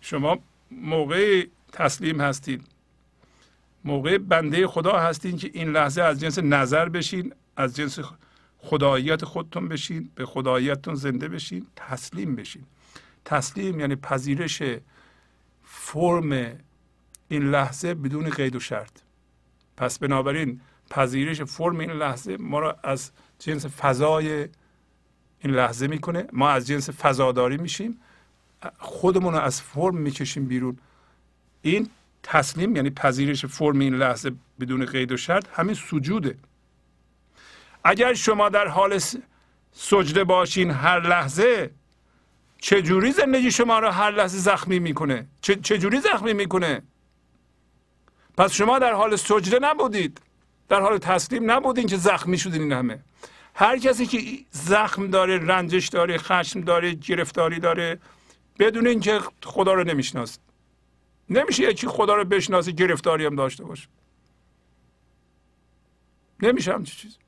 شما 0.00 0.38
موقع 0.70 1.46
تسلیم 1.72 2.20
هستید 2.20 2.64
موقع 3.84 4.18
بنده 4.18 4.66
خدا 4.66 4.98
هستین 4.98 5.36
که 5.36 5.50
این 5.54 5.68
لحظه 5.68 6.02
از 6.02 6.20
جنس 6.20 6.38
نظر 6.38 6.88
بشین 6.88 7.34
از 7.56 7.76
جنس 7.76 7.98
خداییت 8.58 9.24
خودتون 9.24 9.68
بشین 9.68 10.10
به 10.14 10.26
خداییتتون 10.26 10.94
زنده 10.94 11.28
بشین 11.28 11.66
تسلیم 11.76 12.36
بشین. 12.36 12.64
تسلیم 13.24 13.80
یعنی 13.80 13.96
پذیرش 13.96 14.62
فرم 15.64 16.32
این 17.28 17.50
لحظه 17.50 17.94
بدون 17.94 18.30
قید 18.30 18.56
و 18.56 18.60
شرط. 18.60 18.92
پس 19.76 19.98
بنابراین 19.98 20.60
پذیرش 20.90 21.42
فرم 21.42 21.78
این 21.78 21.90
لحظه 21.90 22.36
ما 22.36 22.58
را 22.58 22.76
از 22.82 23.10
جنس 23.38 23.66
فضای 23.66 24.48
این 25.40 25.54
لحظه 25.54 25.86
می‌کنه. 25.86 26.26
ما 26.32 26.50
از 26.50 26.66
جنس 26.66 26.90
فضاداری 26.90 27.56
میشیم. 27.56 28.00
خودمون 28.78 29.34
رو 29.34 29.40
از 29.40 29.62
فرم 29.62 29.96
می‌کشیم 29.96 30.44
بیرون. 30.44 30.78
این 31.62 31.90
تسلیم 32.22 32.76
یعنی 32.76 32.90
پذیرش 32.90 33.46
فرم 33.46 33.78
این 33.78 33.94
لحظه 33.94 34.32
بدون 34.60 34.84
قید 34.84 35.12
و 35.12 35.16
شرط 35.16 35.46
همین 35.54 35.74
سجوده. 35.74 36.38
اگر 37.84 38.14
شما 38.14 38.48
در 38.48 38.68
حال 38.68 39.00
سجده 39.72 40.24
باشین 40.24 40.70
هر 40.70 41.00
لحظه 41.00 41.70
چجوری 42.58 43.12
زندگی 43.12 43.50
شما 43.50 43.78
را 43.78 43.92
هر 43.92 44.10
لحظه 44.10 44.38
زخمی 44.38 44.78
می‌کنه؟ 44.78 45.26
چجوری 45.42 46.00
زخمی 46.00 46.32
می‌کنه؟ 46.32 46.82
پس 48.36 48.52
شما 48.52 48.78
در 48.78 48.92
حال 48.92 49.16
سجده 49.16 49.58
نبودید. 49.62 50.20
در 50.68 50.80
حال 50.80 50.98
تسلیم 50.98 51.50
نبودین 51.50 51.86
که 51.86 51.96
زخمی 51.96 52.38
شدین 52.38 52.62
این 52.62 52.72
همه. 52.72 52.98
هر 53.60 53.78
کسی 53.78 54.06
که 54.06 54.44
زخم 54.50 55.06
داره 55.06 55.38
رنجش 55.38 55.88
داره 55.88 56.18
خشم 56.18 56.60
داره 56.60 56.94
گرفتاری 56.94 57.58
داره 57.58 57.98
بدون 58.58 58.86
اینکه 58.86 59.20
خدا 59.42 59.72
رو 59.72 59.84
نمی‌شناسه. 59.84 60.38
نمیشه 61.30 61.62
یکی 61.62 61.86
خدا 61.86 62.14
رو 62.14 62.24
بشناسه 62.24 62.72
گرفتاری 62.72 63.26
هم 63.26 63.36
داشته 63.36 63.64
باشه. 63.64 63.88
نمیشه 66.42 66.72
همچی 66.72 66.96
چیز. 66.96 67.18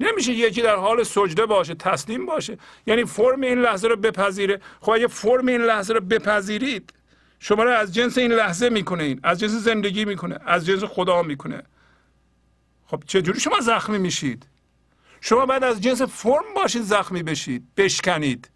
نمیشه 0.00 0.32
یکی 0.32 0.62
در 0.62 0.76
حال 0.76 1.02
سجده 1.02 1.46
باشه 1.46 1.74
تسلیم 1.74 2.26
باشه. 2.26 2.58
یعنی 2.86 3.04
فرم 3.04 3.40
این 3.40 3.58
لحظه 3.58 3.88
رو 3.88 3.96
بپذیره. 3.96 4.60
خب 4.80 4.90
اگه 4.90 5.06
فرم 5.06 5.46
این 5.46 5.60
لحظه 5.60 5.94
رو 5.94 6.00
بپذیرید 6.00 6.92
شما 7.40 7.62
رو 7.62 7.70
از 7.70 7.94
جنس 7.94 8.18
این 8.18 8.32
لحظه 8.32 8.68
می‌کنه 8.68 9.02
این 9.02 9.20
از 9.22 9.40
جنس 9.40 9.50
زندگی 9.50 10.04
می‌کنه 10.04 10.38
از 10.46 10.66
جنس 10.66 10.84
خدا 10.84 11.22
می‌کنه. 11.22 11.62
خب 12.86 13.02
چجوری 13.06 13.40
شما 13.40 13.60
زخمی 13.60 13.98
میشید؟ 13.98 14.46
شما 15.28 15.46
بعد 15.46 15.64
از 15.64 15.80
جنس 15.80 16.02
فرم 16.02 16.54
باشید 16.56 16.82
زخمی 16.82 17.22
بشید 17.22 17.74
بشکنید. 17.76 18.50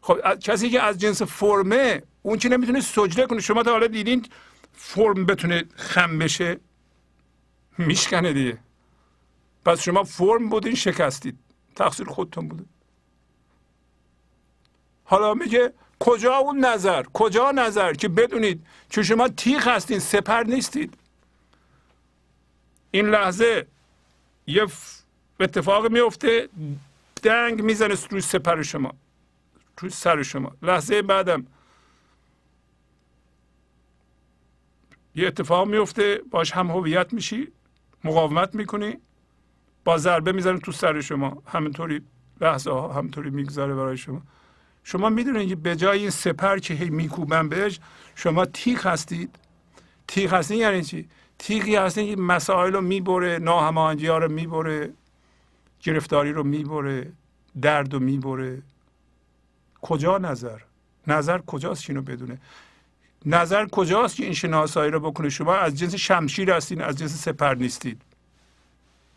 خب 0.00 0.34
کسی 0.34 0.70
که 0.70 0.82
از 0.82 0.98
جنس 0.98 1.22
فرمه 1.22 2.02
اون 2.22 2.38
که 2.38 2.48
نمی‌تونه 2.48 2.80
سجده 2.80 3.26
کنه؟ 3.26 3.40
شما 3.40 3.62
تا 3.62 3.70
حالا 3.70 3.86
دیدین 3.86 4.26
فرم 4.72 5.26
بتونه 5.26 5.64
خم 5.76 6.18
بشه؟ 6.18 6.60
میشکنه 7.78 8.32
دیگه. 8.32 8.58
پس 9.64 9.80
شما 9.80 10.04
فرم 10.04 10.48
بودین 10.48 10.74
شکستید. 10.74 11.38
تقصیر 11.76 12.06
خودتون 12.06 12.48
بوده. 12.48 12.64
حالا 15.04 15.34
میگه 15.34 15.72
کجا 15.98 16.36
اون 16.36 16.64
نظر؟ 16.64 17.02
کجا 17.02 17.50
نظر 17.50 17.92
که 17.92 18.08
بدونید 18.08 18.66
که 18.90 19.02
شما 19.02 19.28
تیغ 19.28 19.68
هستین 19.68 19.98
سپر 19.98 20.42
نیستید. 20.42 20.94
این 22.90 23.06
لحظه 23.06 23.66
یه 24.50 24.66
اتفاق 25.40 25.86
میفته 25.92 26.48
دنگ 27.22 27.62
می‌زنه 27.62 27.94
روی 28.10 28.20
سپر 28.20 28.62
شما 28.62 28.92
روی 29.78 29.90
سر 29.90 30.22
شما. 30.22 30.52
لحظه 30.62 31.02
بعدم. 31.02 31.46
یه 35.14 35.26
اتفاق 35.26 35.68
میفته 35.68 36.20
باش 36.30 36.52
هم 36.52 36.70
هویت 36.70 37.12
میشی 37.12 37.48
مقاومت 38.04 38.54
می‌کنی 38.54 38.96
با 39.84 39.98
ضربه 39.98 40.32
می‌زنه 40.32 40.58
تو 40.58 40.72
سر 40.72 41.00
شما. 41.00 41.42
همینطوری 41.46 42.02
لحظه 42.40 42.70
ها 42.70 42.92
همینطوری 42.92 43.30
می‌گذاره 43.30 43.74
برای 43.74 43.96
شما. 43.96 44.22
شما 44.84 45.08
می‌دونید 45.08 45.48
که 45.48 45.56
به 45.56 45.76
جای 45.76 46.00
این 46.00 46.10
سپر 46.10 46.58
که 46.58 46.74
هی 46.74 46.90
میکوبن 46.90 47.48
بهش 47.48 47.80
شما 48.14 48.44
تیغ 48.46 48.86
هستید. 48.86 49.36
تیغ 50.08 50.34
هستید 50.34 50.58
یعنی 50.58 50.82
چی؟ 50.82 51.08
تیغی 51.40 51.76
هستید 51.76 52.14
که 52.14 52.20
مسائل 52.22 52.72
رو 52.72 52.80
می‌بره 52.80 53.38
ناهماهنگی 53.38 54.06
ها 54.06 54.18
رو 54.18 54.32
می‌بره 54.32 54.92
گرفتاری 55.82 56.32
رو 56.32 56.44
می‌بره 56.44 57.12
درد 57.62 57.92
رو 57.94 58.00
می‌بره. 58.00 58.62
کجا 59.82 60.18
نظر؟ 60.18 60.58
نظر 61.06 61.38
کجاست 61.38 61.90
اینو 61.90 62.02
بدونه؟ 62.02 62.38
نظر 63.26 63.66
کجاست 63.66 64.16
که 64.16 64.24
این 64.24 64.34
شناسایی 64.34 64.90
رو 64.90 65.00
بکنه؟ 65.00 65.28
شما 65.28 65.54
از 65.54 65.78
جنس 65.78 65.94
شمشیر 65.94 66.50
هستین 66.50 66.82
از 66.82 66.96
جنس 66.96 67.22
سپر 67.22 67.54
نیستید 67.54 68.02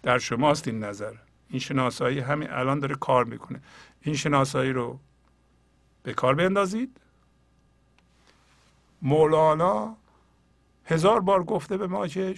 در 0.03 0.19
شماست 0.19 0.67
این 0.67 0.83
نظر. 0.83 1.13
این 1.49 1.59
شناسایی 1.59 2.19
همین 2.19 2.49
الان 2.51 2.79
داره 2.79 2.95
کار 2.95 3.25
می‌کنه. 3.25 3.61
این 4.01 4.15
شناسایی 4.15 4.71
رو 4.71 4.99
به 6.03 6.13
کار 6.13 6.35
بندازید 6.35 6.97
مولانا 9.01 9.95
هزار 10.85 11.19
بار 11.19 11.43
گفته 11.43 11.77
به 11.77 11.87
ما 11.87 12.07
که 12.07 12.35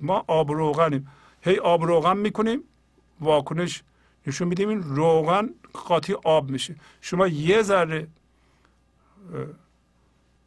ما 0.00 0.24
آب 0.26 0.52
روغنیم. 0.52 1.10
هی 1.42 1.58
آب 1.58 1.84
روغن 1.84 2.16
می‌کنیم 2.16 2.60
واکنش 3.20 3.82
نشون 4.26 4.48
میدیم 4.48 4.68
این 4.68 4.82
روغن 4.82 5.50
قاطی 5.72 6.14
آب 6.24 6.50
میشه. 6.50 6.76
شما 7.00 7.26
یه 7.26 7.62
ذره 7.62 8.06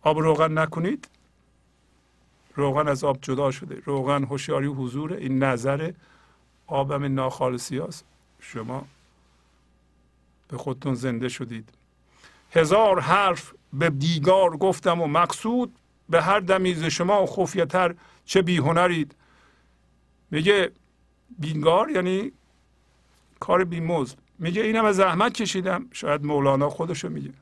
آب 0.01 0.19
روغن 0.19 0.57
نکنید 0.57 1.07
روغن 2.55 2.87
از 2.87 3.03
آب 3.03 3.17
جدا 3.21 3.51
شده. 3.51 3.81
روغن 3.85 4.23
هوشیاری 4.23 4.67
حضور 4.67 5.13
این 5.13 5.43
نظر 5.43 5.91
آبم 6.67 7.13
ناخالصی 7.15 7.79
است 7.79 8.05
شما 8.39 8.85
به 10.47 10.57
خودتون 10.57 10.95
زنده 10.95 11.29
شدید. 11.29 11.69
هزار 12.51 12.99
حرف 12.99 13.53
به 13.73 13.89
دیگار 13.89 14.57
گفتم 14.57 15.01
و 15.01 15.07
مقصود 15.07 15.75
به 16.09 16.21
هر 16.21 16.39
دمیز 16.39 16.83
شما 16.83 17.25
خفیتر 17.25 17.95
چه 18.25 18.41
بیهنرید. 18.41 19.15
میگه 20.31 20.71
بیگار 21.39 21.89
یعنی 21.89 22.31
کار 23.39 23.63
بیمزد. 23.63 24.17
میگه 24.39 24.61
اینم 24.61 24.85
از 24.85 24.95
زحمت 24.95 25.33
کشیدم. 25.33 25.85
شاید 25.91 26.25
مولانا 26.25 26.69
خودشو 26.69 27.09
میگه. 27.09 27.33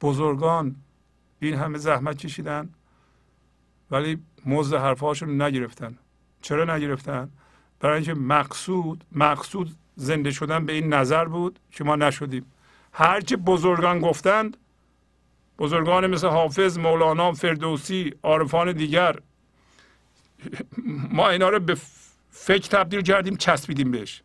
بزرگان 0.00 0.76
این 1.40 1.54
همه 1.54 1.78
زحمت 1.78 2.18
کشیدن 2.18 2.68
ولی 3.90 4.22
مزد 4.46 4.76
حرفهاشون 4.76 5.42
نگرفتن. 5.42 5.98
چرا 6.42 6.76
نگرفتن؟ 6.76 7.30
برای 7.80 7.96
اینکه 7.96 8.14
مقصود 8.14 9.04
مقصود 9.12 9.76
زنده 9.96 10.30
شدن 10.30 10.66
به 10.66 10.72
این 10.72 10.92
نظر 10.92 11.24
بود 11.24 11.58
که 11.70 11.84
ما 11.84 11.96
نشدیم. 11.96 12.46
هرچه 12.92 13.36
بزرگان 13.36 14.00
گفتند 14.00 14.56
بزرگان 15.60 16.06
مثل 16.06 16.26
حافظ 16.28 16.78
مولانا 16.78 17.32
فردوسی 17.32 18.14
عارفان 18.22 18.72
دیگر. 18.72 19.16
ما 21.10 21.28
اینا 21.28 21.48
رو 21.48 21.60
به 21.60 21.76
فکر 22.30 22.68
تبدیل 22.68 23.02
کردیم 23.02 23.36
چسبیدیم 23.36 23.90
بهش. 23.90 24.22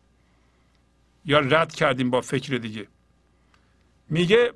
یا 1.24 1.38
رد 1.38 1.74
کردیم 1.74 2.10
با 2.10 2.20
فکر 2.20 2.56
دیگه. 2.56 2.86
میگه 4.10 4.52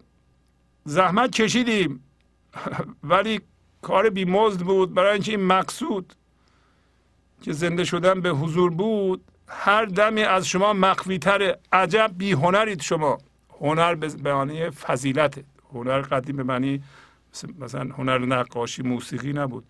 زحمت 0.84 1.30
کشیدیم. 1.30 2.04
ولی 3.10 3.40
کار 3.82 4.10
بیمزد 4.10 4.60
بود. 4.60 4.94
برای 4.94 5.12
اینکه 5.12 5.32
این 5.32 5.44
مقصود 5.44 6.14
که 7.42 7.52
زنده 7.52 7.84
شدن 7.84 8.20
به 8.20 8.30
حضور 8.30 8.70
بود 8.70 9.24
هر 9.48 9.84
دمی 9.84 10.22
از 10.22 10.46
شما 10.46 10.72
مخفیتر 10.72 11.56
عجب 11.72 12.10
بی 12.16 12.32
هنرید 12.32 12.82
شما. 12.82 13.18
هنر 13.60 13.94
به 13.94 14.34
معنی 14.34 14.70
فضیلت 14.70 15.44
هنر 15.74 16.00
قدیم 16.00 16.36
به 16.36 16.42
معنی 16.42 16.82
مثلا 17.58 17.94
هنر 17.94 18.18
نقاشی 18.18 18.82
موسیقی 18.82 19.32
نبود. 19.32 19.64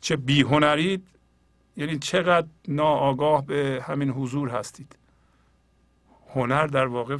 چه 0.00 0.16
بی 0.16 0.42
هنرید 0.42 1.06
یعنی 1.76 1.98
چقدر 1.98 2.46
ناآگاه 2.68 3.46
به 3.46 3.84
همین 3.86 4.10
حضور 4.10 4.48
هستید. 4.48 4.96
هنر 6.34 6.66
در 6.66 6.86
واقع 6.86 7.16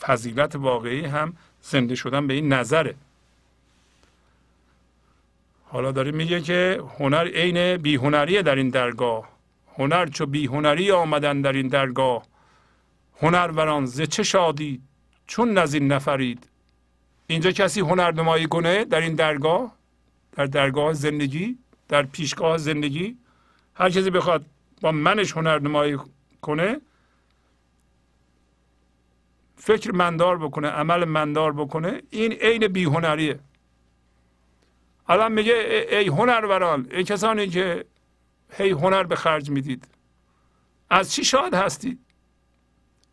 فضیلت 0.00 0.56
واقعی 0.56 1.04
هم 1.04 1.36
زنده 1.62 1.94
شدن 1.94 2.26
به 2.26 2.34
این 2.34 2.52
نظره. 2.52 2.94
حالا 5.64 5.92
داره 5.92 6.10
میگه 6.10 6.40
که 6.40 6.82
هنر 6.98 7.28
عین 7.28 7.76
بیهنریه 7.76 8.42
در 8.42 8.54
این 8.54 8.68
درگاه. 8.68 9.28
هنر 9.78 10.06
چو 10.06 10.26
بیهنری 10.26 10.90
آمدن 10.90 11.40
در 11.40 11.52
این 11.52 11.68
درگاه. 11.68 12.22
هنروران 13.22 13.86
ز 13.86 14.00
چه 14.00 14.22
شادی 14.22 14.82
چون 15.26 15.58
نزین 15.58 15.92
نفرید. 15.92 16.49
اینجا 17.30 17.52
کسی 17.52 17.80
هنر 17.80 18.10
نمایی 18.10 18.46
کنه 18.46 18.84
در 18.84 19.00
این 19.00 19.14
درگاه؟ 19.14 19.72
در 20.32 20.46
درگاه 20.46 20.92
زندگی؟ 20.92 21.58
در 21.88 22.02
پیشگاه 22.02 22.58
زندگی؟ 22.58 23.16
هر 23.74 23.90
کسی 23.90 24.10
بخواد 24.10 24.46
با 24.80 24.92
منش 24.92 25.32
هنر 25.32 25.58
نمایی 25.58 25.98
کنه 26.42 26.80
فکر 29.56 29.92
مندار 29.92 30.38
بکنه 30.38 30.68
عمل 30.68 31.04
مندار 31.04 31.52
بکنه 31.52 32.02
این 32.10 32.32
عین 32.32 32.68
بیهنریه. 32.68 33.38
الان 35.08 35.32
میگه 35.32 35.86
ای 35.90 36.08
هنروران 36.08 36.88
ای 36.90 37.04
کسانی 37.04 37.48
که 37.48 37.84
هی 38.52 38.70
هنر 38.70 39.02
به 39.02 39.16
خرج 39.16 39.50
می‌دید. 39.50 39.88
از 40.90 41.12
چی 41.12 41.24
شاد 41.24 41.54
هستید؟ 41.54 41.98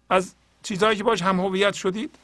از 0.10 0.35
چیزهایی 0.64 0.98
که 0.98 1.03
باش 1.03 1.22
هم 1.22 1.39
هویت 1.39 1.73
شدید؟ 1.73 2.15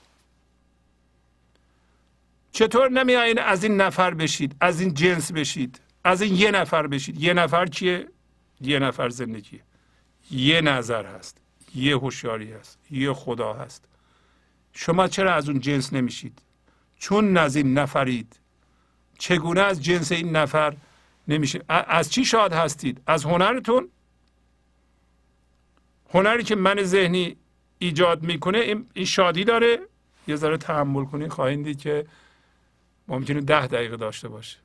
چطور 2.53 2.89
نمیایین 2.89 3.39
از 3.39 3.63
این 3.63 3.81
نفر 3.81 4.13
بشید 4.13 4.55
از 4.59 4.81
این 4.81 4.93
جنس 4.93 5.31
بشید؟ 5.31 5.81
از 6.03 6.21
این 6.21 6.35
یه 6.35 6.51
نفر 6.51 6.87
بشید. 6.87 7.21
یه 7.21 7.33
نفر 7.33 7.65
کیه 7.65 8.07
یه 8.61 8.79
نفر 8.79 9.09
زندگی 9.09 9.61
یه 10.31 10.61
نظر 10.61 11.05
هست. 11.05 11.37
یه 11.75 11.97
هوشیاری 11.97 12.51
هست. 12.51 12.79
یه 12.91 13.13
خدا 13.13 13.53
هست. 13.53 13.85
شما 14.73 15.07
چرا 15.07 15.33
از 15.33 15.49
اون 15.49 15.59
جنس 15.59 15.93
نمیشید؟ 15.93 16.41
چون 16.97 17.37
از 17.37 17.55
این 17.55 17.77
نفرید. 17.77 18.39
چگونه 19.17 19.61
از 19.61 19.83
جنس 19.83 20.11
این 20.11 20.35
نفر 20.35 20.73
نمیشه؟ 21.27 21.61
از 21.69 22.11
چی 22.11 22.25
شاد 22.25 22.53
هستید؟ 22.53 23.01
از 23.07 23.25
هنرتون؟ 23.25 23.89
هنری 26.13 26.43
که 26.43 26.55
من 26.55 26.83
ذهنی 26.83 27.35
ایجاد 27.79 28.23
می‌کنه 28.23 28.59
این 28.93 29.05
شادی 29.05 29.43
داره. 29.43 29.79
یه 30.27 30.35
ذره 30.35 30.57
تحمل 30.57 31.05
کنید 31.05 31.31
خواهید 31.31 31.63
دید 31.63 31.79
که 31.79 32.05
ممکنه 33.07 33.41
ده 33.41 33.67
دقیقه 33.67 33.97
داشته 33.97 34.27
باشه 34.27 34.57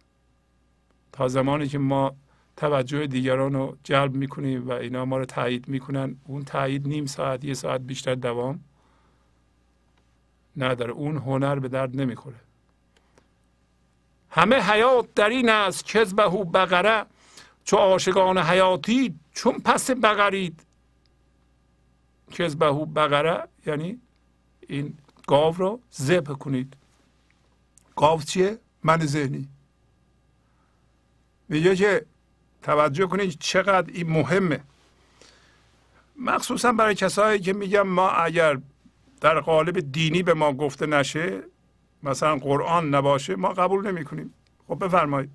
تا 1.13 1.29
زمانی 1.29 1.69
که 1.69 1.79
ما 1.79 2.17
توجه 2.57 3.07
دیگران 3.07 3.53
رو 3.53 3.77
جلب 3.85 4.15
می‌کنیم 4.15 4.69
و 4.69 4.73
اینا 4.73 5.05
ما 5.05 5.19
رو 5.19 5.25
تایید 5.25 5.69
می‌کنن 5.69 6.17
اون 6.25 6.45
تایید 6.45 6.89
نیم 6.89 7.07
ساعت 7.07 7.45
یه 7.45 7.55
ساعت 7.55 7.81
بیشتر 7.81 8.15
دوام 8.15 8.65
نداره. 10.57 10.93
اون 10.93 11.17
هنر 11.17 11.59
به 11.59 11.69
درد 11.69 12.01
نمی‌خوره. 12.01 12.37
همه 14.31 14.57
حیات 14.57 15.15
در 15.15 15.29
این 15.29 15.49
است 15.49 15.85
کذبه 15.85 16.29
بقره 16.29 17.07
چو 17.65 17.77
عاشقان 17.77 18.39
حیاتی 18.39 19.15
چون 19.33 19.59
پس 19.59 19.91
بقرید. 19.91 20.61
کذبه 22.31 22.73
بقره 22.73 23.49
یعنی 23.67 24.01
این 24.69 24.99
گاو 25.27 25.55
رو 25.55 25.81
ذبح 25.95 26.33
کنید. 26.33 26.77
گاو 27.99 28.23
چیه؟ 28.23 28.59
من 28.83 29.07
ذهنی. 29.07 29.49
میگه 31.49 31.77
که 31.77 32.07
توجه 32.63 33.07
کنید 33.07 33.39
چقدر 33.41 33.93
این 33.93 34.11
مهمه. 34.11 34.61
مخصوصا 36.17 36.73
برای 36.73 36.95
کسایی 36.95 37.41
که 37.41 37.53
میگن 37.53 37.83
ما 37.83 38.11
اگر 38.11 38.59
در 39.21 39.41
قالب 39.41 39.93
دینی 39.93 40.23
به 40.23 40.35
ما 40.35 40.53
گفته 40.53 40.87
نشه 40.87 41.43
مثلا 42.03 42.37
قرآن 42.37 42.95
نباشه 42.95 43.37
ما 43.37 43.49
قبول 43.49 43.87
نمی 43.87 44.05
کنیم 44.05 44.35
خب 44.69 44.85
بفرمایید. 44.85 45.31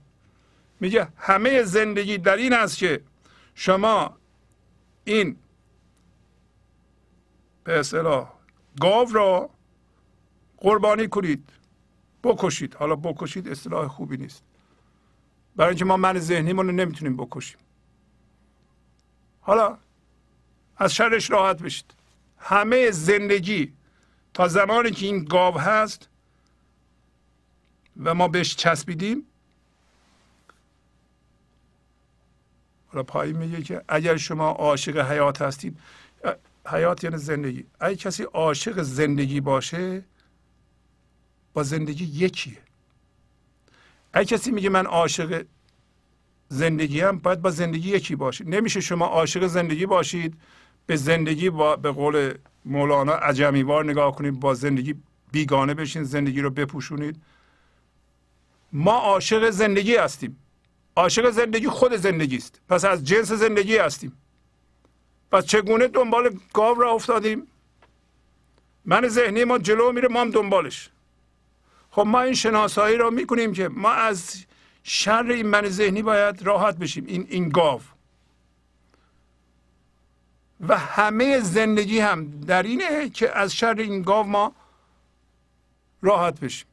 میگه 0.79 1.07
همه 1.17 1.63
زندگی 1.63 2.17
در 2.17 2.35
این 2.35 2.53
است 2.53 2.77
که 2.77 3.01
شما 3.55 4.17
این 5.03 5.35
به 7.63 7.79
اصطلاح 7.79 8.31
گاو 8.81 9.11
را 9.13 9.49
قربانی 10.57 11.07
کنید. 11.07 11.49
بکشید. 12.23 12.75
حالا 12.75 12.95
بکشید 12.95 13.47
اصطلاح 13.47 13.87
خوبی 13.87 14.17
نیست. 14.17 14.43
برای 15.55 15.69
اینکه 15.69 15.85
ما 15.85 15.97
من 15.97 16.19
ذهنیمون 16.19 16.65
رو 16.65 16.71
نمی‌تونیم 16.71 17.17
بکشیم. 17.17 17.57
حالا 19.41 19.77
از 20.77 20.93
شرش 20.93 21.31
راحت 21.31 21.61
بشید. 21.61 21.93
همه 22.37 22.91
زندگی 22.91 23.73
تا 24.33 24.47
زمانی 24.47 24.91
که 24.91 25.05
این 25.05 25.25
گاو 25.25 25.59
هست 25.59 26.09
و 28.03 28.13
ما 28.13 28.27
بهش 28.27 28.55
چسبیدیم 28.55 29.23
حالا 32.87 33.03
پایین 33.03 33.37
میگه 33.37 33.61
که 33.61 33.83
اگر 33.87 34.17
شما 34.17 34.49
عاشق 34.49 35.11
حیات 35.11 35.41
هستید 35.41 35.79
حیات 36.65 37.03
یعنی 37.03 37.17
زندگی. 37.17 37.65
اگه 37.79 37.95
کسی 37.95 38.23
عاشق 38.23 38.81
زندگی 38.81 39.41
باشه 39.41 40.03
با 41.53 41.63
زندگی 41.63 42.05
یکیه. 42.05 42.57
اگه 44.13 44.25
کسی 44.25 44.51
میگه 44.51 44.69
من 44.69 44.85
عاشق 44.85 45.45
زندگی 46.49 47.01
هم 47.01 47.17
باید 47.17 47.41
با 47.41 47.49
زندگی 47.49 47.89
یکی 47.89 48.15
باشید. 48.15 48.49
نمیشه 48.49 48.81
شما 48.81 49.05
عاشق 49.05 49.47
زندگی 49.47 49.85
باشید 49.85 50.37
به 50.85 50.95
زندگی 50.95 51.49
با 51.49 51.75
به 51.75 51.91
قول 51.91 52.33
مولانا 52.65 53.13
عجمیوار 53.13 53.85
نگاه 53.85 54.15
کنید 54.15 54.39
با 54.39 54.53
زندگی 54.53 54.95
بیگانه 55.31 55.73
بشین 55.73 56.03
زندگی 56.03 56.41
رو 56.41 56.49
بپوشونید. 56.49 57.21
ما 58.73 58.93
عاشق 58.93 59.49
زندگی 59.49 59.95
هستیم. 59.95 60.37
عاشق 60.95 61.29
زندگی 61.29 61.67
خود 61.67 61.95
زندگی 61.95 62.37
است 62.37 62.61
پس 62.69 62.85
از 62.85 63.03
جنس 63.03 63.31
زندگی 63.31 63.77
هستیم. 63.77 64.17
پس 65.31 65.45
چگونه 65.45 65.87
دنبال 65.87 66.39
گاو 66.53 66.81
را 66.81 66.91
افتادیم؟ 66.91 67.47
من 68.85 69.07
ذهنی 69.07 69.43
ما 69.43 69.57
جلو 69.57 69.91
میره 69.91 70.07
ما 70.07 70.21
هم 70.21 70.31
دنبالش. 70.31 70.89
خب 71.95 72.01
ما 72.01 72.21
این 72.21 72.33
شناسایی 72.33 72.97
را 72.97 73.09
می‌کنیم 73.09 73.53
که 73.53 73.69
ما 73.69 73.91
از 73.91 74.45
شر 74.83 75.25
این 75.29 75.47
من 75.47 75.69
ذهنی 75.69 76.01
باید 76.01 76.41
راحت 76.41 76.77
بشیم 76.77 77.05
این 77.05 77.27
این 77.29 77.49
گاو. 77.49 77.81
و 80.67 80.77
همه 80.77 81.39
زندگی 81.39 81.99
هم 81.99 82.39
در 82.39 82.63
اینه 82.63 83.09
که 83.09 83.37
از 83.37 83.55
شر 83.55 83.75
این 83.77 84.01
گاو 84.01 84.27
ما 84.27 84.55
راحت 86.01 86.39
بشیم. 86.39 86.67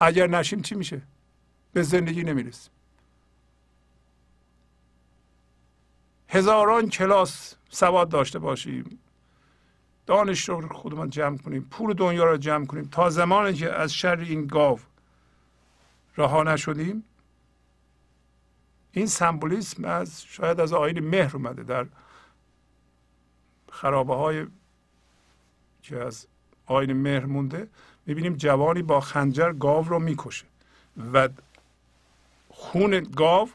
اگر 0.00 0.26
نشیم 0.26 0.62
چی 0.62 0.74
میشه؟ 0.74 1.02
به 1.72 1.82
زندگی 1.82 2.22
نمی‌رسیم. 2.22 2.72
هزاران 6.28 6.88
کلاس 6.88 7.54
سواد 7.70 8.08
داشته 8.08 8.38
باشیم. 8.38 8.98
دانش 10.10 10.48
رو 10.48 10.68
خودمان 10.68 11.10
جمع 11.10 11.38
کنیم 11.38 11.66
پول 11.70 11.94
دنیا 11.94 12.24
رو 12.24 12.36
جمع 12.36 12.66
کنیم. 12.66 12.84
تا 12.84 13.10
زمانی 13.10 13.54
که 13.54 13.72
از 13.72 13.94
شر 13.94 14.16
این 14.16 14.46
گاو 14.46 14.80
رها 16.16 16.42
نشدیم 16.42 17.04
این 18.92 19.06
سمبولیسم 19.06 19.84
از 19.84 20.22
شاید 20.22 20.60
از 20.60 20.72
آین 20.72 21.00
مهر 21.00 21.36
اومده 21.36 21.62
در 21.62 21.86
خرابه 23.72 24.14
های 24.14 24.46
که 25.82 25.98
از 25.98 26.26
آین 26.66 26.92
مهر 26.92 27.26
مونده 27.26 27.68
می‌بینیم 28.06 28.36
جوانی 28.36 28.82
با 28.82 29.00
خنجر 29.00 29.52
گاو 29.52 29.88
رو 29.88 29.98
می‌کشه 29.98 30.46
و 31.12 31.28
خون 32.48 33.00
گاو 33.16 33.50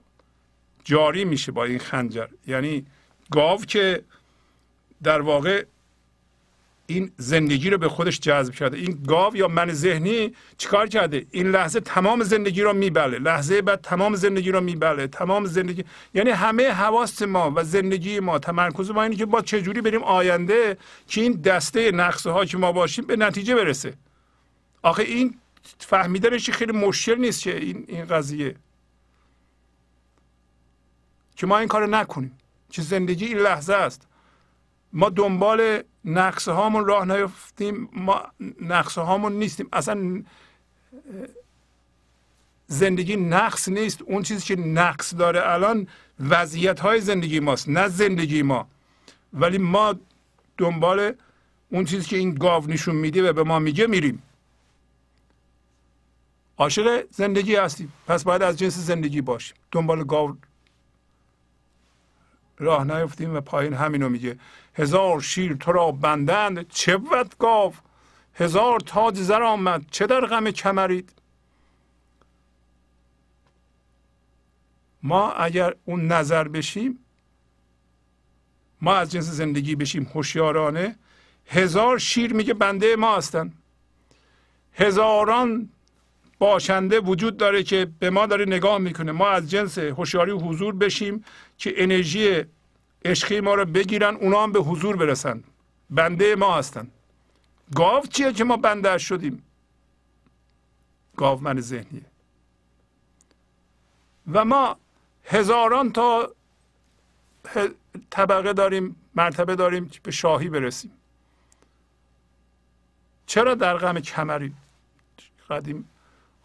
جاری 0.83 1.25
میشه 1.25 1.51
با 1.51 1.63
این 1.63 1.79
خنجر. 1.79 2.27
یعنی 2.47 2.85
گاو 3.31 3.65
که 3.65 4.03
در 5.03 5.21
واقع 5.21 5.65
این 6.87 7.11
زندگی 7.17 7.69
رو 7.69 7.77
به 7.77 7.89
خودش 7.89 8.19
جذب 8.19 8.53
کرده. 8.53 8.77
این 8.77 9.03
گاو 9.07 9.35
یا 9.37 9.47
من 9.47 9.73
ذهنی 9.73 10.33
چیکار 10.57 10.87
کرده؟ 10.87 11.25
این 11.31 11.47
لحظه 11.51 11.79
تمام 11.79 12.23
زندگی 12.23 12.61
رو 12.61 12.73
میبله. 12.73 13.19
لحظه 13.19 13.61
بعد 13.61 13.81
تمام 13.81 14.15
زندگی 14.15 14.51
رو 14.51 14.61
میبله. 14.61 15.07
تمام 15.07 15.45
زندگی 15.45 15.83
یعنی 16.13 16.29
همه 16.29 16.69
حواس 16.69 17.21
ما 17.21 17.53
و 17.55 17.63
زندگی 17.63 18.19
ما 18.19 18.39
تمرکز 18.39 18.91
ما 18.91 19.03
اینه 19.03 19.15
که 19.15 19.25
با 19.25 19.41
چجوری 19.41 19.81
بریم 19.81 20.03
آینده 20.03 20.77
که 21.07 21.21
این 21.21 21.33
دسته 21.33 21.91
نقصه 21.91 22.29
ها 22.29 22.45
که 22.45 22.57
ما 22.57 22.71
باشیم 22.71 23.05
به 23.05 23.15
نتیجه 23.15 23.55
برسه. 23.55 23.93
آخه 24.81 25.03
این 25.03 25.35
فهمیدنش 25.79 26.49
خیلی 26.49 26.71
مشکل 26.71 27.15
نیست 27.15 27.41
که 27.41 27.57
این 27.57 27.85
این 27.87 28.05
قضیه. 28.05 28.55
که 31.35 31.47
ما 31.47 31.57
این 31.57 31.67
کار 31.67 31.87
نکنیم. 31.87 32.37
که 32.69 32.81
زندگی 32.81 33.25
این 33.25 33.37
لحظه 33.37 33.73
است. 33.73 34.07
ما 34.93 35.09
دنبال 35.09 35.83
نقصه 36.05 36.51
هامون 36.51 36.85
راه 36.85 37.05
نیفتیم 37.05 37.89
ما 37.93 38.23
نقصه 38.61 39.01
هامون 39.01 39.33
نیستیم. 39.33 39.69
اصلا 39.73 40.23
زندگی 42.67 43.15
نقص 43.15 43.69
نیست. 43.69 44.01
اون 44.01 44.23
چیزی 44.23 44.55
که 44.55 44.61
نقص 44.61 45.13
داره 45.13 45.41
الان 45.43 45.87
وضعیت 46.19 46.79
های 46.79 47.01
زندگی 47.01 47.39
ماست 47.39 47.69
نه 47.69 47.87
زندگی 47.87 48.41
ما. 48.41 48.67
ولی 49.33 49.57
ما 49.57 49.95
دنبال 50.57 51.13
اون 51.69 51.85
چیزی 51.85 52.05
که 52.05 52.17
این 52.17 52.33
گاو 52.33 52.67
نشون 52.67 52.95
میده 52.95 53.29
و 53.29 53.33
به 53.33 53.43
ما 53.43 53.59
میگه 53.59 53.87
میریم. 53.87 54.23
عاشق 56.57 57.05
زندگی 57.11 57.55
هستیم. 57.55 57.93
پس 58.07 58.23
باید 58.23 58.41
از 58.41 58.57
جنس 58.59 58.77
زندگی 58.77 59.21
باشیم. 59.21 59.57
دنبال 59.71 60.03
گاو 60.03 60.35
راه 62.57 62.83
نیفتیم 62.83 63.35
و 63.35 63.41
پایین 63.41 63.73
همینو 63.73 64.09
میگه. 64.09 64.37
هزار 64.75 65.21
شیر 65.21 65.53
تو 65.53 65.71
را 65.71 65.91
بندند 65.91 66.67
چه 66.67 66.97
بود 66.97 67.37
گاو؟ 67.37 67.73
هزار 68.33 68.79
تاج 68.79 69.15
زر 69.15 69.43
آمد 69.43 69.85
چه 69.91 70.07
در 70.07 70.25
غم 70.25 70.51
کمرید؟ 70.51 71.11
ما 75.03 75.31
اگر 75.31 75.75
اون 75.85 76.07
نظر 76.07 76.47
بشیم 76.47 76.99
ما 78.81 78.95
از 78.95 79.11
جنس 79.11 79.25
زندگی 79.25 79.75
بشیم 79.75 80.11
هوشیارانه 80.15 80.95
هزار 81.47 81.97
شیر 81.97 82.33
میگه 82.33 82.53
بنده 82.53 82.95
ما 82.95 83.17
هستن. 83.17 83.53
هزاران 84.73 85.69
باشنده 86.39 86.99
وجود 86.99 87.37
داره 87.37 87.63
که 87.63 87.91
به 87.99 88.09
ما 88.09 88.25
داره 88.25 88.45
نگاه 88.45 88.77
می‌کنه. 88.77 89.11
ما 89.11 89.29
از 89.29 89.49
جنس 89.49 89.77
هوشیاری 89.77 90.31
حضور 90.31 90.75
بشیم 90.75 91.25
که 91.57 91.73
انرژی 91.83 92.43
عشقی 93.05 93.39
ما 93.39 93.53
رو 93.53 93.65
بگیرن 93.65 94.15
اونا 94.15 94.43
هم 94.43 94.51
به 94.51 94.59
حضور 94.59 94.95
برسن. 94.95 95.43
بنده 95.89 96.35
ما 96.35 96.57
هستن. 96.57 96.87
گاو 97.75 98.05
چیه 98.05 98.33
که 98.33 98.43
ما 98.43 98.57
بندر 98.57 98.97
شدیم؟ 98.97 99.43
گاو 101.15 101.41
من 101.41 101.61
ذهنیه. 101.61 102.05
و 104.33 104.45
ما 104.45 104.77
هزاران 105.25 105.91
تا 105.91 106.33
طبقه 108.09 108.53
داریم 108.53 108.95
مرتبه 109.15 109.55
داریم 109.55 109.89
که 109.89 109.99
به 110.03 110.11
شاهی 110.11 110.49
برسیم. 110.49 110.91
چرا 113.25 113.55
در 113.55 113.77
غم 113.77 113.99
کمری 113.99 114.53
قدیم 115.49 115.89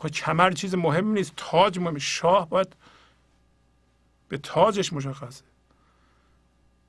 خب 0.00 0.08
کمر 0.08 0.50
چیز 0.50 0.74
مهم 0.74 1.12
نیست. 1.12 1.32
تاج 1.36 1.78
مهم. 1.78 1.98
شاه 1.98 2.48
باید 2.48 2.76
به 4.28 4.38
تاجش 4.38 4.92
مشخصه. 4.92 5.44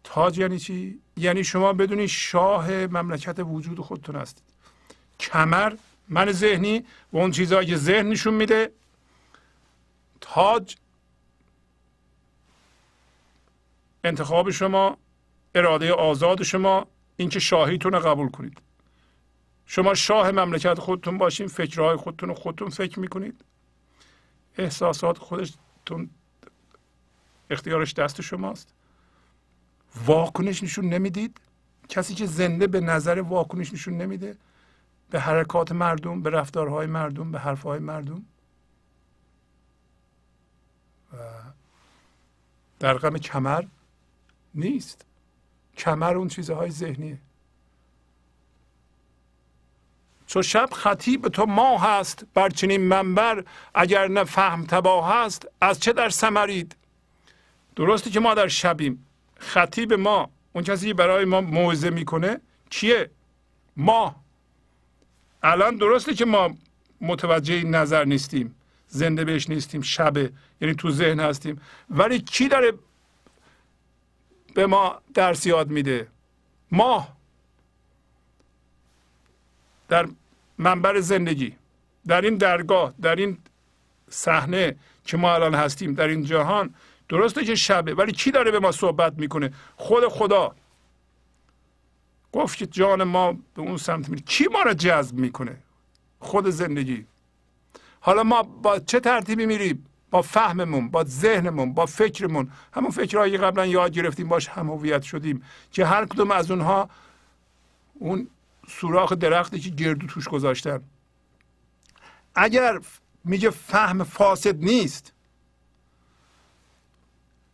تاج 0.03 0.37
یعنی 0.37 0.59
چی؟ 0.59 0.99
یعنی 1.17 1.43
شما 1.43 1.73
بدونید 1.73 2.09
شاه 2.09 2.71
مملکت 2.71 3.39
وجود 3.39 3.79
خودتون 3.79 4.15
هستید 4.15 4.43
کمر 5.19 5.73
من 6.09 6.31
ذهنی 6.31 6.85
و 7.13 7.17
اون 7.17 7.31
چیزهایی 7.31 7.67
که 7.67 7.77
ذهن 7.77 8.09
نشون 8.09 8.33
میده 8.33 8.71
تاج 10.21 10.75
انتخاب 14.03 14.51
شما 14.51 14.97
اراده 15.55 15.93
آزاد 15.93 16.43
شما 16.43 16.87
اینکه 17.17 17.39
شاهیتون 17.39 17.91
رو 17.91 17.99
قبول 17.99 18.29
کنید. 18.29 18.57
شما 19.73 19.93
شاه 19.93 20.31
مملکت 20.31 20.79
خودتون 20.79 21.17
باشین 21.17 21.47
فکرهای 21.47 21.95
خودتون 21.95 22.29
رو 22.29 22.35
خودتون 22.35 22.69
فکر 22.69 22.99
می‌کنید. 22.99 23.45
احساسات 24.57 25.17
خودتون 25.17 26.09
اختیارش 27.49 27.93
دست 27.93 28.21
شماست. 28.21 28.73
واکنش 30.05 30.63
نشون 30.63 30.85
نمی‌دید. 30.85 31.41
کسی 31.89 32.15
که 32.15 32.25
زنده 32.25 32.67
به 32.67 32.81
نظر 32.81 33.21
واکنش 33.21 33.73
نشون 33.73 33.97
نمیده. 33.97 34.37
به 35.09 35.19
حرکات 35.19 35.71
مردم 35.71 36.21
به 36.21 36.29
رفتارهای 36.29 36.87
مردم 36.87 37.31
به 37.31 37.39
حرفهای 37.39 37.79
مردم. 37.79 38.25
و 41.13 41.17
در 42.79 42.97
غم 42.97 43.17
کمر 43.17 43.63
نیست. 44.55 45.05
کمر 45.77 46.17
اون 46.17 46.27
چیزهای 46.27 46.71
ذهنیه. 46.71 47.19
چو 50.31 50.41
شب 50.41 50.69
خطیب 50.73 51.27
تو 51.27 51.45
ما 51.45 51.77
هست 51.77 52.25
بر 52.33 52.49
چنین 52.49 52.81
منبر 52.81 53.43
اگر 53.75 54.07
نه 54.07 54.23
فهم 54.23 54.65
تباه 54.65 55.13
هست 55.13 55.47
از 55.61 55.79
چه 55.79 55.93
در 55.93 56.09
سمرید 56.09 56.75
درسته 57.75 58.09
که 58.09 58.19
ما 58.19 58.33
در 58.33 58.47
شبیم. 58.47 59.07
خطیب 59.37 59.93
ما 59.93 60.29
اون 60.53 60.63
کسی 60.63 60.93
برای 60.93 61.25
ما 61.25 61.41
موعظه 61.41 61.89
می‌کنه 61.89 62.41
کیه 62.69 63.09
ما 63.77 64.15
الان 65.43 65.75
درسته 65.75 66.13
که 66.13 66.25
ما 66.25 66.55
متوجه 67.01 67.53
این 67.53 67.75
نظر 67.75 68.05
نیستیم. 68.05 68.55
زنده 68.87 69.25
بهش 69.25 69.49
نیستیم 69.49 69.81
شبه 69.81 70.31
یعنی 70.61 70.75
تو 70.75 70.91
ذهن 70.91 71.19
هستیم. 71.19 71.61
ولی 71.89 72.19
کی 72.19 72.47
داره 72.47 72.73
به 74.55 74.65
ما 74.65 75.01
درس 75.13 75.45
یاد 75.45 75.69
میده؟ 75.69 76.07
ما 76.71 77.07
در 79.89 80.07
منبر 80.57 80.99
زندگی. 80.99 81.55
در 82.07 82.21
این 82.21 82.37
درگاه 82.37 82.93
در 83.01 83.15
این 83.15 83.37
صحنه 84.09 84.75
که 85.05 85.17
ما 85.17 85.33
الان 85.33 85.55
هستیم 85.55 85.93
در 85.93 86.07
این 86.07 86.23
جهان 86.23 86.73
درسته 87.09 87.45
که 87.45 87.55
شبه 87.55 87.93
ولی 87.93 88.11
کی 88.11 88.31
داره 88.31 88.51
به 88.51 88.59
ما 88.59 88.71
صحبت 88.71 89.13
می‌کنه؟ 89.17 89.53
خود 89.75 90.07
خدا. 90.07 90.55
گفت 92.31 92.57
که 92.57 92.65
جان 92.65 93.03
ما 93.03 93.33
به 93.33 93.61
اون 93.61 93.77
سمت 93.77 94.09
میره. 94.09 94.21
کی 94.21 94.47
ما 94.51 94.61
را 94.61 94.73
جذب 94.73 95.15
می‌کنه؟ 95.15 95.57
خود 96.19 96.49
زندگی. 96.49 97.05
حالا 97.99 98.23
ما 98.23 98.43
با 98.43 98.79
چه 98.79 98.99
ترتیبی 98.99 99.45
میریم؟ 99.45 99.85
با 100.11 100.21
فهممون 100.21 100.89
با 100.89 101.03
ذهنمون 101.03 101.73
با 101.73 101.85
فکرمون. 101.85 102.51
همون 102.73 102.91
فکرهایی 102.91 103.37
قبلا 103.37 103.65
یاد 103.65 103.91
گرفتیم 103.91 104.27
باش 104.27 104.47
هم 104.47 104.69
هویت 104.69 105.01
شدیم. 105.01 105.43
که 105.71 105.85
هر 105.85 106.05
کدوم 106.05 106.31
از 106.31 106.51
اونها 106.51 106.89
اون 107.93 108.27
سوراخ 108.67 109.13
درختی 109.13 109.59
که 109.59 109.69
گردو 109.69 110.07
توش 110.07 110.27
گذاشتن. 110.27 110.83
اگر 112.35 112.79
میگه 113.25 113.49
فهم 113.49 114.03
فاسد 114.03 114.63
نیست 114.63 115.13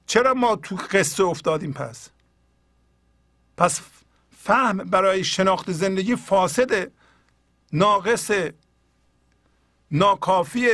چرا 0.07 0.33
ما 0.33 0.55
تو 0.55 0.75
قصه 0.75 1.23
افتادیم 1.23 1.73
پس؟ 1.73 2.09
پس 3.57 3.81
فهم 4.37 4.77
برای 4.77 5.23
شناخت 5.23 5.71
زندگی 5.71 6.15
فاسده 6.15 6.91
ناقص 7.73 8.31
ناکافی 9.91 10.67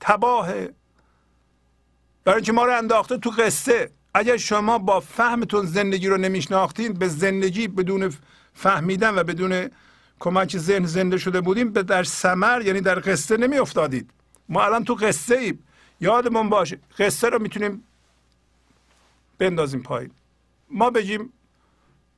تباه. 0.00 0.46
برای 2.24 2.36
اینکه 2.36 2.52
ما 2.52 2.64
رو 2.64 2.78
انداخته 2.78 3.18
تو 3.18 3.30
قصه. 3.30 3.90
اگر 4.14 4.36
شما 4.36 4.78
با 4.78 5.00
فهمتون 5.00 5.66
زندگی 5.66 6.08
رو 6.08 6.16
نمیشناختین 6.16 6.92
به 6.92 7.08
زندگی 7.08 7.68
بدون 7.68 8.14
فهمیدن 8.54 9.14
و 9.18 9.24
بدون 9.24 9.70
کمک 10.20 10.56
ذهن 10.58 10.86
زنده 10.86 11.18
شده 11.18 11.40
بودیم 11.40 11.72
به 11.72 11.82
در 11.82 12.02
سمر 12.04 12.62
یعنی 12.62 12.80
در 12.80 13.00
قصه 13.00 13.36
نمی 13.36 13.58
افتادید 13.58 14.10
ما 14.48 14.64
الان 14.64 14.84
تو 14.84 14.94
قصه 14.94 15.34
ایم. 15.34 15.64
یادمون 16.00 16.48
باشه 16.48 16.78
قصه 16.98 17.28
رو 17.28 17.38
می‌تونیم 17.38 17.84
بندازیم 19.38 19.82
پایین. 19.82 20.10
ما 20.70 20.90
بگیم 20.90 21.32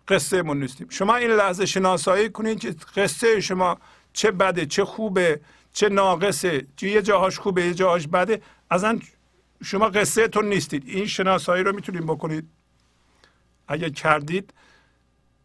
قصه 0.08 0.42
من 0.42 0.60
نیستیم. 0.60 0.86
شما 0.90 1.16
این 1.16 1.31
لحظه 1.31 1.66
شناسایی 1.66 2.28
کنید 2.31 2.60
که 2.60 2.74
قصه 2.97 3.40
شما 3.40 3.78
چه 4.12 4.31
بده 4.31 4.66
چه 4.66 4.84
خوبه 4.84 5.40
چه 5.73 5.89
ناقصه 5.89 6.66
چه 6.76 6.89
یه 6.89 7.02
جاهاش 7.02 7.39
خوبه 7.39 7.66
یه 7.66 7.74
جاهاش 7.74 8.06
بده. 8.06 8.42
اصلا 8.70 8.98
شما 9.65 9.89
قصه 9.89 10.28
تون 10.28 10.48
نیستید. 10.48 10.82
این 10.86 11.06
شناسایی 11.06 11.65
رو 11.65 11.74
می‌تونید 11.74 12.02
بکنید. 12.02 12.48
اگر 13.68 13.89
کردید 13.89 14.55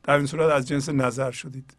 در 0.04 0.16
این 0.16 0.26
صورت 0.26 0.52
از 0.52 0.68
جنس 0.68 0.90
نظر 0.90 1.32
شدید. 1.32 1.74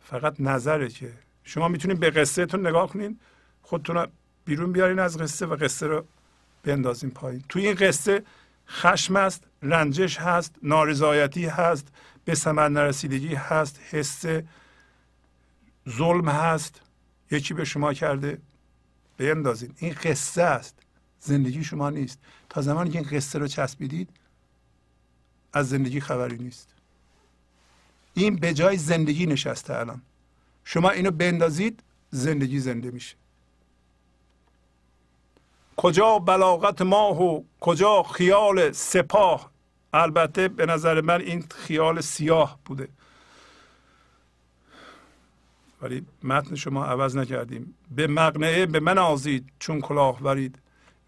فقط 0.00 0.40
نظره 0.40 0.88
که 0.88 1.12
شما 1.44 1.68
می‌تونید 1.68 2.00
به 2.00 2.10
قصه 2.10 2.46
تون 2.46 2.66
نگاه 2.66 2.88
کنید 2.88 3.20
خودتون 3.62 4.06
بیرون 4.44 4.72
بیارین 4.72 4.98
از 4.98 5.18
قصه 5.18 5.46
و 5.46 5.56
قصه 5.56 5.86
رو 5.86 6.04
بندازین 6.64 7.10
پایین. 7.10 7.44
توی 7.48 7.66
این 7.66 7.76
قصه 7.76 8.22
خشم 8.68 9.16
است 9.16 9.44
رنجش 9.62 10.18
هست 10.18 10.54
نارضایتی 10.62 11.46
هست 11.46 11.88
به 12.24 12.34
ثمر 12.34 12.68
نرسیدگی 12.68 13.34
هست 13.34 13.80
حس 13.90 14.24
ظلم 15.88 16.28
هست. 16.28 16.80
یکی 17.30 17.54
به 17.54 17.64
شما 17.64 17.94
کرده 17.94 18.38
بیندازین 19.16 19.74
این 19.76 19.94
قصه 20.02 20.42
است. 20.42 20.78
زندگی 21.20 21.64
شما 21.64 21.90
نیست. 21.90 22.18
تا 22.48 22.60
زمانی 22.60 22.90
که 22.90 22.98
این 22.98 23.08
قصه 23.08 23.38
رو 23.38 23.46
چسبیدید 23.46 24.08
از 25.52 25.68
زندگی 25.68 26.00
خبری 26.00 26.38
نیست. 26.38 26.74
این 28.14 28.36
به 28.36 28.54
جای 28.54 28.76
زندگی 28.76 29.26
نشسته 29.26 29.78
الان. 29.78 30.02
شما 30.64 30.90
اینو 30.90 31.10
بندازید 31.10 31.82
زندگی 32.10 32.58
زنده 32.58 32.90
میشه. 32.90 33.16
کجا 35.76 36.18
بلاغت 36.18 36.82
ماه 36.82 37.22
و 37.22 37.42
کجا 37.60 38.02
خیال 38.02 38.72
سپاه؟ 38.72 39.50
البته 39.92 40.48
به 40.48 40.66
نظر 40.66 41.00
من 41.00 41.20
این 41.20 41.44
خیال 41.54 42.00
سیاه 42.00 42.58
بوده. 42.64 42.88
ولی 45.82 46.06
متن 46.22 46.54
شما 46.54 46.84
عوض 46.84 47.16
نکردیم. 47.16 47.74
به 47.90 48.06
مقنعه 48.06 48.66
به 48.66 48.80
من 48.80 48.98
آزید 48.98 49.48
چون 49.58 49.80
کلاه 49.80 50.22
ورید 50.22 50.58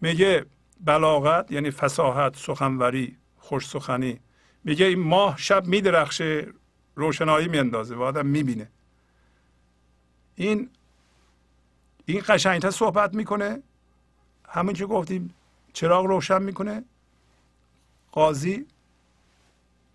میگه 0.01 0.45
بلاغت 0.79 1.51
یعنی 1.51 1.71
فساحت 1.71 2.35
سخنوری 2.37 3.17
خوش 3.37 3.67
سخنی. 3.67 4.19
میگه 4.63 4.85
این 4.85 4.99
ماه 4.99 5.37
شب 5.37 5.65
میدرخشه 5.65 6.47
روشنایی 6.95 7.47
میاندازه 7.47 7.95
و 7.95 8.01
آدم 8.01 8.25
می‌بینه. 8.25 8.69
این 10.35 10.69
این 12.05 12.23
قشنگتر 12.27 12.71
صحبت 12.71 13.13
می‌کنه. 13.13 13.63
همون 14.49 14.73
که 14.73 14.85
گفتیم 14.85 15.33
چراغ 15.73 16.05
روشن 16.05 16.41
می‌کنه. 16.41 16.83
قاضی 18.11 18.65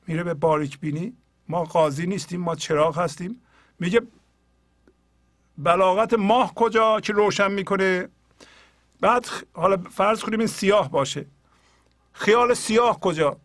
میره 0.06 0.24
به 0.24 0.34
باریک 0.34 0.80
بینی. 0.80 1.12
ما 1.48 1.64
قاضی 1.64 2.06
نیستیم 2.06 2.40
ما 2.40 2.54
چراغ 2.54 2.98
هستیم. 2.98 3.40
میگه 3.78 4.00
بلاغت 5.58 6.14
ماه 6.14 6.54
کجا 6.54 7.00
که 7.00 7.12
روشن 7.12 7.52
می‌کنه؟ 7.52 8.08
بعد 9.00 9.28
حالا 9.52 9.76
فرض 9.76 10.20
کنیم 10.20 10.38
این 10.38 10.48
سیاه 10.48 10.90
باشه. 10.90 11.26
خیال 12.12 12.54
سیاه 12.54 13.00
کجا؟ 13.00 13.36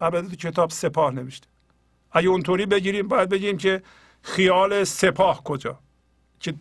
البته 0.00 0.28
تو 0.28 0.36
کتاب 0.36 0.70
سپاه 0.70 1.10
نوشته. 1.10 1.46
اگه 2.12 2.28
اونطوری 2.28 2.66
بگیریم 2.66 3.08
باید 3.08 3.28
بگیم 3.28 3.56
که 3.56 3.82
خیال 4.22 4.84
سپاه 4.84 5.44
کجا؟ 5.44 5.78
که 6.40 6.54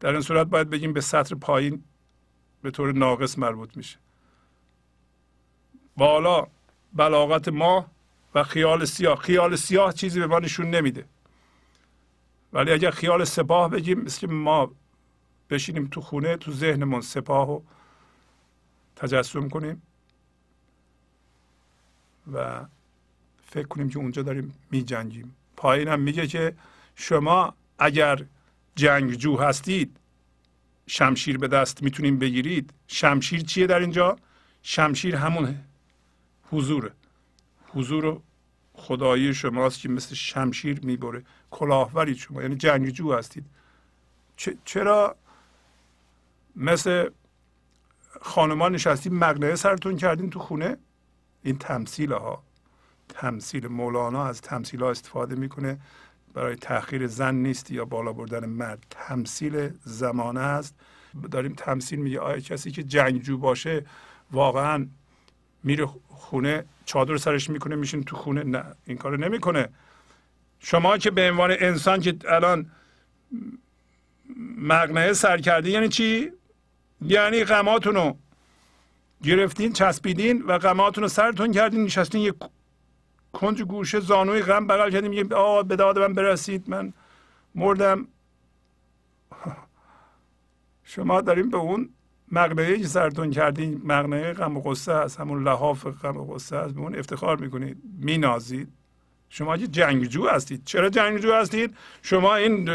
در 0.00 0.12
این 0.12 0.20
صورت 0.20 0.46
باید 0.46 0.70
بگیم 0.70 0.92
به 0.92 1.00
سطر 1.00 1.34
پایین 1.34 1.84
به 2.62 2.70
طور 2.70 2.92
ناقص 2.92 3.38
مربوط 3.38 3.76
میشه. 3.76 3.98
بالا 5.96 6.46
بلاغت 6.92 7.48
ما 7.48 7.86
و 8.34 8.42
خیال 8.44 8.84
سیاه. 8.84 9.18
خیال 9.18 9.56
سیاه 9.56 9.92
چیزی 9.92 10.20
به 10.20 10.26
ما 10.26 10.38
نشون 10.38 10.70
نمیده. 10.70 11.04
ولی 12.52 12.72
اگر 12.72 12.90
خیال 12.90 13.24
سپاه 13.24 13.70
بگیم 13.70 14.00
مثل 14.00 14.26
ما 14.30 14.70
بشینیم 15.50 15.86
تو 15.86 16.00
خونه 16.00 16.36
تو 16.36 16.52
ذهنمون 16.52 17.00
سپاه 17.00 17.46
رو 17.46 17.64
تجسم 18.96 19.48
کنیم. 19.48 19.82
و 22.34 22.64
فکر 23.46 23.66
کنیم 23.66 23.88
که 23.88 23.98
اونجا 23.98 24.22
داریم 24.22 24.54
می 24.70 24.82
جنگیم 24.82 25.36
پایین 25.56 25.96
میگه 25.96 26.26
که 26.26 26.54
شما 26.94 27.54
اگر 27.78 28.24
جنگجو 28.76 29.36
هستید 29.36 29.96
شمشیر 30.86 31.38
به 31.38 31.48
دست 31.48 31.82
می‌تونیم 31.82 32.18
بگیرید. 32.18 32.72
شمشیر 32.86 33.40
چیه 33.40 33.66
در 33.66 33.78
اینجا؟ 33.78 34.16
شمشیر 34.62 35.16
همون 35.16 35.58
حضوره 36.50 36.92
حضور 37.68 38.20
خدایی 38.72 39.34
شماست 39.34 39.80
که 39.80 39.88
مثل 39.88 40.14
شمشیر 40.14 40.80
می‌بره. 40.82 41.22
کلاهورید 41.50 42.16
شما 42.16 42.42
یعنی 42.42 42.56
جنگجو 42.56 43.12
هستید. 43.12 43.46
چرا 44.64 45.16
مثل 46.56 47.10
خانمان 48.20 48.74
نشستید 48.74 49.12
مقنعه 49.12 49.56
سرتون 49.56 49.96
کردین 49.96 50.30
تو 50.30 50.38
خونه؟ 50.38 50.76
این 51.42 51.58
تمثیل 51.58 52.12
ها 52.12 52.42
تمثیل 53.08 53.68
مولانا 53.68 54.26
از 54.26 54.40
تمثیل 54.40 54.82
ها 54.82 54.90
استفاده 54.90 55.34
می‌کنه. 55.34 55.78
برای 56.34 56.56
تاخیر 56.56 57.06
زن 57.06 57.34
نیست 57.34 57.70
یا 57.70 57.84
بالا 57.84 58.12
بردن 58.12 58.46
مرد. 58.46 58.86
تمثیل 58.90 59.70
زمانه 59.84 60.40
است. 60.40 60.74
داریم 61.30 61.54
تمثیل 61.56 61.98
میگه. 61.98 62.20
آیا 62.20 62.40
کسی 62.40 62.70
که 62.70 62.82
جنگجو 62.82 63.38
باشه 63.38 63.86
واقعا 64.32 64.86
میره 65.64 65.86
خونه 66.08 66.64
چادر 66.84 67.16
سرش 67.16 67.50
می‌کنه 67.50 67.76
میشین 67.76 68.02
تو 68.02 68.16
خونه؟ 68.16 68.42
نه 68.42 68.64
این 68.86 68.96
کارو 68.96 69.16
نمی‌کنه. 69.16 69.68
شما 70.60 70.98
که 70.98 71.10
به 71.10 71.30
عنوان 71.30 71.56
انسان 71.58 72.00
که 72.00 72.16
الان 72.28 72.70
مقنعه 74.56 75.12
سر 75.12 75.38
کردی 75.38 75.70
یعنی 75.70 75.88
چی؟ 75.88 76.30
یعنی 77.00 77.44
غماتون 77.44 77.94
رو 77.94 78.18
گرفتین 79.22 79.72
چسبیدین 79.72 80.42
و 80.42 80.58
غماتون 80.58 81.02
رو 81.02 81.08
سرتون 81.08 81.52
کردین 81.52 81.84
نشستین 81.84 82.20
یک 82.20 82.34
کنج 83.32 83.62
گوشه 83.62 84.00
زانوی 84.00 84.42
غم 84.42 84.66
بغل 84.66 84.90
کردیم 84.90 85.10
میگیم 85.10 85.32
آه 85.32 85.62
به 85.62 85.76
داد 85.76 85.98
من 85.98 86.12
برسید 86.14 86.70
من 86.70 86.92
مردم. 87.54 88.06
شما 90.84 91.20
داریم 91.20 91.50
به 91.50 91.56
اون 91.56 91.88
مقنعه 92.32 92.78
که 92.78 92.86
سرتون 92.86 93.30
کردین 93.30 93.82
مقنعه 93.84 94.32
غم 94.32 94.56
و 94.56 94.60
غصه 94.60 94.92
است 94.92 95.20
همون 95.20 95.42
لحاف 95.42 95.86
غم 95.86 96.16
و 96.16 96.24
غصه 96.24 96.56
است 96.56 96.74
به 96.74 96.80
اون 96.80 96.96
افتخار 96.96 97.36
می‌کنید 97.36 97.76
مینازید. 98.00 98.68
شما 99.28 99.56
که 99.56 99.66
جنگجو 99.66 100.28
هستید. 100.28 100.62
چرا 100.64 100.88
جنگجو 100.88 101.32
هستید؟ 101.32 101.76
شما 102.02 102.34
این 102.34 102.68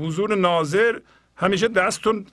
حضور 0.00 0.34
ناظر 0.34 1.00
همیشه 1.36 1.68
دستتون 1.68 2.26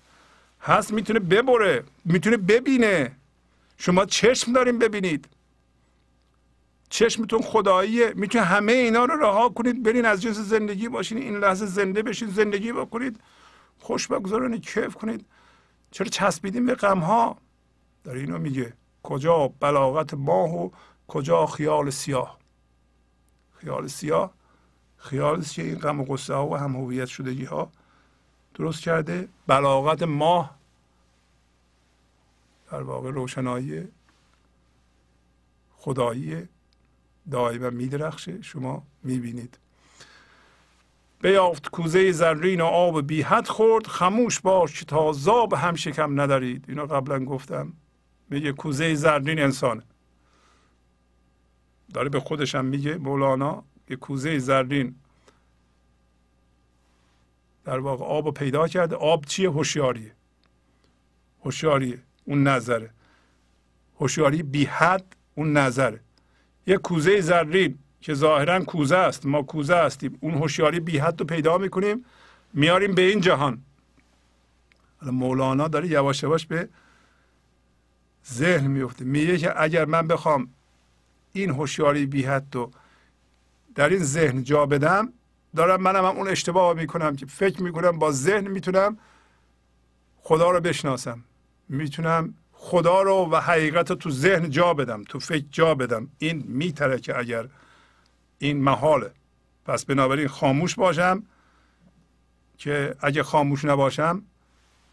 هست 0.61 0.93
می‌تونه 0.93 1.19
ببره 1.19 1.83
می‌تونه 2.05 2.37
ببینه. 2.37 3.11
شما 3.81 4.05
چشم 4.05 4.53
داریم 4.53 4.79
ببینید. 4.79 5.29
چشمتون 6.89 7.41
خداییه. 7.41 8.13
می‌تونه 8.15 8.43
همه 8.43 8.71
اینا 8.71 9.05
رو 9.05 9.15
رها 9.15 9.49
کنید 9.49 9.83
برین 9.83 10.05
از 10.05 10.21
جنس 10.21 10.37
زندگی 10.37 10.89
باشین 10.89 11.17
این 11.17 11.37
لحظه 11.37 11.65
زنده 11.65 12.03
بشین 12.03 12.29
زندگی 12.29 12.71
بکنید. 12.71 13.19
خوش 13.79 14.07
بگذارونید 14.07 14.61
کیف 14.61 14.95
کنید. 14.95 15.25
چرا 15.91 16.07
چسبیدیم 16.07 16.65
به 16.65 16.75
غم 16.75 16.99
ها 16.99 17.37
در 18.03 18.13
اینو 18.13 18.37
میگه. 18.37 18.73
کجا 19.03 19.47
بلاغت 19.59 20.13
ماه 20.13 20.55
و 20.55 20.69
کجا 21.07 21.45
خیال 21.45 21.89
سیاه؟ 21.89 22.39
خیال 23.51 23.87
سیاه 23.87 24.33
خیال 24.97 25.41
که 25.41 25.61
این 25.61 25.75
غم 25.75 25.99
و 25.99 26.05
قصه 26.05 26.33
ها 26.33 26.47
و 26.47 26.55
هم 26.55 26.75
هویت 26.75 27.07
شدگی 27.07 27.45
ها 27.45 27.71
درست 28.55 28.81
کرده؟ 28.81 29.27
بلاغت 29.47 30.03
ماه 30.03 30.60
در 32.71 32.83
واقع 32.83 33.11
روشنایی 33.11 33.87
خدایی 35.71 36.47
دائما 37.31 37.69
میدرخشه 37.69 38.41
شما 38.41 38.83
می‌بینید. 39.03 39.57
بیافت 41.21 41.69
کوزه 41.69 42.11
زرین 42.11 42.61
و 42.61 42.65
آب 42.65 43.07
بی 43.07 43.21
حد 43.21 43.47
خورد. 43.47 43.87
خموش 43.87 44.39
باش 44.39 44.83
تا 44.83 45.11
زاب 45.13 45.53
هم 45.53 45.75
شکم 45.75 46.21
ندارید 46.21 46.65
اینو 46.67 46.85
قبلا 46.85 47.25
گفتم. 47.25 47.73
میگه 48.29 48.51
کوزه 48.51 48.95
زرین 48.95 49.39
انسانه 49.39 49.83
داره 51.93 52.09
به 52.09 52.19
خودشم 52.19 52.65
میگه 52.65 52.97
مولانا 52.97 53.63
که 53.87 53.95
کوزه 53.95 54.39
زرین 54.39 54.95
در 57.63 57.79
واقع 57.79 58.05
آب 58.05 58.33
پیدا 58.33 58.67
کرده. 58.67 58.95
آب 58.95 59.25
چیه؟ 59.25 59.49
هوشیاریه. 59.49 60.15
هوشیاریه. 61.43 61.99
اون 62.25 62.47
نظره. 62.47 62.89
هوشیاری 63.99 64.43
بی 64.43 64.65
حد 64.65 65.15
اون 65.35 65.57
نظره. 65.57 65.99
یه 66.67 66.77
کوزه 66.77 67.21
زرین 67.21 67.79
که 68.01 68.13
ظاهرا 68.13 68.63
کوزه 68.63 68.97
است 68.97 69.25
ما 69.25 69.43
کوزه 69.43 69.75
هستیم. 69.75 70.17
اون 70.21 70.33
هوشیاری 70.33 70.79
بی 70.79 70.97
حد 70.97 71.19
رو 71.19 71.25
پیدا 71.25 71.57
می‌کنیم 71.57 72.05
میاریم 72.53 72.95
به 72.95 73.01
این 73.01 73.21
جهان. 73.21 73.61
مولانا 75.01 75.67
داره 75.67 75.87
یواش 75.87 76.23
یواش 76.23 76.45
به 76.45 76.69
ذهن 78.31 78.67
میفته 78.67 79.05
میگه 79.05 79.37
که 79.37 79.61
اگر 79.61 79.85
من 79.85 80.07
بخوام 80.07 80.49
این 81.33 81.49
هوشیاری 81.49 82.05
بی 82.05 82.23
حد 82.23 82.55
رو 82.55 82.71
در 83.75 83.89
این 83.89 84.03
ذهن 84.03 84.43
جا 84.43 84.65
بدم 84.65 85.13
دارم 85.55 85.81
منم 85.81 86.05
هم 86.05 86.17
اون 86.17 86.27
اشتباه 86.27 86.73
می‌کنم 86.73 87.15
که 87.15 87.25
فکر 87.25 87.63
می‌کنم 87.63 87.99
با 87.99 88.11
ذهن 88.11 88.47
می‌تونم 88.47 88.97
خدا 90.21 90.51
رو 90.51 90.59
بشناسم. 90.59 91.23
می‌تونم 91.71 92.33
خدا 92.51 93.01
رو 93.01 93.29
و 93.31 93.35
حقیقت 93.35 93.89
رو 93.89 93.95
تو 93.95 94.09
ذهن 94.11 94.49
جا 94.49 94.73
بدم 94.73 95.03
تو 95.03 95.19
فکر 95.19 95.45
جا 95.51 95.75
بدم. 95.75 96.07
این 96.17 96.43
میتره 96.47 96.99
که 96.99 97.17
اگر 97.17 97.47
این 98.39 98.63
محاله. 98.63 99.11
پس 99.65 99.85
بنابراین 99.85 100.27
خاموش 100.27 100.75
باشم 100.75 101.23
که 102.57 102.95
اگه 102.99 103.23
خاموش 103.23 103.65
نباشم 103.65 104.23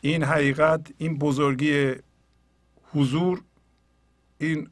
این 0.02 0.24
حقیقت 0.24 0.92
این 0.98 1.18
بزرگی 1.18 1.94
حضور 2.92 3.42
این 4.38 4.70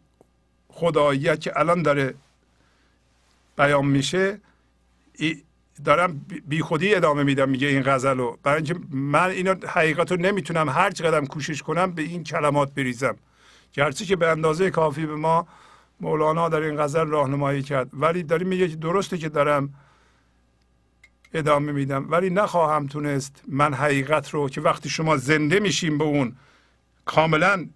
خداییت 0.69 1.41
که 1.41 1.61
الان 1.61 1.83
داره 1.83 2.15
بیان 3.57 3.87
میشه 3.87 4.41
دارم 5.85 6.27
بی 6.49 6.61
خودی 6.61 6.95
ادامه 6.95 7.23
میدم 7.23 7.49
میگه 7.49 7.69
این 7.69 7.83
غزل 7.83 8.17
رو 8.17 8.39
برای 8.43 8.57
اینکه 8.57 8.75
من 8.91 9.31
اینو 9.31 9.55
حقیقت 9.69 10.13
رو 10.13 10.19
نمی‌تونم 10.19 10.69
هر 10.69 10.91
چقدر 10.91 11.21
کوشش 11.21 11.63
کنم 11.63 11.93
به 11.93 12.03
این 12.03 12.25
کلمات 12.25 12.75
بریزم. 12.75 13.17
گرچه 13.73 14.05
که 14.05 14.17
به 14.17 14.29
اندازه 14.29 14.71
کافی 14.71 15.07
به 15.07 15.17
ما 15.17 15.47
مولانا 16.01 16.49
در 16.49 16.61
این 16.61 16.83
غزل 16.83 17.07
راهنمایی 17.07 17.63
کرد. 17.63 17.91
ولی 17.93 18.23
داریم 18.23 18.49
میگه 18.49 18.69
که 18.69 18.77
درسته 18.77 19.19
که 19.19 19.29
دارم 19.29 19.75
ادامه 21.35 21.73
میدم. 21.73 22.07
ولی 22.11 22.31
نخواهم 22.31 22.87
تونست 22.87 23.43
من 23.49 23.75
حقیقت 23.75 24.31
رو 24.31 24.49
که 24.49 24.61
وقتی 24.61 24.89
شما 24.89 25.17
زنده 25.17 25.61
میشیم 25.61 25.99
به 25.99 26.05
اون 26.05 26.37
کاملا 27.05 27.67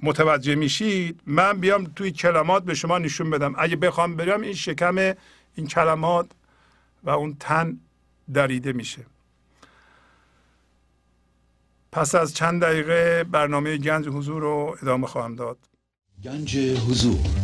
متوجه 0.00 0.54
میشید 0.54 1.20
من 1.26 1.60
بیام 1.60 1.84
توی 1.84 2.10
کلمات 2.10 2.64
به 2.64 2.74
شما 2.74 2.98
نشون 2.98 3.30
بدم. 3.30 3.54
اگه 3.58 3.76
بخوام 3.76 4.16
برم 4.16 4.40
این 4.40 4.54
شکم 4.54 5.14
این 5.54 5.66
کلمات 5.66 6.26
و 7.04 7.10
اون 7.10 7.36
تن 7.40 7.80
دریده 8.34 8.72
میشه. 8.72 9.06
پس 11.92 12.14
از 12.14 12.34
چند 12.34 12.62
دقیقه 12.62 13.24
برنامه 13.24 13.76
گنج 13.76 14.08
حضور 14.08 14.42
رو 14.42 14.76
ادامه 14.82 15.06
خواهم 15.06 15.34
داد. 15.36 15.58
گنج 16.24 16.56
حضور. 16.58 17.43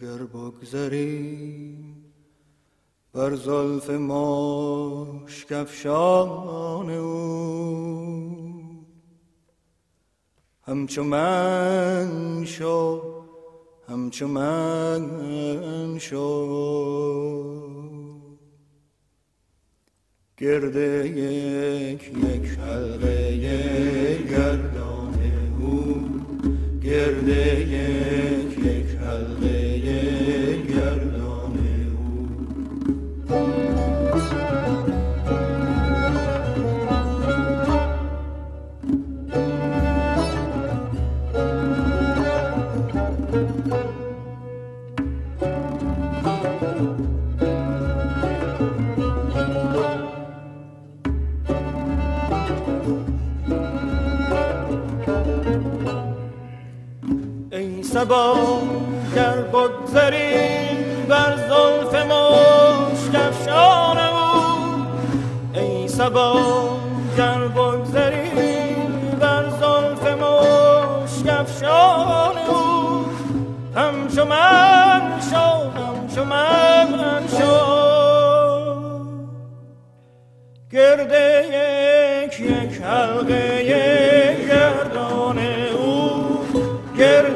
گر 0.00 0.24
بگذری 0.24 1.76
بر 3.14 3.34
زلف 3.34 3.90
مشکفشان 5.20 5.80
او. 6.90 8.40
همچو 10.62 11.04
من 11.04 12.44
شو 12.44 13.02
همچو 13.88 14.28
من 14.28 15.98
شو. 15.98 16.46
گرده 20.38 21.08
یک 21.08 22.02
یک 22.02 22.58
حلقه 22.58 23.36
گردان 24.30 25.18
او. 25.60 26.10
گرده 26.82 27.60
یک 27.60 28.58
یک 28.58 28.96
حلقه 28.96 29.59
او 33.32 33.70
سبا 57.92 58.34
گر 59.14 59.42
بگذری 59.42 60.34
بر 61.08 61.49
مشکفشان 63.60 63.98
او 63.98 64.86
ای 65.54 65.88
سبا 65.88 66.40
گر 67.16 67.38
بگذری 67.38 68.30
بر 69.20 69.44
زلف 69.60 70.06
مشکفشان 71.02 71.68
او 72.48 73.04
همچو 73.76 74.24
من 74.24 75.02
شو 75.30 75.70
همچو 75.80 76.24
من 76.24 77.26
شو 77.38 77.60
گرده 80.72 81.44
یک 82.26 82.40
یک 82.40 82.82
حلقه 82.82 83.62
گردان 84.48 85.38
او 85.38 86.44
گرده 86.98 87.29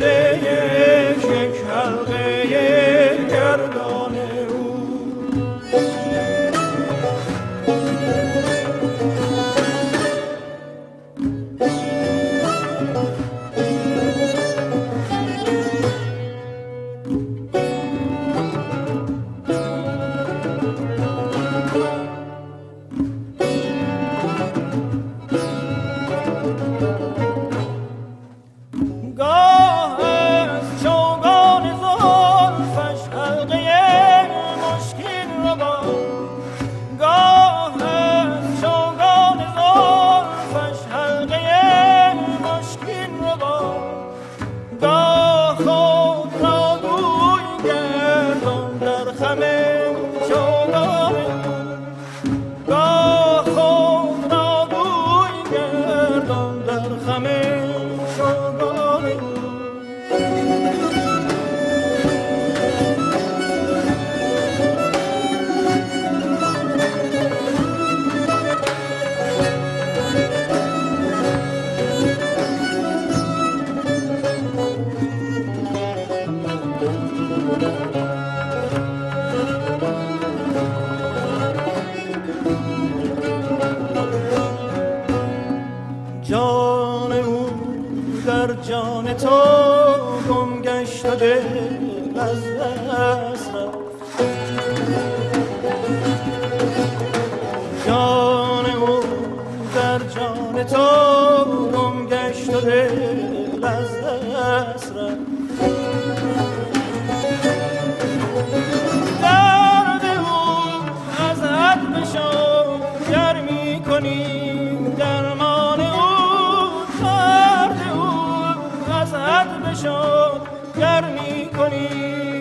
گر 120.78 121.04
می 121.10 121.46
کنی. 121.56 122.33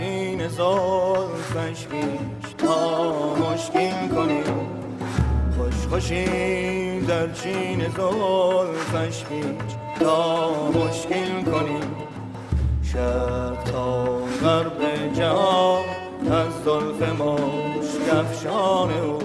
چین 0.00 0.48
زلفش 0.48 1.86
بیش 1.86 2.52
تا 2.58 3.34
مشکین 3.36 4.08
کنی 4.08 4.42
خوش 5.56 5.86
خوشی 5.90 7.00
در 7.00 7.32
چین 7.32 7.80
زلفش 7.80 9.24
بیش 9.24 9.74
تا 10.00 10.50
مشکین 10.70 11.44
کنی 11.44 11.80
شرق 12.82 13.64
تا 13.64 14.04
غرب 14.42 15.12
جهان 15.14 15.84
از 16.30 16.52
زلف 16.64 17.20
مشکفشان 17.20 18.90
او 18.90 19.18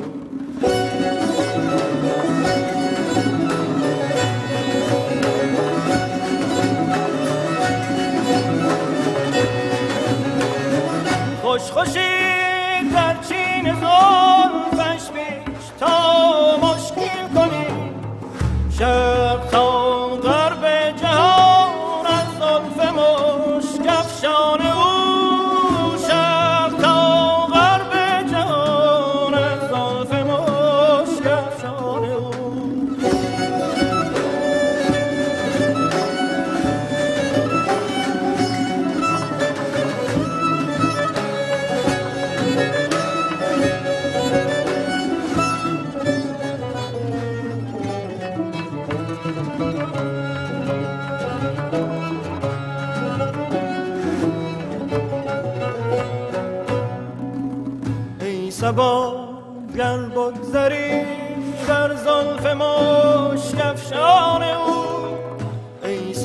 خوش 11.71 11.87
خوشی 11.87 12.89
در 12.93 13.15
چین 13.29 13.71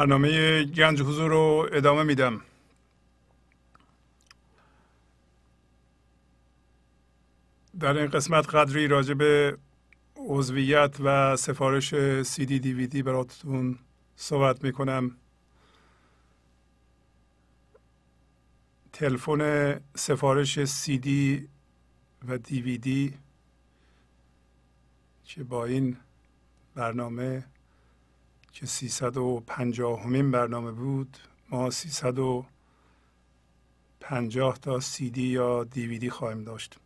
برنامه 0.00 0.64
گنج 0.64 1.02
حضور 1.02 1.30
رو 1.30 1.68
ادامه 1.72 2.02
میدم. 2.02 2.40
در 7.80 7.96
این 7.96 8.06
قسمت 8.06 8.54
قدری 8.54 8.88
راجع 8.88 9.14
به 9.14 9.58
عضویت 10.16 10.96
و 11.00 11.36
سفارش 11.36 11.94
سی 12.22 12.46
دی 12.46 12.58
دی 12.58 12.72
وی 12.72 12.86
دی 12.86 13.02
براتون 13.02 13.78
صحبت 14.16 14.64
می‌کنم. 14.64 15.16
تلفن 18.92 19.80
سفارش 19.94 20.64
سی 20.64 20.98
دی 20.98 21.48
و 22.28 22.38
دی 22.38 22.62
وی 22.62 22.78
دی 22.78 23.14
که 25.24 25.44
با 25.44 25.64
این 25.64 25.96
برنامه 26.74 27.44
که 28.52 28.66
350 28.66 30.02
همین 30.02 30.30
برنامه 30.30 30.72
بود 30.72 31.16
ما 31.50 31.70
350 31.70 34.58
تا 34.58 34.80
سی 34.80 35.10
دی 35.10 35.22
یا 35.22 35.64
دیویدی 35.64 36.10
خواهیم 36.10 36.44
داشت. 36.44 36.78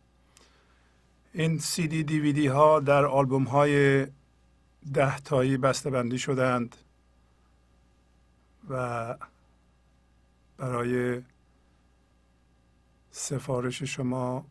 این 1.33 1.59
سی 1.59 1.87
دی 1.87 2.03
دیویدی 2.03 2.47
ها 2.47 2.79
در 2.79 3.05
آلبوم 3.05 3.43
های 3.43 4.07
ده 4.93 5.19
تایی 5.19 5.57
بسته 5.57 5.89
بندی 5.89 6.19
شدند 6.19 6.75
و 8.69 9.15
برای 10.57 11.21
سفارش 13.11 13.83
شما 13.83 14.45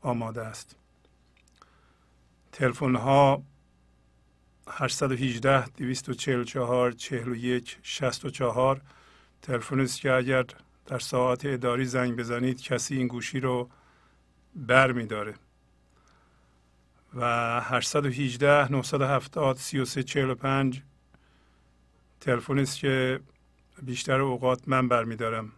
آماده 0.00 0.42
است. 0.42 0.76
تلفن 2.52 2.94
ها 2.94 3.42
818 4.68 5.66
244 5.66 6.92
41 6.92 7.78
64 7.82 8.80
تلفن 9.42 9.80
است 9.80 10.00
که 10.00 10.12
اگر 10.12 10.44
در 10.86 10.98
ساعت 10.98 11.46
اداری 11.46 11.84
زنگ 11.84 12.16
بزنید 12.16 12.62
کسی 12.62 12.96
این 12.96 13.06
گوشی 13.06 13.40
رو 13.40 13.68
بر 14.54 14.92
می 14.92 15.06
داره. 15.06 15.34
و 17.14 17.60
818 17.60 18.72
970 18.72 19.56
3345 19.56 20.82
تلفن 22.20 22.58
است 22.58 22.78
که 22.78 23.20
بیشتر 23.82 24.20
اوقات 24.20 24.68
من 24.68 24.88
برمیدارم 24.88 25.52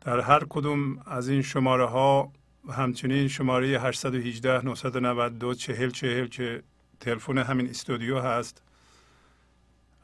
در 0.00 0.20
هر 0.20 0.44
کدوم 0.48 0.98
از 1.06 1.28
این 1.28 1.42
شماره 1.42 1.86
ها 1.86 2.32
و 2.66 2.72
همچنین 2.72 3.28
شماره 3.28 3.80
818 3.80 4.64
992 4.64 5.54
40 5.54 5.90
40 5.90 6.26
که 6.26 6.62
تلفن 7.00 7.38
همین 7.38 7.70
استودیو 7.70 8.18
هست. 8.18 8.62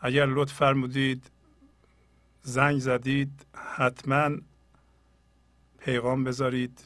اگر 0.01 0.27
لطف 0.27 0.53
فرمودید 0.53 1.31
زنگ 2.43 2.79
زدید 2.79 3.47
حتما 3.55 4.31
پیغام 5.79 6.25
بذارید 6.25 6.85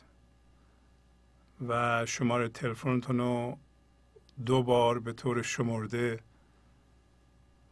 و 1.69 2.07
شماره 2.07 2.49
تلفنتون 2.49 3.19
رو 3.19 3.59
دو 4.47 4.63
بار 4.63 4.99
به 4.99 5.13
طور 5.13 5.43
شمرده 5.43 6.21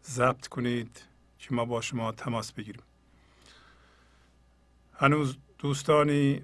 ضبط 0.05 0.47
کنید 0.47 1.03
که 1.39 1.55
ما 1.55 1.65
با 1.65 1.81
شما 1.81 2.13
تماس 2.13 2.53
بگیریم. 2.53 2.83
هنوز 4.95 5.37
دوستانی 5.59 6.43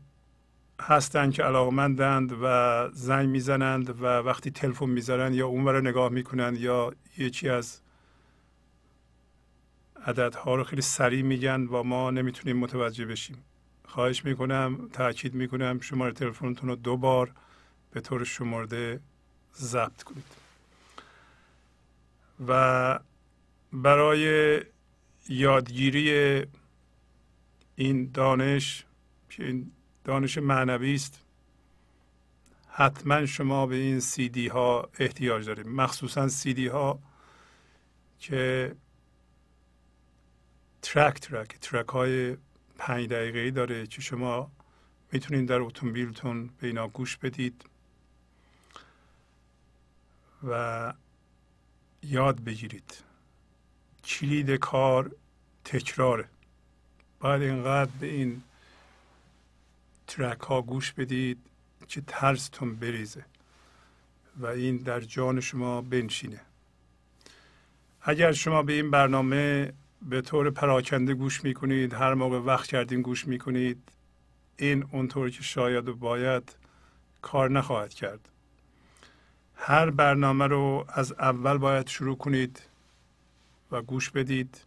هستند 0.80 1.32
که 1.32 1.42
علاقمندند 1.42 2.32
و 2.42 2.88
زنگ 2.92 3.28
می‌زنند 3.28 4.02
و 4.02 4.04
وقتی 4.04 4.50
تلفن 4.50 4.90
می‌زنند 4.90 5.34
یا 5.34 5.46
اون 5.46 5.68
رو 5.68 5.80
نگاه 5.80 6.08
می‌کنند 6.08 6.58
یا 6.58 6.92
یکی 7.18 7.48
از 7.48 7.80
عددها 10.06 10.54
رو 10.54 10.64
خیلی 10.64 10.82
سریع 10.82 11.22
میگن 11.22 11.66
و 11.66 11.82
ما 11.82 12.10
نمی‌تونیم 12.10 12.56
متوجه 12.56 13.04
بشیم. 13.04 13.44
خواهش 13.84 14.24
می‌کنم 14.24 14.88
تاکید 14.92 15.34
می‌کنم 15.34 15.80
شماره 15.80 16.12
تلفنتون 16.12 16.68
رو 16.68 16.76
دو 16.76 16.96
بار 16.96 17.30
به 17.90 18.00
طور 18.00 18.24
شمرده 18.24 19.00
ضبط 19.56 20.02
کنید. 20.02 20.24
و 22.48 22.98
برای 23.72 24.60
یادگیری 25.28 26.42
این 27.76 28.10
دانش 28.14 28.84
که 29.30 29.46
این 29.46 29.70
دانش 30.04 30.38
معنوی 30.38 30.94
است. 30.94 31.20
حتما 32.68 33.26
شما 33.26 33.66
به 33.66 33.76
این 33.76 34.00
سی 34.00 34.28
دی 34.28 34.48
ها 34.48 34.88
احتیاج 34.98 35.46
دارید. 35.46 35.66
مخصوصا 35.66 36.28
سی 36.28 36.54
دی 36.54 36.66
ها 36.66 36.98
که 38.18 38.74
ترک 40.82 41.20
ترک 41.20 41.58
ترک 41.60 41.88
های 41.88 42.36
پنج 42.78 43.08
دقیقه 43.08 43.50
داره 43.50 43.86
که 43.86 44.00
شما 44.00 44.50
می‌تونید 45.12 45.48
در 45.48 45.60
اتومبیلتون 45.60 46.46
به 46.46 46.66
اینا 46.66 46.88
گوش 46.88 47.16
بدید 47.16 47.64
و 50.48 50.92
یاد 52.02 52.40
بگیرید. 52.40 53.02
کلید 54.04 54.50
کار 54.50 55.10
تکراره. 55.64 56.28
باید 57.20 57.42
اینقدر 57.42 57.90
به 58.00 58.06
این 58.06 58.42
ترک 60.06 60.40
ها 60.40 60.62
گوش 60.62 60.92
بدید 60.92 61.38
که 61.88 62.00
ترستون 62.06 62.76
بریزه 62.76 63.24
و 64.36 64.46
این 64.46 64.76
در 64.76 65.00
جان 65.00 65.40
شما 65.40 65.80
بنشینه. 65.80 66.40
اگر 68.02 68.32
شما 68.32 68.62
به 68.62 68.72
این 68.72 68.90
برنامه 68.90 69.72
به 70.02 70.20
طور 70.20 70.50
پراکنده 70.50 71.14
گوش 71.14 71.44
می‌کنید 71.44 71.94
هر 71.94 72.14
موقع 72.14 72.38
وقت 72.38 72.66
کردین 72.66 73.02
گوش 73.02 73.26
می‌کنید 73.26 73.78
این 74.56 74.84
اونطور 74.92 75.30
که 75.30 75.42
شاید 75.42 75.88
و 75.88 75.96
باید 75.96 76.56
کار 77.22 77.50
نخواهد 77.50 77.94
کرد. 77.94 78.28
هر 79.54 79.90
برنامه 79.90 80.46
رو 80.46 80.84
از 80.88 81.12
اول 81.12 81.58
باید 81.58 81.88
شروع 81.88 82.16
کنید 82.16 82.62
و 83.70 83.82
گوش 83.82 84.10
بدید. 84.10 84.60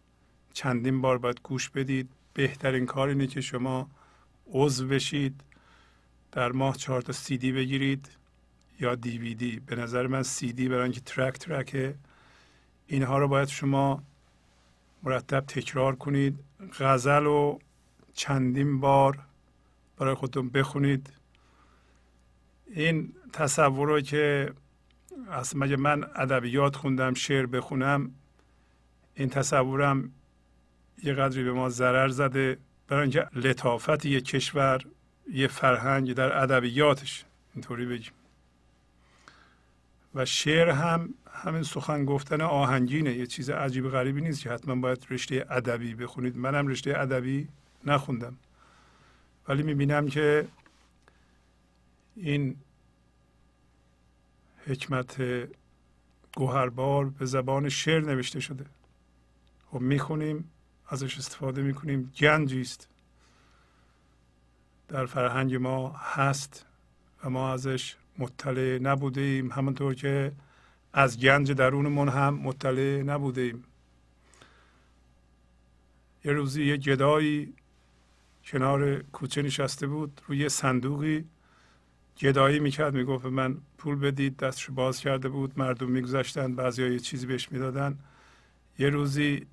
چندین 0.52 1.00
بار 1.00 1.18
باید 1.18 1.40
گوش 1.42 1.70
بدید. 1.70 2.08
بهترین 2.34 2.86
کار 2.86 3.08
اینه 3.08 3.26
که 3.26 3.40
شما 3.40 3.90
عضو 4.52 4.88
بشید 4.88 5.40
در 6.32 6.52
ماه 6.52 6.76
چهار 6.76 7.02
تا 7.02 7.12
سی 7.12 7.38
دی 7.38 7.52
بگیرید 7.52 8.08
یا 8.80 8.94
دیویدی 8.94 9.60
به 9.66 9.76
نظر 9.76 10.06
من 10.06 10.22
سی 10.22 10.52
دی 10.52 10.68
برای 10.68 10.82
اینکه 10.82 11.00
ترک 11.00 11.38
ترکه 11.38 11.94
اینها 12.86 13.18
رو 13.18 13.28
باید 13.28 13.48
شما 13.48 14.02
مرتب 15.02 15.40
تکرار 15.40 15.96
کنید. 15.96 16.38
غزل 16.78 17.24
رو 17.24 17.58
چندین 18.14 18.80
بار 18.80 19.18
برای 19.96 20.14
خودتون 20.14 20.48
بخونید. 20.48 21.12
این 22.66 23.12
تصور 23.32 23.88
رو 23.88 24.00
که 24.00 24.52
اصلا 25.30 25.60
مگه 25.60 25.76
من 25.76 26.04
ادبیات 26.16 26.76
خوندم 26.76 27.14
شعر 27.14 27.46
بخونم 27.46 28.10
این 29.14 29.28
تصورم 29.28 30.12
یه 31.02 31.14
قدری 31.14 31.44
به 31.44 31.52
ما 31.52 31.68
ضرر 31.68 32.08
زده. 32.08 32.58
برای 32.88 33.02
اینکه 33.02 33.28
لطافت 33.32 34.04
یک 34.04 34.24
کشور 34.24 34.84
یه 35.32 35.48
فرهنگ 35.48 36.12
در 36.12 36.42
ادبیاتش 36.42 37.24
اینطوری 37.54 37.86
بگیم. 37.86 38.12
و 40.14 40.24
شعر 40.24 40.68
هم 40.70 41.14
همین 41.32 41.62
سخن 41.62 42.04
گفتن 42.04 42.40
آهنگینه 42.40 43.12
یه 43.12 43.26
چیز 43.26 43.50
عجیب 43.50 43.88
غریبی 43.88 44.20
نیست 44.20 44.42
که 44.42 44.50
حتما 44.50 44.74
باید 44.74 45.06
رشته 45.10 45.46
ادبی 45.50 45.94
بخونید. 45.94 46.36
منم 46.36 46.66
رشته 46.66 46.98
ادبی 46.98 47.48
نخوندم. 47.84 48.36
ولی 49.48 49.62
می‌بینم 49.62 50.08
که 50.08 50.48
این 52.16 52.56
حکمت 54.66 55.16
گوهربار 56.36 57.04
به 57.04 57.26
زبان 57.26 57.68
شعر 57.68 58.00
نوشته 58.00 58.40
شده. 58.40 58.64
خب 59.70 59.80
می‌خونیم. 59.80 60.50
ازش 60.88 61.18
استفاده 61.18 61.62
می‌کنیم. 61.62 62.12
گنجی 62.20 62.60
است. 62.60 62.88
در 64.88 65.06
فرهنگ 65.06 65.54
ما 65.54 65.88
هست 65.88 66.66
و 67.24 67.30
ما 67.30 67.52
ازش 67.52 67.96
مطلع 68.18 68.78
نبوده 68.82 69.20
ایم 69.20 69.52
همونطور 69.52 69.94
که 69.94 70.32
از 70.92 71.18
گنج 71.18 71.52
درونمون 71.52 72.08
هم 72.08 72.34
مطلع 72.34 73.02
نبوده 73.02 73.40
ایم 73.40 73.64
یه 76.24 76.32
روزی 76.32 76.64
یه 76.64 76.76
گدایی 76.76 77.54
کنار 78.44 79.02
کوچه 79.02 79.42
نشسته 79.42 79.86
بود 79.86 80.20
روی 80.26 80.48
صندوقی 80.48 81.24
گدایی 82.20 82.58
می‌کرد. 82.58 82.94
می‌گفت 82.94 83.26
من 83.26 83.56
پول 83.78 83.96
بدید 83.96 84.36
دستش 84.36 84.70
باز 84.70 85.00
کرده 85.00 85.28
بود. 85.28 85.58
مردم 85.58 85.90
میگذشتن 85.90 86.54
بعضی 86.54 86.92
یه 86.92 86.98
چیزی 86.98 87.26
بهش 87.26 87.52
می‌دادن. 87.52 87.98
یه 88.78 88.88
روزی 88.88 89.46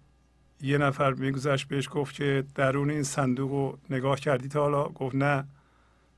یه 0.61 0.77
نفر 0.77 1.13
میگذشت 1.13 1.67
بهش 1.67 1.89
گفت 1.91 2.15
که 2.15 2.43
درون 2.55 2.89
این 2.89 3.03
صندوق 3.03 3.51
رو 3.51 3.77
نگاه 3.89 4.19
کردی 4.19 4.47
تا 4.47 4.61
حالا؟ 4.61 4.83
گفت 4.83 5.15
نه. 5.15 5.47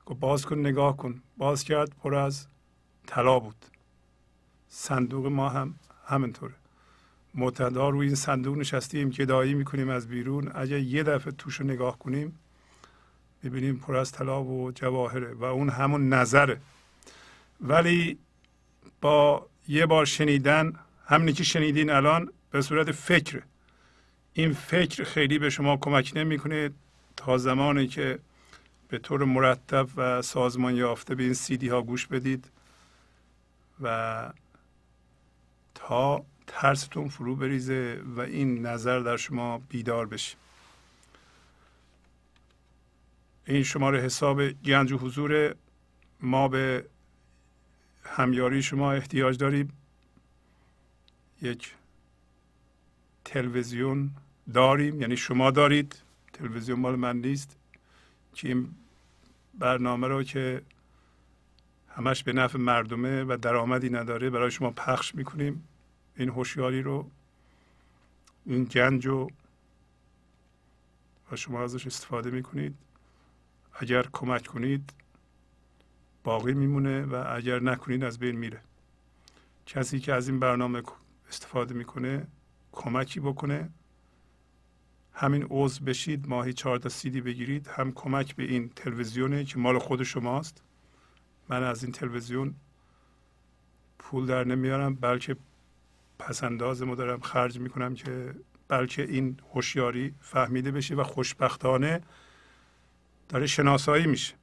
گفت 0.06 0.20
باز 0.20 0.46
کن 0.46 0.58
نگاه 0.58 0.96
کن. 0.96 1.22
باز 1.36 1.64
کرد 1.64 1.92
پر 2.02 2.14
از 2.14 2.46
طلا 3.06 3.38
بود. 3.38 3.64
صندوق 4.68 5.26
ما 5.26 5.48
هم 5.48 5.74
همینطوره. 6.06 6.54
معتدا 7.34 7.88
روی 7.88 8.06
این 8.06 8.16
صندوق 8.16 8.56
نشستیم 8.56 9.10
گدایی 9.10 9.54
می‌کنیم 9.54 9.88
از 9.88 10.08
بیرون. 10.08 10.52
اگر 10.54 10.78
یه 10.78 11.02
دفعه 11.02 11.32
توش 11.32 11.54
رو 11.54 11.66
نگاه 11.66 11.98
کنیم 11.98 12.38
می‌بینیم 13.42 13.76
پر 13.76 13.96
از 13.96 14.12
طلا 14.12 14.44
و 14.44 14.72
جواهره 14.72 15.34
و 15.34 15.44
اون 15.44 15.68
همون 15.68 16.08
نظره. 16.08 16.60
ولی 17.60 18.18
با 19.00 19.46
یه 19.68 19.86
بار 19.86 20.04
شنیدن 20.04 20.72
همینی 21.06 21.32
که 21.32 21.44
شنیدین 21.44 21.90
الان 21.90 22.32
به 22.50 22.62
صورت 22.62 22.92
فکره 22.92 23.42
این 24.38 24.52
فکر 24.52 25.04
خیلی 25.04 25.38
به 25.38 25.50
شما 25.50 25.76
کمک 25.76 26.12
نمی‌کنه 26.14 26.70
تا 27.16 27.38
زمانی 27.38 27.86
که 27.86 28.18
به 28.88 28.98
طور 28.98 29.24
مرتب 29.24 29.88
و 29.96 30.22
سازمان 30.22 30.76
یافته 30.76 31.14
به 31.14 31.22
این 31.22 31.34
سیدی 31.34 31.68
ها 31.68 31.82
گوش 31.82 32.06
بدید 32.06 32.50
و 33.82 34.32
تا 35.74 36.24
ترستون 36.46 37.08
فرو 37.08 37.36
بریزه 37.36 38.02
و 38.16 38.20
این 38.20 38.66
نظر 38.66 39.00
در 39.00 39.16
شما 39.16 39.58
بیدار 39.58 40.06
بشه. 40.06 40.36
این 43.46 43.62
شماره 43.62 44.00
حساب 44.00 44.48
گنج 44.48 44.92
و 44.92 44.98
حضور 44.98 45.54
ما 46.20 46.48
به 46.48 46.84
همیاری 48.04 48.62
شما 48.62 48.92
احتیاج 48.92 49.38
داریم. 49.38 49.72
یک 51.42 51.74
تلویزیون 53.24 54.10
داریم 54.54 55.00
یعنی 55.00 55.16
شما 55.16 55.50
دارید 55.50 56.02
تلویزیون 56.32 56.80
مال 56.80 56.96
من 56.96 57.16
نیست. 57.16 57.56
که 58.34 58.48
این 58.48 58.74
برنامه 59.54 60.08
رو 60.08 60.22
که 60.22 60.62
همش 61.88 62.22
به 62.24 62.32
نفع 62.32 62.58
مردمه 62.58 63.24
و 63.24 63.36
درآمدی 63.42 63.90
نداره 63.90 64.30
برای 64.30 64.50
شما 64.50 64.70
پخش 64.70 65.14
می‌کنیم. 65.14 65.68
این 66.16 66.28
هوشیاری 66.28 66.82
رو 66.82 67.10
این 68.46 68.64
گنج 68.64 69.06
رو 69.06 69.30
و 71.32 71.36
شما 71.36 71.64
ازش 71.64 71.86
استفاده 71.86 72.30
می‌کنید. 72.30 72.74
اگر 73.74 74.06
کمک 74.12 74.46
کنید 74.46 74.92
باقی 76.24 76.54
میمونه 76.54 77.02
و 77.02 77.24
اگر 77.36 77.60
نکنید 77.60 78.04
از 78.04 78.18
بین 78.18 78.36
میره. 78.36 78.60
کسی 79.66 80.00
که 80.00 80.12
از 80.14 80.28
این 80.28 80.40
برنامه 80.40 80.82
استفاده 81.28 81.74
می‌کنه 81.74 82.26
کمکی 82.72 83.20
بکنه. 83.20 83.70
همین 85.20 85.46
عضو 85.50 85.84
بشید 85.84 86.28
ماهی 86.28 86.52
چهار 86.52 86.78
تا 86.78 86.88
سیدی 86.88 87.20
بگیرید. 87.20 87.68
هم 87.68 87.92
کمک 87.92 88.36
به 88.36 88.42
این 88.42 88.68
تلویزیونه 88.68 89.44
که 89.44 89.58
مال 89.58 89.78
خود 89.78 90.02
شماست. 90.02 90.62
من 91.48 91.62
از 91.62 91.84
این 91.84 91.92
تلویزیون 91.92 92.54
پول 93.98 94.26
در 94.26 94.44
نمیارم 94.44 94.94
بلکه 94.94 95.36
پسنداز 96.18 96.82
ما 96.82 96.94
دارم 96.94 97.20
خرج 97.20 97.58
می‌کنم 97.58 97.94
که 97.94 98.34
بلکه 98.68 99.02
این 99.02 99.36
هوشیاری 99.54 100.14
فهمیده 100.20 100.70
بشه 100.70 100.94
و 100.94 101.02
خوشبختانه 101.02 102.00
داره 103.28 103.46
شناسایی 103.46 104.06
میشه. 104.06 104.34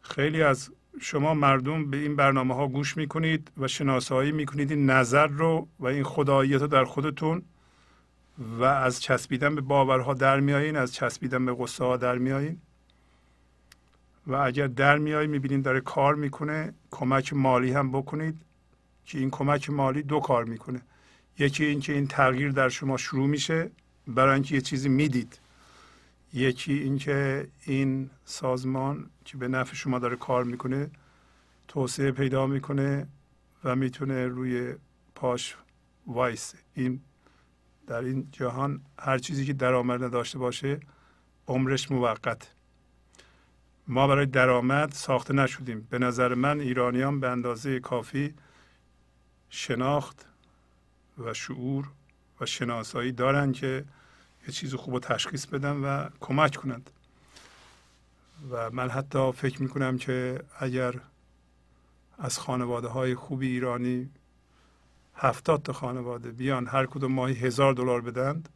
خیلی 0.00 0.42
از 0.42 0.70
شما 1.00 1.34
مردم 1.34 1.90
به 1.90 1.96
این 1.96 2.16
برنامه 2.16 2.54
ها 2.54 2.68
گوش 2.68 2.96
می‌کنید 2.96 3.50
و 3.58 3.68
شناسایی 3.68 4.32
می‌کنید. 4.32 4.70
این 4.70 4.90
نظر 4.90 5.26
رو 5.26 5.68
و 5.78 5.86
این 5.86 6.04
خداییت 6.04 6.60
رو 6.60 6.66
در 6.66 6.84
خودتون 6.84 7.42
و 8.38 8.64
از 8.64 9.02
چسبیدن 9.02 9.54
به 9.54 9.60
باورها 9.60 10.14
در 10.14 10.40
میایین 10.40 10.76
از 10.76 10.94
چسبیدن 10.94 11.46
به 11.46 11.56
قصه 11.58 11.84
ها 11.84 11.96
در 11.96 12.18
میایین. 12.18 12.60
و 14.26 14.34
اگر 14.34 14.66
در 14.66 14.98
میایی 14.98 15.28
می‌بینید 15.28 15.64
داره 15.64 15.80
کار 15.80 16.14
می‌کنه 16.14 16.74
کمک 16.90 17.32
مالی 17.32 17.72
هم 17.72 17.92
بکنید. 17.92 18.40
که 19.04 19.18
این 19.18 19.30
کمک 19.30 19.70
مالی 19.70 20.02
دو 20.02 20.20
کار 20.20 20.44
می‌کنه. 20.44 20.80
یکی 21.38 21.64
اینکه 21.64 21.92
این 21.92 22.06
تغییر 22.06 22.52
در 22.52 22.68
شما 22.68 22.96
شروع 22.96 23.26
میشه 23.26 23.70
برای 24.06 24.34
اینکه 24.34 24.54
یه 24.54 24.60
چیزی 24.60 24.88
می‌دید. 24.88 25.38
یکی 26.34 26.72
اینکه 26.72 27.48
این 27.64 28.10
سازمان 28.24 29.10
که 29.24 29.36
به 29.36 29.48
نفع 29.48 29.74
شما 29.74 29.98
داره 29.98 30.16
کار 30.16 30.44
می‌کنه 30.44 30.90
توسعه 31.68 32.10
پیدا 32.10 32.46
می‌کنه 32.46 33.06
و 33.64 33.76
می‌تونه 33.76 34.26
روی 34.26 34.74
پاش 35.14 35.56
وایسه 36.06 37.00
در 37.86 38.00
این 38.00 38.28
جهان 38.32 38.80
هر 38.98 39.18
چیزی 39.18 39.46
که 39.46 39.52
درآمد 39.52 40.04
نداشته 40.04 40.38
باشه 40.38 40.80
عمرش 41.48 41.90
موقت. 41.90 42.52
ما 43.88 44.06
برای 44.06 44.26
درآمد 44.26 44.92
ساخته 44.92 45.34
نشدیم. 45.34 45.86
به 45.90 45.98
نظر 45.98 46.34
من 46.34 46.60
ایرانیان 46.60 47.20
به 47.20 47.28
اندازه 47.28 47.80
کافی 47.80 48.34
شناخت 49.50 50.26
و 51.18 51.34
شعور 51.34 51.88
و 52.40 52.46
شناسایی 52.46 53.12
دارن 53.12 53.52
که 53.52 53.84
یه 54.46 54.52
چیز 54.52 54.74
خوب 54.74 54.94
رو 54.94 55.00
تشخیص 55.00 55.46
بدن 55.46 55.76
و 55.76 56.08
کمک 56.20 56.56
کنند. 56.56 56.90
و 58.50 58.70
من 58.70 58.88
حتی 58.88 59.32
فکر 59.32 59.62
می‌کنم 59.62 59.98
که 59.98 60.44
اگر 60.58 60.94
از 62.18 62.38
خانواده 62.38 62.88
های 62.88 63.14
خوبی 63.14 63.48
ایرانی 63.48 64.10
هفتاد 65.16 65.62
تا 65.62 65.72
خانواده 65.72 66.30
بیان 66.30 66.66
هر 66.66 66.86
کدوم 66.86 67.12
ماهی 67.12 67.34
هزار 67.34 67.72
دلار 67.72 68.00
بدند. 68.00 68.48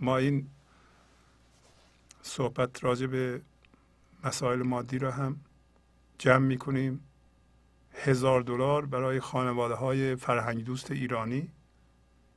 ما 0.00 0.16
این 0.16 0.46
صحبت 2.22 2.84
راجع 2.84 3.06
به 3.06 3.40
مسائل 4.24 4.62
مادی 4.62 4.98
را 4.98 5.10
هم 5.10 5.40
جمع 6.18 6.46
می‌کنیم. 6.46 7.00
هزار 7.94 8.40
دلار 8.40 8.86
برای 8.86 9.20
خانواده 9.20 9.74
های 9.74 10.16
فرهنگ 10.16 10.64
دوست 10.64 10.90
ایرانی 10.90 11.50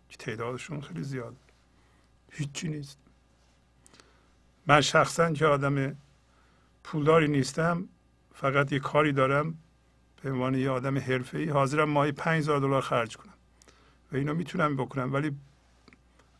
که 0.10 0.18
تعدادشون 0.18 0.82
خیلی 0.82 1.04
زیاد 1.04 1.36
هیچی 2.32 2.70
نیست. 2.70 2.98
من 4.68 4.82
شخصا 4.82 5.32
که 5.34 5.46
آدم 5.46 5.96
پولداری 6.84 7.28
نیستم 7.28 7.88
فقط 8.34 8.72
یه 8.72 8.80
کاری 8.80 9.12
دارم 9.12 9.58
به 10.22 10.32
عنوان 10.32 10.56
یه 10.56 10.70
آدم 10.70 10.98
حرفه 10.98 11.38
ای 11.38 11.50
حاضرم 11.50 11.90
ماهی 11.90 12.14
هزار 12.26 12.60
دلار 12.60 12.82
خرج 12.82 13.18
کنم. 13.18 13.34
و 14.12 14.16
اینو 14.16 14.34
می‌تونم 14.34 14.76
بکنم. 14.76 15.14
ولی 15.14 15.36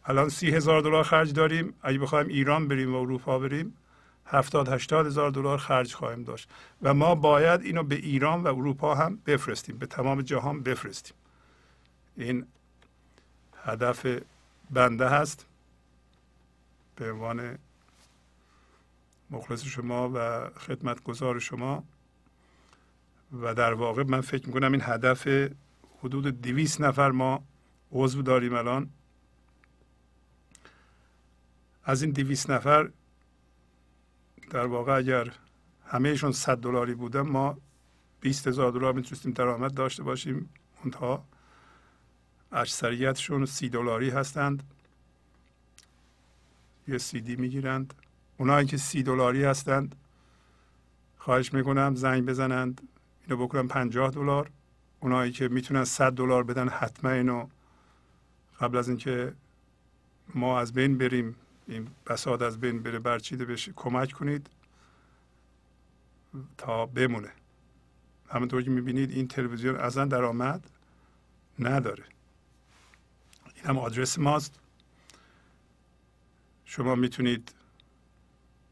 الان 0.06 0.30
سی 0.30 0.52
هزار 0.52 0.82
دلار 0.82 1.04
خرج 1.04 1.34
داریم. 1.34 1.74
اگه 1.82 2.00
بخوایم 2.00 2.28
ایران 2.28 2.68
بریم 2.68 2.96
و 2.96 2.98
اروپا 2.98 3.40
بریم 3.40 3.74
هفتاد 4.26 4.70
هشتاد 4.70 5.06
هزار 5.06 5.32
دلار 5.32 5.58
خرج 5.58 5.94
خواهیم 5.94 6.24
داشت. 6.24 6.50
و 6.82 6.94
ما 6.94 7.16
باید 7.16 7.62
اینو 7.62 7.84
به 7.84 7.96
ایران 7.96 8.44
و 8.44 8.48
اروپا 8.48 8.96
هم 8.96 9.20
بفرستیم. 9.26 9.78
به 9.78 9.86
تمام 9.86 10.22
جهان 10.22 10.64
بفرستیم. 10.64 11.16
این 12.18 12.46
هدف 13.64 14.06
بنده 14.70 15.10
هست. 15.10 15.46
به 16.96 17.12
عنوان 17.12 17.58
مخلص 19.30 19.64
شما 19.64 20.12
و 20.14 20.50
خدمتگزار 20.50 21.40
شما 21.40 21.84
و 23.34 23.56
در 23.56 23.74
واقع 23.74 24.04
من 24.04 24.22
فکر 24.22 24.48
می‌کنم 24.48 24.72
این 24.72 24.82
هدف 24.84 25.28
حدود 26.00 26.42
دویست 26.42 26.82
نفر 26.82 27.12
ما 27.12 27.44
عضو 27.92 28.22
داریم 28.22 28.54
الان. 28.54 28.90
از 31.84 32.02
این 32.02 32.12
دویست 32.12 32.50
نفر 32.50 32.92
در 34.50 34.66
واقع 34.66 34.98
اگر 34.98 35.34
همهشون 35.86 36.32
صد 36.32 36.58
دلاری 36.58 36.94
بودن 36.94 37.22
ما 37.22 37.58
بیست 38.22 38.48
هزار 38.48 38.72
دلار 38.72 38.94
می‌تونستیم 38.94 39.32
درآمد 39.32 39.74
داشته 39.74 40.04
باشیم. 40.04 40.50
اونها 40.84 41.26
اکثریتشون 42.52 43.46
سی 43.46 43.70
دلاری 43.70 44.10
هستند. 44.10 44.64
یه 46.88 46.98
سی 46.98 47.22
دی 47.22 47.36
می‌گیرند. 47.36 47.94
اونایی 48.38 48.68
که 48.68 48.78
سی 48.78 49.04
دلاری 49.04 49.44
هستند 49.44 49.96
خواهش 51.18 51.54
می‌کنم 51.54 51.96
زنگ 51.96 52.26
بزنند. 52.26 52.82
اینو 53.28 53.44
بکنم 53.44 53.68
پنجاه 53.68 54.12
دلار. 54.12 54.52
اونایی 55.00 55.32
که 55.32 55.48
می‌تونن 55.48 55.84
صد 55.84 56.14
دلار 56.14 56.44
بدن 56.44 56.70
حتما 56.70 57.12
اینو 57.12 57.48
قبل 58.60 58.78
از 58.78 58.88
اینکه 58.88 59.34
ما 60.36 60.60
از 60.60 60.74
بین 60.74 60.98
بریم 60.98 61.36
این 61.68 61.88
بساط 62.08 62.42
از 62.42 62.60
بین 62.60 62.84
بره 62.84 63.00
برچیده 63.00 63.46
بشه 63.46 63.74
کمک 63.76 64.12
کنید 64.12 64.50
تا 66.58 66.86
بمونه. 66.86 67.32
همونطور 68.30 68.62
که 68.62 68.70
می‌بینید 68.70 69.12
این 69.12 69.28
تلویزیون 69.28 69.76
از 69.76 69.87
من 69.87 70.08
درآمد 70.08 70.70
نداره. 71.60 72.04
این 73.56 73.66
هم 73.66 73.78
آدرس 73.78 74.20
ماست. 74.20 74.60
شما 76.66 76.96
می‌تونید 76.96 77.56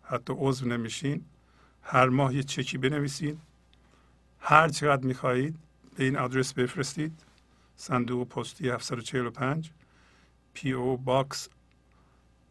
حتی 0.04 0.34
عضو 0.38 0.68
نشین. 0.68 1.26
هر 1.84 2.10
ماه 2.10 2.36
یه 2.36 2.44
چکی 2.44 2.78
بنویسید 2.78 3.40
هر 4.48 4.70
چقدر 4.70 5.06
می‌خواهید 5.06 5.60
به 5.96 6.04
این 6.04 6.18
آدرس 6.18 6.54
بفرستید. 6.54 7.24
صندوق 7.76 8.28
پستی 8.28 8.70
745 8.70 9.72
P.O. 10.54 10.72
Box 10.72 11.50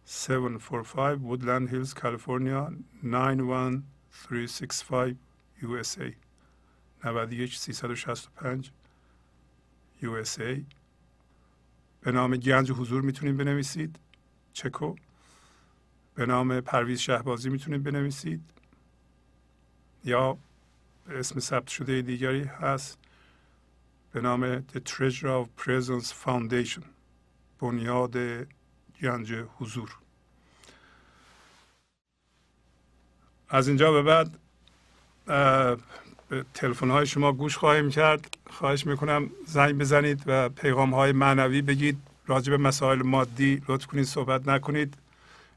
745 0.07 1.23
Woodland 1.23 1.69
Hills 1.69 1.95
California 1.95 2.73
91365 3.03 5.17
USA 5.63 6.13
91 7.05 7.59
365 7.59 8.71
USA 10.03 10.61
به 12.01 12.13
نام 12.13 12.37
گنج 12.37 12.73
حضور 12.73 13.03
می‌تونید 13.03 13.37
بنویسید. 13.37 13.99
چکو. 14.53 14.95
به 16.15 16.27
نام 16.27 16.61
پرویز 16.61 17.01
شهبازی 17.01 17.51
می‌تونید 17.51 17.83
بنویسید. 17.83 18.51
یا 20.05 20.39
اسم 21.11 21.41
ثبت 21.41 21.69
شده 21.69 22.03
دیگری 22.03 22.45
هست 22.45 22.99
به 24.13 24.21
نام 24.21 24.61
The 24.61 24.79
Treasure 24.87 25.45
of 25.45 25.65
Presence 25.65 26.27
Foundation 26.27 26.83
بنیاد 27.61 28.17
گنج 29.03 29.35
حضور. 29.59 29.97
از 33.49 33.69
اینجا 33.69 33.93
به 33.93 34.03
بعد 34.03 34.39
به 36.29 36.45
تلفن 36.55 36.91
های 36.91 37.07
شما 37.07 37.33
گوش 37.33 37.57
خواهیم 37.57 37.91
کرد. 37.91 38.37
خواهش 38.51 38.87
می‌کنم 38.87 39.31
زنگ 39.47 39.79
بزنید 39.79 40.23
و 40.27 40.49
پیغام 40.49 40.95
های 40.95 41.13
معنوی 41.13 41.63
بگید. 41.63 41.99
راجع 42.27 42.51
به 42.51 42.57
مسائل 42.57 43.03
مادی 43.03 43.63
لطف 43.69 43.87
کنید 43.87 44.05
صحبت 44.05 44.49
نکنید. 44.49 44.97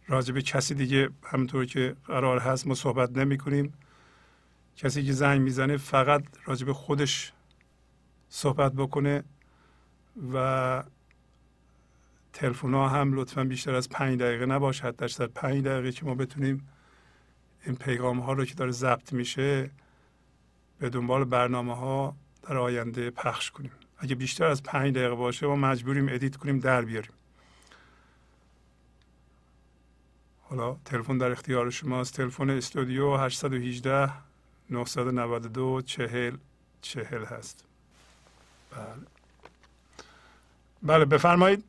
راجع 0.07 0.33
به 0.33 0.41
کسی 0.41 0.75
دیگه 0.75 1.09
همونطور 1.23 1.65
که 1.65 1.95
قرار 2.05 2.39
هست 2.39 2.67
ما 2.67 2.75
صحبت 2.75 3.17
نمی 3.17 3.37
کنیم 3.37 3.73
کسی 4.77 5.03
که 5.03 5.13
زنگ 5.13 5.41
می‌زنه 5.41 5.77
فقط 5.77 6.23
راجع 6.45 6.65
به 6.65 6.73
خودش 6.73 7.33
صحبت 8.29 8.73
بکنه 8.73 9.23
و 10.33 10.83
تلفن 12.33 12.73
ها 12.73 12.89
هم 12.89 13.13
لطفا 13.13 13.43
بیشتر 13.43 13.75
از 13.75 13.89
پنج 13.89 14.19
دقیقه 14.19 14.45
نباشه. 14.45 14.83
حتی 14.83 15.07
در 15.19 15.27
پنج 15.27 15.63
دقیقه 15.63 15.91
که 15.91 16.05
ما 16.05 16.15
بتونیم 16.15 16.67
این 17.65 17.75
پیغام 17.75 18.19
ها 18.19 18.33
رو 18.33 18.45
که 18.45 18.55
داره 18.55 18.71
ضبط 18.71 19.13
میشه 19.13 19.71
به 20.79 20.89
دنبال 20.89 21.23
برنامه 21.23 21.75
ها 21.75 22.15
در 22.43 22.57
آینده 22.57 23.09
پخش 23.09 23.51
کنیم. 23.51 23.71
اگه 23.97 24.15
بیشتر 24.15 24.45
از 24.45 24.63
پنج 24.63 24.95
دقیقه 24.95 25.15
باشه 25.15 25.47
ما 25.47 25.55
مجبوریم 25.55 26.07
ادیت 26.09 26.35
کنیم 26.35 26.59
در 26.59 26.81
بیاریم. 26.81 27.11
حالا 30.41 30.77
تلفن 30.85 31.17
در 31.17 31.31
اختیار 31.31 31.69
شماست. 31.69 32.15
تلفن 32.15 32.49
استودیو 32.49 33.15
818 33.15 34.26
992 34.69 35.81
40 35.81 36.33
40 36.81 37.23
هست. 37.23 37.65
بله. 38.71 39.07
بله 40.83 41.05
بفرمایید. 41.05 41.63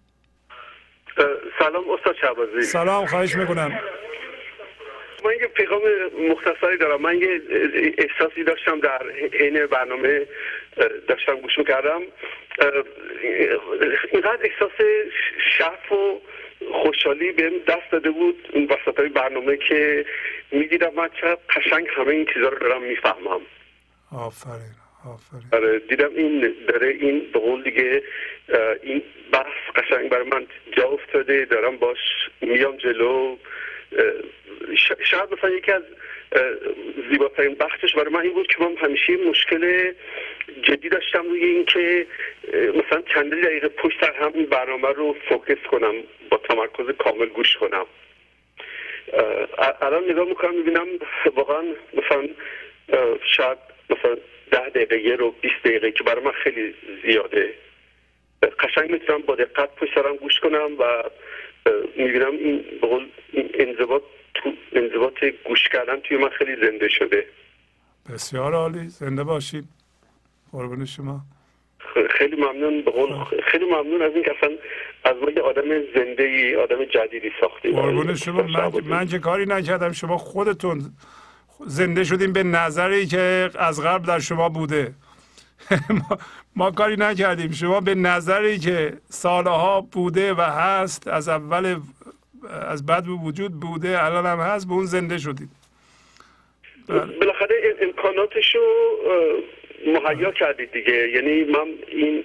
سلام 1.58 1.90
استاد 1.90 2.16
شعبازی 2.20 2.62
سلام 2.62 3.06
خواهش 3.06 3.36
می‌کنم. 3.36 3.80
من 5.24 5.32
یه 5.40 5.46
پیغام 5.46 5.82
مختصری 6.30 6.76
دارم. 6.76 7.02
من 7.02 7.16
یه 7.16 7.40
احساسی 7.98 8.44
داشتم 8.44 8.80
در 8.80 9.02
عین 9.32 9.66
برنامه 9.66 10.26
داشتم 11.08 11.40
گوش 11.40 11.58
می‌کردم. 11.58 12.00
اینقدر 14.12 14.38
احساس 14.42 14.72
شرف 15.58 15.92
و 15.92 16.20
خوشحالی 16.72 17.32
بهم 17.32 17.58
دست 17.58 17.90
داده 17.92 18.10
بود 18.10 18.48
این 18.52 18.64
وسط 18.64 18.98
های 19.00 19.08
برنامه 19.08 19.56
که 19.56 20.06
می‌دیدم 20.50 20.94
من 20.94 21.08
چقدر 21.20 21.38
قشنگ 21.56 21.88
همه 21.96 22.08
این 22.08 22.26
چیزا 22.34 22.48
رو 22.48 22.58
دارم 22.58 22.82
می‌فهمم. 22.82 23.40
آفرین 24.12 24.74
آفرین. 25.06 25.48
آره 25.52 25.78
دیدم 25.78 26.10
این 26.16 26.54
داره 26.68 26.88
این 26.88 27.30
به 27.32 27.38
قول 27.38 27.62
دیگه 27.62 28.02
این 28.82 29.02
بحث 29.32 29.54
قشنگ 29.76 30.08
برای 30.08 30.28
من 30.28 30.46
جا 30.76 30.88
افتاده 30.88 31.44
دارم 31.44 31.76
باش 31.76 31.98
میام 32.40 32.76
جلو. 32.76 33.36
شاید 35.04 35.34
مثلا 35.38 35.50
یکی 35.50 35.72
از 35.72 35.82
زیباترین 37.10 37.54
بخشش 37.54 37.94
برای 37.94 38.12
من 38.12 38.20
این 38.20 38.32
بود 38.32 38.46
که 38.46 38.64
من 38.64 38.76
همیشه 38.76 39.16
مشکل 39.16 39.92
جدی 40.62 40.88
داشتم 40.88 41.28
روی 41.28 41.44
اینکه 41.44 42.06
مثلا 42.52 43.02
چند 43.14 43.42
دقیقه 43.42 43.68
پشت 43.68 44.00
سر 44.00 44.12
هم 44.12 44.30
برنامه 44.30 44.88
رو 44.88 45.16
فوکس 45.28 45.66
کنم 45.70 45.94
با 46.30 46.36
تمرکز 46.36 46.94
کامل 46.98 47.26
گوش 47.26 47.56
کنم. 47.56 47.86
الان 49.80 50.04
نگاه 50.10 50.28
می‌کنم 50.28 50.54
می‌بینم 50.54 50.86
واقعا 51.34 51.62
مثلا 51.92 52.28
شاید 53.36 53.58
مثلا 53.90 54.16
ده 54.50 54.68
دقیقه 54.68 55.00
یه 55.00 55.16
رو 55.16 55.30
20 55.30 55.54
دقیقه 55.64 55.90
که 55.90 56.04
برای 56.04 56.24
من 56.24 56.32
خیلی 56.32 56.74
زیاده. 57.02 57.54
قشنگ 58.58 58.90
می‌تونم 58.90 59.18
با 59.18 59.34
دقت 59.34 59.74
پشت 59.74 59.94
سرم 59.94 60.16
گوش 60.16 60.40
کنم 60.40 60.70
و 60.78 61.02
می‌بینم 61.96 62.32
این 62.32 62.64
انضباط 63.54 64.02
انضباط 64.72 65.24
گوش 65.44 65.68
کردن 65.68 66.00
توی 66.00 66.16
من 66.16 66.28
خیلی 66.28 66.56
زنده 66.56 66.88
شده. 66.88 67.26
بسیار 68.14 68.54
عالی. 68.54 68.88
زنده 68.88 69.24
باشید 69.24 69.64
قربون 70.52 70.84
شما. 70.84 71.20
خیلی 72.10 72.36
ممنون. 72.36 72.82
به 72.82 72.90
قول 72.90 73.24
خیلی 73.44 73.64
ممنون 73.64 74.02
از 74.02 74.12
این 74.14 74.24
که 74.24 74.34
اصلا 74.36 74.50
از 75.04 75.16
ما 75.22 75.30
یه 75.30 75.42
آدم 75.42 75.62
زنده 75.94 76.22
ای 76.22 76.56
آدم 76.56 76.84
جدیدی 76.84 77.30
ساختی. 77.40 77.70
قربون 77.70 78.14
شما. 78.14 78.42
من, 78.42 78.70
من 78.84 79.06
که 79.06 79.18
کاری 79.18 79.46
نکردم. 79.46 79.92
شما 79.92 80.18
خودتون 80.18 80.82
زنده 81.66 82.04
شدیم 82.04 82.32
به 82.32 82.42
نظری 82.42 83.06
که 83.06 83.50
از 83.58 83.82
قبل 83.82 84.06
در 84.06 84.18
شما 84.18 84.48
بوده. 84.48 84.94
ما, 85.98 86.18
ما 86.56 86.70
کاری 86.70 86.96
نکردیم. 86.98 87.52
شما 87.52 87.80
به 87.80 87.94
نظری 87.94 88.58
که 88.58 88.92
سالها 89.08 89.80
بوده 89.80 90.34
و 90.34 90.40
هست 90.40 91.08
از 91.08 91.28
اول 91.28 91.76
از 92.70 92.86
بعد 92.86 93.04
به 93.04 93.10
وجود 93.10 93.52
بوده 93.52 94.04
الان 94.04 94.26
هم 94.26 94.38
هست 94.38 94.68
به 94.68 94.72
اون 94.72 94.84
زنده 94.84 95.18
شدید. 95.18 95.48
بالاخره 97.20 97.76
امکاناتش 97.80 98.54
رو 98.54 98.96
مهیا 99.86 100.32
کردید 100.32 100.72
دیگه. 100.72 101.08
یعنی 101.08 101.44
من 101.44 101.68
این 101.88 102.24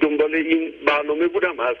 دنبال 0.00 0.34
این 0.34 0.72
برنامه 0.86 1.26
بودم 1.26 1.60
از 1.60 1.76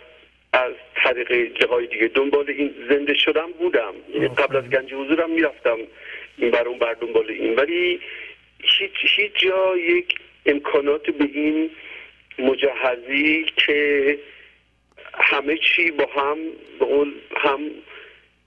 از 0.52 0.72
طریق 0.94 1.58
جاهای 1.60 1.86
دیگه. 1.86 2.08
دنبال 2.08 2.44
این 2.48 2.74
زنده 2.88 3.14
شدم 3.14 3.52
بودم. 3.58 3.92
یعنی 4.14 4.28
قبل 4.28 4.56
از 4.56 4.64
گنج 4.64 4.94
حضورم 4.94 5.30
می‌رفتم 5.30 5.76
این 6.36 6.50
بر 6.50 6.68
اون 6.68 6.78
بر 6.78 6.94
دنبال 6.94 7.30
این. 7.30 7.56
ولی 7.56 8.00
هیچ 8.58 8.92
هیچ 9.16 9.32
جا 9.36 9.76
یک 9.76 10.14
امکانات 10.46 11.10
به 11.10 11.24
این 11.24 11.70
مجهزی 12.38 13.46
که 13.56 14.18
همه 15.16 15.58
چی 15.58 15.90
با 15.90 16.06
هم 16.16 16.36
به 16.78 16.84
قول 16.84 17.12
هم 17.36 17.60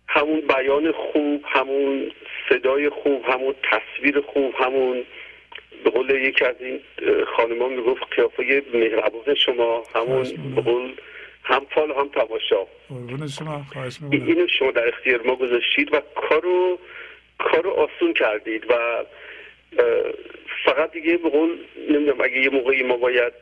همون 0.07 0.41
بیان 0.41 0.91
خوب 0.91 1.43
همون 1.47 2.11
صدای 2.49 2.89
خوب 2.89 3.25
همون 3.25 3.55
تصویر 3.71 4.21
خوب 4.21 4.55
همون 4.59 5.03
به 5.83 5.89
قول 5.89 6.09
یکی 6.09 6.45
از 6.45 6.55
این 6.59 6.79
خانما 7.35 7.67
می‌گفت 7.67 8.03
قیافه 8.11 8.63
مهربان 8.73 9.35
شما 9.35 9.83
همون 9.95 10.23
به 10.55 10.61
قول 10.61 10.93
هم 11.43 11.65
فال 11.75 11.91
هم 11.91 12.07
تماشا. 12.07 12.65
اینو 14.11 14.47
شما 14.47 14.71
در 14.71 14.87
اختیار 14.87 15.21
ما 15.21 15.35
گذاشتید 15.35 15.93
و 15.93 16.01
کارو 16.15 16.79
کارو 17.39 17.69
آسون 17.69 18.13
کردید 18.13 18.65
و 18.69 19.05
فقط 20.65 20.91
دیگه 20.91 21.17
به 21.17 21.29
قول 21.29 21.57
نمی‌دونم 21.89 22.21
اگه 22.21 22.37
یه 22.37 22.49
موقعی 22.49 22.83
ما 22.83 22.97
باید 22.97 23.33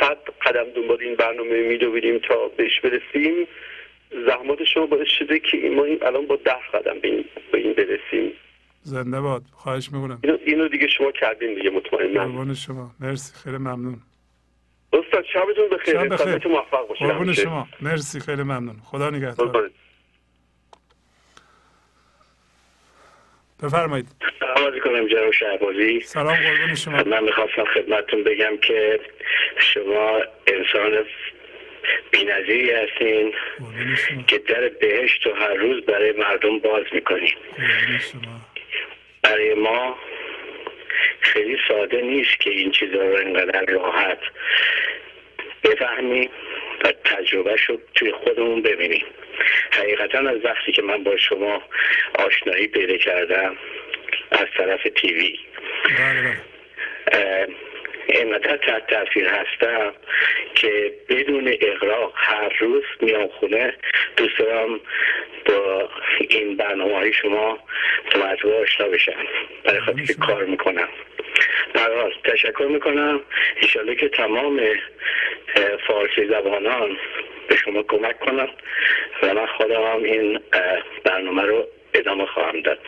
صد 0.00 0.18
قدم 0.46 0.64
دنبال 0.76 0.98
این 1.00 1.14
برنامه 1.14 1.68
میدویدیم 1.68 2.18
تا 2.18 2.48
بهش 2.56 2.80
برسیم. 2.80 3.46
زحمات 4.26 4.64
شما 4.64 4.86
باعث 4.86 5.08
شده 5.18 5.38
که 5.38 5.56
ما 5.56 5.84
الان 6.02 6.26
با 6.26 6.36
ده 6.36 6.56
قدم 6.74 7.00
به 7.00 7.08
این, 7.08 7.24
به 7.52 7.58
این 7.58 7.72
برسیم. 7.72 8.32
زنده 8.82 9.20
باد. 9.20 9.42
خواهش 9.52 9.92
می‌کنم. 9.92 10.18
اینو, 10.24 10.38
اینو 10.44 10.68
دیگه 10.68 10.88
شما 10.88 11.12
کردین 11.12 11.54
دیگه 11.54 11.70
مطمئنم. 11.70 12.24
قربان 12.24 12.54
شما. 12.54 12.90
مرسی. 13.00 13.34
خیلی 13.44 13.56
ممنون. 13.56 13.96
استاد 14.92 15.24
شبتون 15.32 15.68
بخیر. 15.72 15.94
شب 15.94 16.08
بخیر. 16.08 16.48
موفق 16.48 16.88
باشید 16.88 17.06
قربان 17.06 17.32
شما. 17.32 17.68
مرسی. 17.80 18.20
خیلی 18.20 18.42
ممنون. 18.42 18.76
خدا 18.84 19.10
نگهدار. 19.10 19.70
بفرمایید. 23.62 24.06
سلام 24.40 24.78
کنم 24.78 25.08
جناب 25.08 25.30
شهبازی. 25.30 26.00
سلام 26.00 26.36
قربان 26.36 26.74
شما. 26.74 27.02
من 27.02 27.24
می‌خواستم 27.24 27.64
خدمتتون 27.64 28.24
بگم 28.24 28.56
که 28.56 29.00
شما 29.58 30.20
انسان 30.46 31.04
بینظیری 32.10 32.70
هستین 32.70 33.34
که 34.26 34.38
در 34.38 34.68
بهشت 34.68 35.26
و 35.26 35.34
هر 35.34 35.54
روز 35.54 35.84
برای 35.84 36.12
مردم 36.12 36.58
باز 36.58 36.84
می‌کنین 36.92 37.34
برای 39.22 39.54
ما 39.54 39.96
خیلی 41.20 41.58
ساده 41.68 42.00
نیست 42.00 42.40
که 42.40 42.50
این 42.50 42.70
چیزا 42.70 43.02
رو 43.02 43.16
انقدر 43.16 43.64
راحت 43.72 44.18
بفهمیم 45.64 46.30
و 46.84 46.92
تجربه 47.04 47.56
شد 47.56 47.82
توی 47.94 48.12
خودمون 48.12 48.62
ببینیم. 48.62 49.04
حقیقتا 49.70 50.18
از 50.18 50.44
وقتی 50.44 50.72
که 50.72 50.82
من 50.82 51.02
با 51.02 51.16
شما 51.16 51.62
آشنایی 52.18 52.66
پیدا 52.66 52.96
کردم 52.96 53.56
از 54.30 54.46
طرف 54.56 54.82
تیوی. 54.96 55.38
بله 55.84 56.22
بله. 56.22 57.46
اینقدر 58.06 58.56
تحت 58.56 58.86
تاثیر 58.86 59.28
هستم 59.28 59.92
که 60.54 60.92
بدون 61.08 61.56
اقراق 61.60 62.12
هر 62.16 62.56
روز 62.58 62.84
میام 63.00 63.28
خونه 63.28 63.74
دوست 64.16 64.38
دارم 64.38 64.80
با 65.46 65.90
این 66.28 66.56
برنامه 66.56 66.94
های 66.94 67.12
شما 67.12 67.58
تو 68.10 68.52
آشنا 68.62 68.88
بشم. 68.88 69.26
برای 69.64 69.80
خاطر 69.80 70.14
کار 70.26 70.44
می‌کنم. 70.44 70.88
برحال 71.74 72.12
تشکر 72.24 72.66
می‌کنم. 72.70 73.20
ایشالله 73.60 73.94
که 73.94 74.08
تمام 74.08 74.60
فارسی 75.86 76.28
زبانان 76.28 76.96
به 77.48 77.56
شما 77.56 77.82
کمک 77.82 78.20
کنم 78.20 78.48
و 79.22 79.34
من 79.34 79.46
خودم 79.46 79.82
هم 79.82 80.02
این 80.02 80.40
برنامه 81.04 81.42
رو 81.42 81.66
ادامه 81.94 82.26
خواهم 82.26 82.60
داد. 82.60 82.78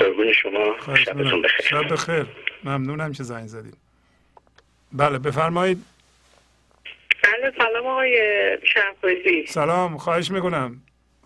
قربون 0.00 0.32
شما. 0.32 0.76
شبتون 0.96 1.42
بخیر. 1.42 1.66
شب 1.66 1.92
بخیر. 1.92 2.26
ممنونم 2.64 3.12
که 3.12 3.22
زنگ 3.22 3.46
زدید. 3.46 3.76
بله 4.92 5.18
بفرمایید. 5.18 5.78
بله 7.24 7.52
سلام 7.58 7.86
آقای 7.86 8.18
شهبازی. 8.64 9.46
سلام 9.46 9.96
خواهش 9.98 10.30
می‌کنم. 10.30 10.76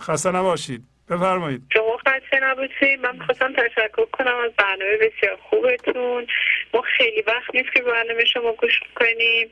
خسته 0.00 0.30
نباشید. 0.30 0.80
بفرمایید. 1.10 1.62
شما 1.72 1.96
خسته 1.96 2.40
نباشید 2.42 3.00
من 3.00 3.16
می‌خواستم 3.16 3.52
تشکر 3.52 4.04
کنم 4.12 4.36
از 4.36 4.52
برنامه 4.52 4.96
بسیار 4.96 5.38
خوبتون. 5.42 6.26
ما 6.74 6.82
خیلی 6.96 7.22
وقت 7.22 7.54
نیست 7.54 7.72
که 7.72 7.82
برنامه 7.82 8.24
شما 8.24 8.52
گوش 8.52 8.80
کنیم. 8.94 9.50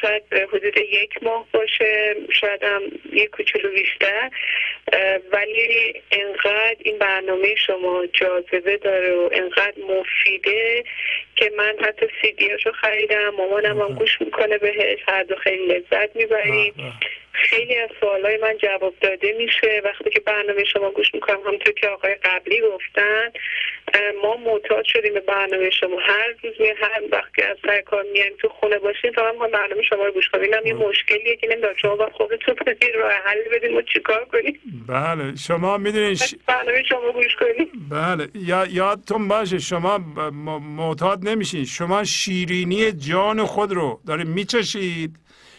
شاید 0.00 0.22
حدود 0.52 0.76
یک 0.76 1.22
ماه 1.22 1.46
باشه 1.52 2.16
شاید 2.40 2.62
هم 2.62 2.82
یک 3.12 3.30
کوچولو 3.30 3.70
بیشتر. 3.70 4.30
ولی 5.32 6.02
انقدر 6.10 6.76
این 6.78 6.98
برنامه 6.98 7.54
شما 7.54 8.06
جاذبه 8.06 8.76
داره 8.76 9.14
و 9.14 9.28
انقدر 9.32 9.74
مفیده 9.88 10.84
که 11.36 11.52
من 11.58 11.74
حتی 11.80 12.06
سی 12.22 12.50
هاشو 12.50 12.72
خریدم 12.72 13.30
مامانم 13.38 13.80
هم 13.80 13.94
گوش 13.94 14.20
می‌کنه 14.20 14.58
بهش 14.58 14.98
هر 15.08 15.22
دو 15.22 15.36
خیلی 15.36 15.66
لذت 15.66 16.16
می‌بریم. 16.16 16.74
خیلی 17.32 17.76
از 17.76 17.90
سوالای 18.00 18.36
من 18.36 18.56
جواب 18.58 18.94
داده 19.00 19.34
میشه. 19.38 19.82
وقتی 19.84 20.10
که 20.10 20.20
برنامه 20.20 20.64
شما 20.64 20.90
گوش 20.90 21.14
می‌کنم 21.14 21.40
همونطور 21.46 21.74
که 21.74 21.88
آقای 21.88 22.14
قبلی 22.14 22.60
گفتن 22.60 23.32
ما 24.22 24.36
معتاد 24.36 24.84
شدیم 24.84 25.14
به 25.14 25.20
برنامه 25.20 25.70
شما. 25.70 26.00
هر 26.00 26.28
روز 26.42 26.54
می 26.60 26.68
هر 26.68 27.02
وقت 27.12 27.34
که 27.34 27.46
از 27.46 27.56
سر 27.66 27.80
کار 27.80 28.04
میایم 28.12 28.32
تو 28.38 28.48
خونه 28.48 28.78
باشیم 28.78 29.12
تا 29.12 29.28
هم 29.28 29.38
برنامه 29.38 29.82
شما 29.82 30.06
رو 30.06 30.12
گوش 30.12 30.28
کنیم 30.28 30.44
اینم 30.44 30.66
یه 30.66 30.74
مشکلیه 30.74 31.36
که 31.36 31.46
نمی‌دونم 31.46 31.74
شما 31.82 31.96
با 31.96 32.10
خودتون 32.12 32.54
بدین 32.66 32.90
راه 32.94 33.12
حل 33.12 33.38
بدین 33.52 33.74
ما 33.74 33.82
چیکار 33.82 34.24
کنیم. 34.24 34.60
بله 34.88 35.36
شما 35.36 35.78
می‌دونین 35.78 36.14
ش... 36.14 36.34
برنامه 36.46 36.82
شما 36.82 37.12
گوش 37.12 37.36
کنیم. 37.36 37.70
بله 37.90 38.28
یا 38.34 38.66
یادتون 38.70 39.28
باشه 39.28 39.58
شما 39.58 39.98
معتاد 40.76 41.23
نمیشین. 41.24 41.64
شما 41.64 42.04
شیرینی 42.04 42.92
جان 42.92 43.44
خود 43.44 43.72
رو 43.72 44.00
دارید 44.06 44.26
میچشید. 44.26 45.16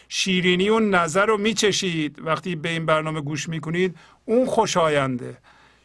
شیرینی 0.08 0.68
اون 0.68 0.94
نظر 0.94 1.26
رو 1.26 1.38
میچشید. 1.38 2.18
وقتی 2.24 2.56
به 2.56 2.68
این 2.68 2.86
برنامه 2.86 3.20
گوش 3.20 3.48
می‌کنید 3.48 3.96
اون 4.24 4.46
خوشاینده 4.46 5.38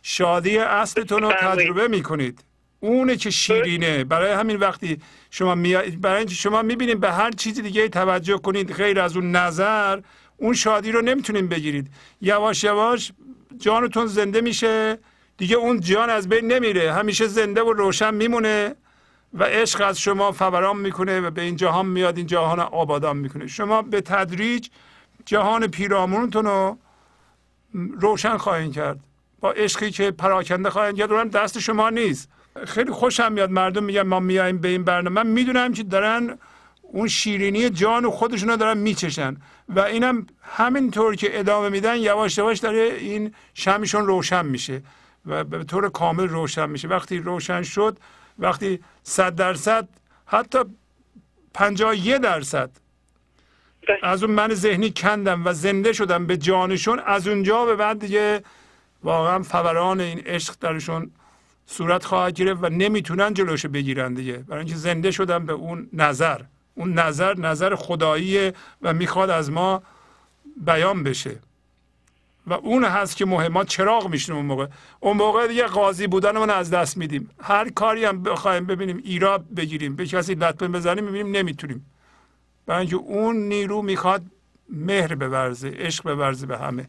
شادی 0.04 0.58
اصلتون 0.58 1.24
رو 1.24 1.34
تجربه 1.34 1.88
می‌کنید. 1.88 2.44
اونه 2.80 3.16
که 3.16 3.30
شیرینه. 3.30 4.04
برای 4.04 4.32
همین 4.32 4.58
وقتی 4.58 4.98
شما 5.32 5.56
می... 5.56 5.76
برای 5.76 6.18
اینکه 6.18 6.36
شما 6.36 6.62
می‌بینید 6.62 7.00
به 7.00 7.12
هر 7.12 7.32
چیزی 7.32 7.62
دیگه 7.62 7.90
توجه 7.90 8.38
کنید 8.38 8.74
غیر 8.74 9.00
از 9.00 9.16
اون 9.16 9.32
نظر 9.32 10.00
اون 10.38 10.54
شادی 10.54 10.92
رو 10.92 11.02
نمی‌تونید 11.02 11.50
بگیرید. 11.50 11.88
یواش 12.22 12.64
یواش 12.64 13.12
جانتون 13.58 14.06
زنده 14.06 14.42
میشه. 14.42 14.98
دیگه 15.38 15.56
اون 15.56 15.80
جان 15.80 16.10
از 16.10 16.30
بین 16.30 16.52
نمیره. 16.52 16.94
همیشه 16.94 17.28
زنده 17.28 17.62
و 17.62 17.74
روشن 17.74 18.14
میمونه. 18.14 18.76
و 19.34 19.44
عشق 19.44 19.82
از 19.88 20.00
شما 20.00 20.32
فوران 20.32 20.78
می‌کنه 20.78 21.22
و 21.22 21.32
به 21.32 21.42
این 21.42 21.56
جهان 21.56 21.86
میاد 21.86 22.18
این 22.18 22.28
جهان 22.28 22.60
آبادان 22.60 23.18
می‌کنه. 23.18 23.48
شما 23.48 23.82
به 23.82 24.02
تدریج 24.02 24.70
جهان 25.26 25.68
پیرامونتون 25.68 26.46
رو 26.46 26.78
روشن 27.74 28.38
خواهید 28.38 28.74
کرد. 28.74 29.00
با 29.40 29.52
عشقی 29.52 29.92
که 29.92 30.12
پراکنده 30.12 30.70
خواهید 30.70 30.98
کرد 30.98 31.12
اونم 31.12 31.30
دست 31.30 31.60
شما 31.60 31.90
نیست. 31.90 32.30
خیلی 32.66 32.92
خوشم 32.92 33.32
میاد. 33.32 33.52
مردم 33.52 33.84
میگن 33.84 34.02
ما 34.02 34.20
میایم 34.20 34.58
به 34.58 34.68
این 34.68 34.84
برنامه. 34.84 35.24
من 35.24 35.30
می‌دونم 35.30 35.74
که 35.74 35.84
دارن 35.84 36.38
اون 36.82 37.08
شیرینی 37.08 37.70
جان 37.70 38.10
خودشون 38.10 38.50
رو 38.50 38.56
دارن 38.58 38.78
میچشن. 38.78 39.38
و 39.70 39.80
اینم 39.80 40.28
همینطور 40.42 41.16
که 41.16 41.40
ادامه 41.40 41.70
میدن 41.70 41.98
یواش 41.98 42.38
یواش 42.38 42.60
داره 42.60 42.80
این 42.80 43.34
شمشون 43.54 44.06
روشن 44.08 44.46
میشه. 44.46 44.82
و 45.26 45.44
به 45.44 45.64
طور 45.64 45.90
کامل 45.90 46.28
روشن 46.28 46.70
میشه. 46.70 46.88
وقتی 46.88 47.20
روشن 47.20 47.62
شد 47.62 47.98
وقتی 48.40 48.80
صد 49.04 49.36
درصد 49.36 49.88
حتی 50.26 50.60
پنجاه 51.54 51.98
یه 51.98 52.20
درصد. 52.20 52.70
از 54.04 54.24
اون 54.24 54.34
من 54.34 54.54
ذهنی 54.54 54.92
کندم 54.92 55.48
و 55.48 55.54
زنده 55.54 55.94
شدم 55.94 56.26
به 56.26 56.38
جانشون. 56.38 57.00
از 57.00 57.28
اونجا 57.28 57.66
به 57.66 57.76
بعد 57.76 58.00
دیگه 58.00 58.44
واقعا 59.04 59.44
فوران 59.44 60.00
این 60.00 60.20
عشق 60.20 60.56
درشون 60.60 61.12
صورت 61.66 62.06
خواهد 62.06 62.34
گرفت 62.34 62.64
و 62.64 62.70
نمی‌تونن 62.70 63.34
جلوش 63.34 63.66
بگیرن 63.66 64.14
دیگه. 64.14 64.38
برای 64.38 64.60
اینکه 64.60 64.76
زنده 64.76 65.12
شدن 65.12 65.46
به 65.46 65.54
اون 65.54 65.90
نظر. 65.94 66.42
اون 66.76 66.94
نظر 66.94 67.38
نظر 67.38 67.76
خداییه 67.76 68.54
و 68.82 68.94
می‌خواد 68.94 69.30
از 69.30 69.52
ما 69.52 69.84
بیان 70.58 71.04
بشه. 71.04 71.40
و 72.48 72.54
اون 72.54 72.84
هست 72.84 73.18
که 73.18 73.26
مهم 73.26 73.64
چراغ 73.64 74.08
میشیم 74.08 74.36
اون 74.36 74.46
موقع. 74.46 74.68
اون 75.00 75.18
موقع 75.18 75.48
دیگه 75.48 75.64
قاضی 75.64 76.08
بودن 76.08 76.50
از 76.50 76.70
دست 76.70 76.98
میدیم. 76.98 77.30
هر 77.42 77.70
کاری 77.70 78.06
هم 78.06 78.24
بخوایم 78.24 78.66
ببینیم 78.66 79.02
ایراد 79.04 79.46
بگیریم 79.56 79.96
به 79.96 80.06
کسی 80.06 80.36
لطمه 80.36 80.68
بزنیم 80.68 81.04
می‌بینیم 81.04 81.36
نمی‌تونیم. 81.36 81.86
برای 82.66 82.94
اون 82.94 83.36
نیرو 83.36 83.82
می‌خواد 83.82 84.22
مهر 84.70 85.16
بورزه 85.16 85.70
عشق 85.70 86.16
بورزه 86.16 86.48
به 86.48 86.58
همه. 86.58 86.88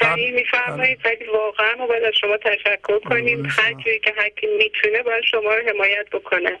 یعنی 0.00 0.30
میفرمایید 0.30 0.98
ولی 1.04 1.26
واقعا 1.32 1.74
ما 1.78 1.86
باید 1.86 2.04
از 2.04 2.14
شما 2.20 2.36
تشکر 2.36 2.98
کنیم. 2.98 3.46
هر 3.50 3.72
جوری 3.72 3.98
که 3.98 4.14
هر 4.16 4.30
می‌تونه 4.58 5.02
باید 5.02 5.24
شما 5.24 5.54
رو 5.54 5.68
حمایت 5.68 6.10
بکنه. 6.10 6.58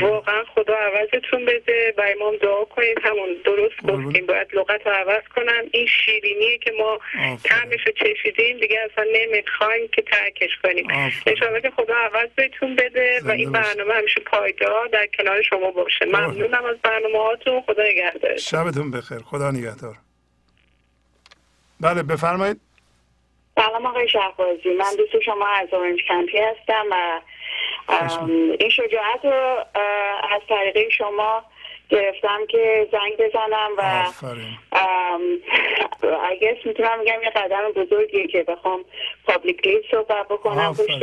واقعا 0.00 0.44
خدا 0.54 0.74
عوضتون 0.74 1.44
بده. 1.44 1.94
و 1.98 2.02
امام 2.16 2.36
دعا 2.36 2.64
کنید 2.64 2.98
همون 3.02 3.28
درست 3.44 3.82
گفتیم. 3.82 4.26
باید 4.26 4.48
لغت 4.52 4.86
رو 4.86 4.92
عوض 4.92 5.22
کنم. 5.36 5.64
این 5.72 5.86
شیرینی 5.86 6.58
که 6.58 6.72
ما 6.78 6.98
کمش 7.44 7.86
رو 7.86 7.92
چشیدیم. 7.92 8.58
دیگه 8.58 8.80
اصلا 8.92 9.04
نمی‌خوایم 9.12 9.88
که 9.88 10.02
ترکش 10.02 10.50
کنیم. 10.62 10.86
انشاءالله 11.26 11.60
که 11.60 11.70
خدا 11.70 11.94
عوض 11.94 12.28
بهتون 12.36 12.76
بده 12.76 13.20
و 13.24 13.30
این 13.30 13.52
برنامه 13.52 13.94
همیشه 13.94 14.20
پایدار 14.20 14.86
در 14.86 15.08
کنار 15.18 15.42
شما 15.42 15.70
باشه. 15.70 16.04
ممنونم 16.04 16.64
از 16.64 16.76
برنامه 16.82 17.18
هاتون 17.18 17.62
خدا 17.62 17.82
نگهدار. 17.82 18.36
شبتون 18.36 18.90
بخیر. 18.90 19.18
خدا 19.18 19.50
نگهدار. 19.50 19.94
بله 21.80 22.02
بفرمایید. 22.02 22.60
سلام 23.56 23.86
آقای 23.86 24.08
شهبازی. 24.08 24.68
من 24.68 24.96
دوست 24.98 25.24
شما 25.24 25.46
از 25.46 25.74
اورنج 25.74 26.00
کمپی 26.08 26.38
هستم 26.38 26.86
و 26.90 27.20
این 28.58 28.70
شجاعت 28.70 29.24
رو 29.24 29.64
از 30.34 30.40
طریق 30.48 30.90
شما 30.90 31.44
گرفتم 31.88 32.46
که 32.46 32.88
زنگ 32.92 33.16
بزنم 33.16 33.70
و 33.78 34.04
اگه 36.30 36.58
می‌تونم 36.64 37.00
بگم 37.00 37.22
یه 37.22 37.30
قدم 37.30 37.72
بزرگیه 37.76 38.26
که 38.26 38.42
بخوام 38.42 38.84
پابلیکلی 39.26 39.80
صحبت 39.90 40.28
بکنم. 40.28 40.74
پشت 40.74 41.00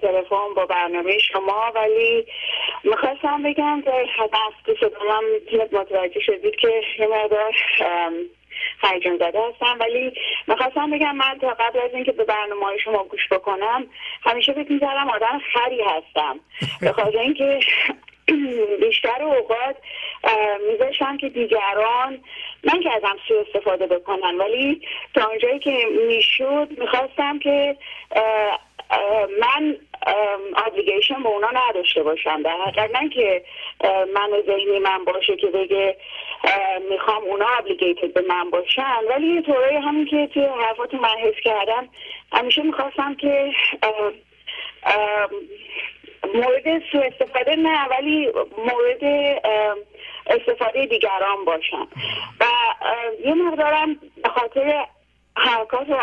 تلفن 0.00 0.54
با 0.56 0.66
برنامه 0.66 1.18
شما. 1.18 1.72
ولی 1.74 2.26
می‌خواستم 2.84 3.42
بگم 3.42 3.82
که 3.84 3.90
حتما 3.90 4.52
تو 4.66 4.74
صدام 4.80 5.24
می‌تونید 5.32 5.74
متوجه 5.74 6.20
شدید 6.20 6.56
که 6.56 6.82
یه 6.98 7.06
مقدار 7.06 7.52
هیجان 8.82 9.16
زده 9.16 9.38
هستم. 9.48 9.76
ولی 9.80 10.12
می‌خواستم 10.46 10.90
بگم 10.90 11.16
من 11.16 11.38
تا 11.40 11.48
قبل 11.48 11.78
از 11.78 11.94
اینکه 11.94 12.12
به 12.12 12.24
برنامه 12.24 12.64
های 12.64 12.78
شما 12.78 13.04
گوش 13.04 13.28
بکنم 13.30 13.86
همیشه 14.22 14.52
فکر 14.52 14.72
می‌کردم 14.72 15.10
آدم 15.10 15.40
خری 15.54 15.80
هستم. 15.82 16.40
به 16.80 16.92
خاطر 16.92 17.18
اینکه 17.18 17.60
بیشتر 18.80 19.22
اوقات 19.22 19.76
میذاشتم 20.70 21.16
که 21.16 21.28
دیگران 21.28 22.18
نه 22.64 22.82
که 22.82 22.90
ازم 22.96 23.16
سوء 23.28 23.40
استفاده 23.40 23.86
بکنن 23.86 24.38
ولی 24.38 24.82
تا 25.14 25.28
اونجایی 25.28 25.58
که 25.58 25.86
می‌شد 26.08 26.68
می‌خواستم 26.78 27.38
که 27.38 27.76
من 29.40 29.76
ابلیگیشن 30.56 31.22
به 31.22 31.28
اونا 31.28 31.50
نداشته 31.50 32.02
باشم. 32.02 32.42
در 32.42 32.56
حقیقت 32.66 33.02
نه 33.02 33.08
که 33.08 33.44
من 34.14 34.30
ذهنی 34.46 34.78
من 34.78 35.04
باشه 35.04 35.36
که 35.36 35.46
بگه 35.46 35.96
می‌خوام 36.90 37.22
اونا 37.22 37.46
ابلیگیتد 37.58 38.12
به 38.12 38.20
من 38.28 38.50
باشن. 38.50 39.04
ولی 39.10 39.26
یه 39.26 39.42
طوری 39.42 39.76
همین 39.76 40.06
که 40.06 40.28
توی 40.34 40.44
حرفات 40.44 40.94
من 40.94 41.16
حس 41.22 41.34
کردم 41.44 41.88
همیشه 42.32 42.62
می‌خواستم 42.62 43.14
که 43.14 43.52
مورد 46.34 46.82
سوء 46.92 47.02
استفاده 47.06 47.56
نه 47.56 47.88
ولی 47.88 48.32
مورد 48.58 49.04
استفاده 50.26 50.86
دیگران 50.86 51.44
باشم. 51.46 51.88
و 52.40 52.44
یه 53.24 53.34
مقدارم 53.34 53.94
به 54.22 54.28
خاطر 54.28 54.84
حرکات 55.36 55.90
و 55.90 55.96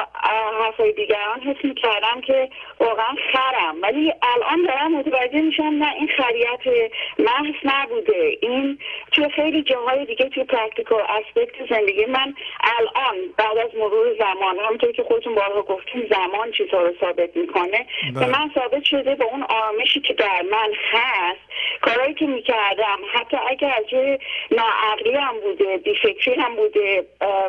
حرفای 0.63 0.91
دیگران 0.91 1.39
حس 1.39 1.73
کردم 1.81 2.21
که 2.21 2.49
واقعا 2.79 3.15
خرم. 3.33 3.81
ولی 3.81 4.13
الان 4.21 4.65
دارم 4.65 4.91
متوجه 4.91 5.41
میشم 5.41 5.63
نه 5.63 5.93
این 5.93 6.09
خریت 6.17 6.91
محض 7.19 7.55
نبوده. 7.63 8.37
این 8.41 8.79
توی 9.11 9.29
خیلی 9.29 9.63
جاهای 9.63 10.05
دیگه 10.05 10.29
توی 10.29 10.43
practical 10.43 11.01
aspect 11.01 11.69
زندگی 11.69 12.05
من 12.05 12.33
الان 12.63 13.15
بعد 13.37 13.57
از 13.57 13.75
مرور 13.75 14.15
زمان 14.19 14.59
همونطور 14.59 14.91
که 14.91 15.03
خودتون 15.03 15.35
بارها 15.35 15.61
گفتیم 15.61 16.07
زمان 16.09 16.51
چیزها 16.51 16.81
رو 16.81 16.93
ثابت 16.99 17.37
می‌کنه؟ 17.37 17.85
بله. 18.15 18.25
که 18.25 18.31
من 18.31 18.51
ثابت 18.55 18.83
شده 18.83 19.15
به 19.15 19.25
اون 19.25 19.43
آرامشی 19.43 19.99
که 19.99 20.13
در 20.13 20.41
من 20.51 20.73
هست 20.91 21.39
کارهایی 21.81 22.13
که 22.13 22.25
می‌کردم. 22.25 22.99
حتی 23.13 23.37
اگر 23.49 23.73
از 23.77 23.93
روی 23.93 24.17
ناعقلی 24.51 25.15
هم 25.15 25.39
بوده 25.39 25.77
بیفکری 25.77 26.35
هم 26.35 26.55
بوده 26.55 27.05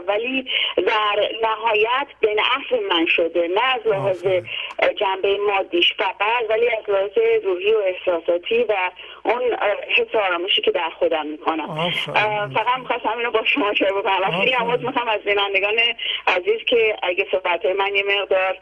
ولی 0.07 0.44
در 0.76 1.31
نهایت 1.42 1.69
به 2.20 2.34
نفع 2.34 2.81
من 2.90 3.07
شده 3.07 3.49
نه 3.55 3.65
از 3.74 3.86
لحاظ 3.86 4.23
جنبه 4.97 5.39
مادیش 5.47 5.94
فقط 5.99 6.50
ولی 6.50 6.68
از 6.68 6.84
لحاظ 6.89 7.10
روحی 7.44 7.73
و 7.73 7.78
احساساتی 7.78 8.65
و 8.65 8.90
اون 9.23 9.42
حس 9.97 10.15
آرامشی 10.15 10.62
که 10.62 10.70
در 10.70 10.90
خودم 10.99 11.26
می‌کنم. 11.26 11.92
فقط 12.55 12.78
می‌خواستم 12.78 13.18
اینو 13.18 13.31
با 13.31 13.44
شما 13.44 13.74
شیر 13.74 13.92
بکنم 13.92 14.40
خیلی. 14.40 14.52
عوض 14.52 14.81
می‌خوام 14.81 15.08
از 15.08 15.20
بینندگان 15.20 15.74
عزیز 16.26 16.60
که 16.66 16.97
اگه 17.02 17.26
صحبت 17.32 17.66
من 17.66 17.94
یه 17.94 18.05
مقدار 18.08 18.57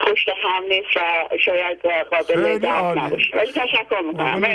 پشت 0.00 0.28
هم 0.28 0.62
نیست 0.68 0.96
و 0.96 1.00
شاید 1.38 1.86
قابل 1.86 2.58
درک. 2.58 2.98
نباشه. 2.98 3.36
ولی 3.36 3.52
تشکر 3.52 4.00
می‌کنم. 4.00 4.54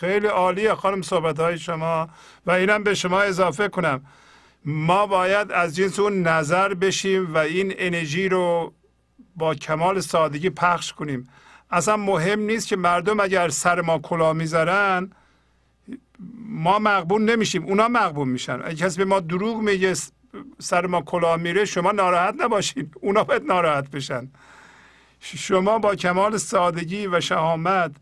خیلی 0.00 0.26
عالیه 0.26 0.74
خانم 0.74 1.02
صحبت 1.02 1.40
های 1.40 1.58
شما 1.58 2.08
و 2.46 2.50
اینم 2.50 2.84
به 2.84 2.94
شما 2.94 3.20
اضافه 3.20 3.68
کنم. 3.68 4.00
ما 4.64 5.06
باید 5.06 5.52
از 5.52 5.76
جنس 5.76 5.98
اون 5.98 6.22
نظر 6.22 6.74
بشیم 6.74 7.34
و 7.34 7.38
این 7.38 7.74
انرژی 7.78 8.28
رو 8.28 8.74
با 9.36 9.54
کمال 9.54 10.00
سادگی 10.00 10.50
پخش 10.50 10.92
کنیم. 10.92 11.28
اصلا 11.70 11.96
مهم 11.96 12.40
نیست 12.40 12.68
که 12.68 12.76
مردم 12.76 13.20
اگر 13.20 13.48
سر 13.48 13.80
ما 13.80 13.98
کلاه 13.98 14.32
می‌ذارن 14.32 15.10
ما 16.38 16.78
مقبول 16.78 17.22
نمیشیم 17.22 17.64
اونا 17.64 17.88
مقبول 17.88 18.28
میشن. 18.28 18.60
اگه 18.64 18.74
کسی 18.74 18.98
به 18.98 19.04
ما 19.04 19.20
دروغ 19.20 19.56
میگه 19.60 19.94
سر 20.58 20.86
ما 20.86 21.02
کلاه 21.02 21.36
میره 21.36 21.64
شما 21.64 21.92
ناراحت 21.92 22.34
نباشین. 22.38 22.90
اونا 23.00 23.24
باید 23.24 23.42
ناراحت 23.42 23.90
بشن. 23.90 24.28
شما 25.20 25.78
با 25.78 25.94
کمال 25.94 26.36
سادگی 26.36 27.06
و 27.06 27.20
شهامت 27.20 27.92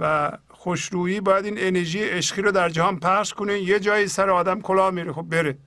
و 0.00 0.32
خوشرویی 0.48 1.20
باید 1.20 1.44
این 1.44 1.54
انرژی 1.58 2.04
عشقی 2.04 2.42
رو 2.42 2.52
در 2.52 2.68
جهان 2.68 3.00
پخش 3.00 3.34
کنین. 3.34 3.68
یه 3.68 3.80
جایی 3.80 4.06
سر 4.06 4.30
آدم 4.30 4.60
کلاه 4.60 4.90
میره 4.90 5.12
خب 5.12 5.22
بره. 5.22 5.58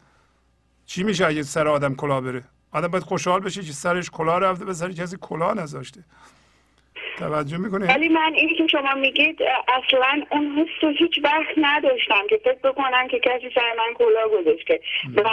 چی 0.86 1.04
میشه 1.04 1.26
اگه 1.26 1.44
سر 1.44 1.68
آدم 1.68 1.96
کلاه 1.96 2.22
بره؟ 2.22 2.44
آدم 2.74 2.88
باید 2.88 3.04
خوشحال 3.04 3.40
بشه 3.40 3.62
که 3.62 3.72
سرش 3.72 4.10
کلاه 4.10 4.40
رفته 4.40 4.66
به 4.66 4.74
سر 4.74 4.92
کسی 4.92 5.18
کلاه 5.22 5.54
نذاشته. 5.54 6.04
توجه 7.20 7.58
می‌کنه 7.58 7.88
ولی 7.88 8.10
من 8.10 8.34
اینی 8.36 8.56
که 8.56 8.68
شما 8.68 8.94
میگید 8.94 9.40
اصلا 9.68 10.24
اون 10.32 10.58
حس 10.58 10.84
رو 10.84 10.90
هیچ 10.90 11.20
وقت 11.24 11.58
نداشتم 11.58 12.28
که 12.30 12.42
فکر 12.44 12.70
بکنم 12.72 13.08
که 13.08 13.20
کسی 13.20 13.50
سر 13.56 13.74
من 13.78 13.94
کلاه 13.94 14.42
گذاشته. 14.42 14.80
و 15.16 15.30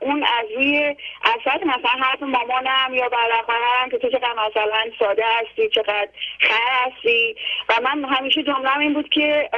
اون 0.00 0.22
از 0.22 0.46
روی 0.56 0.96
اثر 1.22 1.64
مثلا 1.64 1.90
حرف 2.00 2.22
مامانم 2.22 2.94
یا 2.94 3.08
برادر 3.08 3.42
خواهرم 3.46 3.90
که 3.90 3.98
تو 3.98 4.08
چقدر 4.10 4.34
مثلا 4.48 4.84
ساده 4.98 5.22
هستی 5.26 5.68
چقدر 5.68 6.08
خر 6.40 6.86
هستی. 6.86 7.36
و 7.68 7.72
من 7.84 8.04
همیشه 8.04 8.42
جملم 8.42 8.78
این 8.78 8.94
بود 8.94 9.08
که 9.08 9.50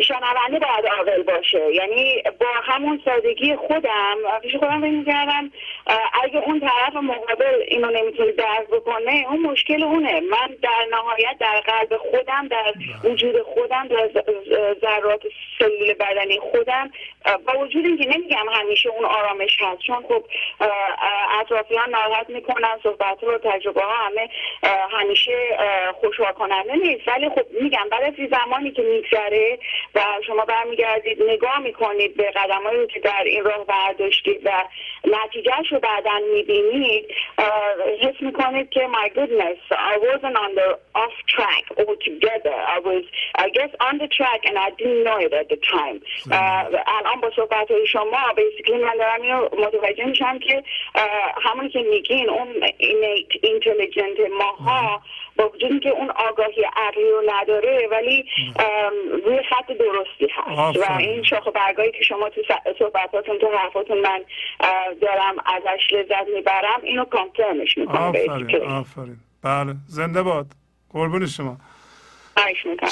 شنونده 0.00 0.58
باید 0.58 0.86
عاقل 0.98 1.22
باشه. 1.22 1.74
یعنی 1.74 2.22
با 2.40 2.46
همون 2.62 3.00
سادگی 3.04 3.56
خودم 3.56 4.16
پیش 4.42 4.56
خودم 4.56 4.80
فکر 4.80 4.90
می‌کردم 4.90 5.52
اگه 6.22 6.36
اون 6.36 6.60
طرف 6.60 6.96
مقابل 6.96 7.64
اینو 7.68 7.90
نمی‌تونه 7.90 8.32
درک 8.32 8.66
بکنه 8.66 9.26
اون 9.30 9.40
مشکل 9.40 9.82
اونه. 9.82 10.20
من 10.20 10.56
در 10.62 10.86
نهایت 10.90 11.36
در 11.40 11.60
قلب 11.60 11.96
خودم 11.96 12.48
در 12.48 12.74
وجود 13.04 13.42
خودم 13.42 13.88
در 13.88 14.08
ذرات 14.80 15.22
سلول 15.58 15.94
بدنی 15.94 16.38
خودم 16.38 16.90
با 17.46 17.58
وجود 17.58 17.86
اینکه 17.86 18.04
نمیگم 18.04 18.46
همیشه 18.52 18.88
اون 18.88 19.04
آرامش 19.04 19.56
هست 19.60 19.80
چون 19.80 19.96
خب 20.08 20.24
اطرافیان 21.40 21.90
ناراحت 21.90 22.30
می‌کنن 22.30 22.78
صحبت 22.82 23.24
و 23.24 23.38
تجربه 23.38 23.82
ها 23.82 23.92
همه 23.92 24.28
همیشه 24.90 25.58
خوشحال 26.00 26.32
کننده 26.32 26.76
نیست. 26.76 27.08
ولی 27.08 27.28
خب 27.28 27.46
میگم 27.60 27.88
بعد 27.90 28.02
از 28.02 28.28
زمانی 28.30 28.70
که 28.70 28.82
میگذره 28.82 29.58
و 29.94 30.00
شما 30.26 30.44
برمیگردید 30.44 31.22
نگاه 31.22 31.58
می‌کنید 31.58 32.16
به 32.16 32.30
قدمایی 32.30 32.78
رو 32.78 32.86
که 32.86 33.00
در 33.00 33.22
این 33.24 33.44
راه 33.44 33.64
برداشتید 33.64 34.40
و 34.44 34.50
نتیجهش 35.04 35.72
رو 35.72 35.78
بعدا 35.78 36.18
می‌بینید 36.34 37.14
حس 38.00 38.20
می‌کنید 38.20 38.70
که 38.70 38.80
my 38.80 39.08
goodness 39.08 39.58
I 39.70 39.98
wasn't 39.98 40.36
on 40.44 40.54
the 40.54 40.68
off 40.94 41.16
track 41.34 41.64
altogether. 41.78 42.56
I 42.74 42.78
was 42.88 43.04
I 43.44 43.46
guess 43.56 43.70
on 43.88 43.94
the 44.02 44.08
track 44.18 44.40
and 44.48 44.56
I 44.66 44.70
didn't 44.78 45.02
know 45.06 45.18
it 45.26 45.32
at 45.40 45.48
the 45.52 45.58
time. 45.74 45.96
اه، 46.32 46.68
الان 47.16 47.20
با 47.20 47.36
صحبت 47.36 47.70
های 47.70 47.86
شما 47.86 48.18
basically 48.36 48.70
من 48.70 48.96
دارم 48.98 49.22
اینو 49.22 49.48
متوجه 49.66 50.04
میشم 50.04 50.38
که 50.38 50.62
همون 51.42 51.68
که 51.68 51.78
میگین 51.90 52.30
اون 52.30 52.48
innate 52.66 53.34
intelligent 53.34 54.30
ماها 54.38 55.02
با 55.36 55.48
وجود 55.48 55.70
اینکه 55.70 55.88
اون 55.88 56.10
آگاهی 56.10 56.64
عقلی 56.76 57.10
رو 57.10 57.22
نداره 57.26 57.88
ولی 57.90 58.24
روی 59.24 59.42
خط 59.42 59.66
درستی 59.66 60.28
هست. 60.34 60.90
و. 60.90 60.96
این 60.98 61.22
شاخ 61.22 61.46
و 61.46 61.50
برگایی 61.50 61.92
که 61.92 62.02
شما 62.02 62.28
تو 62.28 62.42
صحبتاتون 62.78 63.38
تو 63.38 63.48
حرفاتون 63.58 63.98
من 64.00 64.24
دارم 65.00 65.34
ازش 65.46 65.92
لذت 65.92 66.28
می‌برم 66.34 66.80
اینو 66.82 67.04
کانفرمش 67.04 67.78
می‌کنم 67.78 67.96
آفرین 67.96 68.62
آفرین. 68.62 69.16
بله. 69.44 69.74
زنده 69.88 70.22
باد. 70.22 70.46
قربون 70.92 71.26
شما. 71.26 71.56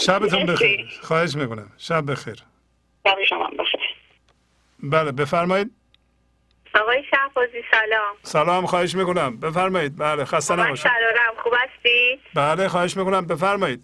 شبتون 0.07 0.47
بخیر. 0.47 0.87
خواهش 1.03 1.37
می‌کنم. 1.37 1.73
شب 1.79 2.11
بخیر. 2.11 2.37
شب 3.07 3.23
شما 3.29 3.51
بخیر. 3.59 3.74
بله 4.93 5.13
بفرمایید. 5.13 5.71
آقای 6.75 7.05
شهبازی 7.11 7.65
سلام. 7.71 8.17
سلام 8.23 8.67
خواهش 8.67 8.95
می‌کنم. 8.95 9.41
بفرمایید. 9.41 9.99
بله 9.99 10.25
خسته 10.25 10.57
نباشید. 10.57 10.87
سرارم 10.87 11.35
خوب 11.43 11.53
هستی؟ 11.55 12.21
بله 12.35 12.69
خواهش 12.69 12.97
می‌کنم. 12.97 13.27
بفرمایید. 13.27 13.81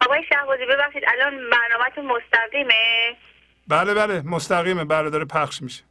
آقای 0.00 0.24
شهبازی 0.28 0.66
ببخشید 0.66 1.02
الان 1.06 1.50
برنامهتون 1.50 2.06
مستقیمه؟ 2.06 3.16
بله 3.68 3.94
بله 3.94 4.22
مستقیمه. 4.22 4.84
بله 4.84 5.10
داره 5.10 5.24
پخش 5.24 5.62
میشه. 5.62 5.82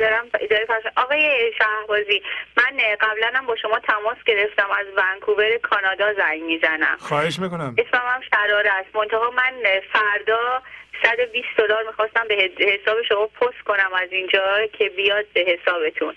دارم 0.00 0.24
اداره 0.40 0.66
پخش 0.66 0.82
آقای 0.96 1.52
شهبازی 1.58 2.22
من 2.56 2.78
قبلا 3.00 3.30
هم 3.34 3.46
با 3.46 3.56
شما 3.56 3.78
تماس 3.78 4.16
گرفتم 4.26 4.68
از 4.70 4.86
ونکوور 4.96 5.58
کانادا 5.58 6.14
زنگ 6.14 6.42
می‌زنم. 6.42 6.96
خواهش 6.98 7.38
می‌کنم. 7.38 7.74
اسمم 7.78 8.08
هم 8.08 8.20
شراره 8.34 8.70
است. 8.72 8.96
منتها 8.96 9.30
من 9.30 9.52
فردا 9.92 10.62
120 11.02 11.46
دلار 11.58 11.82
می‌خواستم 11.82 12.28
به 12.28 12.50
حساب 12.58 13.02
شما 13.02 13.26
پست 13.26 13.62
کنم 13.64 13.90
از 13.94 14.12
اینجا 14.12 14.66
که 14.66 14.88
بیاد 14.88 15.24
به 15.34 15.40
حسابتون. 15.40 16.14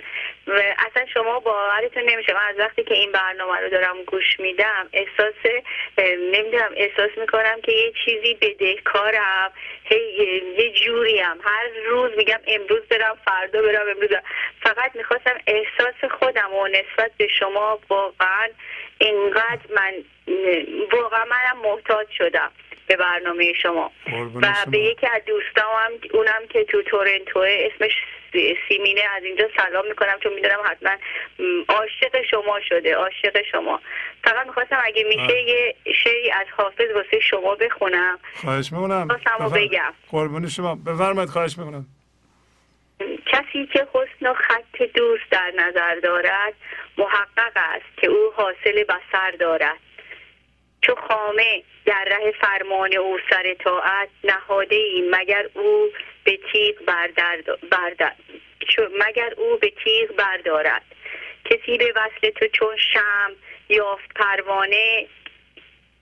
و 0.47 0.61
اصلا 0.77 1.05
شما 1.13 1.39
باورتون 1.39 2.03
نمیشه. 2.03 2.33
من 2.33 2.47
از 2.49 2.59
وقتی 2.59 2.83
که 2.83 2.93
این 2.93 3.11
برنامه 3.11 3.59
رو 3.59 3.69
دارم 3.69 4.03
گوش 4.03 4.39
میدم 4.39 4.89
احساس 4.93 5.35
نمی‌دونم 6.33 6.71
احساس 6.75 7.09
می‌کنم 7.17 7.61
که 7.61 7.71
یه 7.71 7.93
چیزی 8.05 8.33
بدهکارم. 8.33 9.51
هی 9.83 9.99
یه 10.57 10.71
جوریم. 10.71 11.41
هر 11.43 11.67
روز 11.85 12.11
میگم 12.17 12.39
امروز 12.47 12.81
برم 12.81 13.17
فردا 13.25 13.61
برم 13.61 13.89
امروز 13.89 14.09
برم. 14.09 14.23
فقط 14.61 14.95
می‌خواستم 14.95 15.39
احساس 15.47 16.11
خودم 16.19 16.53
و 16.53 16.67
نسبت 16.67 17.11
به 17.17 17.27
شما 17.27 17.79
واقعا 17.89 18.49
اینقدر 18.97 19.59
من 19.75 19.93
واقعا 20.91 21.25
منم 21.25 21.57
محتاج 21.63 22.07
شدم. 22.17 22.51
به 22.87 22.95
برنامه 22.95 23.53
شما. 23.53 23.91
و 24.07 24.41
شما. 24.41 24.71
به 24.71 24.77
یکی 24.77 25.07
از 25.07 25.21
دوستام 25.25 25.71
هم 25.77 25.91
اونم 26.13 26.47
که 26.49 26.63
تو 26.63 26.81
تورنتوه 26.81 27.69
اسمش 27.71 27.91
سیمینه 28.69 29.01
از 29.17 29.23
اینجا 29.23 29.49
سلام 29.57 29.87
می‌کنم 29.87 30.19
چون 30.23 30.33
می‌دونم 30.33 30.59
حتما 30.65 30.91
عاشق 31.67 32.21
شما 32.31 32.59
شده 32.69 32.95
عاشق 32.95 33.41
شما. 33.51 33.81
فقط 34.23 34.47
می‌خواستم 34.47 34.81
اگه 34.83 35.03
میشه 35.03 35.41
یه 35.41 35.75
شعری 36.03 36.31
از 36.31 36.47
حافظ 36.57 36.91
واسه 36.95 37.19
شما 37.19 37.55
بخونم. 37.55 38.19
خواهش 38.33 38.71
می‌کنم. 38.71 39.07
خواستم 39.07 39.55
بگم. 39.55 39.93
قربون 40.11 40.47
شما. 40.47 40.75
بفرمایید 40.75 41.29
خواهش 41.29 41.57
می‌کنم. 41.57 41.85
کسی 43.25 43.65
که 43.73 43.87
حسن 43.93 44.27
و 44.31 44.33
خط 44.33 44.81
دوست 44.93 45.29
در 45.31 45.53
نظر 45.55 45.95
دارد 45.95 46.53
محقق 46.97 47.51
است 47.55 47.97
که 47.97 48.07
او 48.07 48.31
حاصل 48.35 48.83
بسر 48.83 49.31
دارد. 49.31 49.77
چو 50.85 50.95
خامه 50.95 51.63
در 51.85 52.03
ره 52.07 52.31
فرمان 52.31 52.93
او 52.95 53.19
سر 53.29 53.53
طاعت 53.53 54.09
نهاده 54.23 54.75
ایم 54.75 55.15
مگر 55.15 55.49
او 55.53 55.89
به 56.23 56.39
تیغ 56.51 56.75
بردر 57.71 58.13
چو- 58.67 58.89
مگر 58.99 59.33
او 59.37 59.57
به 59.57 59.73
تیغ 59.83 60.15
بردارد؟ 60.15 60.81
کسی 61.45 61.77
به 61.77 61.93
وصل 61.95 62.29
تو 62.29 62.47
چون 62.47 62.77
شم 62.77 63.31
یافت 63.69 64.13
پروانه 64.15 65.07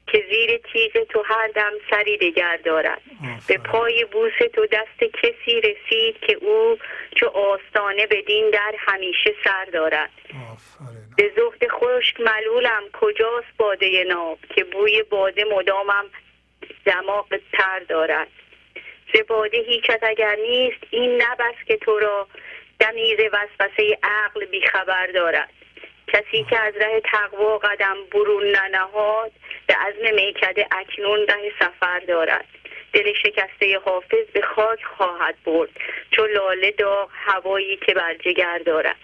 که 0.07 0.25
زیر 0.29 0.57
تیغ 0.73 1.03
تو 1.03 1.23
هر 1.25 1.47
دم 1.47 1.71
سری 1.89 2.17
دگر 2.17 2.57
دارد. 2.57 3.01
به 3.47 3.57
پای 3.57 4.05
بوس 4.05 4.33
تو 4.53 4.65
دست 4.65 5.13
کسی 5.13 5.61
رسید 5.61 6.19
که 6.19 6.33
او 6.33 6.77
چو 7.15 7.27
آستانه 7.27 8.07
بدین 8.07 8.49
در 8.49 8.73
همیشه 8.77 9.35
سر 9.43 9.65
دارد. 9.65 10.09
به 11.17 11.31
زهد 11.35 11.71
خشک 11.71 12.19
ملولم 12.19 12.83
کجاست 12.93 13.57
باده 13.57 14.03
ناب 14.03 14.39
که 14.55 14.63
بوی 14.63 15.03
باده 15.03 15.45
مدامم 15.51 16.05
دماغ 16.85 17.39
تر 17.53 17.79
دارد. 17.79 18.27
ز 19.13 19.17
باده 19.27 19.57
هیچت 19.57 19.99
اگر 20.01 20.35
نیست 20.35 20.83
این 20.89 21.21
نبس 21.21 21.55
که 21.67 21.77
تو 21.77 21.99
را 21.99 22.27
دمیز 22.79 23.19
وسوسه 23.19 23.97
عقل 24.03 24.45
بیخبر 24.45 25.07
دارد. 25.07 25.49
کسی 26.13 26.43
که 26.49 26.59
از 26.59 26.73
ره 26.75 27.01
تقوا 27.11 27.57
قدم 27.57 27.95
برون 28.11 28.43
ننهاد 28.43 29.31
به 29.67 29.75
عزم 29.75 30.15
میکده 30.15 30.67
اکنون 30.71 31.19
ره 31.19 31.51
سفر 31.59 31.99
دارد. 31.99 32.45
دل 32.93 33.13
شکسته 33.13 33.79
حافظ 33.85 34.25
به 34.33 34.41
خاک 34.41 34.79
خواهد 34.97 35.35
برد 35.45 35.69
چون 36.11 36.29
لاله 36.29 36.71
داغ 36.71 37.09
هوایی 37.13 37.77
که 37.77 37.93
بر 37.93 38.13
جگر 38.13 38.61
دارد. 38.65 38.95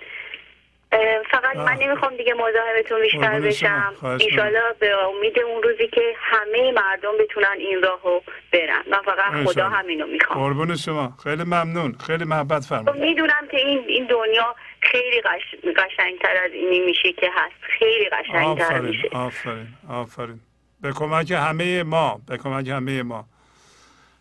فقط 1.32 1.56
من 1.56 1.74
آه. 1.74 1.84
نمی‌خوام 1.84 2.16
دیگه 2.18 2.34
مزاحمتون 2.34 3.02
بیشتر. 3.02 3.40
بشم. 3.40 3.94
انشالله 4.04 4.74
به 4.80 5.08
امید 5.08 5.40
اون 5.40 5.64
روزی 5.64 5.88
که 5.88 6.16
همه 6.18 6.72
مردم 6.72 7.18
بتونن 7.20 7.56
این 7.58 7.82
راهو 7.82 8.22
برن. 8.54 8.84
من 8.92 9.02
فقط 9.06 9.46
خدا. 9.46 9.70
همینو 9.70 10.08
می‌خوام. 10.08 10.40
قربون 10.40 10.76
شما. 10.76 11.14
خیلی 11.24 11.44
ممنون. 11.44 11.96
خیلی 12.08 12.24
محبت 12.24 12.64
فرمایید 12.70 13.04
می‌دونم 13.04 13.48
که 13.52 13.58
این 13.58 13.84
این 13.88 14.06
دنیا 14.06 14.56
خیلی 14.82 15.22
قش... 15.22 15.56
قشنگتر 15.78 16.38
از 16.46 16.52
اینی 16.54 16.80
میشه 16.80 17.14
که 17.14 17.32
هست. 17.36 17.56
خیلی 17.80 18.10
قشنگتر 18.10 18.64
آفرین 18.64 18.82
میشه. 18.86 19.10
آفرین 19.12 19.68
آفرین. 19.90 20.40
به 20.82 20.92
کمک 20.92 21.32
همه 21.32 21.84
ما 21.84 22.22
به 22.28 22.38
کمک 22.38 22.68
همه 22.68 23.04
ما. 23.04 23.26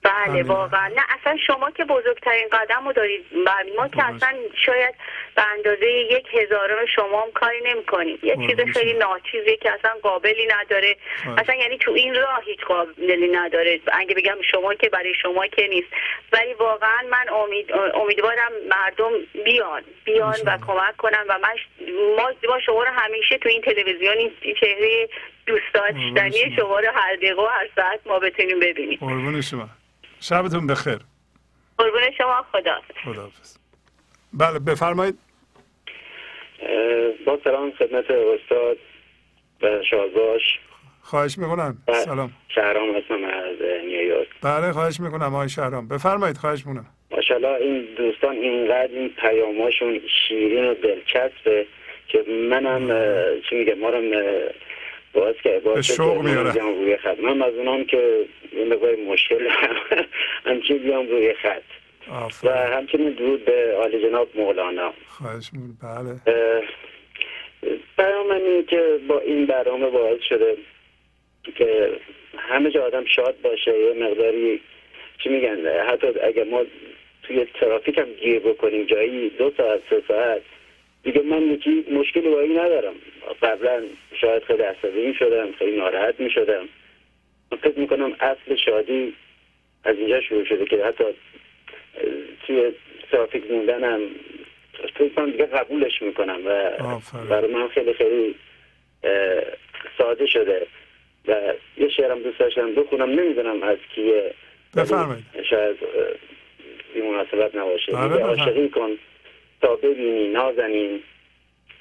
بله 0.03 0.13
همین. 0.27 0.43
واقعا 0.43 0.89
نه 0.89 1.03
اصلا 1.21 1.37
شما 1.47 1.71
که 1.71 1.85
بزرگترین 1.85 2.49
قدم 2.53 2.87
رو 2.87 2.93
دارید 2.93 3.25
بر 3.47 3.65
ما 3.77 3.89
که. 3.89 4.05
اصلا 4.05 4.35
شاید 4.67 4.95
به 5.37 5.43
اندازه 5.57 5.87
یک 5.87 6.27
هزارم 6.35 6.87
شما 6.97 7.23
هم 7.23 7.31
کاری 7.33 7.61
نمی 7.61 7.85
کنید 7.85 8.25
یه 8.25 8.37
چیز 8.37 8.61
خیلی 8.75 8.91
شما. 8.91 8.99
ناچیزه 9.01 9.57
که 9.57 9.71
اصلا 9.73 9.91
قابلی 10.03 10.47
نداره 10.47 10.97
خواهش. 11.25 11.39
اصلا 11.41 11.55
یعنی 11.55 11.79
تو 11.79 11.91
این 11.91 12.15
راه 12.15 12.43
هیچ 12.45 12.61
قابلی 12.61 13.29
نداره 13.29 13.81
اگه 13.93 14.15
بگم 14.15 14.37
شما 14.51 14.75
که 14.75 14.89
برای 14.89 15.15
شما 15.23 15.47
که 15.47 15.67
نیست 15.67 15.89
ولی 16.33 16.55
واقعا 16.55 17.03
من 17.11 17.29
امید 17.29 17.73
امیدوارم 17.95 18.53
مردم 18.71 19.11
بیان 19.45 19.83
بیان 20.05 20.37
و. 20.47 20.59
کمک 20.67 20.97
کنن 20.97 21.25
و 21.29 21.39
من 21.39 21.55
ما 22.17 22.31
ما 22.49 22.61
شما 22.61 22.83
رو 22.83 22.91
همیشه 22.91 23.39
تو 23.39 23.49
این 23.49 23.63
تلویزیون 23.63 24.17
این 24.17 24.33
چهره 24.61 25.09
دوست 25.47 25.75
داشتنی 25.75 26.33
شما. 26.33 26.57
شما 26.57 26.81
رو 26.81 26.89
هر 26.95 27.17
دقیقه 27.17 27.43
و 27.43 27.47
هر 27.47 27.69
ساعت 27.77 28.01
ما 28.07 28.19
بتونیم 28.19 28.61
ببینیم 28.61 28.99
قربون 29.01 29.41
شما 29.41 29.69
شبتون 30.21 30.67
بخیر. 30.67 30.99
قربون 31.79 32.01
شما 32.19 32.45
خدا 32.53 32.81
خداحافظ. 33.05 33.57
بله 34.33 34.59
بفرمایید. 34.59 35.19
با 37.27 37.39
سلام 37.45 37.73
خدمت 37.73 38.11
استاد 38.11 38.77
و 39.63 39.83
شازاش 39.91 40.43
خواهش 41.03 41.39
می‌کنم. 41.39 41.79
سلام. 42.05 42.33
شهرام 42.49 42.97
هستم 42.97 43.25
از 43.25 43.57
نیویورک 43.87 44.29
بله 44.43 44.73
خواهش 44.73 45.01
می‌کنم 45.01 45.35
آقای 45.35 45.49
شهرام. 45.49 45.89
بفرمایید 45.89 46.37
خواهش 46.37 46.67
می‌کنم. 46.67 46.87
ماشاءالله 47.11 47.49
این 47.49 47.89
دوستان 47.97 48.37
اینقدر 48.37 48.93
این 48.93 49.09
پیاماشون 49.09 50.01
شیرین 50.29 50.65
و 50.65 50.75
دلچسبه 50.75 51.67
که 52.09 52.25
منم 52.51 52.89
چی 53.51 53.55
میگه 53.57 53.75
ما 53.75 53.91
رو 53.91 54.01
باز 55.13 55.35
که 55.43 55.61
باز 55.65 55.87
شوق 55.87 56.23
میاره. 56.23 56.53
بیام 56.53 56.75
روی 56.75 56.97
خط. 56.97 57.19
من 57.19 57.43
از 57.43 57.55
اونام 57.55 57.85
که 57.85 58.27
یه 58.53 58.65
مقدار 58.65 58.97
مشکل. 58.97 59.49
همچین 60.47 60.79
بیام 60.79 61.09
روی 61.09 61.35
خط. 61.35 61.63
و 62.45 62.51
همچنین 62.51 63.11
درود 63.11 63.45
به 63.45 63.75
عالی 63.77 64.03
جناب 64.03 64.29
مولانا. 64.35 64.93
خواهش 65.09 65.51
بله. 65.83 66.21
اینه 68.49 68.63
که 68.63 69.01
با 69.09 69.21
این 69.21 69.47
برنامه 69.47 69.91
باعث 69.91 70.21
شده 70.29 70.57
که 71.57 71.93
همه 72.39 72.71
جا 72.71 72.85
آدم 72.85 73.05
شاد 73.05 73.41
باشه 73.43 73.79
یه 73.79 74.09
مقداری 74.09 74.61
چی 75.23 75.29
میگن؟ 75.29 75.67
حتی 75.67 76.07
اگر 76.07 76.45
ما 76.45 76.63
توی 77.23 77.47
ترافیک 77.61 77.99
هم 77.99 78.13
گیر 78.13 78.39
بکنیم 78.39 78.85
جایی 78.87 79.31
دو 79.31 79.53
ساعت 79.57 79.81
سه 79.91 80.03
ساعت 80.09 80.43
دیگه 81.13 81.23
من 81.23 81.43
یکی 81.43 81.85
مشکلی 81.91 82.29
با 82.29 82.41
این 82.41 82.59
ندارم 82.59 82.95
قبلا 83.43 83.83
شاید 84.21 84.43
خیلی 84.43 84.63
عصبی 84.63 85.15
شدم 85.15 85.53
خیلی 85.59 85.77
ناراحت 85.77 86.21
می 86.21 86.31
شدم 86.31 86.69
من 87.53 87.59
فکر 87.59 87.79
می‌کنم 87.79 88.17
اصل 88.21 88.57
شادی 88.65 89.15
از 89.85 89.97
اینجا 89.97 90.21
شروع 90.21 90.45
شده 90.45 90.65
که 90.65 90.85
حتی 90.85 91.05
توی 92.47 92.73
ترافیک 93.11 93.51
موندنم 93.51 94.01
فکر 94.95 95.09
کنم 95.09 95.31
دیگه 95.31 95.47
قبولش 95.47 96.03
می‌کنم 96.03 96.39
و. 96.47 96.71
برای 97.31 97.53
من 97.53 97.69
خیلی 97.69 97.93
خیلی 97.93 98.35
ساده 99.99 100.27
شده 100.27 100.67
و 101.29 101.55
یه 101.77 101.89
شعرم 101.89 102.23
دوست 102.23 102.39
داشتم 102.39 102.75
بخونم 102.75 103.11
نمی‌دونم 103.11 103.63
از 103.63 103.79
کیه 103.95 104.35
بفرمایید. 104.77 105.25
شاید 105.51 105.77
بی 106.95 107.01
مناسبت 107.01 107.55
نباشه 107.55 107.93
بله، 107.93 108.09
بفرمایید. 108.09 108.41
عاشقی 108.41 108.69
کن 108.69 108.91
تا 109.61 109.77
ببینی 109.77 110.29
نازنین 110.29 111.03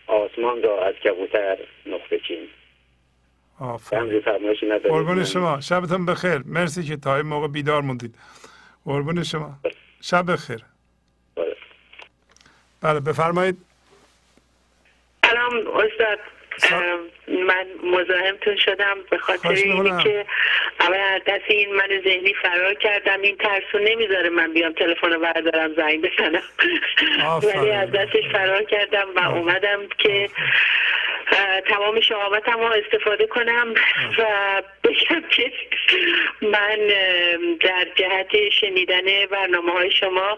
آسمان 0.08 0.64
را 0.64 0.86
از 0.86 0.96
کبوتر 0.96 1.58
نقطه 1.86 2.20
چین. 2.28 2.48
قربون 4.90 5.24
شما 5.24 5.62
شبتون 5.62 6.06
بخیر. 6.06 6.42
مرسی 6.46 6.84
که 6.84 6.98
تا 6.98 7.16
این 7.16 7.26
موقع 7.26 7.48
بیدار 7.48 7.82
موندید. 7.82 8.16
قربون 8.86 9.24
شما. 9.24 9.60
شب 10.02 10.32
بخیر. 10.32 10.60
بله. 11.36 11.56
بله 12.82 13.00
بفرمایید. 13.00 13.58
سلام 15.26 15.54
استاد. 15.68 16.20
من 17.28 17.66
مزاحمتون 17.84 18.56
شدم 18.56 18.98
به 19.12 19.18
خاطر. 19.18 19.50
اینه 19.50 20.04
که 20.04 20.26
اول 20.80 20.98
از 21.16 21.22
دست 21.28 21.44
این 21.48 21.76
من 21.76 21.88
ذهنی 22.04 22.34
فرار 22.34 22.74
کردم 22.74 23.22
این 23.22 23.38
ترسو 23.38 23.80
نمی‌ذاره 23.80 24.30
من 24.30 24.54
بیام 24.54 24.74
تلفن 24.74 25.12
رو 25.14 25.20
بردارم 25.20 25.74
زنگ 25.74 26.02
بزنم. 26.02 26.44
ولی 27.44 27.72
از 27.72 27.92
دستش 27.92 28.24
فرار 28.32 28.64
کردم 28.64 29.08
و 29.16 29.20
اومدم 29.20 29.80
که 29.98 30.30
تمام 31.70 32.02
شقاوتم 32.02 32.60
رو 32.60 32.66
استفاده 32.66 33.28
کنم 33.28 33.74
و 34.18 34.24
بگم 34.84 35.24
که 35.30 35.52
من 36.42 36.78
در 37.60 37.88
جهت 37.96 38.50
شنیدن 38.50 39.26
برنامه 39.32 39.72
های 39.72 39.92
شما 39.92 40.38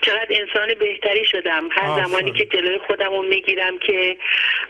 چقدر 0.00 0.26
انسان 0.30 0.74
بهتری 0.74 1.24
شدم. 1.24 1.68
هر 1.72 2.04
زمانی 2.04 2.32
که 2.32 2.44
جلوی 2.44 2.78
خودم 2.78 3.10
رو 3.10 3.22
می‌گیرم 3.22 3.78
که 3.78 4.16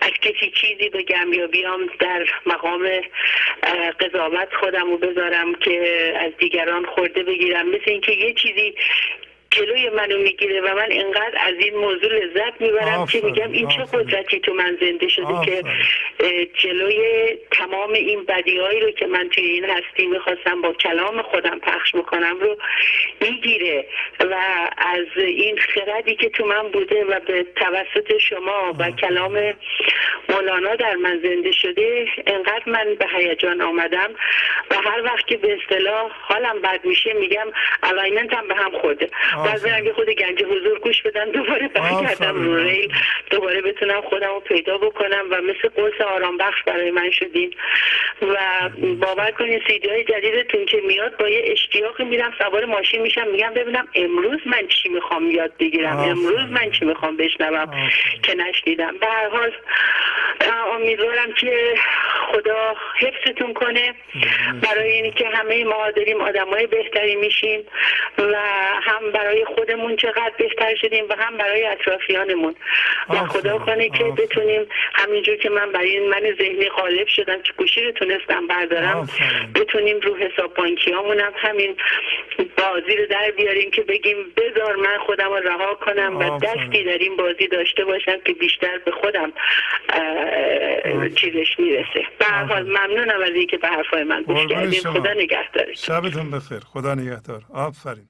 از 0.00 0.12
کسی 0.22 0.50
چیزی 0.50 0.88
بگم 0.88 1.32
یا 1.32 1.46
بیام 1.46 1.90
در 1.98 2.26
مقام 2.46 2.88
قضاوت 4.00 4.54
خودم 4.60 4.90
رو 4.90 4.98
بذارم 4.98 5.54
که 5.54 6.14
از 6.26 6.36
دیگران 6.38 6.86
خورده 6.86 7.22
بگیرم. 7.22 7.68
مثل 7.68 7.84
اینکه 7.86 8.12
یه 8.12 8.32
چیزی 8.32 8.74
جلوی 9.50 9.88
منو 9.88 10.18
می‌گیره 10.18 10.60
و 10.60 10.74
من 10.74 10.90
اینقدر 10.90 11.38
از 11.46 11.54
این 11.58 11.76
موضوع 11.76 12.12
لذت 12.12 12.60
می‌برم 12.60 13.06
که 13.06 13.20
میگم 13.20 13.52
این 13.52 13.68
چه 13.68 13.82
قدرتی 13.82 14.40
تو 14.40 14.54
من 14.54 14.78
زنده 14.80 15.08
شده 15.08 15.44
که 15.44 15.62
جلوی 16.54 17.28
تمام 17.50 17.92
این 17.92 18.24
بدیهایی 18.24 18.80
رو 18.80 18.90
که 18.90 19.06
من 19.06 19.28
توی 19.28 19.44
این 19.44 19.64
هستی 19.64 20.06
می‌خواستم 20.06 20.62
با 20.62 20.72
کلام 20.72 21.22
خودم 21.22 21.58
پخش 21.58 21.94
بکنم 21.94 22.36
رو 22.40 22.56
می‌گیره 23.20 23.86
و 24.20 24.36
از 24.76 25.06
این 25.16 25.58
خردی 25.58 26.16
که 26.16 26.28
تو 26.28 26.46
من 26.46 26.68
بوده 26.68 27.04
و 27.04 27.20
به 27.20 27.46
توسط 27.56 28.18
شما 28.18 28.74
و 28.78 28.90
کلام 28.90 29.54
مولانا 30.28 30.74
در 30.74 30.96
من 30.96 31.20
زنده 31.22 31.52
شده 31.52 32.06
انقدر 32.26 32.62
من 32.66 32.94
به 32.98 33.06
هیجان 33.16 33.60
آمدم 33.60 34.10
و 34.70 34.74
هر 34.74 35.02
وقت 35.04 35.26
که 35.26 35.36
به 35.36 35.58
اصطلاح 35.62 36.10
حالم 36.20 36.60
بد 36.62 36.80
میشه 36.84 37.12
میگم 37.12 37.46
الاینمنتم 37.82 38.48
به 38.48 38.54
هم 38.54 38.70
خورده. 38.80 39.08
باز 39.44 39.62
برم 39.62 39.92
خود 39.92 40.10
گنج 40.10 40.42
حضور 40.42 40.78
گوش 40.78 41.02
بدم 41.02 41.30
دوباره 41.32 41.68
برگردم 41.68 42.44
رو 42.44 42.56
ریل. 42.56 42.92
دوباره 43.30 43.60
بتونم 43.60 44.00
خودم 44.00 44.28
رو 44.34 44.40
پیدا 44.40 44.78
بکنم 44.78 45.24
و 45.30 45.40
مثل 45.40 45.68
قرص 45.76 46.00
آرام 46.00 46.36
بخش 46.36 46.62
برای 46.66 46.90
من 46.90 47.10
شدین 47.10 47.54
و 48.22 48.36
باور 49.00 49.30
کنین 49.30 49.62
سیدی 49.66 49.88
های 49.88 50.04
جدیدتون 50.04 50.64
که 50.66 50.80
میاد 50.86 51.16
با 51.16 51.28
یه 51.28 51.42
اشتیاقی 51.46 52.04
میرم 52.04 52.32
سوار 52.38 52.64
ماشین 52.64 53.02
میشم 53.02 53.28
میگم 53.28 53.54
ببینم 53.54 53.88
امروز 53.94 54.40
من 54.46 54.66
چی 54.68 54.88
می‌خوام 54.88 55.30
یاد 55.30 55.52
بگیرم؟ 55.58 55.96
امروز 55.96 56.50
من 56.50 56.70
چی 56.70 56.84
می‌خوام 56.84 57.16
بشنوم 57.16 57.90
که 58.22 58.34
نشنیدم. 58.34 58.98
به 59.00 59.06
هر 59.06 59.28
حال 59.28 59.52
امیدوارم 60.74 61.32
که 61.32 61.74
خدا 62.32 62.74
حفظتون 63.00 63.54
کنه. 63.54 63.94
برای 64.62 64.92
اینکه 64.92 65.28
همه 65.28 65.64
ما 65.64 65.90
داریم 65.90 66.20
آدمای 66.20 66.66
بهتری 66.66 67.16
میشیم 67.16 67.60
و 68.18 68.34
هم 68.82 69.12
برای 69.12 69.29
خودمون 69.44 69.96
چقدر 69.96 70.32
بهتر 70.38 70.74
شدیم 70.74 71.04
و 71.08 71.14
هم 71.18 71.36
برای 71.36 71.66
اطرافیانمون. 71.66 72.54
و 73.08 73.14
خدا 73.14 73.58
کنه 73.58 73.88
که 73.88 74.04
بتونیم 74.04 74.66
همینجور 74.94 75.36
که 75.36 75.50
من 75.50 75.72
برای 75.72 75.90
این 75.90 76.08
من 76.08 76.20
ذهنی 76.38 76.68
غالب 76.68 77.06
شدم 77.06 77.42
که 77.42 77.52
گوشی 77.56 77.80
رو 77.80 77.92
تونستم 77.92 78.46
بردارم 78.46 79.08
بتونیم 79.54 80.00
رو 80.00 80.16
حساب 80.16 80.54
بانکی 80.54 80.92
هم 80.92 81.32
همین 81.36 81.76
بازی 82.38 82.96
رو 82.96 83.06
در 83.06 83.30
بیاریم 83.36 83.70
که 83.70 83.82
بگیم 83.82 84.16
بذار 84.36 84.76
من 84.76 84.98
خودم 85.06 85.28
رو 85.28 85.36
رها 85.36 85.74
کنم 85.74 86.16
و 86.16 86.38
دستی 86.38 86.84
در 86.84 86.98
این 86.98 87.16
بازی 87.16 87.48
داشته 87.48 87.84
باشم 87.84 88.20
که 88.24 88.32
بیشتر 88.32 88.78
به 88.78 88.90
خودم 88.90 89.32
چیزش 91.16 91.58
می‌رسه. 91.58 92.04
به 92.18 92.24
هر 92.24 92.44
حال 92.44 92.62
ممنونم 92.62 93.20
از 93.22 93.34
اینکه 93.34 93.56
به 93.58 93.68
حرفای 93.68 94.04
من 94.04 94.22
گوش 94.22 94.46
کردید 94.46 94.86
خدا 94.86 95.12
نگهدارتون. 95.12 95.74
شبتون 95.74 96.30
بخیر. 96.30 96.60
خدا 96.72 96.94
نگهدار. 96.94 97.40
آفرین. 97.54 98.09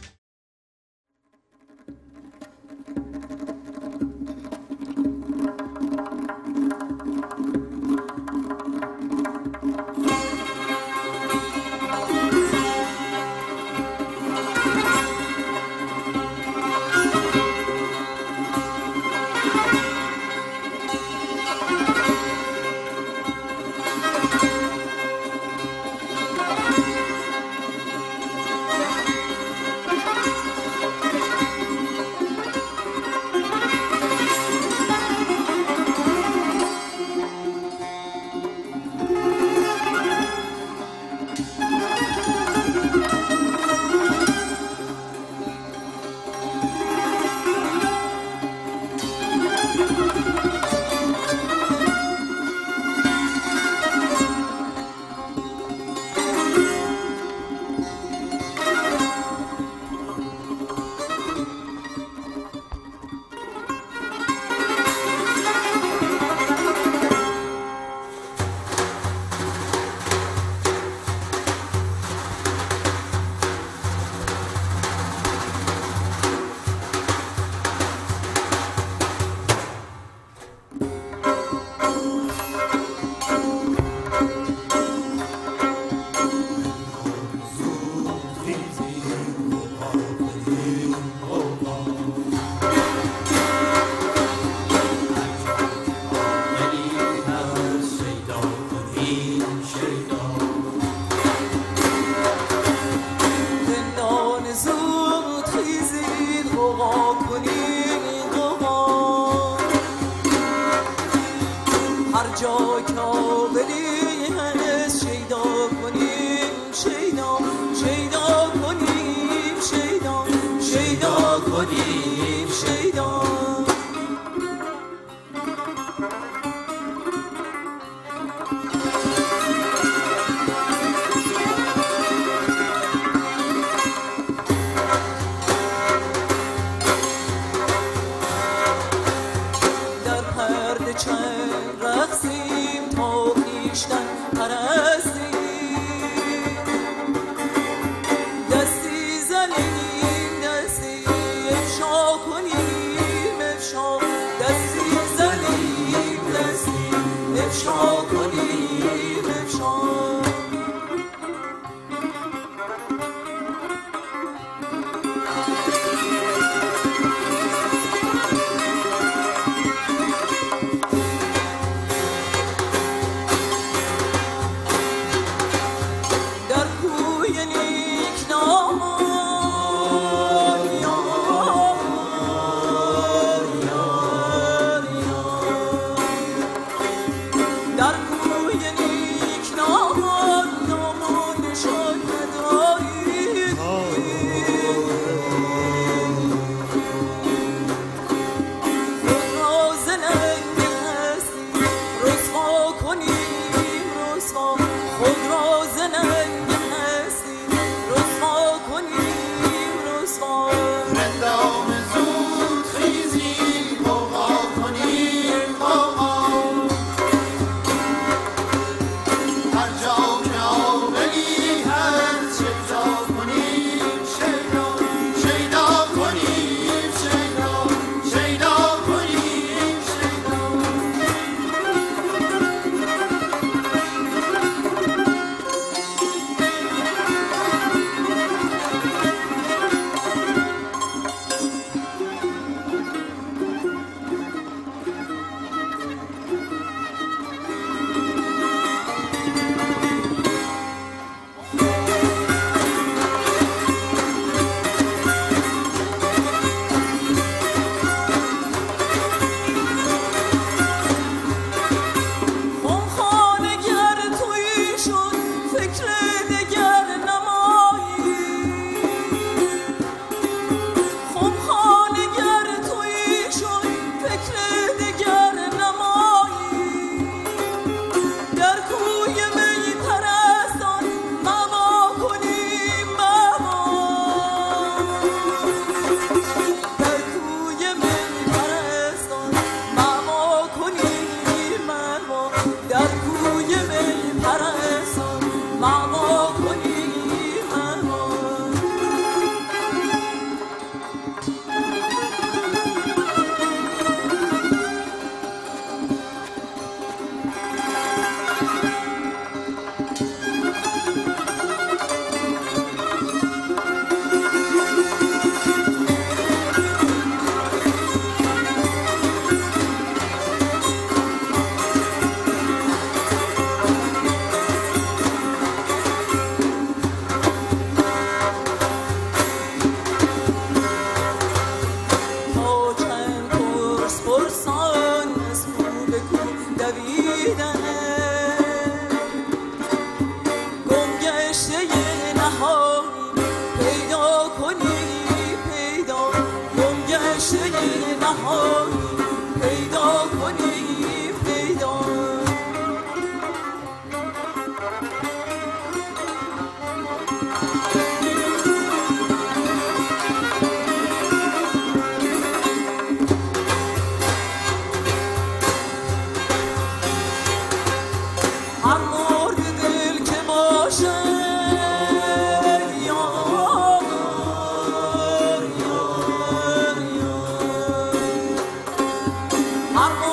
Arno 379.81 380.10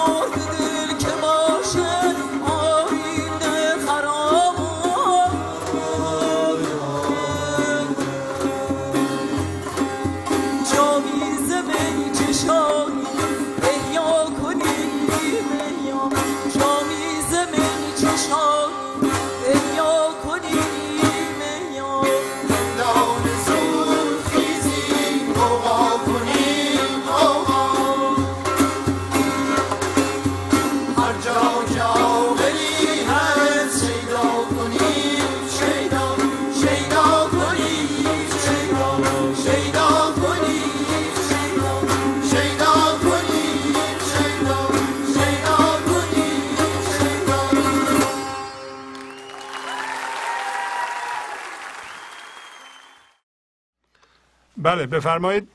بله 54.68 54.86
بفرمایید. 54.86 55.48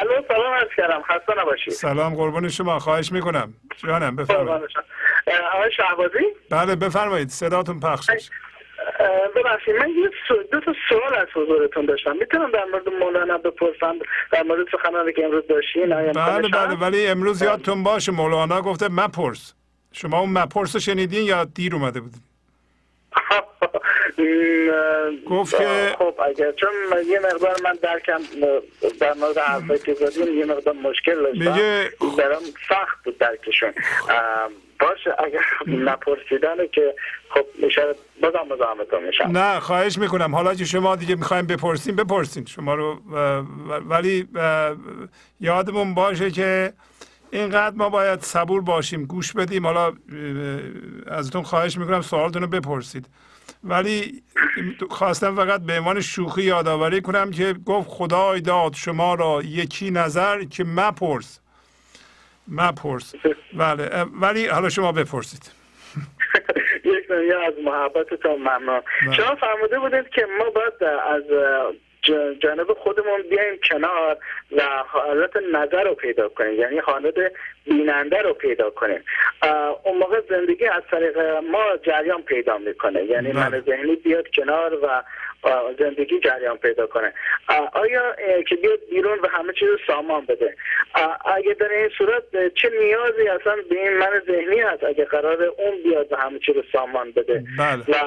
الو 0.00 0.22
سلام 0.28 0.54
عرض 0.54 0.68
کردم. 0.76 1.02
خسته 1.02 1.40
نباشید. 1.40 1.72
سلام 1.72 2.14
قربان 2.14 2.48
شما. 2.48 2.78
خواهش 2.78 3.12
می‌کنم. 3.12 3.54
جانم 3.76 4.16
بفرمایید. 4.16 4.70
آقای 5.54 5.72
شهبازی؟ 5.76 6.24
بله 6.50 6.76
بفرمایید. 6.76 7.28
صداتون 7.28 7.80
پخش 7.80 8.10
ببخشید 9.36 9.76
من 9.76 9.88
یه. 9.88 10.10
دو 10.52 10.60
تا 10.60 10.74
سوال 10.88 11.14
از 11.14 11.26
حضورتون 11.34 11.86
داشتم. 11.86 12.16
می‌تونم 12.16 12.50
در 12.50 12.64
مورد 12.72 12.88
مولانا 12.88 13.38
بپرسم؟ 13.38 13.94
در 14.32 14.42
مورد 14.42 14.66
سخنانی 14.72 15.12
که 15.12 15.24
امروز 15.24 15.44
داشتین؟ 15.48 15.86
بله 15.86 16.12
بله 16.12 16.58
هست؟ 16.58 16.82
ولی 16.82 17.06
امروز 17.06 17.42
یادتون 17.42 17.82
باشه 17.82 18.12
مولانا 18.12 18.62
گفته 18.62 18.88
مپرس. 18.88 19.54
شما 19.92 20.18
اون 20.20 20.30
مپرس 20.30 20.74
رو 20.74 20.80
شنیدین 20.80 21.26
یا 21.26 21.44
دیر 21.44 21.74
اومده 21.74 22.00
بودین؟ 22.00 22.22
گفت 25.26 25.56
که 25.58 25.94
خب 25.98 26.14
اگر 26.28 26.52
چون 26.52 26.70
یه 27.06 27.20
مقدار 27.20 27.56
من 27.64 27.78
درکم 27.82 28.20
در 29.00 29.14
مورد 29.14 29.38
حرفایی 29.38 29.80
که 29.80 29.94
زدین 29.94 30.38
یه 30.38 30.44
مقدار 30.44 30.74
مشکل 30.74 31.14
داشتم. 31.22 31.38
میگه- 31.38 31.90
برام 32.18 32.42
سخت 32.68 33.04
بود 33.04 33.18
درکشون. 33.18 33.72
باشه 34.80 35.14
اگر 35.18 35.40
نپرسیدنه 35.84 36.68
که 36.68 36.94
خب 37.30 37.44
میشه 37.58 37.82
بازم 38.22 38.54
مزاحمتون 38.54 39.04
میشم. 39.04 39.24
نه 39.24 39.60
خواهش 39.60 39.98
می‌کنم. 39.98 40.34
حالا 40.34 40.54
که 40.54 40.64
شما 40.64 40.96
دیگه 40.96 41.14
می‌خوایم 41.14 41.46
بپرسین 41.46 41.96
بپرسین. 41.96 42.44
شما 42.44 42.74
رو 42.74 43.00
ولی 43.88 44.28
یادمون 45.40 45.94
باشه 45.94 46.30
که 46.30 46.72
اینقدر 47.30 47.76
ما 47.76 47.88
باید 47.88 48.20
صبور 48.20 48.60
باشیم. 48.62 49.04
گوش 49.06 49.32
بدیم. 49.32 49.66
حالا 49.66 49.92
ازتون 51.06 51.42
خواهش 51.42 51.78
می‌کنم 51.78 52.00
سوالتون 52.00 52.42
رو 52.42 52.48
بپرسید. 52.48 53.06
ولی 53.64 54.22
خواستم 54.90 55.36
فقط 55.36 55.60
به 55.60 55.78
عنوان 55.78 56.00
شوخی 56.00 56.42
یادآوری 56.42 57.00
کنم 57.00 57.30
که 57.30 57.54
گفت 57.66 57.88
خدای 57.88 58.40
داد 58.40 58.74
شما 58.74 59.14
را 59.14 59.42
یکی 59.44 59.90
نظر 59.90 60.44
که 60.44 60.64
مپرس. 60.64 61.40
مپرس. 62.48 63.14
بله. 63.52 64.04
ولی 64.20 64.46
حالا 64.46 64.68
شما 64.68 64.92
بپرسید. 64.92 65.50
یک 66.84 67.08
دنیا 67.08 67.42
از 67.46 67.54
محبتتون 67.64 68.36
ممنون. 68.36 68.80
بله. 69.06 69.14
شما 69.14 69.34
فرموده 69.34 69.78
بودید 69.78 70.08
که 70.08 70.26
ما 70.38 70.50
باید 70.50 70.84
از 70.84 71.22
جانب 72.42 72.72
خودمون 72.72 73.22
بیایم 73.30 73.58
کنار 73.70 74.16
و 74.56 74.62
حالت 74.86 75.30
نظر 75.52 75.84
رو 75.84 75.94
پیدا 75.94 76.28
کنیم. 76.28 76.60
یعنی 76.60 76.78
حالت 76.78 77.14
بیننده 77.66 78.22
رو 78.22 78.32
پیدا 78.34 78.70
کنیم. 78.70 79.04
اون 79.84 79.98
موقع 79.98 80.20
زندگی 80.28 80.66
از 80.66 80.82
طریق 80.90 81.18
ما 81.50 81.76
جریان 81.82 82.22
پیدا 82.22 82.58
می‌کنه. 82.58 83.04
یعنی 83.04 83.32
بله. 83.32 83.48
من 83.48 83.60
ذهنی 83.60 83.96
بیاد 83.96 84.28
کنار 84.28 84.74
و 84.74 85.02
زندگی 85.78 86.20
جریان 86.20 86.56
پیدا 86.56 86.86
کنه. 86.86 87.12
آیا 87.72 88.14
که 88.48 88.56
بیاد 88.56 88.80
بیرون 88.90 89.18
و 89.18 89.28
همه 89.28 89.52
چیز 89.52 89.68
رو 89.68 89.78
سامان 89.86 90.24
بده؟ 90.24 90.56
اگه 91.24 91.54
در 91.54 91.68
این 91.68 91.88
صورت 91.98 92.54
چه 92.54 92.70
نیازی 92.80 93.28
اصلا 93.28 93.56
به 93.70 93.88
این 93.88 93.98
من 93.98 94.22
ذهنی 94.26 94.60
هست 94.60 94.84
اگه 94.84 95.04
قرار 95.04 95.42
اون 95.42 95.82
بیاد 95.82 96.12
و 96.12 96.16
همه 96.16 96.38
چیز 96.38 96.56
رو 96.56 96.62
سامان 96.72 97.10
بده؟ 97.10 97.44
بله. 97.58 97.82
و 97.88 97.98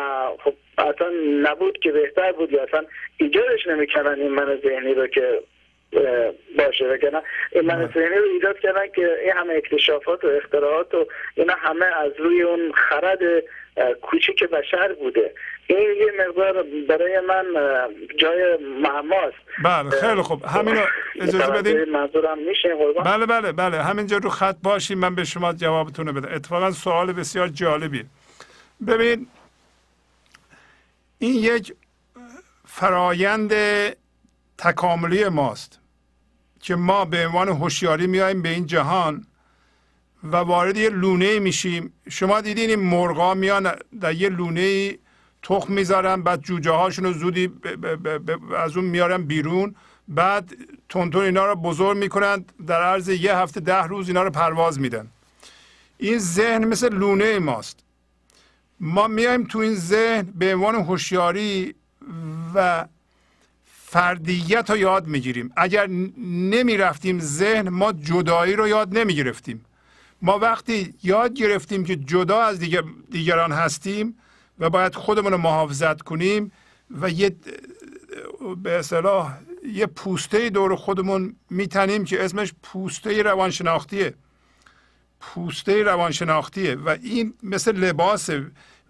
خب 0.43 0.53
اصلا 0.77 1.09
نبود 1.41 1.77
که 1.77 1.91
بهتر 1.91 2.31
بود 2.31 2.51
یا 2.51 2.63
اصلا 2.63 2.85
ایجادش 3.17 3.67
نمی‌کردن 3.67 4.21
این 4.21 4.31
من 4.31 4.59
ذهنی 4.63 4.93
رو 4.93 5.07
که 5.07 5.39
باشه 6.57 6.85
وگرنه 6.85 7.21
این 7.51 7.65
من 7.65 7.89
ذهنی 7.93 8.15
رو 8.15 8.23
ایجاد 8.33 8.59
کردن 8.59 8.87
که 8.95 9.17
این 9.23 9.33
همه 9.33 9.53
اکتشافات 9.53 10.23
و 10.23 10.27
اختراعات 10.27 10.93
و 10.93 11.05
اینا 11.35 11.53
همه 11.57 11.85
از 11.85 12.11
روی 12.17 12.41
اون 12.41 12.71
خرد 12.71 13.19
کوچیک 14.01 14.43
بشر 14.43 14.93
بوده. 14.93 15.33
این 15.67 15.79
یه 15.79 16.27
مقدار 16.27 16.65
برای 16.89 17.19
من 17.19 17.45
جای 18.17 18.57
معماست. 18.57 19.37
بله 19.63 19.89
خیلی 19.89 20.21
خوب. 20.21 20.45
همینو 20.45 20.81
اجازه 21.21 21.51
بدین؟ 21.51 21.83
منظورم 21.83 22.37
میشه 22.39 22.75
قربان. 22.75 23.03
بله 23.03 23.25
بله 23.25 23.51
بله. 23.51 23.83
همینجا 23.83 24.17
رو 24.17 24.29
خط 24.29 24.55
باشیم 24.63 24.99
من 24.99 25.15
به 25.15 25.23
شما 25.23 25.53
جوابتون 25.53 26.07
رو 26.07 26.13
بدم. 26.13 26.35
اتفاقا 26.35 26.71
سوال 26.71 27.13
بسیار 27.13 27.47
جالبیه. 27.47 28.05
ببین 28.87 29.27
این 31.19 31.33
یک 31.33 31.73
فرایند 32.67 33.53
تکاملی 34.57 35.29
ماست 35.29 35.79
که 36.59 36.75
ما 36.75 37.05
به 37.05 37.27
عنوان 37.27 37.49
هوشیاری 37.49 38.07
میایم 38.07 38.41
به 38.41 38.49
این 38.49 38.65
جهان 38.65 39.27
و 40.23 40.35
وارد 40.35 40.77
یه 40.77 40.89
لونه 40.89 41.39
میشیم. 41.39 41.93
شما 42.09 42.41
دیدین 42.41 42.69
این 42.69 42.79
مرغا 42.79 43.33
میان 43.33 43.71
در 44.01 44.13
یه 44.13 44.29
لونه 44.29 44.97
تخم 45.43 45.73
می‌ذارن 45.73 46.21
بعد 46.21 46.41
جوجه 46.41 46.71
هاشون 46.71 47.05
رو 47.05 47.13
زودی 47.13 47.47
ب- 47.47 47.67
ب- 47.85 48.31
ب- 48.31 48.53
از 48.53 48.77
اون 48.77 48.85
میارن 48.85 49.23
بیرون. 49.23 49.75
بعد 50.07 50.55
تونتون 50.89 51.23
اینا 51.23 51.45
رو 51.45 51.55
بزرگ 51.55 51.97
می‌کنن 51.97 52.45
در 52.67 52.83
عرض 52.83 53.09
یه 53.09 53.37
هفته 53.37 53.59
ده 53.59 53.83
روز 53.83 54.07
اینا 54.07 54.23
رو 54.23 54.29
پرواز 54.29 54.79
میدن. 54.79 55.07
این 55.97 56.19
ذهن 56.19 56.65
مثل 56.65 56.93
لونه 56.93 57.39
ماست. 57.39 57.79
ما 58.79 59.07
میایم 59.07 59.43
تو 59.43 59.59
این 59.59 59.75
ذهن 59.75 60.21
به 60.35 60.55
عنوان 60.55 60.75
هوشیاری 60.75 61.75
و 62.55 62.85
فردیت 63.89 64.69
رو 64.69 64.77
یاد 64.77 65.07
می‌گیریم. 65.07 65.51
اگر 65.57 65.87
نمی 66.17 66.77
رفتیم 66.77 67.19
ذهن 67.19 67.69
ما 67.69 67.91
جدایی 67.91 68.55
رو 68.55 68.67
یاد 68.67 68.97
نمی 68.97 69.15
گرفتیم 69.15 69.65
ما 70.21 70.39
وقتی 70.39 70.93
یاد 71.03 71.33
گرفتیم 71.33 71.83
که 71.85 71.95
جدا 71.95 72.41
از 72.41 72.59
دیگر 72.59 72.83
دیگران 73.11 73.51
هستیم 73.51 74.17
و 74.59 74.69
باید 74.69 74.95
خودمون 74.95 75.31
رو 75.31 75.37
محافظت 75.37 76.01
کنیم 76.01 76.51
و 77.01 77.09
یه 77.09 77.35
به 78.63 78.71
اصطلاح 78.71 79.37
یه 79.73 79.85
پوسته 79.85 80.49
دور 80.49 80.75
خودمون 80.75 81.35
میتنیم 81.49 82.03
که 82.05 82.25
اسمش 82.25 82.53
پوسته 82.63 83.21
روانشناختیه. 83.21 84.13
پوسته 85.19 85.83
روانشناختیه 85.83 86.75
و 86.75 86.89
این 87.01 87.33
مثل 87.43 87.75
لباسه 87.75 88.45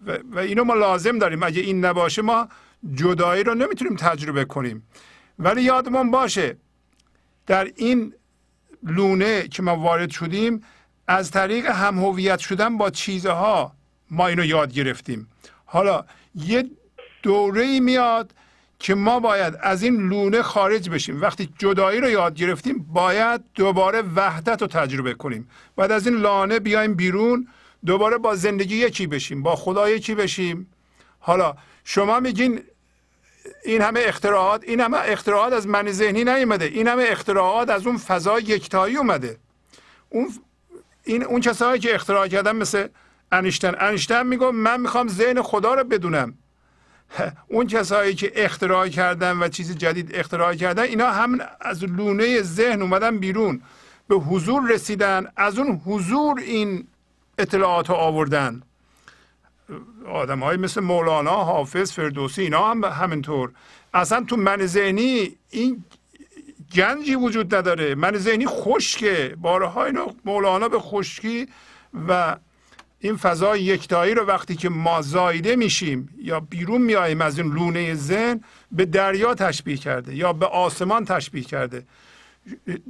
و, 0.06 0.18
و 0.32 0.38
اینو 0.38 0.64
ما 0.64 0.74
لازم 0.74 1.18
داریم. 1.18 1.42
اگه 1.42 1.60
این 1.60 1.84
نباشه 1.84 2.22
ما 2.22 2.48
جدایی 2.94 3.44
رو 3.44 3.54
نمی‌تونیم 3.54 3.96
تجربه 3.96 4.44
کنیم. 4.44 4.82
ولی 5.38 5.62
یادمون 5.62 6.10
باشه 6.10 6.56
در 7.46 7.72
این 7.76 8.14
لونه 8.82 9.48
که 9.48 9.62
ما 9.62 9.76
وارد 9.76 10.10
شدیم 10.10 10.62
از 11.08 11.30
طریق 11.30 11.66
هم 11.66 11.98
هویت 11.98 12.38
شدن 12.38 12.78
با 12.78 12.90
چیزها 12.90 13.72
ما 14.10 14.26
اینو 14.26 14.44
یاد 14.44 14.72
گرفتیم. 14.72 15.28
حالا 15.64 16.04
یه 16.34 16.70
دوره 17.22 17.62
ای 17.62 17.80
میاد 17.80 18.34
که 18.78 18.94
ما 18.94 19.20
باید 19.20 19.54
از 19.60 19.82
این 19.82 20.08
لونه 20.08 20.42
خارج 20.42 20.90
بشیم. 20.90 21.20
وقتی 21.20 21.48
جدایی 21.58 22.00
رو 22.00 22.10
یاد 22.10 22.34
گرفتیم 22.34 22.86
باید 22.92 23.40
دوباره 23.54 24.02
وحدت 24.02 24.62
رو 24.62 24.68
تجربه 24.68 25.14
کنیم. 25.14 25.48
باید 25.76 25.92
از 25.92 26.06
این 26.06 26.16
لانه 26.16 26.58
بیایم 26.58 26.94
بیرون 26.94 27.48
دوباره 27.86 28.18
با 28.18 28.34
زندگی 28.34 28.76
یکی 28.76 29.06
بشیم 29.06 29.42
با 29.42 29.56
خدا 29.56 29.90
یکی 29.90 30.14
بشیم. 30.14 30.66
حالا 31.18 31.54
شما 31.90 32.20
میگین 32.20 32.60
این 33.64 33.82
همه 33.82 34.00
اختراعات 34.04 34.64
این 34.64 34.80
همه 34.80 34.98
اختراعات 35.04 35.52
از 35.52 35.66
من 35.66 35.92
ذهنی 35.92 36.24
نیومده. 36.24 36.64
این 36.64 36.88
همه 36.88 37.04
اختراعات 37.08 37.70
از 37.70 37.86
اون 37.86 37.96
فضای 37.96 38.42
یکتایی 38.42 38.96
اومده. 38.96 39.38
اون 40.08 40.28
این 41.04 41.24
اون 41.24 41.40
کسایی 41.40 41.80
که 41.80 41.94
اختراع 41.94 42.28
کردن 42.28 42.56
مثل 42.56 42.88
انیشتن 43.32 43.74
انیشتن 43.78 44.26
میگه 44.26 44.50
من 44.50 44.80
می‌خوام 44.80 45.08
ذهن 45.08 45.42
خدا 45.42 45.74
رو 45.74 45.84
بدونم. 45.84 46.34
اون 47.48 47.66
کسایی 47.66 48.14
که 48.14 48.32
اختراع 48.34 48.88
کردن 48.88 49.38
و 49.38 49.48
چیز 49.48 49.76
جدید 49.76 50.10
اختراع 50.14 50.54
کردن 50.54 50.82
اینا 50.82 51.10
هم 51.10 51.38
از 51.60 51.84
لونه 51.84 52.42
ذهن 52.42 52.82
اومدن 52.82 53.18
بیرون. 53.18 53.62
به 54.08 54.14
حضور 54.14 54.72
رسیدن 54.72 55.26
از 55.36 55.58
اون 55.58 55.80
حضور 55.86 56.40
این 56.40 56.88
اطلاعات 57.38 57.90
رو 57.90 57.94
آوردن. 57.94 58.62
آدم 60.06 60.38
های 60.40 60.56
مثل 60.56 60.80
مولانا 60.80 61.44
حافظ 61.44 61.92
فردوسی 61.92 62.42
اینا 62.42 62.70
هم 62.70 62.84
همینطور. 62.84 63.50
اصلا 63.94 64.24
تو 64.24 64.36
من 64.36 64.66
ذهنی 64.66 65.36
این 65.50 65.84
گنجی 66.74 67.14
وجود 67.14 67.54
نداره. 67.54 67.94
من 67.94 68.16
ذهنی 68.16 68.46
خشکه. 68.46 69.36
بارها 69.40 69.84
اینو 69.84 70.12
مولانا 70.24 70.68
به 70.68 70.78
خشکی 70.78 71.46
و 72.08 72.36
این 73.00 73.16
فضای 73.16 73.62
یکتایی 73.62 74.14
رو 74.14 74.24
وقتی 74.24 74.56
که 74.56 74.68
ما 74.68 75.02
زایده 75.02 75.56
میشیم 75.56 76.08
یا 76.22 76.40
بیرون 76.40 76.82
میاییم 76.82 77.20
از 77.20 77.38
این 77.38 77.52
لونه 77.52 77.94
ذهن 77.94 78.40
به 78.72 78.84
دریا 78.84 79.34
تشبیه 79.34 79.76
کرده 79.76 80.14
یا 80.14 80.32
به 80.32 80.46
آسمان 80.46 81.04
تشبیه 81.04 81.44
کرده. 81.44 81.86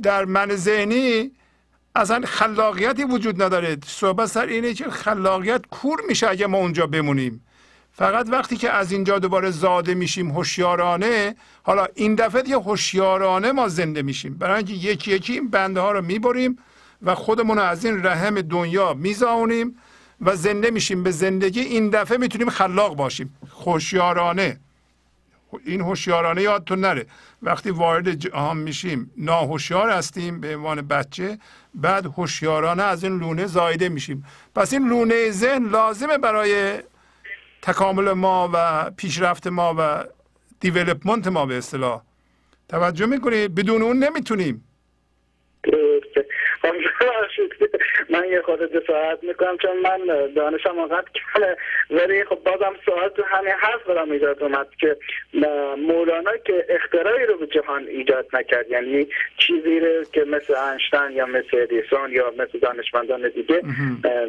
در 0.03 0.25
من 0.25 0.57
ذهنی 0.57 1.31
اصلا 1.99 2.27
خلاقیتی 2.27 3.05
وجود 3.05 3.43
نداره. 3.43 3.77
صحبت 3.87 4.27
سر 4.27 4.47
اینه 4.47 4.75
که 4.75 4.91
خلاقیت 4.91 5.63
کور 5.71 6.01
میشه 6.09 6.29
اگه 6.31 6.47
ما 6.47 6.59
اونجا 6.59 6.87
بمونیم. 6.87 7.45
فقط 7.93 8.29
وقتی 8.31 8.57
که 8.57 8.71
از 8.71 8.93
اینجا 8.93 9.19
دوباره 9.19 9.51
زاده 9.51 9.95
میشیم 9.95 10.31
هوشیارانه 10.31 11.35
حالا 11.63 11.87
این 11.95 12.15
دفعه 12.15 12.43
دیگه 12.43 12.57
هوشیارانه 12.57 13.53
ما 13.53 13.69
زنده 13.69 14.03
میشیم. 14.03 14.35
برای 14.35 14.57
اینکه 14.57 14.73
یکی 14.73 15.11
یکی 15.11 15.33
این 15.33 15.51
بنده 15.51 15.81
ها 15.81 15.93
رو 15.93 16.03
می‌بریم 16.03 16.59
و 17.03 17.15
خودمون 17.15 17.59
از 17.59 17.85
این 17.85 18.07
رحم 18.07 18.41
دنیا 18.41 18.95
میزاونیم 18.95 19.77
و 20.21 20.37
زنده 20.37 20.71
میشیم. 20.71 21.03
به 21.03 21.11
زندگی 21.11 21.61
این 21.61 21.91
دفعه 21.91 22.19
می‌تونیم 22.19 22.51
خلاق 22.51 22.97
باشیم. 22.97 23.37
هوشیارانه. 23.65 24.61
این 25.65 25.81
هوشیارانه 25.81 26.43
یادتون 26.43 26.81
نره. 26.81 27.07
وقتی 27.43 27.71
وارد 27.71 28.15
جهان 28.15 28.57
میشیم 28.57 29.11
ناهوشیار 29.17 29.91
هستیم 29.91 30.41
به 30.41 30.57
عنوان 30.57 30.83
بچه 30.83 31.39
بعد 31.75 32.07
هوشیارانه 32.07 32.83
از 32.83 33.05
این 33.05 33.19
لونه 33.19 33.47
زایده 33.47 33.89
میشیم. 33.89 34.25
پس 34.55 34.73
این 34.73 34.89
لونه 34.89 35.31
ذهن 35.31 35.69
لازمه 35.69 36.19
برای 36.19 36.79
تکامل 37.63 38.13
ما 38.13 38.51
و 38.53 38.91
پیشرفت 38.91 39.47
ما 39.47 39.75
و 39.79 40.05
دیولپمنت 40.61 41.27
ما 41.27 41.47
به 41.47 41.59
اصطلاح. 41.59 42.03
توجه 42.69 43.07
می‌کنید 43.07 43.55
بدون 43.55 43.83
اون 43.83 44.05
نمی‌تونیم. 44.05 44.65
من 48.11 48.25
یه 48.31 48.43
خود 48.43 48.73
جسارت 48.77 49.25
می‌کنم 49.25 49.57
چون 49.57 49.77
من 49.81 49.99
دانشم 50.37 50.79
آنقدر 50.79 51.09
کمه 51.15 51.57
ولی 51.91 52.25
خب 52.25 52.39
بازم 52.45 52.75
سوال 52.85 53.09
تو 53.09 53.23
همین 53.23 53.53
حرف 53.53 53.87
برام 53.87 54.11
ایجاد 54.11 54.43
اومد 54.43 54.69
که 54.81 54.97
مولانا 55.79 56.37
که 56.37 56.67
اختراعی 56.69 57.27
رو 57.27 57.39
به 57.39 57.47
جهان 57.47 57.87
ایجاد 57.87 58.27
نکرد 58.33 58.71
یعنی 58.71 59.07
چیزی 59.39 59.81
رو 59.81 60.05
که 60.05 60.25
مثل 60.25 60.55
انشتن 60.55 61.13
یا 61.13 61.27
مثل 61.27 61.49
ادیسون 61.53 62.13
یا 62.13 62.33
مثل 62.39 62.59
دانشمندان 62.59 63.29
دیگه 63.29 63.63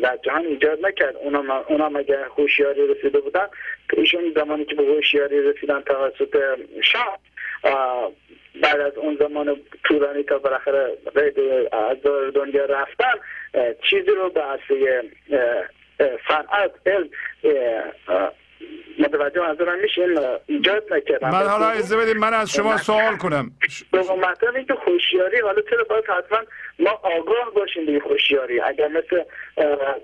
در 0.02 0.18
جهان 0.24 0.46
ایجاد 0.46 0.86
نکرد. 0.86 1.16
اونا, 1.16 1.66
اونا 1.68 1.90
مگه 1.90 2.18
هوشیاری 2.38 2.88
رسیده 2.88 3.20
بودن؟ 3.20 3.48
ایشون 3.98 4.34
زمانی 4.36 4.66
که 4.66 4.76
به 4.76 4.84
هوشیاری 4.84 5.42
رسیدن 5.42 5.82
توسط 5.82 6.38
شام 6.82 7.18
بعد 8.62 8.80
از 8.80 8.98
اون 8.98 9.18
زمان 9.20 9.58
طولانی 9.84 10.24
تا 10.24 10.38
بالاخره 10.38 10.98
از 11.72 11.98
دنیا 12.34 12.66
رفتن 12.66 13.14
چیزی 13.90 14.12
رو 14.12 14.30
به 14.30 14.44
اصلی 14.46 14.88
صنعت 16.28 16.72
علم 16.86 17.10
متوجه 19.00 19.42
منظورم 19.42 19.80
میشه. 19.80 20.02
ایجاد 20.46 20.94
نکردم. 20.94 21.30
من 21.30 21.48
حالا 21.48 21.70
اجازه 21.70 21.98
بدید 21.98 22.18
من 22.18 22.34
از 22.34 22.52
شما 22.52 22.78
سوال 22.78 23.18
کنم. 23.18 23.52
دوم 23.94 24.20
مطلب 24.20 24.56
این 24.56 24.66
که 24.66 24.74
خوشیاری 24.74 25.40
حالا 25.40 25.62
چرا 25.62 25.84
باید 25.84 26.06
حتما 26.06 26.40
ما 26.80 26.90
آگاه 26.90 27.54
باشیم 27.56 27.86
به 27.86 28.00
خوشیاری 28.00 28.62
اگر 28.62 28.88
مثل 28.88 29.24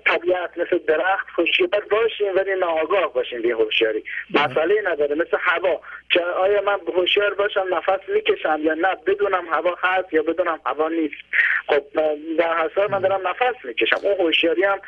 طبیعت 0.06 0.58
مثل 0.58 0.78
درخت 0.88 1.28
خوشیار 1.36 1.86
باشیم 1.92 2.36
ولی 2.36 2.54
آگاه 2.64 3.14
باشیم 3.14 3.42
به 3.42 3.56
خوشیاری 3.56 4.04
مسئله 4.30 4.82
نداره. 4.86 5.16
مثل 5.16 5.38
هوا. 5.40 5.82
که 6.10 6.22
آیا 6.22 6.62
من 6.62 6.78
خوشیار 6.94 7.34
باشم 7.34 7.66
نفس 7.72 8.10
می‌کشم 8.16 8.60
یا 8.64 8.74
نه؟ 8.74 8.96
بدونم 9.08 9.46
هوا 9.52 9.76
هست 9.82 10.14
یا 10.14 10.24
بدونم 10.24 10.60
هوا 10.66 10.90
نیست. 10.90 11.16
خب 11.68 11.84
در 12.38 12.58
حساب 12.58 12.92
من 12.92 13.00
دارم 13.00 13.28
نفس 13.28 13.56
می‌کشم. 13.64 13.98
اون 14.04 14.16
خوشیاری 14.16 14.64
هم 14.64 14.80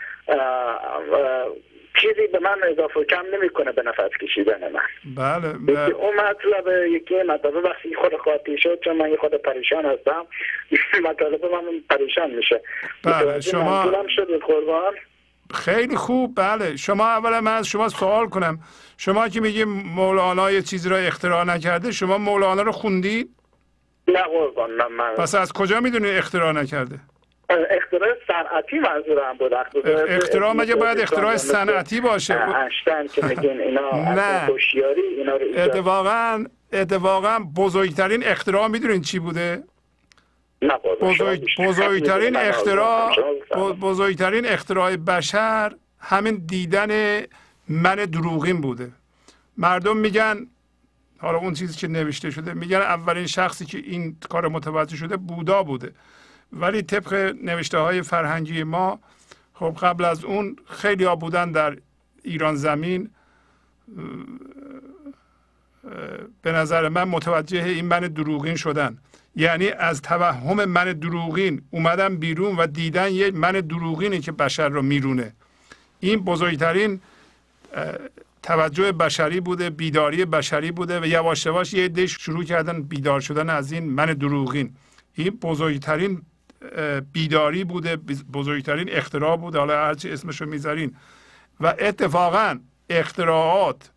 چیزی 2.02 2.28
به 2.28 2.40
من 2.40 2.58
اضافه 2.72 3.04
کم 3.04 3.24
نمی‌کنه 3.34 3.72
به 3.72 3.84
نفس 3.84 4.18
کشیدن 4.22 4.72
من. 4.72 4.80
بله, 5.16 5.54
بله. 5.54 5.96
اون 5.96 6.14
مطلب 6.16 6.88
یکی 6.88 7.16
مطلب 7.24 7.56
وقتی 7.56 7.96
خود 7.96 8.18
خاطی 8.18 8.58
شد 8.58 8.80
چون 8.84 8.98
من 8.98 9.16
خود 9.16 9.36
پریشان 9.36 9.86
هستم 9.86 10.26
مطلب 11.10 11.46
من 11.46 11.64
پریشان 11.90 12.32
میشه. 12.32 12.62
بله 13.04 13.42
شما 13.42 13.92
شد 14.16 14.40
قربان؟ 14.42 14.94
خیلی 15.54 15.96
خوب 15.96 16.34
بله. 16.36 16.76
شما 16.76 17.08
اولا 17.08 17.42
من 17.42 17.58
از 17.58 17.68
شما 17.68 17.90
سوال 17.90 18.30
کنم. 18.30 18.60
شما 18.98 19.30
که 19.30 19.42
میگی 19.42 19.64
مولانا 19.64 20.52
یه 20.52 20.62
چیزی 20.62 20.90
را 20.90 20.98
اختراع 20.98 21.44
نکرده 21.44 21.92
شما 21.92 22.18
مولانا 22.18 22.62
رو 22.62 22.72
خوندید؟ 22.72 23.30
نه 24.08 24.24
قربان 24.24 24.72
من 24.72 25.16
پس 25.16 25.36
از 25.36 25.54
کجا 25.54 25.80
می‌دونی 25.80 26.10
اختراع 26.10 26.52
نکرده؟ 26.52 27.00
اختراع 27.50 28.10
صنعتی 28.28 28.80
منظورم 28.80 29.38
بود. 29.38 29.54
اختراع 30.10 30.54
مگه 30.54 30.76
باید 30.76 31.00
اختراع 31.00 31.38
صنعتی 31.38 32.02
باشه؟ 32.02 32.34
انشتن 32.34 33.08
که 33.08 33.26
میگین 33.26 33.62
اینا 33.62 33.92
نه. 34.14 34.50
اتفاقا 35.58 36.46
اتفاقا 36.74 37.40
بزرگترین 37.56 38.24
اختراع 38.24 38.68
می‌دونین 38.68 39.02
چی 39.02 39.20
بوده؟ 39.20 39.64
بزرگ... 41.02 41.46
بزرگترین 41.60 42.36
اختراع 42.36 43.16
بزرگترین 43.82 44.46
اختراع 44.46 44.96
بشر 44.96 45.74
همین 46.00 46.42
دیدن 46.46 47.22
من 47.70 47.96
دروغین 47.96 48.62
بوده. 48.62 48.92
مردم 49.58 49.98
میگن 49.98 50.48
حالا 51.20 51.38
اون 51.38 51.54
چیزی 51.54 51.78
که 51.78 51.88
نوشته 51.88 52.32
شده 52.32 52.54
میگن 52.54 52.78
اولین 52.78 53.28
شخصی 53.28 53.66
که 53.66 53.78
این 53.78 54.18
کار 54.30 54.48
متوجه 54.48 54.96
شده 54.96 55.18
بودا 55.18 55.64
بوده. 55.64 55.92
ولی 56.54 56.82
طبق 56.82 57.36
نوشته 57.44 57.78
های 57.78 58.02
فرهنگی 58.02 58.64
ما 58.64 59.00
خب 59.54 59.78
قبل 59.82 60.06
از 60.06 60.24
اون 60.24 60.56
خیلی 60.66 61.04
ها 61.04 61.16
بودن 61.16 61.52
در 61.52 61.78
ایران 62.24 62.56
زمین. 62.56 63.10
به 66.42 66.52
نظر 66.52 66.90
من 66.90 67.04
متوجه 67.04 67.64
این 67.64 67.86
من 67.86 68.00
دروغین 68.00 68.56
شدن. 68.56 68.98
یعنی 69.36 69.68
از 69.70 70.02
توهم 70.02 70.66
من 70.66 70.94
دروغین 70.94 71.62
اومدن 71.72 72.18
بیرون 72.18 72.56
و 72.56 72.68
دیدن 72.68 73.12
یه 73.12 73.32
من 73.32 73.52
دروغینی 73.52 74.20
که 74.20 74.32
بشر 74.32 74.70
رو 74.70 74.82
میرونه. 74.82 75.34
این 76.00 76.20
بزرگترین 76.20 77.02
توجه 78.44 78.92
بشری 78.92 79.40
بوده 79.40 79.70
بیداری 79.70 80.26
بشری 80.26 80.72
بوده 80.72 81.00
و 81.00 81.06
یواش 81.06 81.46
یواش 81.46 81.74
یه 81.74 81.88
دش 81.88 82.18
شروع 82.20 82.44
کردن 82.44 82.82
بیدار 82.82 83.20
شدن 83.20 83.50
از 83.50 83.72
این 83.72 83.84
من 83.90 84.06
دروغین. 84.06 84.76
این 85.14 85.30
بزرگترین 85.30 86.22
بیداری 87.12 87.64
بوده 87.64 87.96
بزرگترین 88.34 88.90
اختراع 88.92 89.38
بوده. 89.38 89.60
حالا 89.60 89.86
هرچی 89.86 90.10
اسمشو 90.10 90.46
می‌ذارین. 90.46 90.96
و 91.60 91.74
اتفاقا 91.80 92.60
اختراعات 92.90 93.92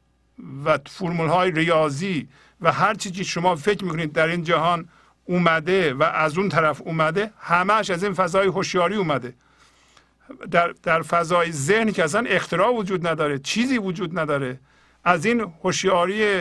و 0.64 0.78
فرمول 0.86 1.28
های 1.28 1.50
ریاضی 1.50 2.28
و 2.60 2.72
هر 2.72 2.94
چیزی 2.94 3.24
شما 3.24 3.56
فکر 3.56 3.84
می‌کنید 3.84 4.12
در 4.12 4.26
این 4.26 4.44
جهان 4.44 4.88
اومده 5.24 5.94
و 5.94 6.02
از 6.02 6.38
اون 6.38 6.48
طرف 6.48 6.82
اومده 6.84 7.30
همش 7.38 7.90
از 7.90 8.04
این 8.04 8.14
فضای 8.14 8.46
هوشیاری 8.46 8.94
اومده. 8.94 9.34
در, 10.50 10.74
در 10.82 11.02
فضای 11.02 11.52
ذهنی 11.52 11.92
که 11.92 12.04
اصلا 12.04 12.24
اختراع 12.28 12.74
وجود 12.74 13.06
نداره 13.06 13.38
چیزی 13.38 13.78
وجود 13.78 14.18
نداره. 14.18 14.60
از 15.04 15.24
این 15.24 15.40
هوشیاری 15.40 16.40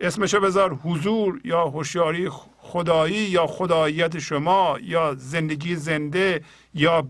اسمشو 0.00 0.40
بذار 0.40 0.74
حضور 0.74 1.40
یا 1.44 1.64
هوشیاری 1.64 2.30
خدایی 2.66 3.14
یا 3.16 3.46
خداییت 3.46 4.18
شما 4.18 4.78
یا 4.82 5.14
زندگی 5.14 5.76
زنده 5.76 6.44
یا 6.74 7.08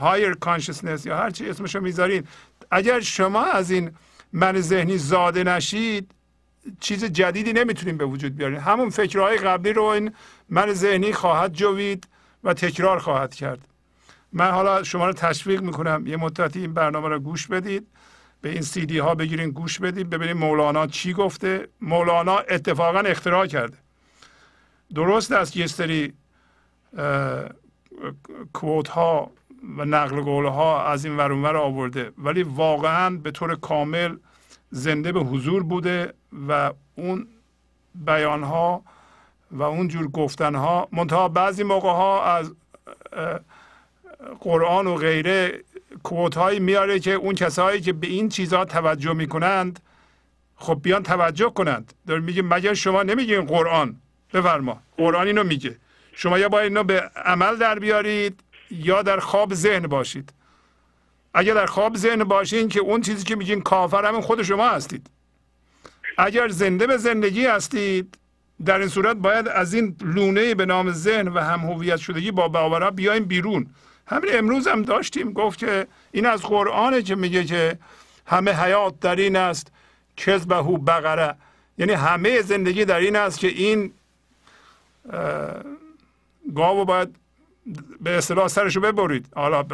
هایر 0.00 0.34
کانشسنس 0.34 1.06
یا 1.06 1.16
هر 1.16 1.30
چی 1.30 1.50
اسمشو 1.50 1.80
می‌ذارین. 1.80 2.24
اگر 2.70 3.00
شما 3.00 3.44
از 3.44 3.70
این 3.70 3.90
من 4.32 4.60
ذهنی 4.60 4.98
زاده 4.98 5.44
نشید 5.44 6.10
چیز 6.80 7.04
جدیدی 7.04 7.52
نمی‌تونیم 7.52 7.96
به 7.96 8.04
وجود 8.04 8.36
بیاریم 8.36 8.60
همون 8.60 8.90
فکرهای 8.90 9.36
قبلی 9.36 9.72
رو 9.72 9.82
این 9.82 10.14
من 10.48 10.72
ذهنی 10.72 11.12
خواهد 11.12 11.52
جوید 11.52 12.08
و 12.44 12.54
تکرار 12.54 12.98
خواهد 12.98 13.34
کرد. 13.34 13.68
من 14.32 14.50
حالا 14.50 14.82
شما 14.82 15.06
رو 15.06 15.12
تشویق 15.12 15.60
می‌کنم. 15.62 16.06
یه 16.06 16.16
مدتی 16.16 16.60
این 16.60 16.74
برنامه 16.74 17.08
رو 17.08 17.18
گوش 17.18 17.46
بدید. 17.46 17.86
به 18.40 18.48
این 18.50 18.62
سی 18.62 18.86
دی 18.86 18.98
ها 18.98 19.14
بگیرین 19.14 19.50
گوش 19.50 19.78
بدید 19.78 20.10
ببینید 20.10 20.36
مولانا 20.36 20.86
چی 20.86 21.12
گفته. 21.12 21.68
مولانا 21.80 22.38
اتفاقا 22.38 22.98
اختراع 22.98 23.46
کرده. 23.46 23.76
درست 24.94 25.32
است 25.32 25.56
یه 25.56 25.66
سری 25.66 26.12
کوت 28.52 28.88
ها 28.88 29.30
و 29.76 29.84
نقل 29.84 30.20
قول 30.20 30.46
ها 30.46 30.86
از 30.86 31.04
این 31.04 31.16
ورونور 31.16 31.56
آورده 31.56 32.12
ولی 32.18 32.42
واقعا 32.42 33.10
به 33.10 33.30
طور 33.30 33.54
کامل 33.56 34.16
زنده 34.70 35.12
به 35.12 35.20
حضور 35.20 35.62
بوده 35.62 36.12
و 36.48 36.72
اون 36.94 37.26
بیان 37.94 38.42
ها 38.42 38.82
و 39.50 39.62
اون 39.62 39.88
جور 39.88 40.08
گفتن 40.08 40.54
ها 40.54 40.88
منتها 40.92 41.28
بعضی 41.28 41.62
موقع 41.62 41.88
ها 41.88 42.24
از 42.24 42.54
قرآن 44.40 44.86
و 44.86 44.94
غیره 44.94 45.64
کوت 46.02 46.36
هایی 46.36 46.60
میاره 46.60 46.98
که 46.98 47.12
اون 47.12 47.34
کسایی 47.34 47.80
که 47.80 47.92
به 47.92 48.06
این 48.06 48.28
چیزها 48.28 48.64
توجه 48.64 49.12
می‌کنند 49.12 49.80
خب 50.56 50.80
بیان 50.82 51.02
توجه 51.02 51.50
کنند. 51.50 51.94
داره 52.06 52.20
میگه 52.20 52.42
مگر 52.42 52.74
شما 52.74 53.02
نمیگین 53.02 53.40
قرآن؟ 53.40 54.00
بفرما. 54.34 54.82
قرآن 54.96 55.26
اینو 55.26 55.44
میگه. 55.44 55.76
شما 56.12 56.38
یا 56.38 56.48
باید 56.48 56.64
اینو 56.64 56.84
به 56.84 57.00
عمل 57.16 57.56
در 57.56 57.78
بیارید 57.78 58.40
یا 58.70 59.02
در 59.02 59.20
خواب 59.20 59.54
ذهن 59.54 59.86
باشید. 59.86 60.32
اگر 61.34 61.54
در 61.54 61.66
خواب 61.66 61.96
ذهن 61.96 62.24
باشین 62.24 62.68
که 62.68 62.80
اون 62.80 63.00
چیزی 63.00 63.24
که 63.24 63.36
میگین 63.36 63.60
کافر 63.60 64.04
همین 64.04 64.20
خود 64.20 64.42
شما 64.42 64.68
هستید. 64.68 65.06
اگر 66.18 66.48
زنده 66.48 66.86
به 66.86 66.96
زندگی 66.96 67.46
هستید 67.46 68.18
در 68.64 68.78
این 68.78 68.88
صورت 68.88 69.16
باید 69.16 69.48
از 69.48 69.74
این 69.74 69.96
لونه 70.00 70.54
به 70.54 70.66
نام 70.66 70.92
ذهن 70.92 71.28
و 71.28 71.38
هم 71.38 71.60
هویت 71.60 71.96
شدگی 71.96 72.30
با 72.30 72.48
باورها 72.48 72.90
بیایم 72.90 73.24
بیرون. 73.24 73.66
همین 74.06 74.30
امروز 74.38 74.68
هم 74.68 74.82
داشتیم 74.82 75.32
گفت 75.32 75.58
که 75.58 75.86
این 76.12 76.26
از 76.26 76.42
قرآنه 76.42 77.02
که 77.02 77.14
میگه 77.14 77.44
که 77.44 77.78
همه 78.26 78.52
حیات 78.52 79.00
در 79.00 79.16
این 79.16 79.36
است 79.36 79.72
کذبهو 80.16 80.76
بقره. 80.76 81.34
یعنی 81.78 81.92
همه 81.92 82.42
زندگی 82.42 82.84
در 82.84 82.98
این 82.98 83.16
است 83.16 83.38
که 83.38 83.48
این 83.48 83.92
گاو 86.54 86.84
باید 86.84 87.16
به 88.00 88.10
اصطلاح 88.10 88.48
سرشو 88.48 88.80
ببرید. 88.80 89.26
حالا 89.34 89.64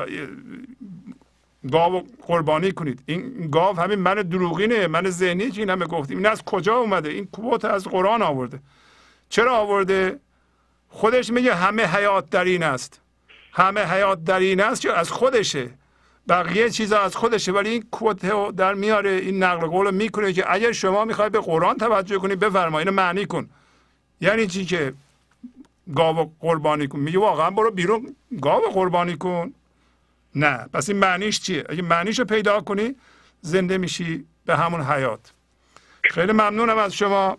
گاو 1.73 2.07
قربانی 2.26 2.73
کنید. 2.73 3.02
این 3.07 3.50
گاو 3.50 3.81
همین 3.81 3.99
من 3.99 4.15
دروغینه 4.15 4.86
من 4.86 5.10
ذهنی 5.10 5.50
که 5.50 5.60
این 5.60 5.70
همه 5.70 5.86
گفتیم. 5.86 6.17
این 6.17 6.26
از 6.26 6.42
کجا 6.44 6.76
اومده؟ 6.76 7.09
این 7.09 7.26
کوت 7.26 7.65
از 7.65 7.84
قرآن 7.84 8.23
آورده. 8.23 8.60
چرا 9.28 9.57
آورده؟ 9.57 10.20
خودش 10.89 11.31
میگه 11.31 11.55
همه 11.55 11.86
حیات 11.86 12.31
در 12.31 12.44
این 12.44 12.62
است. 12.62 13.00
همه 13.52 13.81
حیات 13.81 14.25
در 14.25 14.39
این 14.39 14.60
است 14.60 14.81
که 14.81 14.92
از 14.92 15.10
خودشه. 15.10 15.70
بقیه 16.28 16.70
چیزا 16.70 16.99
از 16.99 17.17
خودشه. 17.17 17.52
ولی 17.52 17.70
این 17.70 17.84
کوت 17.91 18.17
در 18.57 18.75
میاره 18.75 19.10
این 19.10 19.42
نقل 19.42 19.67
قول 19.67 19.94
می‌کنه 19.94 20.33
که 20.33 20.52
اگر 20.52 20.73
شما 20.73 21.05
می‌خوای 21.05 21.31
به 21.31 21.41
قرآن 21.41 21.76
توجه 21.76 22.18
کنی 22.18 22.36
بفرما 22.36 22.78
اینو 22.78 22.92
معنی 22.92 23.26
کن. 23.26 23.50
یعنی 24.20 24.47
چی 24.47 24.65
که 24.65 24.92
گاو 25.97 26.33
قربانی 26.41 26.89
کن. 26.89 26.99
میگه 26.99 27.19
واقعا 27.19 27.51
برو 27.51 27.70
بیرون 27.70 28.17
گاو 28.43 28.60
قربانی 28.60 29.17
کن. 29.17 29.52
نه 30.35 30.69
پس 30.75 30.89
این 30.89 30.99
معنیش 30.99 31.41
چیه؟ 31.41 31.65
اگه 31.69 31.83
معنیش 31.83 32.19
رو 32.19 32.25
پیدا 32.25 32.60
کنی 32.60 32.94
زنده 33.41 33.78
میشی 33.78 34.25
به 34.47 34.57
همون 34.57 34.81
حیات. 34.81 35.33
خیلی 36.05 36.33
ممنونم 36.33 36.78
از 36.78 36.94
شما. 36.94 37.39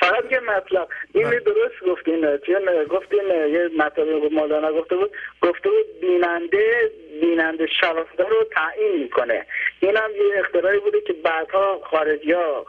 فقط 0.00 0.24
یه 0.32 0.40
مطلب. 0.40 0.88
این 1.14 1.28
بله. 1.28 1.40
درست 1.40 1.90
گفتین 1.90 2.20
چون 2.46 2.84
گفتین 2.90 3.20
یه 3.28 3.70
مطلبی 3.78 4.20
بود 4.20 4.32
مولانا 4.32 4.72
گفته 4.72 4.96
بود. 4.96 5.10
گفته 5.42 5.68
بود 5.70 6.00
بیننده 6.00 6.90
بیننده 7.20 7.66
شنونده 7.80 8.28
رو 8.30 8.46
تعیین 8.54 9.02
می‌کنه. 9.02 9.46
این 9.80 9.96
هم 9.96 10.10
یه 10.10 10.40
اختراعی 10.40 10.78
بوده 10.80 11.00
که 11.00 11.12
بعدها 11.12 11.80
خارجی 11.90 12.32
ها 12.32 12.66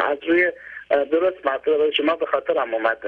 از 0.00 0.18
روی 0.28 0.52
درست 0.90 1.46
مطلب 1.46 1.90
شما 1.90 2.16
به 2.16 2.26
خاطرم 2.26 2.74
اومد. 2.74 2.98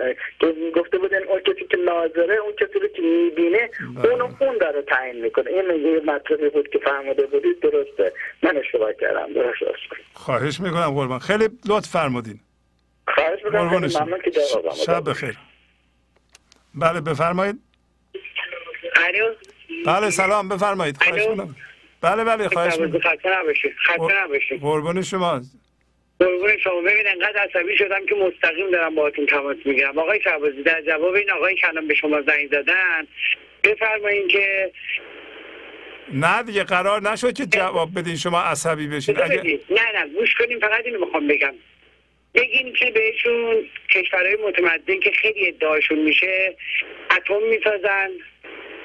که 0.41 0.55
گفته 0.77 0.99
بودن 0.99 1.23
اون 1.23 1.41
کسی 1.41 1.65
که 1.71 1.77
ناظره 1.77 2.37
اون 2.37 2.53
کسی 2.53 2.79
رو 2.79 2.89
که 2.89 3.03
می‌بینه 3.03 3.71
بله. 3.97 4.13
اون 4.13 4.37
اون 4.41 4.59
داره 4.59 4.83
تعیین 4.83 5.23
می‌کنه. 5.25 5.51
این 5.51 5.87
یه 5.87 6.01
مطلبی 6.01 6.49
بود 6.49 6.69
که 6.69 6.79
فهمده 6.79 7.27
بودید. 7.27 7.61
درسته. 7.61 8.13
من 8.43 8.57
اشتباه 8.57 8.93
کردم. 8.93 9.33
درست 9.33 9.63
است. 9.63 10.03
خواهش 10.15 10.61
می‌کنم 10.61 10.91
قربان. 10.91 11.19
خیلی 11.19 11.49
لطف 11.69 11.89
فرمودین. 11.89 12.41
خواهش 13.15 13.45
می‌کنم. 13.45 13.61
ممنون 13.63 14.21
که. 14.21 14.41
شب 14.87 15.11
بخیر. 15.11 15.39
بله 16.75 17.01
بفرمایید. 17.01 17.57
الو. 18.97 19.35
بله 19.87 20.11
سلام. 20.11 20.49
بفرمایید. 20.49 20.97
خواهش. 21.03 21.29
می‌کنم. 21.29 21.57
بله 22.01 22.25
بله 22.25 22.49
خواهش 22.49 22.79
می‌کنم. 22.79 23.01
خسته 23.01 23.41
نباشید. 23.41 23.73
خسته 23.87 24.25
نباشید. 24.25 24.61
قربان 24.61 25.03
شما. 25.03 25.41
قربون 26.23 26.59
شما 26.59 26.81
ببین 26.81 27.07
انقدر 27.07 27.41
عصبی 27.41 27.77
شدم 27.77 28.07
که 28.07 28.15
مستقیم 28.15 28.71
دارم 28.71 28.95
باهاتون 28.95 29.27
تماس 29.27 29.57
می‌گیرم. 29.65 29.99
آقای 29.99 30.21
شعبازی 30.25 30.63
در 30.63 30.83
جواب 30.83 31.15
این 31.15 31.31
آقای 31.31 31.55
که 31.55 31.69
الان 31.69 31.89
به 31.89 31.95
شما 31.95 32.23
زنگ 32.23 32.49
زدن 32.51 33.07
بفرمایین 33.65 34.29
که 34.29 34.73
نه 36.13 36.43
دیگه 36.43 36.65
قرار 36.65 37.01
نشد 37.03 37.33
که 37.33 37.47
جواب 37.47 37.89
بدین 37.97 38.17
شما 38.17 38.41
عصبی 38.41 38.87
بشین. 38.87 39.23
اگه. 39.23 39.61
نه 39.71 39.93
نه 39.95 40.07
گوش 40.15 40.35
کنیم 40.35 40.59
فقط 40.61 40.87
اینو 40.87 41.05
می‌خوام 41.05 41.29
بگم. 41.29 41.55
بگین 42.35 42.73
که 42.73 42.91
بهشون 42.91 43.69
کشورهای 43.91 44.37
متمدن 44.37 45.01
که 45.01 45.11
خیلی 45.11 45.49
ادعاشون 45.49 45.99
میشه 45.99 46.57
اتم 47.11 47.43
می‌سازن 47.51 48.11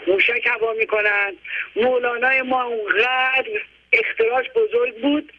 موشک 0.07 0.48
هوا 0.48 0.74
می‌کنن. 0.74 1.33
مولانای 1.75 2.41
ما 2.41 2.64
اونقدر 2.64 3.61
اختراعش 3.93 4.45
بزرگ 4.56 4.95
بود 5.01 5.33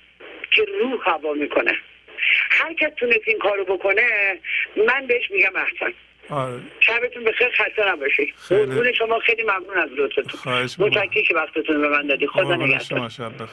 که 0.51 0.65
روح 0.81 1.11
هوا 1.11 1.35
می‌کنه. 1.35 1.73
هر 2.51 2.75
کس 2.75 2.91
تونست 2.97 3.19
این 3.27 3.39
کارو 3.39 3.65
بکنه 3.65 4.03
من 4.77 5.07
بهش 5.07 5.31
میگم 5.31 5.53
احسن. 5.57 5.95
آره. 6.31 6.61
شبتون 6.81 7.25
بخیر 7.25 7.49
خسته 7.49 7.89
نباشید 7.93 8.35
خیلی. 8.37 8.95
شما 8.95 9.19
خیلی 9.19 9.43
ممنون 9.43 9.79
از 9.79 9.91
لطفتون. 9.91 10.53
متشکرم 10.87 11.23
که 11.29 11.35
وقتتون 11.35 11.81
به 11.81 11.89
من 11.89 12.07
دادی. 12.07 12.27
خدا 12.27 12.57
نگهدار. 12.57 13.49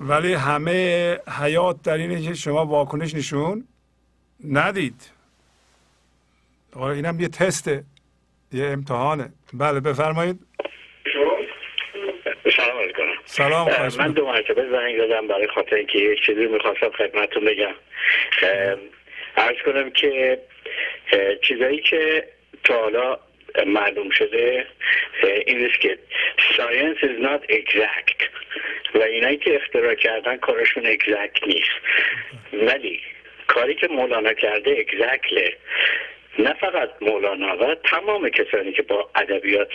ولی 0.00 0.34
همه 0.34 1.18
حیات 1.40 1.82
در 1.82 1.96
اینه 1.96 2.22
که 2.22 2.34
شما 2.34 2.66
واکنش 2.66 3.14
نشون 3.14 3.64
ندید. 4.48 5.10
آقا 6.72 6.90
اینم 6.90 7.20
یه 7.20 7.28
تسته 7.28 7.84
یه 8.52 8.64
امتحانه. 8.66 9.32
بله 9.52 9.80
بفرمایید. 9.80 10.40
سلام 13.32 13.70
خواهش 13.70 13.96
من. 13.96 14.12
دو 14.12 14.26
مرتبه 14.26 14.66
زنگ 14.70 15.06
زدم 15.06 15.26
برای 15.26 15.46
خاطر 15.46 15.76
اینکه 15.76 15.98
یک 15.98 16.26
چیزی 16.26 16.46
می‌خواستم 16.46 16.90
خدمتتون 16.90 17.44
بگم. 17.44 17.74
عرض 19.36 19.56
کنم 19.64 19.90
که 19.90 20.38
چیزایی 21.42 21.80
که 21.80 22.24
تا 22.64 22.74
حالا 22.74 23.18
معلوم 23.66 24.10
شده 24.10 24.66
این 25.46 25.66
است 25.66 25.80
که 25.80 25.98
science 26.56 27.00
is 27.02 27.24
not 27.24 27.52
exact. 27.52 28.24
و 28.94 29.02
اینایی 29.02 29.36
که 29.36 29.56
اختراع 29.56 29.94
کردن 29.94 30.36
کارشون 30.36 30.86
اگزکت 30.86 31.46
نیست. 31.46 31.70
ولی 32.52 33.00
کاری 33.46 33.74
که 33.74 33.88
مولانا 33.88 34.32
کرده 34.32 34.70
اگزکله 34.70 35.56
نه 36.40 36.52
فقط 36.52 36.90
مولانا 37.00 37.56
و 37.56 37.74
تمام 37.74 38.28
کسانی 38.28 38.72
که 38.72 38.82
با 38.82 39.10
ادبیات 39.14 39.72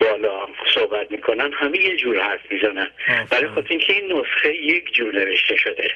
بالا 0.00 0.46
صحبت 0.74 1.10
می‌کنن 1.10 1.52
همه 1.52 1.78
یه 1.78 1.96
جور 1.96 2.20
حرف 2.20 2.40
می‌زنن. 2.50 2.90
برای 3.30 3.48
خاطر 3.48 3.68
اینکه 3.70 3.92
این 3.92 4.12
نسخه 4.12 4.54
یک 4.54 4.94
جور 4.94 5.14
نوشته 5.14 5.56
شده 5.56 5.90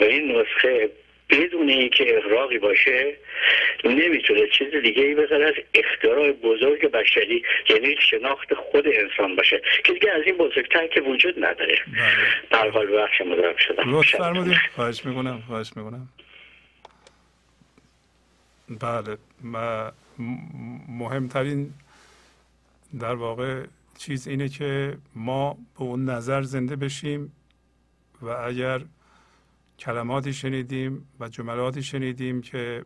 و 0.00 0.04
این 0.04 0.36
نسخه 0.36 0.90
بدون 1.30 1.68
اینکه 1.68 2.16
اغراقی 2.16 2.58
باشه 2.58 3.14
نمی‌تونه 3.84 4.48
چیز 4.48 4.74
دیگه 4.82 5.02
ای 5.02 5.14
از 5.44 5.54
اختراع 5.74 6.32
بزرگ 6.32 6.90
بشری 6.90 7.42
یعنی 7.70 7.96
شناخت 8.10 8.54
خود 8.54 8.86
انسان 8.86 9.36
باشه 9.36 9.62
که 9.84 9.92
دیگه 9.92 10.10
از 10.10 10.22
این 10.26 10.36
بزرگتر 10.36 10.86
که 10.86 11.00
وجود 11.00 11.44
نداره. 11.44 11.78
در 12.50 12.68
حال 12.68 12.86
بخش 12.86 13.20
مدرم 13.20 13.56
شدم. 13.56 13.96
لطف 13.96 14.08
شب 14.08 14.18
فرمودید. 14.18 14.56
خواهش 14.76 15.04
می‌کنم 15.04 15.42
خواهش 15.46 15.70
می‌کنم. 15.76 16.08
بله 18.80 19.18
مهمترین 20.88 21.74
در 23.00 23.14
واقع 23.14 23.66
چیز 23.98 24.28
اینه 24.28 24.48
که 24.48 24.98
ما 25.14 25.54
به 25.54 25.82
اون 25.82 26.04
نظر 26.04 26.42
زنده 26.42 26.76
بشیم 26.76 27.32
و 28.22 28.28
اگر 28.28 28.80
کلماتی 29.78 30.32
شنیدیم 30.32 31.08
و 31.20 31.28
جملاتی 31.28 31.82
شنیدیم 31.82 32.40
که 32.42 32.84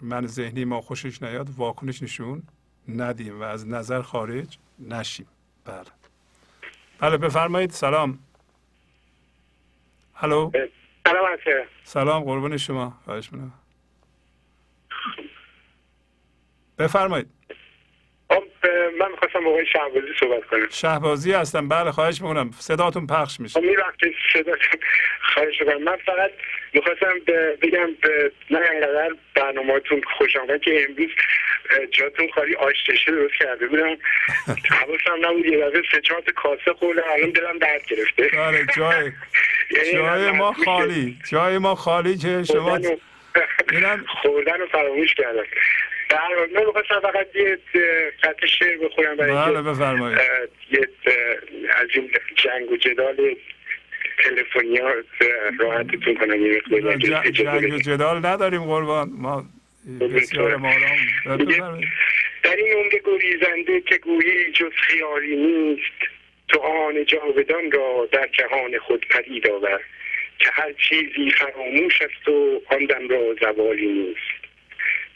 من 0.00 0.26
ذهنی 0.26 0.64
ما 0.64 0.80
خوشش 0.80 1.22
نیاد 1.22 1.50
واکنش 1.56 2.02
نشون 2.02 2.42
ندیم 2.88 3.40
و 3.40 3.42
از 3.42 3.68
نظر 3.68 4.02
خارج 4.02 4.58
نشیم. 4.78 5.26
بله. 5.64 5.84
بله 6.98 7.16
بفرمایید. 7.16 7.70
سلام. 7.70 8.18
الو؟ 10.16 10.50
سلام 11.06 11.38
سلام 11.84 12.22
قربان 12.22 12.56
شما. 12.56 12.98
خواهش 13.04 13.32
می‌کنم. 13.32 13.59
بفرمایید. 16.80 17.26
خب، 18.30 18.42
من 18.98 19.10
می‌خواستم 19.10 19.44
با 19.44 19.50
آقای 19.50 19.66
شهبازی 19.66 20.06
صحبت 20.20 20.44
کنم. 20.44 20.66
شهبازی 20.70 21.32
هستم. 21.32 21.68
بله 21.68 21.90
خواهش 21.92 22.22
می‌کنم. 22.22 22.50
صداتون 22.58 23.06
پخش 23.06 23.40
میشه. 23.40 23.60
خب 23.60 23.66
می‌رفتی 23.66 24.14
صدا 24.32 24.52
خواهش 25.34 25.58
کنم 25.66 25.82
من 25.82 25.96
فقط 26.06 26.30
می‌خواستم 26.72 27.14
بگم 27.62 27.88
به 28.02 28.32
من 28.50 28.62
انقدر 28.74 29.10
برنامهاتون 29.34 30.02
خوش 30.18 30.36
آمد 30.36 30.60
که 30.60 30.86
امروز 30.88 31.10
جاتون 31.90 32.28
خالی 32.34 32.54
آشتشه 32.54 33.10
درست 33.12 33.34
کرده 33.34 33.66
بودم. 33.66 33.88
حواسم 34.80 35.26
نبود. 35.26 35.46
یه 35.46 35.58
دفعه 35.68 35.82
سه 35.92 36.00
چهار 36.00 36.20
کاسه 36.20 36.72
خوردم. 36.78 37.02
الان 37.12 37.30
دلم 37.30 37.58
درد 37.58 37.86
گرفته. 37.86 38.28
بله 38.36 38.66
جای 38.76 39.12
یعنی 39.76 39.92
جای 39.92 40.30
ما 40.30 40.52
خالی. 40.52 41.18
جای 41.30 41.58
ما 41.58 41.74
خالی 41.74 42.16
که 42.18 42.42
شما 42.44 42.60
خوردن 42.70 42.88
و- 42.88 42.96
اینم 43.72 44.04
خوردن 44.22 44.58
رو 44.60 44.66
فراموش 44.66 45.14
کردم. 45.14 45.44
در 46.10 46.28
من 46.54 46.66
می‌خواستم 46.66 47.00
فقط 47.00 47.26
یه 47.34 47.58
قطع 48.22 48.46
شعر 48.46 48.78
بخونم 48.78 49.16
برای 49.16 49.50
بله 49.50 49.62
بفرمایید. 49.62 50.18
یه 50.70 50.88
از 51.76 51.88
این 51.94 52.10
جنگ 52.36 52.72
و 52.72 52.76
جدال 52.76 53.36
تلفنی 54.24 54.78
ها 54.78 54.92
راحتتون 55.60 56.14
کنم 56.14 56.46
یه 56.46 56.60
جنگ 57.32 57.72
و. 57.74 57.78
جدال 57.78 58.26
نداریم 58.26 58.64
قربان. 58.64 59.10
ما 59.18 59.44
بسیار 60.00 60.56
بفرمایید. 60.56 61.88
در 62.42 62.56
این 62.56 62.72
عمر 62.72 62.92
گریزنده 63.04 63.80
که 63.80 63.96
گویی 63.96 64.52
جز 64.52 64.72
خیالی 64.72 65.36
نیست 65.36 66.10
تو 66.48 66.58
آن 66.58 67.04
جاودان 67.04 67.70
را 67.70 68.08
در 68.12 68.28
جهان 68.32 68.78
خود 68.78 69.06
پدید 69.10 69.48
آور 69.48 69.80
که 70.38 70.50
هر 70.52 70.72
چیزی 70.72 71.30
فراموش 71.30 72.02
است 72.02 72.28
و 72.28 72.62
آن 72.66 72.84
دم 72.84 73.08
را 73.08 73.34
زوالی 73.40 73.86
نیست. 73.86 74.39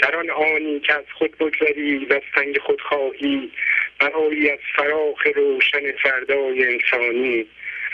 در 0.04 0.16
آن 0.16 0.30
آنی 0.30 0.80
که 0.80 0.94
از 0.94 1.04
خود 1.18 1.38
بگذری 1.38 2.04
و 2.04 2.12
از 2.12 2.22
سنگ 2.34 2.58
خود 2.58 2.80
خواهی 2.80 3.50
برای 3.98 4.50
از 4.50 4.58
فراخ 4.76 5.26
روشن 5.34 5.92
فردای 5.92 6.64
انسانی 6.66 7.46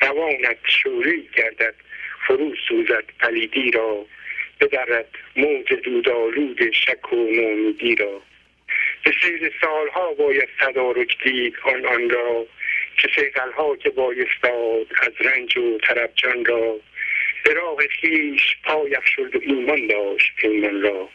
روانت 0.03 0.57
شوری 0.65 1.29
گردد 1.37 1.75
فرو 2.27 2.55
سوزد 2.69 3.05
پلیدی 3.21 3.71
را 3.71 4.07
بدرد 4.61 5.09
موج 5.37 5.73
دودآلود 5.73 6.73
شک 6.73 7.13
و 7.13 7.17
نومیدی 7.17 7.95
را. 7.95 8.23
به 9.05 9.13
سیر 9.23 9.53
سالها 9.61 10.15
باید 10.15 10.49
تدارک 10.61 11.25
دید 11.25 11.55
آن 11.63 11.87
آن 11.87 12.11
را 12.11 12.47
که 12.99 13.09
سیقلها 13.17 13.77
که 13.77 13.91
بایستاد 13.91 14.87
از 15.03 15.13
رنج 15.21 15.57
و 15.57 15.79
طرب 15.79 16.11
را. 16.47 16.77
به 17.45 17.55
راه 17.55 17.79
خیش 18.01 18.57
پای 18.65 18.95
افشرد 18.95 19.37
و 19.37 19.41
ایمان 19.43 19.87
داشت 19.87 20.33
پیمان 20.37 20.83
را. 20.83 21.09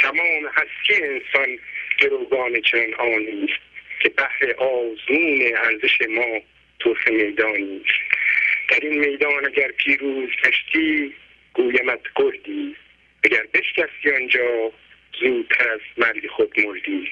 تمام 0.00 0.46
هستی 0.54 1.02
انسان 1.02 1.58
گروگان 1.98 2.60
چنان 2.60 2.94
آنی 2.94 3.44
است 3.44 3.60
که 4.02 4.08
بحر 4.08 4.52
آزمون 4.58 5.40
ارزش 5.56 5.98
ما 6.10 6.40
طرف 6.84 7.08
میدانی 7.08 7.80
است. 7.84 8.10
در 8.70 8.78
این 8.82 8.98
میدان 8.98 9.46
اگر 9.46 9.68
پیروز 9.68 10.28
گشتی 10.44 11.14
گویمت 11.54 12.00
گردی. 12.16 12.76
اگر 13.24 13.42
بشکستی 13.54 14.10
آنجا 14.20 14.72
زودتر 15.20 15.68
از 15.68 15.80
مرگ 15.98 16.26
خود 16.36 16.60
مردی. 16.60 17.08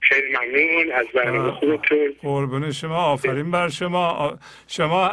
خیلی 0.00 0.32
ممنون 0.32 0.92
از 0.92 1.06
برنامه 1.14 1.50
خوبتون. 1.50 2.14
قربون 2.22 2.72
شما 2.72 2.96
آفرین 2.96 3.50
بر 3.50 3.68
شما. 3.68 4.38
شما 4.68 5.08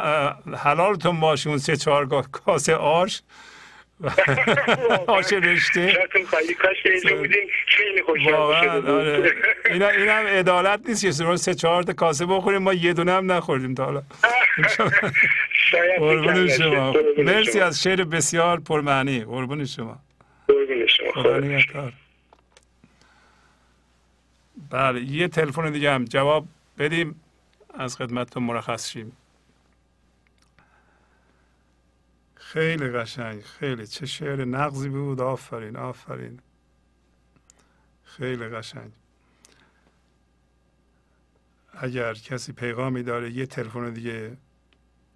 حلالتون 0.64 1.20
باشه 1.20 1.48
اون 1.48 1.58
سه 1.58 1.76
چهار 1.76 2.08
کاسه 2.32 2.74
آش 2.74 3.22
آش 5.06 5.32
رشته 5.32 5.98
خیلی 7.66 8.00
آره. 8.86 9.32
اینا 9.70 9.88
اینم 9.88 10.26
عدالت 10.26 10.88
نیست 10.88 11.02
که 11.02 11.36
سه 11.36 11.54
چهار 11.54 11.82
تا 11.82 11.92
کاسه 11.92 12.26
بخوریم 12.26 12.62
ما 12.62 12.72
یه 12.74 12.92
دونه 12.92 13.12
هم 13.12 13.32
نخوردیم 13.32 13.74
تا 13.74 13.84
حالا. 13.84 14.02
قربون 15.98 16.48
شما. 16.48 16.94
مرسی 17.18 17.60
از 17.60 17.82
شعر 17.82 18.04
بسیار 18.04 18.60
پرمعنی. 18.60 19.24
قربون 19.24 19.64
شما. 19.64 19.98
قربون 21.14 21.60
شما. 21.60 21.92
بله 24.70 25.00
یه 25.00 25.28
تلفن 25.28 25.70
دیگه 25.70 25.90
هم. 25.90 26.04
جواب 26.04 26.46
بدیم. 26.78 27.20
از 27.78 27.96
خدمتتون 27.96 28.42
مرخص 28.42 28.90
شیم. 28.90 29.12
خیلی 32.54 32.90
قشنگ 32.90 33.42
خیلی. 33.42 33.86
چه 33.86 34.06
شعر 34.06 34.44
نقضی 34.44 34.88
بود. 34.88 35.20
آفرین 35.20 35.76
آفرین. 35.76 36.40
خیلی 38.04 38.48
قشنگ. 38.48 38.92
اگر 41.72 42.14
کسی 42.14 42.52
پیغامی 42.52 43.02
داره 43.02 43.30
یه 43.30 43.46
تلفن 43.46 43.90
دیگه 43.90 44.36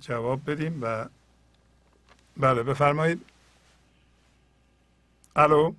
جواب 0.00 0.50
بدیم 0.50 0.78
و 0.82 1.08
بله 2.36 2.62
بفرمایید. 2.62 3.24
الو؟ 5.36 5.74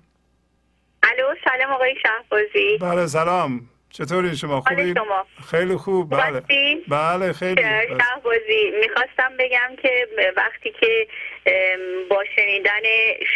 الو 1.02 1.34
سلام 1.44 1.72
آقای 1.72 1.94
شهبازی. 2.02 2.78
بله 2.80 3.06
سلام. 3.06 3.69
چطوری 3.90 4.36
شما؟ 4.36 4.60
خوبی؟ 4.60 4.94
شما؟ 4.96 5.26
خیلی 5.50 5.76
خوب 5.76 6.10
بله. 6.10 6.42
بله 6.88 7.32
خیلی. 7.32 7.62
شهبازی 7.62 8.70
می‌خواستم 8.80 9.36
بگم 9.38 9.76
که 9.82 10.08
وقتی 10.36 10.74
که 10.80 11.06
با 12.10 12.24
شنیدن 12.36 12.82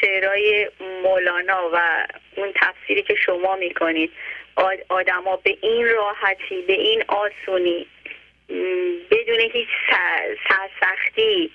شعرهای 0.00 0.70
مولانا 1.02 1.70
و 1.72 2.06
اون 2.36 2.52
تفسیری 2.60 3.02
که 3.02 3.14
شما 3.14 3.56
می‌کنید 3.56 4.10
آدما 4.88 5.36
به 5.36 5.56
این 5.60 5.88
راحتی 5.88 6.62
به 6.66 6.72
این 6.72 7.04
آسونی 7.08 7.86
بدون 9.10 9.40
هیچ 9.52 9.68
سرسختی 10.48 11.50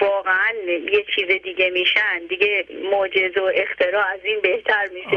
واقعا 0.00 0.52
یه 0.92 1.04
چیز 1.14 1.26
دیگه 1.42 1.70
میشن. 1.70 2.26
دیگه 2.28 2.64
معجز 2.92 3.38
و 3.38 3.50
اختراع 3.54 4.06
از 4.06 4.20
این 4.24 4.40
بهتر 4.40 4.88
میشه. 4.88 5.16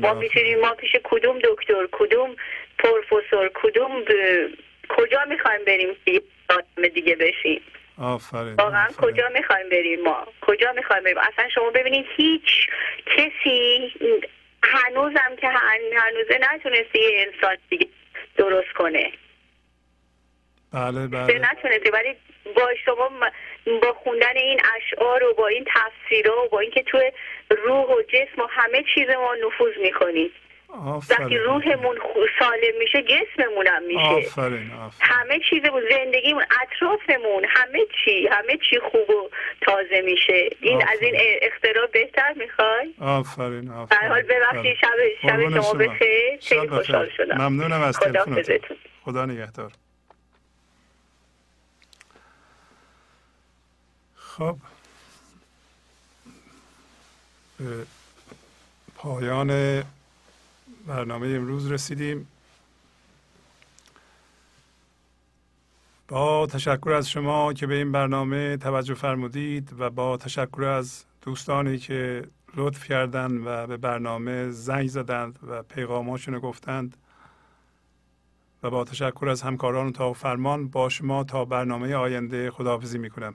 ما 0.00 0.14
می‌تونیم 0.14 0.60
ما 0.60 0.74
پیش 0.74 0.96
کدوم 1.04 1.38
دکتر 1.38 1.88
کدوم 1.92 2.36
پروفسور 2.78 3.50
کدوم 3.54 4.04
کجا 4.88 5.24
می‌خوایم 5.28 5.64
بریم 5.64 5.96
آدم 6.48 6.88
دیگه 6.88 7.16
بشیم؟ 7.16 7.62
آفرین 7.98 8.54
واقعا 8.54 8.88
کجا 8.98 9.28
می‌خوایم 9.28 9.68
بریم 9.68 10.00
ما؟ 10.00 10.26
کجا 10.40 10.72
می‌خوایم 10.72 11.02
بریم؟ 11.02 11.18
اصلا 11.18 11.48
شما 11.48 11.70
ببینید 11.70 12.06
هیچ 12.16 12.68
کسی 13.16 13.92
هنوزم 14.62 15.36
که 15.40 15.48
هنوزه 15.48 16.40
نتونسته 16.54 16.98
یه 16.98 17.26
انسان 17.32 17.56
دیگه 17.70 17.86
درست 18.36 18.72
کنه. 18.72 19.12
بله 20.72 21.06
بله. 21.06 21.38
نتونسته 21.38 21.90
ولی 21.92 22.16
با 22.56 22.68
شما 22.84 23.10
با 23.82 23.92
خوندن 23.92 24.36
این 24.36 24.60
اشعار 24.76 25.24
و 25.24 25.34
با 25.34 25.46
این 25.46 25.66
تفسیرها 25.74 26.44
و 26.44 26.48
با 26.48 26.60
اینکه 26.60 26.82
تو 26.82 26.98
روح 27.50 27.86
و 27.86 28.02
جسم 28.02 28.42
و 28.42 28.46
همه 28.50 28.84
چیز 28.94 29.08
ما 29.08 29.34
نفوذ 29.46 29.72
می‌کنید 29.82 30.32
وقتی 31.10 31.38
روحمون 31.38 31.98
سالم 32.38 32.78
میشه 32.78 33.02
جسممون 33.02 33.66
هم 33.66 33.82
میشه. 33.82 34.00
آفرین 34.00 34.70
آفرین. 34.72 35.00
همه 35.00 35.40
چیزمون 35.50 35.82
زندگیمون 35.90 36.44
اطرافمون 36.62 37.44
همه 37.48 37.80
چی 38.04 38.26
همه 38.26 38.58
چی 38.70 38.78
خوب 38.78 39.10
و 39.10 39.30
تازه 39.60 40.00
میشه. 40.00 40.50
این 40.60 40.82
از 40.88 41.02
این 41.02 41.14
اختراع 41.42 41.86
بهتر 41.86 42.32
می‌خوای؟ 42.36 42.94
آفرین 43.00 43.70
آفرین. 43.70 44.10
حال 44.10 44.22
ببخشید 44.22 44.76
شب 44.76 44.88
شب 45.22 45.60
شما 45.60 45.72
بخیر. 45.72 46.38
خیلی 46.42 46.68
خوشحال 46.68 47.10
شدم. 47.16 47.36
ممنونم 47.42 47.82
از 47.82 47.98
تلفنتون. 47.98 48.76
خدا 49.04 49.26
نگهدار. 49.26 49.70
خب. 54.40 54.56
به 57.58 57.86
پایان 58.94 59.82
برنامه 60.86 61.28
امروز 61.28 61.72
رسیدیم. 61.72 62.28
با 66.08 66.46
تشکر 66.46 66.92
از 66.92 67.10
شما 67.10 67.52
که 67.52 67.66
به 67.66 67.74
این 67.74 67.92
برنامه 67.92 68.56
توجه 68.56 68.94
فرمودید 68.94 69.72
و 69.78 69.90
با 69.90 70.16
تشکر 70.16 70.64
از 70.64 71.04
دوستانی 71.22 71.78
که 71.78 72.24
لطف 72.56 72.84
کردند 72.84 73.46
و 73.46 73.66
به 73.66 73.76
برنامه 73.76 74.50
زنگ 74.50 74.88
زدند 74.88 75.38
و 75.46 75.62
پیغاماشون 75.62 76.38
گفتند. 76.38 76.96
و 78.62 78.70
با 78.70 78.84
تشکر 78.84 79.28
از 79.28 79.42
همکاران 79.42 79.92
تا 79.92 80.12
فرمان 80.12 80.68
با 80.68 80.88
شما 80.88 81.24
تا 81.24 81.44
برنامه 81.44 81.94
آینده 81.94 82.50
خداحافظی 82.50 82.98
می‌کنم. 82.98 83.34